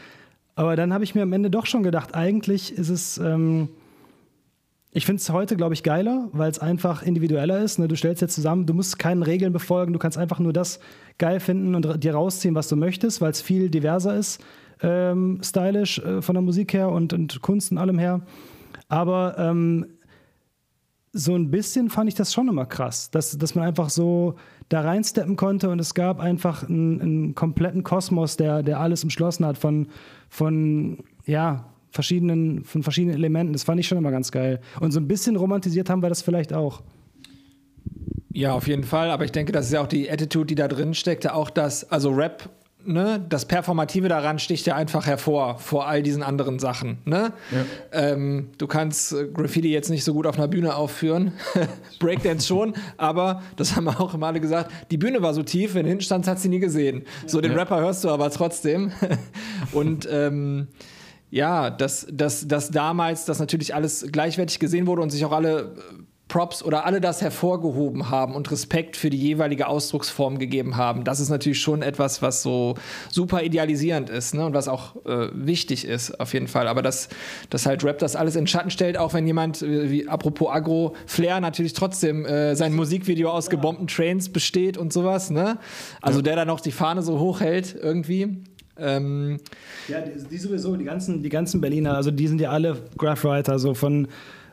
Aber 0.55 0.75
dann 0.75 0.93
habe 0.93 1.03
ich 1.03 1.15
mir 1.15 1.21
am 1.21 1.33
Ende 1.33 1.49
doch 1.49 1.65
schon 1.65 1.83
gedacht, 1.83 2.13
eigentlich 2.13 2.73
ist 2.73 2.89
es 2.89 3.17
ähm, 3.17 3.69
ich 4.91 5.05
finde 5.05 5.19
es 5.19 5.29
heute, 5.29 5.55
glaube 5.55 5.75
ich, 5.75 5.83
geiler, 5.83 6.29
weil 6.31 6.49
es 6.49 6.57
einfach 6.57 7.03
individueller 7.03 7.59
ist. 7.59 7.77
Ne? 7.77 7.87
Du 7.87 7.95
stellst 7.95 8.21
jetzt 8.21 8.33
zusammen, 8.33 8.65
du 8.65 8.73
musst 8.73 8.97
keinen 8.97 9.21
Regeln 9.21 9.53
befolgen, 9.53 9.93
du 9.93 9.99
kannst 9.99 10.17
einfach 10.17 10.39
nur 10.39 10.51
das 10.51 10.79
geil 11.19 11.39
finden 11.39 11.75
und 11.75 12.03
dir 12.03 12.15
rausziehen, 12.15 12.55
was 12.55 12.67
du 12.69 12.75
möchtest, 12.75 13.21
weil 13.21 13.31
es 13.31 13.41
viel 13.41 13.69
diverser 13.69 14.15
ist, 14.15 14.43
ähm, 14.81 15.39
stylisch 15.43 15.99
äh, 15.99 16.21
von 16.21 16.35
der 16.35 16.41
Musik 16.41 16.73
her 16.73 16.89
und, 16.89 17.13
und 17.13 17.41
Kunst 17.41 17.71
und 17.71 17.77
allem 17.77 17.99
her. 17.99 18.21
Aber 18.87 19.35
ähm, 19.37 19.85
so 21.11 21.35
ein 21.35 21.49
bisschen 21.49 21.89
fand 21.89 22.07
ich 22.07 22.15
das 22.15 22.33
schon 22.33 22.47
immer 22.47 22.65
krass, 22.65 23.09
dass, 23.11 23.37
dass 23.37 23.55
man 23.55 23.65
einfach 23.65 23.89
so 23.89 24.35
da 24.69 24.81
reinsteppen 24.81 25.35
konnte 25.35 25.69
und 25.69 25.79
es 25.79 25.93
gab 25.95 26.19
einfach 26.19 26.67
einen, 26.67 27.01
einen 27.01 27.35
kompletten 27.35 27.83
Kosmos, 27.83 28.37
der, 28.37 28.61
der 28.61 28.79
alles 28.79 29.03
umschlossen 29.03 29.45
hat 29.45 29.57
von, 29.57 29.87
von 30.29 30.99
ja, 31.25 31.65
verschiedenen, 31.91 32.63
von 32.63 32.83
verschiedenen 32.83 33.15
Elementen. 33.15 33.53
Das 33.53 33.63
fand 33.63 33.79
ich 33.79 33.87
schon 33.87 33.97
immer 33.97 34.11
ganz 34.11 34.31
geil. 34.31 34.59
Und 34.79 34.91
so 34.91 34.99
ein 34.99 35.07
bisschen 35.07 35.35
romantisiert 35.35 35.89
haben 35.89 36.03
wir 36.03 36.09
das 36.09 36.21
vielleicht 36.21 36.53
auch. 36.53 36.83
Ja, 38.31 38.53
auf 38.53 38.67
jeden 38.67 38.83
Fall. 38.83 39.09
Aber 39.09 39.25
ich 39.25 39.31
denke, 39.31 39.51
das 39.51 39.65
ist 39.65 39.73
ja 39.73 39.81
auch 39.81 39.87
die 39.87 40.09
Attitude, 40.09 40.45
die 40.45 40.55
da 40.55 40.67
drin 40.67 40.93
steckte. 40.93 41.33
Auch 41.33 41.49
das, 41.49 41.89
also 41.91 42.11
Rap, 42.11 42.49
ne, 42.85 43.23
das 43.27 43.45
Performative 43.45 44.07
daran 44.07 44.39
sticht 44.39 44.65
ja 44.65 44.75
einfach 44.75 45.05
hervor 45.05 45.57
vor 45.59 45.87
all 45.87 46.01
diesen 46.01 46.23
anderen 46.23 46.59
Sachen. 46.59 46.99
Ne? 47.05 47.33
Ja. 47.51 47.65
Ähm, 47.91 48.49
du 48.57 48.67
kannst 48.67 49.13
äh, 49.13 49.27
Graffiti 49.27 49.71
jetzt 49.71 49.89
nicht 49.89 50.03
so 50.03 50.13
gut 50.13 50.25
auf 50.25 50.37
einer 50.37 50.47
Bühne 50.47 50.75
aufführen. 50.75 51.33
Breakdance 51.99 52.47
schon, 52.47 52.73
aber 52.97 53.41
das 53.55 53.75
haben 53.75 53.85
wir 53.85 53.99
auch 53.99 54.13
immer 54.13 54.27
alle 54.27 54.39
gesagt. 54.39 54.71
Die 54.91 54.97
Bühne 54.97 55.21
war 55.21 55.33
so 55.33 55.43
tief, 55.43 55.75
wenn 55.75 55.83
du 55.83 55.89
hinstandst, 55.89 56.29
hat 56.29 56.39
sie 56.39 56.49
nie 56.49 56.59
gesehen. 56.59 57.03
So 57.25 57.41
den 57.41 57.51
ja. 57.51 57.57
Rapper 57.57 57.79
hörst 57.79 58.03
du 58.03 58.09
aber 58.09 58.29
trotzdem. 58.29 58.91
Und 59.71 60.07
ähm, 60.11 60.67
ja, 61.31 61.69
dass, 61.69 62.07
dass, 62.11 62.47
dass 62.47 62.71
damals 62.71 63.25
das 63.25 63.39
natürlich 63.39 63.75
alles 63.75 64.07
gleichwertig 64.11 64.59
gesehen 64.59 64.87
wurde 64.87 65.03
und 65.03 65.11
sich 65.11 65.23
auch 65.25 65.31
alle 65.31 65.59
äh, 65.59 66.03
Props 66.29 66.63
oder 66.63 66.85
alle 66.85 67.01
das 67.01 67.21
hervorgehoben 67.21 68.09
haben 68.09 68.35
und 68.35 68.49
Respekt 68.51 68.95
für 68.95 69.09
die 69.09 69.17
jeweilige 69.17 69.67
Ausdrucksform 69.67 70.37
gegeben 70.37 70.77
haben. 70.77 71.03
Das 71.03 71.19
ist 71.19 71.29
natürlich 71.29 71.59
schon 71.59 71.81
etwas, 71.81 72.21
was 72.21 72.43
so 72.43 72.75
super 73.09 73.43
idealisierend 73.43 74.09
ist 74.09 74.35
ne? 74.35 74.45
und 74.45 74.53
was 74.53 74.67
auch 74.67 74.95
äh, 75.05 75.29
wichtig 75.33 75.85
ist, 75.85 76.19
auf 76.19 76.33
jeden 76.33 76.47
Fall. 76.47 76.67
Aber 76.67 76.81
dass, 76.81 77.09
dass 77.49 77.65
halt 77.65 77.83
Rap 77.83 77.97
das 77.97 78.15
alles 78.15 78.35
in 78.35 78.45
Schatten 78.45 78.69
stellt, 78.69 78.97
auch 78.97 79.13
wenn 79.13 79.25
jemand, 79.25 79.63
äh, 79.63 79.89
wie 79.89 80.07
apropos 80.07 80.49
Agro, 80.51 80.95
Flair 81.07 81.41
natürlich 81.41 81.73
trotzdem 81.73 82.25
äh, 82.25 82.55
sein 82.55 82.73
Musikvideo 82.75 83.31
aus 83.31 83.49
gebombten 83.49 83.87
Trains 83.87 84.29
besteht 84.29 84.77
und 84.77 84.93
sowas. 84.93 85.31
Ne? 85.31 85.57
Also 85.99 86.19
ja. 86.19 86.23
der 86.23 86.35
dann 86.35 86.47
noch 86.47 86.61
die 86.61 86.71
Fahne 86.71 87.01
so 87.01 87.19
hochhält 87.19 87.75
irgendwie. 87.81 88.43
Ähm, 88.77 89.39
ja, 89.87 89.99
die, 89.99 90.11
die, 90.29 90.37
sowieso, 90.37 90.75
die 90.77 90.85
ganzen, 90.85 91.23
die 91.23 91.29
ganzen 91.29 91.59
Berliner, 91.59 91.95
also 91.95 92.11
die 92.11 92.27
sind 92.27 92.39
ja 92.39 92.51
alle 92.51 92.77
Graphwriter, 92.97 93.59
so 93.59 93.73
von, 93.73 94.07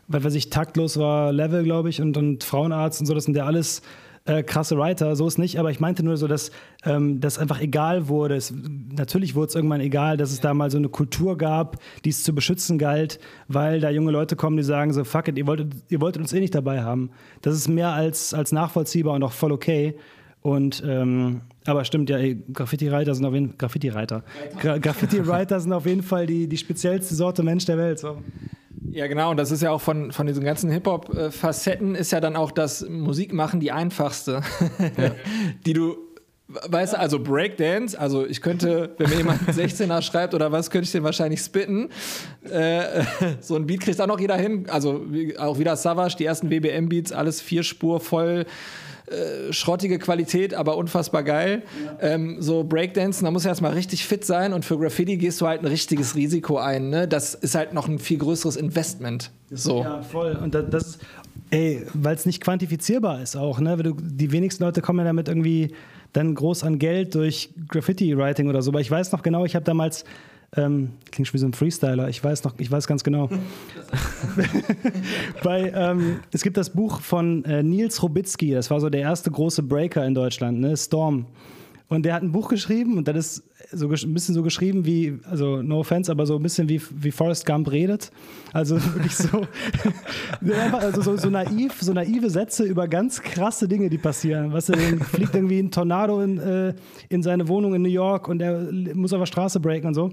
was 0.09 0.25
weiß 0.25 0.35
ich, 0.35 0.51
taktlos 0.51 0.99
war 0.99 1.33
Level, 1.33 1.65
glaube 1.65 1.89
ich, 1.89 2.01
und, 2.01 2.17
und 2.17 2.45
Frauenarzt 2.45 3.01
und 3.01 3.07
so, 3.07 3.15
das 3.15 3.25
sind 3.25 3.37
ja 3.37 3.45
alles 3.45 3.83
äh, 4.27 4.43
krasse 4.43 4.77
Writer, 4.77 5.15
so 5.17 5.27
ist 5.27 5.39
nicht, 5.39 5.59
aber 5.59 5.71
ich 5.71 5.81
meinte 5.81 6.03
nur 6.03 6.17
so, 6.17 6.27
dass 6.27 6.51
ähm, 6.85 7.21
das 7.21 7.39
einfach 7.39 7.61
egal 7.61 8.09
wurde. 8.09 8.35
Es, 8.35 8.53
natürlich 8.53 9.35
wurde 9.35 9.49
es 9.49 9.55
irgendwann 9.55 9.81
egal, 9.81 10.17
dass 10.17 10.33
es 10.33 10.41
da 10.41 10.53
mal 10.53 10.71
so 10.71 10.79
eine 10.79 10.89
Kultur 10.89 11.39
gab, 11.39 11.79
die 12.05 12.11
es 12.11 12.25
zu 12.25 12.35
beschützen 12.35 12.79
galt, 12.79 13.21
weil 13.49 13.81
da 13.81 13.91
junge 13.91 14.11
Leute 14.11 14.37
kommen, 14.37 14.57
die 14.57 14.65
sagen 14.65 14.93
so, 14.93 15.05
fuck 15.05 15.29
it, 15.29 15.39
ihr 15.39 15.47
wolltet, 15.47 15.73
ihr 15.89 16.01
wolltet 16.01 16.23
uns 16.23 16.33
eh 16.33 16.41
nicht 16.41 16.55
dabei 16.55 16.83
haben. 16.83 17.11
Das 17.43 17.55
ist 17.55 17.69
mehr 17.69 17.93
als, 17.93 18.35
als 18.35 18.53
nachvollziehbar 18.53 19.15
und 19.15 19.23
auch 19.23 19.33
voll 19.33 19.53
okay. 19.53 19.97
Und 20.43 20.83
ähm, 20.87 21.43
aber 21.65 21.85
stimmt, 21.85 22.09
ja, 22.11 22.19
Graffiti-Writer 22.53 23.15
sind 23.15 23.25
auf 23.25 23.35
jeden 23.35 23.59
Graffiti-Writer. 23.59 24.23
Gra 24.61 24.79
Graffiti-Writer 24.79 25.59
sind 25.59 25.73
auf 25.73 25.87
jeden 25.87 26.03
Fall 26.03 26.27
die, 26.27 26.49
die 26.49 26.57
speziellste 26.57 27.15
Sorte 27.15 27.43
Mensch 27.43 27.65
der 27.65 27.79
Welt. 27.79 27.99
So. 27.99 28.19
Ja, 28.97 29.09
genau, 29.09 29.30
und 29.30 29.36
das 29.36 29.51
ist 29.51 29.61
ja 29.61 29.72
auch 29.72 29.82
von, 29.82 30.11
von 30.11 30.26
diesen 30.26 30.42
ganzen 30.42 30.70
Hip-Hop-Facetten 30.70 31.94
ist 31.94 32.12
ja 32.12 32.20
dann 32.22 32.34
auch 32.34 32.51
das 32.51 32.88
Musikmachen 32.88 33.61
die 33.61 33.70
einfachste, 33.70 34.40
ja. 34.97 35.11
die 35.66 35.74
du 35.74 35.99
Weißt 36.49 36.92
du, 36.92 36.99
also 37.01 37.18
Breakdance, 37.18 37.99
also 37.99 38.24
ich 38.24 38.40
könnte, 38.40 38.94
wenn 38.99 39.11
mir 39.11 39.16
jemand 39.16 39.40
16er 39.51 40.01
schreibt 40.01 40.32
oder 40.32 40.53
was, 40.53 40.70
könnte 40.70 40.84
ich 40.84 40.92
den 40.92 41.03
wahrscheinlich 41.03 41.40
spitten. 41.40 41.90
Äh, 42.49 43.03
so 43.40 43.57
ein 43.57 43.66
Beat 43.66 43.80
kriegt 43.80 44.01
auch 44.01 44.07
noch 44.07 44.20
jeder 44.20 44.36
hin. 44.36 44.66
Also 44.70 45.03
wie, 45.11 45.36
auch 45.36 45.59
wieder 45.59 45.74
Savage, 45.74 46.14
die 46.16 46.24
ersten 46.24 46.49
WBM-Beats, 46.49 47.11
alles 47.11 47.40
vier 47.40 47.64
Spur 47.64 47.99
voll. 47.99 48.47
Äh, 49.07 49.53
schrottige 49.53 50.01
Qualität, 50.01 50.53
aber 50.53 50.77
unfassbar 50.77 51.23
geil. 51.23 51.63
Ja. 51.85 51.97
Ähm, 52.01 52.43
so 52.43 52.65
Breakdancen, 52.65 53.25
da 53.25 53.31
muss 53.31 53.45
ja 53.45 53.51
erstmal 53.51 53.73
richtig 53.73 54.05
fit 54.05 54.25
sein 54.25 54.53
und 54.53 54.65
für 54.65 54.79
Graffiti 54.79 55.17
gehst 55.17 55.41
du 55.41 55.47
halt 55.47 55.63
ein 55.63 55.67
richtiges 55.67 56.17
Risiko 56.17 56.59
ein. 56.59 56.91
Ne? 56.91 57.07
Das 57.07 57.35
ist 57.35 57.55
halt 57.55 57.73
noch 57.73 57.87
ein 57.87 58.01
viel 58.01 58.19
größeres 58.19 58.57
Investment. 58.57 59.31
So. 59.53 59.85
Ja, 59.85 60.03
voll. 60.03 60.37
Und 60.43 60.57
das, 60.57 60.65
das 60.71 60.99
ey, 61.51 61.87
weil 61.95 62.17
es 62.17 62.27
nicht 62.27 62.43
quantifizierbar 62.43 63.23
ist 63.23 63.37
auch. 63.37 63.61
Ne? 63.61 63.77
Du, 63.77 63.95
die 63.95 64.33
wenigsten 64.33 64.65
Leute 64.65 64.83
kommen 64.83 64.99
ja 64.99 65.05
damit 65.05 65.29
irgendwie 65.29 65.73
dann 66.13 66.35
groß 66.35 66.65
an 66.65 66.81
Geld 66.81 67.15
durch 67.15 67.51
Graffiti-Writing 67.69 68.49
oder 68.49 68.61
so. 68.61 68.73
Aber 68.73 68.81
ich 68.81 68.91
weiß 68.91 69.13
noch 69.13 69.23
genau, 69.23 69.45
ich 69.45 69.55
habe 69.55 69.65
damals 69.65 70.05
ähm, 70.57 70.92
klingt 71.11 71.28
schon 71.28 71.34
wie 71.34 71.38
so 71.38 71.47
ein 71.47 71.53
Freestyler. 71.53 72.09
Ich 72.09 72.22
weiß 72.22 72.44
noch, 72.44 72.55
ich 72.59 72.70
weiß 72.70 72.86
ganz 72.86 73.03
genau. 73.03 73.28
Bei, 75.42 75.72
ähm, 75.74 76.20
es 76.32 76.42
gibt 76.42 76.57
das 76.57 76.70
Buch 76.70 77.01
von 77.01 77.44
äh, 77.44 77.62
Nils 77.62 78.03
Robitzky, 78.03 78.53
das 78.53 78.70
war 78.70 78.80
so 78.80 78.90
der 78.90 79.01
erste 79.01 79.30
große 79.30 79.62
Breaker 79.62 80.05
in 80.07 80.14
Deutschland, 80.14 80.61
ne? 80.61 80.76
Storm. 80.76 81.26
Und 81.89 82.05
der 82.05 82.14
hat 82.14 82.22
ein 82.22 82.32
Buch 82.32 82.49
geschrieben 82.49 82.99
und 82.99 83.07
das 83.07 83.16
ist 83.16 83.43
so 83.70 83.87
ein 83.87 84.14
bisschen 84.14 84.34
so 84.34 84.43
geschrieben 84.43 84.84
wie, 84.84 85.20
also 85.30 85.62
no 85.62 85.80
offense, 85.80 86.11
aber 86.11 86.26
so 86.26 86.34
ein 86.34 86.43
bisschen 86.43 86.68
wie, 86.68 86.80
wie 86.91 87.12
Forrest 87.12 87.47
Gump 87.47 87.70
redet. 87.70 88.11
Also 88.53 88.76
wirklich 88.95 89.14
so, 89.14 89.47
also 90.72 91.03
so, 91.03 91.16
so, 91.16 91.30
naiv, 91.30 91.80
so 91.80 91.93
naive 91.93 92.28
Sätze 92.28 92.64
über 92.64 92.89
ganz 92.89 93.22
krasse 93.22 93.68
Dinge, 93.68 93.89
die 93.89 93.99
passieren. 93.99 94.53
Was 94.53 94.68
weißt 94.68 94.80
du, 94.80 95.05
fliegt 95.05 95.34
irgendwie 95.34 95.61
ein 95.61 95.70
Tornado 95.70 96.20
in, 96.20 96.39
äh, 96.39 96.74
in 97.09 97.22
seine 97.22 97.47
Wohnung 97.47 97.74
in 97.74 97.82
New 97.82 97.89
York 97.89 98.28
und 98.28 98.43
er 98.43 98.72
muss 98.95 99.12
auf 99.12 99.20
der 99.20 99.26
Straße 99.26 99.61
breaken 99.61 99.89
und 99.89 99.95
so 99.95 100.11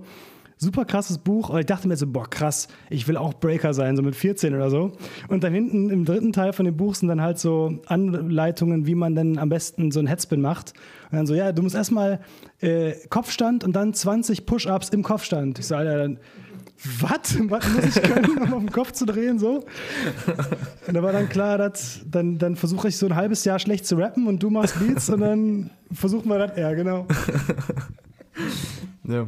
super 0.64 0.86
krasses 0.86 1.18
Buch. 1.18 1.50
Und 1.50 1.60
ich 1.60 1.66
dachte 1.66 1.88
mir 1.88 1.96
so, 1.96 2.08
boah, 2.08 2.28
krass, 2.28 2.68
ich 2.90 3.08
will 3.08 3.18
auch 3.18 3.34
Breaker 3.34 3.74
sein, 3.74 3.96
so 3.96 4.02
mit 4.02 4.16
14 4.16 4.56
oder 4.56 4.70
so. 4.70 4.94
Und 5.28 5.44
dann 5.44 5.54
hinten 5.54 5.90
im 5.90 6.06
dritten 6.06 6.34
Teil 6.34 6.54
von 6.54 6.66
dem 6.66 6.76
Buch 6.76 6.96
sind 6.96 7.10
dann 7.10 7.22
halt 7.22 7.38
so 7.38 7.80
Anleitungen, 7.86 8.88
wie 8.88 8.96
man 8.96 9.16
dann 9.16 9.38
am 9.38 9.50
besten 9.50 9.92
so 9.92 10.00
einen 10.00 10.08
Headspin 10.08 10.42
macht. 10.42 10.74
Und 11.14 11.18
dann 11.18 11.28
so, 11.28 11.36
ja, 11.36 11.52
du 11.52 11.62
musst 11.62 11.76
erstmal 11.76 12.22
äh, 12.60 12.94
Kopfstand 13.08 13.64
und 13.64 13.74
dann 13.74 13.94
20 13.94 14.48
Push-Ups 14.48 14.90
im 14.90 15.04
Kopfstand. 15.04 15.60
Ich 15.60 15.68
so, 15.68 15.76
Alter, 15.76 15.96
dann 15.96 16.20
was? 17.00 17.38
Was 17.52 17.70
muss 17.70 17.96
ich 17.96 18.02
können, 18.02 18.40
um 18.40 18.54
auf 18.56 18.60
den 18.62 18.72
Kopf 18.72 18.94
zu 18.94 19.06
drehen? 19.06 19.38
So? 19.38 19.64
Und 20.88 20.94
da 20.96 21.04
war 21.04 21.14
dann 21.14 21.30
klar, 21.30 21.60
dass 21.60 22.02
dann, 22.10 22.40
dann 22.40 22.56
versuche 22.56 22.88
ich 22.88 22.98
so 22.98 23.06
ein 23.06 23.16
halbes 23.16 23.46
Jahr 23.46 23.60
schlecht 23.60 23.86
zu 23.86 23.96
rappen 23.96 24.26
und 24.26 24.42
du 24.42 24.50
machst 24.50 24.80
Beats 24.80 25.08
und 25.12 25.22
dann 25.22 25.70
versuchen 25.92 26.28
wir 26.30 26.40
das. 26.40 26.58
Ja, 26.58 26.74
genau. 26.74 27.06
Ja. 29.08 29.28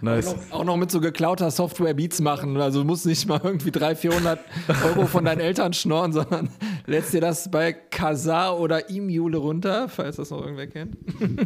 Nice. 0.00 0.28
Auch 0.28 0.36
noch, 0.36 0.52
auch 0.52 0.64
noch, 0.64 0.76
mit 0.76 0.90
so 0.90 1.00
geklauter 1.00 1.50
Software 1.50 1.94
Beats 1.94 2.20
machen. 2.20 2.56
Also 2.56 2.80
du 2.80 2.86
musst 2.86 3.06
nicht 3.06 3.26
mal 3.26 3.40
irgendwie 3.42 3.70
300, 3.70 3.98
400 3.98 4.38
Euro 4.84 5.06
von 5.06 5.24
deinen 5.24 5.40
Eltern 5.40 5.72
schnorren, 5.72 6.12
sondern 6.12 6.50
lädst 6.86 7.12
dir 7.12 7.20
das 7.20 7.50
bei 7.50 7.72
Kazaa 7.72 8.52
oder 8.52 8.90
Emule 8.90 9.38
runter, 9.38 9.88
falls 9.88 10.16
das 10.16 10.30
noch 10.30 10.40
irgendwer 10.40 10.66
kennt. 10.66 10.96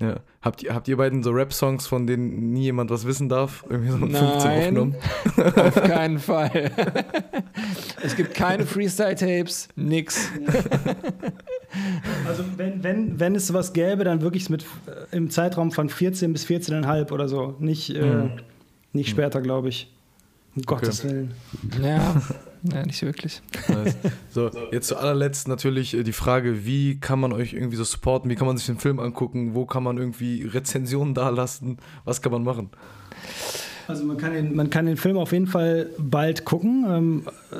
Ja. 0.00 0.20
Habt 0.40 0.62
ihr, 0.62 0.74
habt 0.74 0.88
ihr 0.88 0.96
beiden 0.96 1.22
so 1.22 1.30
Rap-Songs, 1.30 1.86
von 1.86 2.06
denen 2.06 2.52
nie 2.52 2.62
jemand 2.62 2.90
was 2.90 3.04
wissen 3.04 3.28
darf? 3.28 3.66
Irgendwie 3.68 3.90
so 3.90 3.98
15 3.98 4.50
aufgenommen? 4.50 4.96
Auf 5.36 5.74
keinen 5.82 6.18
Fall. 6.18 6.70
es 8.02 8.16
gibt 8.16 8.32
keine 8.32 8.64
Freestyle-Tapes, 8.64 9.68
nix. 9.76 10.30
Also 12.26 12.44
wenn, 12.56 12.82
wenn, 12.82 13.20
wenn 13.20 13.34
es 13.34 13.52
was 13.52 13.72
gäbe, 13.72 14.04
dann 14.04 14.22
wirklich 14.22 14.50
mit 14.50 14.64
äh, 14.86 15.16
im 15.16 15.30
Zeitraum 15.30 15.72
von 15.72 15.88
14 15.88 16.32
bis 16.32 16.46
14,5 16.46 17.12
oder 17.12 17.28
so. 17.28 17.56
Nicht, 17.58 17.90
äh, 17.94 18.02
mhm. 18.02 18.32
nicht 18.92 19.08
hm. 19.08 19.12
später, 19.12 19.40
glaube 19.40 19.68
ich. 19.68 19.92
Um 20.56 20.62
okay. 20.62 20.66
Gottes 20.66 21.04
Willen. 21.04 21.32
Ja. 21.82 22.20
Ja, 22.62 22.84
nicht 22.84 23.00
wirklich. 23.02 23.40
Nice. 23.68 23.96
So, 24.28 24.50
jetzt 24.70 24.88
zu 24.88 24.96
allerletzt 24.96 25.48
natürlich 25.48 25.94
äh, 25.94 26.02
die 26.02 26.12
Frage, 26.12 26.66
wie 26.66 27.00
kann 27.00 27.18
man 27.18 27.32
euch 27.32 27.54
irgendwie 27.54 27.76
so 27.76 27.84
supporten? 27.84 28.30
Wie 28.30 28.34
kann 28.34 28.46
man 28.46 28.56
sich 28.56 28.66
den 28.66 28.78
Film 28.78 29.00
angucken? 29.00 29.54
Wo 29.54 29.64
kann 29.64 29.82
man 29.82 29.96
irgendwie 29.96 30.44
Rezensionen 30.44 31.14
dalassen? 31.14 31.78
Was 32.04 32.20
kann 32.20 32.32
man 32.32 32.44
machen? 32.44 32.70
Also 33.90 34.04
man 34.04 34.16
kann, 34.16 34.32
den, 34.32 34.54
man 34.54 34.70
kann 34.70 34.86
den 34.86 34.96
Film 34.96 35.16
auf 35.16 35.32
jeden 35.32 35.48
Fall 35.48 35.90
bald 35.98 36.44
gucken. 36.44 36.84
Ähm, 36.88 37.22
äh, 37.50 37.56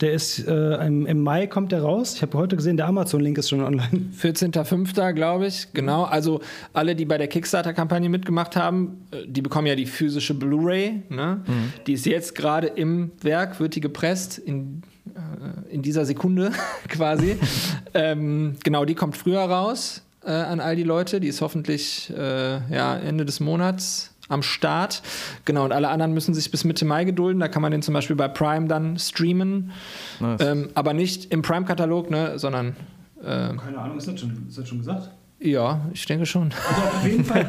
der 0.00 0.12
ist 0.12 0.46
äh, 0.48 0.86
im, 0.86 1.04
im, 1.04 1.22
Mai 1.22 1.46
kommt 1.46 1.72
der 1.72 1.82
raus. 1.82 2.14
Ich 2.14 2.22
habe 2.22 2.36
heute 2.38 2.56
gesehen, 2.56 2.78
der 2.78 2.86
Amazon-Link 2.86 3.36
ist 3.36 3.50
schon 3.50 3.62
online. 3.62 4.10
14.05. 4.18 5.12
glaube 5.12 5.46
ich. 5.46 5.72
Genau. 5.74 6.04
Also 6.04 6.40
alle, 6.72 6.96
die 6.96 7.04
bei 7.04 7.18
der 7.18 7.28
Kickstarter-Kampagne 7.28 8.08
mitgemacht 8.08 8.56
haben, 8.56 9.06
äh, 9.10 9.26
die 9.26 9.42
bekommen 9.42 9.66
ja 9.66 9.74
die 9.74 9.86
physische 9.86 10.32
Blu-ray. 10.32 11.02
Ne? 11.10 11.42
Mhm. 11.46 11.72
Die 11.86 11.92
ist 11.92 12.06
jetzt 12.06 12.34
gerade 12.34 12.68
im 12.68 13.10
Werk, 13.20 13.60
wird 13.60 13.74
die 13.74 13.80
gepresst 13.80 14.38
in, 14.38 14.82
äh, 15.14 15.74
in 15.74 15.82
dieser 15.82 16.06
Sekunde 16.06 16.50
quasi. 16.88 17.36
ähm, 17.94 18.56
genau, 18.64 18.86
die 18.86 18.94
kommt 18.94 19.18
früher 19.18 19.42
raus 19.42 20.02
äh, 20.24 20.30
an 20.30 20.60
all 20.60 20.76
die 20.76 20.84
Leute. 20.84 21.20
Die 21.20 21.28
ist 21.28 21.42
hoffentlich 21.42 22.10
äh, 22.16 22.74
ja, 22.74 22.96
Ende 22.96 23.26
des 23.26 23.40
Monats 23.40 24.14
am 24.28 24.42
Start. 24.42 25.02
Genau, 25.44 25.64
und 25.64 25.72
alle 25.72 25.88
anderen 25.88 26.14
müssen 26.14 26.34
sich 26.34 26.50
bis 26.50 26.64
Mitte 26.64 26.84
Mai 26.84 27.04
gedulden. 27.04 27.40
Da 27.40 27.48
kann 27.48 27.62
man 27.62 27.72
den 27.72 27.82
zum 27.82 27.94
Beispiel 27.94 28.16
bei 28.16 28.28
Prime 28.28 28.68
dann 28.68 28.98
streamen. 28.98 29.72
Nice. 30.20 30.40
Ähm, 30.42 30.68
aber 30.74 30.92
nicht 30.92 31.32
im 31.32 31.42
Prime-Katalog, 31.42 32.10
ne, 32.10 32.38
sondern. 32.38 32.76
Äh, 33.20 33.22
Keine 33.22 33.78
Ahnung, 33.78 33.98
ist 33.98 34.08
das 34.08 34.20
schon, 34.20 34.46
ist 34.48 34.58
das 34.58 34.68
schon 34.68 34.78
gesagt? 34.78 35.10
Ja, 35.40 35.82
ich 35.92 36.04
denke 36.04 36.26
schon. 36.26 36.50
Also 36.68 36.82
auf 36.82 37.06
jeden 37.06 37.24
Fall, 37.24 37.46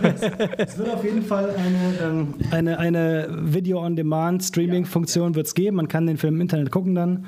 es 0.58 0.78
wird 0.78 0.90
auf 0.90 1.04
jeden 1.04 1.24
Fall 1.24 1.50
eine, 1.50 2.08
ähm, 2.08 2.36
eine, 2.52 2.78
eine 2.78 3.28
Video-on-Demand-Streaming-Funktion 3.32 5.34
ja. 5.34 5.42
geben. 5.56 5.78
Man 5.78 5.88
kann 5.88 6.06
den 6.06 6.18
Film 6.18 6.36
im 6.36 6.42
Internet 6.42 6.70
gucken 6.70 6.94
dann. 6.94 7.26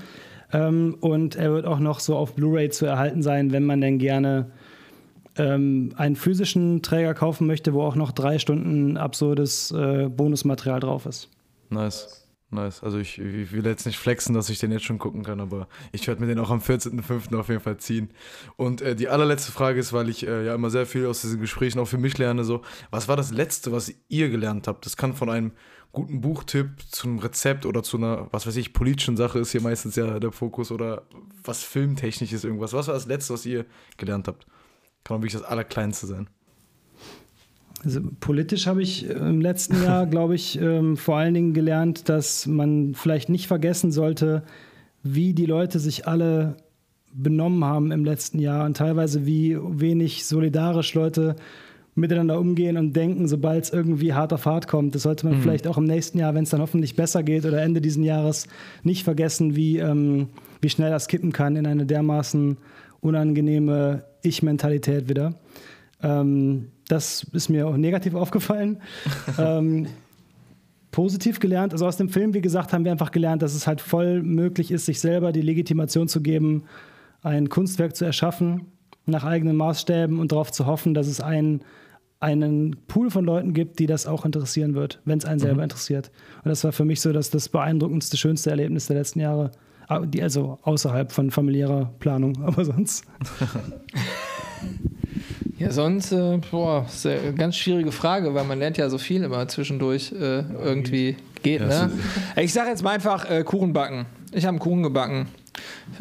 Ähm, 0.53 0.97
und 0.99 1.35
er 1.35 1.51
wird 1.51 1.65
auch 1.65 1.79
noch 1.79 1.99
so 1.99 2.15
auf 2.15 2.35
Blu-ray 2.35 2.69
zu 2.69 2.85
erhalten 2.85 3.23
sein, 3.23 3.51
wenn 3.51 3.65
man 3.65 3.81
denn 3.81 3.97
gerne 3.97 4.51
ähm, 5.37 5.93
einen 5.95 6.15
physischen 6.15 6.81
Träger 6.81 7.13
kaufen 7.13 7.47
möchte, 7.47 7.73
wo 7.73 7.83
auch 7.83 7.95
noch 7.95 8.11
drei 8.11 8.39
Stunden 8.39 8.97
absurdes 8.97 9.71
äh, 9.71 10.09
Bonusmaterial 10.09 10.79
drauf 10.79 11.05
ist. 11.05 11.29
Nice. 11.69 12.21
Nice. 12.53 12.83
Also 12.83 12.97
ich, 12.97 13.17
ich, 13.17 13.53
will 13.53 13.65
jetzt 13.65 13.85
nicht 13.85 13.97
flexen, 13.97 14.35
dass 14.35 14.49
ich 14.49 14.59
den 14.59 14.73
jetzt 14.73 14.83
schon 14.83 14.99
gucken 14.99 15.23
kann, 15.23 15.39
aber 15.39 15.69
ich 15.93 16.05
werde 16.07 16.19
mir 16.19 16.27
den 16.27 16.37
auch 16.37 16.49
am 16.49 16.59
14.05. 16.59 17.33
auf 17.37 17.47
jeden 17.47 17.61
Fall 17.61 17.77
ziehen. 17.77 18.09
Und 18.57 18.81
äh, 18.81 18.93
die 18.93 19.07
allerletzte 19.07 19.53
Frage 19.53 19.79
ist, 19.79 19.93
weil 19.93 20.09
ich 20.09 20.27
äh, 20.27 20.45
ja 20.45 20.53
immer 20.53 20.69
sehr 20.69 20.85
viel 20.85 21.05
aus 21.05 21.21
diesen 21.21 21.39
Gesprächen 21.39 21.79
auch 21.79 21.87
für 21.87 21.97
mich 21.97 22.17
lerne, 22.17 22.43
so, 22.43 22.61
was 22.89 23.07
war 23.07 23.15
das 23.15 23.31
Letzte, 23.31 23.71
was 23.71 23.93
ihr 24.09 24.29
gelernt 24.29 24.67
habt? 24.67 24.85
Das 24.85 24.97
kann 24.97 25.13
von 25.13 25.29
einem 25.29 25.53
guten 25.93 26.19
Buchtipp 26.19 26.71
zu 26.89 27.07
einem 27.07 27.19
Rezept 27.19 27.65
oder 27.65 27.83
zu 27.83 27.95
einer, 27.95 28.27
was 28.31 28.45
weiß 28.45 28.57
ich, 28.57 28.73
politischen 28.73 29.15
Sache 29.15 29.39
ist 29.39 29.51
hier 29.51 29.61
meistens 29.61 29.95
ja 29.95 30.19
der 30.19 30.33
Fokus 30.33 30.71
oder 30.71 31.03
was 31.43 31.63
filmtechnisch 31.63 32.33
ist 32.33 32.43
irgendwas. 32.43 32.73
Was 32.73 32.87
war 32.87 32.93
das 32.93 33.05
Letzte, 33.05 33.33
was 33.33 33.45
ihr 33.45 33.65
gelernt 33.95 34.27
habt? 34.27 34.45
Kann 35.03 35.15
man 35.15 35.21
wirklich 35.23 35.41
das 35.41 35.49
Allerkleinste 35.49 36.07
sein. 36.07 36.27
Also 37.83 38.01
politisch 38.19 38.67
habe 38.67 38.81
ich 38.81 39.09
äh, 39.09 39.13
im 39.13 39.41
letzten 39.41 39.81
Jahr, 39.83 40.05
glaube 40.07 40.35
ich, 40.35 40.59
ähm, 40.59 40.97
vor 40.97 41.17
allen 41.17 41.33
Dingen 41.33 41.53
gelernt, 41.53 42.09
dass 42.09 42.45
man 42.47 42.93
vielleicht 42.93 43.29
nicht 43.29 43.47
vergessen 43.47 43.91
sollte, 43.91 44.43
wie 45.03 45.33
die 45.33 45.45
Leute 45.47 45.79
sich 45.79 46.07
alle 46.07 46.57
benommen 47.13 47.65
haben 47.65 47.91
im 47.91 48.05
letzten 48.05 48.39
Jahr 48.39 48.65
und 48.65 48.77
teilweise 48.77 49.25
wie 49.25 49.57
wenig 49.59 50.25
solidarisch 50.25 50.93
Leute 50.93 51.35
miteinander 51.93 52.39
umgehen 52.39 52.77
und 52.77 52.95
denken, 52.95 53.27
sobald 53.27 53.65
es 53.65 53.69
irgendwie 53.69 54.13
hart 54.13 54.31
auf 54.31 54.45
hart 54.45 54.67
kommt. 54.67 54.95
Das 54.95 55.01
sollte 55.01 55.25
man 55.25 55.37
mhm. 55.37 55.41
vielleicht 55.41 55.67
auch 55.67 55.77
im 55.77 55.83
nächsten 55.83 56.19
Jahr, 56.19 56.33
wenn 56.33 56.43
es 56.43 56.51
dann 56.51 56.61
hoffentlich 56.61 56.95
besser 56.95 57.21
geht 57.21 57.45
oder 57.45 57.61
Ende 57.61 57.81
dieses 57.81 58.03
Jahres, 58.03 58.47
nicht 58.83 59.03
vergessen, 59.03 59.55
wie, 59.55 59.79
ähm, 59.79 60.29
wie 60.61 60.69
schnell 60.69 60.89
das 60.89 61.07
kippen 61.07 61.33
kann 61.33 61.57
in 61.57 61.65
eine 61.65 61.85
dermaßen 61.85 62.57
unangenehme 63.01 64.05
Ich-Mentalität 64.21 65.09
wieder. 65.09 65.33
Ähm, 66.01 66.67
das 66.87 67.25
ist 67.33 67.49
mir 67.49 67.67
auch 67.67 67.77
negativ 67.77 68.13
aufgefallen. 68.15 68.81
ähm, 69.37 69.87
positiv 70.91 71.39
gelernt, 71.39 71.73
also 71.73 71.87
aus 71.87 71.97
dem 71.97 72.09
Film, 72.09 72.33
wie 72.33 72.41
gesagt, 72.41 72.73
haben 72.73 72.83
wir 72.83 72.91
einfach 72.91 73.11
gelernt, 73.11 73.41
dass 73.41 73.55
es 73.55 73.65
halt 73.65 73.81
voll 73.81 74.21
möglich 74.21 74.71
ist, 74.71 74.85
sich 74.85 74.99
selber 74.99 75.31
die 75.31 75.41
Legitimation 75.41 76.07
zu 76.07 76.21
geben, 76.21 76.63
ein 77.23 77.49
Kunstwerk 77.49 77.95
zu 77.95 78.05
erschaffen, 78.05 78.67
nach 79.05 79.23
eigenen 79.23 79.55
Maßstäben 79.55 80.19
und 80.19 80.31
darauf 80.31 80.51
zu 80.51 80.65
hoffen, 80.65 80.93
dass 80.93 81.07
es 81.07 81.21
einen, 81.21 81.61
einen 82.19 82.75
Pool 82.87 83.09
von 83.09 83.25
Leuten 83.25 83.53
gibt, 83.53 83.79
die 83.79 83.87
das 83.87 84.05
auch 84.05 84.25
interessieren 84.25 84.75
wird, 84.75 85.01
wenn 85.05 85.17
es 85.17 85.25
einen 85.25 85.37
mhm. 85.39 85.45
selber 85.45 85.63
interessiert. 85.63 86.11
Und 86.43 86.49
das 86.49 86.63
war 86.63 86.71
für 86.71 86.85
mich 86.85 87.01
so 87.01 87.11
dass 87.13 87.29
das 87.29 87.49
beeindruckendste, 87.49 88.17
schönste 88.17 88.49
Erlebnis 88.49 88.87
der 88.87 88.97
letzten 88.97 89.21
Jahre. 89.21 89.51
Ah, 89.91 90.03
also 90.21 90.57
außerhalb 90.61 91.11
von 91.11 91.31
familiärer 91.31 91.91
Planung, 91.99 92.41
aber 92.45 92.63
sonst. 92.63 93.03
Ja, 95.57 95.69
sonst, 95.69 96.13
äh, 96.13 96.39
boah, 96.49 96.85
ist 96.87 97.05
eine 97.05 97.33
ganz 97.33 97.57
schwierige 97.57 97.91
Frage, 97.91 98.33
weil 98.33 98.45
man 98.45 98.57
lernt 98.57 98.77
ja 98.77 98.89
so 98.89 98.97
viel 98.97 99.21
immer 99.21 99.45
zwischendurch 99.49 100.13
äh, 100.13 100.43
irgendwie 100.63 101.17
geht. 101.43 101.59
Ne? 101.59 101.91
Ich 102.37 102.53
sage 102.53 102.69
jetzt 102.69 102.83
mal 102.83 102.91
einfach 102.91 103.29
äh, 103.29 103.43
Kuchen 103.43 103.73
backen. 103.73 104.05
Ich 104.31 104.45
habe 104.45 104.51
einen 104.51 104.59
Kuchen 104.59 104.81
gebacken 104.81 105.27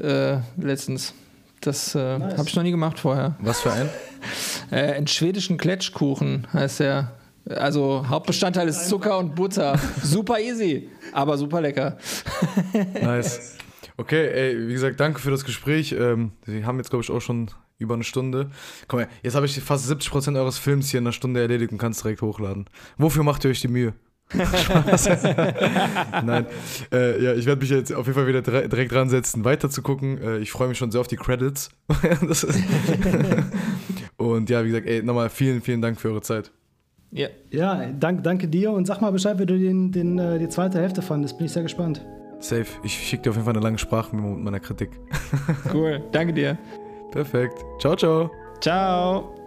äh, 0.01 0.37
letztens. 0.57 1.13
Das 1.61 1.93
äh, 1.97 2.17
nice. 2.17 2.39
habe 2.39 2.49
ich 2.49 2.55
noch 2.55 2.63
nie 2.63 2.71
gemacht 2.71 3.01
vorher. 3.01 3.35
Was 3.41 3.61
für 3.61 3.73
ein? 3.73 3.89
äh, 4.71 4.93
einen 4.93 5.09
schwedischen 5.09 5.59
Kletschkuchen 5.59 6.47
heißt 6.53 6.79
der. 6.79 7.11
Also 7.49 8.05
Hauptbestandteil 8.09 8.69
ist 8.69 8.89
Zucker 8.89 9.19
und 9.19 9.35
Butter. 9.35 9.77
super 10.05 10.39
easy, 10.39 10.89
aber 11.13 11.37
super 11.37 11.61
lecker. 11.61 11.99
nice. 13.03 13.57
Okay, 14.01 14.29
ey, 14.29 14.67
wie 14.67 14.73
gesagt, 14.73 14.99
danke 14.99 15.21
für 15.21 15.31
das 15.31 15.45
Gespräch. 15.45 15.93
Ähm, 15.93 16.33
wir 16.47 16.65
haben 16.65 16.79
jetzt, 16.79 16.89
glaube 16.89 17.05
ich, 17.05 17.11
auch 17.11 17.21
schon 17.21 17.51
über 17.77 17.93
eine 17.93 18.03
Stunde. 18.03 18.49
Komm 18.89 19.01
her, 19.01 19.09
jetzt 19.23 19.35
habe 19.35 19.45
ich 19.45 19.61
fast 19.61 19.91
70% 19.91 20.39
eures 20.39 20.57
Films 20.57 20.89
hier 20.89 20.97
in 20.99 21.05
einer 21.05 21.13
Stunde 21.13 21.43
erledigt 21.43 21.71
und 21.71 21.77
kann 21.77 21.93
es 21.93 22.01
direkt 22.01 22.23
hochladen. 22.23 22.65
Wofür 22.97 23.25
macht 23.25 23.45
ihr 23.45 23.51
euch 23.51 23.61
die 23.61 23.69
Mühe? 23.69 23.93
Nein. 24.33 24.47
Äh, 26.91 27.23
ja, 27.23 27.35
ich 27.35 27.45
werde 27.45 27.61
mich 27.61 27.69
jetzt 27.69 27.93
auf 27.93 28.07
jeden 28.07 28.19
Fall 28.19 28.27
wieder 28.27 28.41
direkt 28.41 28.91
dran 28.91 29.11
setzen, 29.11 29.45
weiter 29.45 29.69
zu 29.69 29.83
gucken. 29.83 30.17
Äh, 30.17 30.39
ich 30.39 30.51
freue 30.51 30.69
mich 30.69 30.79
schon 30.79 30.91
sehr 30.91 31.03
auf 31.03 31.09
die 31.09 31.17
Credits. 31.17 31.69
und 34.17 34.49
ja, 34.49 34.65
wie 34.65 34.69
gesagt, 34.69 34.87
ey, 34.87 35.03
nochmal 35.03 35.29
vielen, 35.29 35.61
vielen 35.61 35.83
Dank 35.83 36.01
für 36.01 36.09
eure 36.09 36.23
Zeit. 36.23 36.53
Ja, 37.11 37.29
ja 37.51 37.85
dank, 37.99 38.25
danke 38.25 38.49
dir 38.49 38.71
und 38.71 38.87
sag 38.87 39.03
mal 39.03 39.13
Bescheid, 39.13 39.39
wie 39.39 39.45
du 39.45 39.59
den, 39.59 39.93
den, 39.93 40.19
äh, 40.19 40.39
die 40.39 40.49
zweite 40.49 40.81
Hälfte 40.81 41.03
fandest. 41.03 41.37
Bin 41.37 41.45
ich 41.45 41.53
sehr 41.53 41.65
gespannt. 41.65 42.01
Safe. 42.41 42.67
Ich 42.83 42.95
schicke 42.95 43.25
dir 43.25 43.31
auf 43.31 43.37
jeden 43.37 43.45
Fall 43.45 43.55
eine 43.55 43.63
lange 43.63 43.79
Sprachmemo 43.79 44.31
mit 44.31 44.45
meiner 44.45 44.61
Kritik. 44.61 44.91
cool. 45.73 46.03
Danke 46.13 46.33
dir. 46.33 46.59
Perfekt. 47.11 47.65
Ciao, 47.79 47.97
ciao. 47.97 48.31
Ciao. 48.61 49.40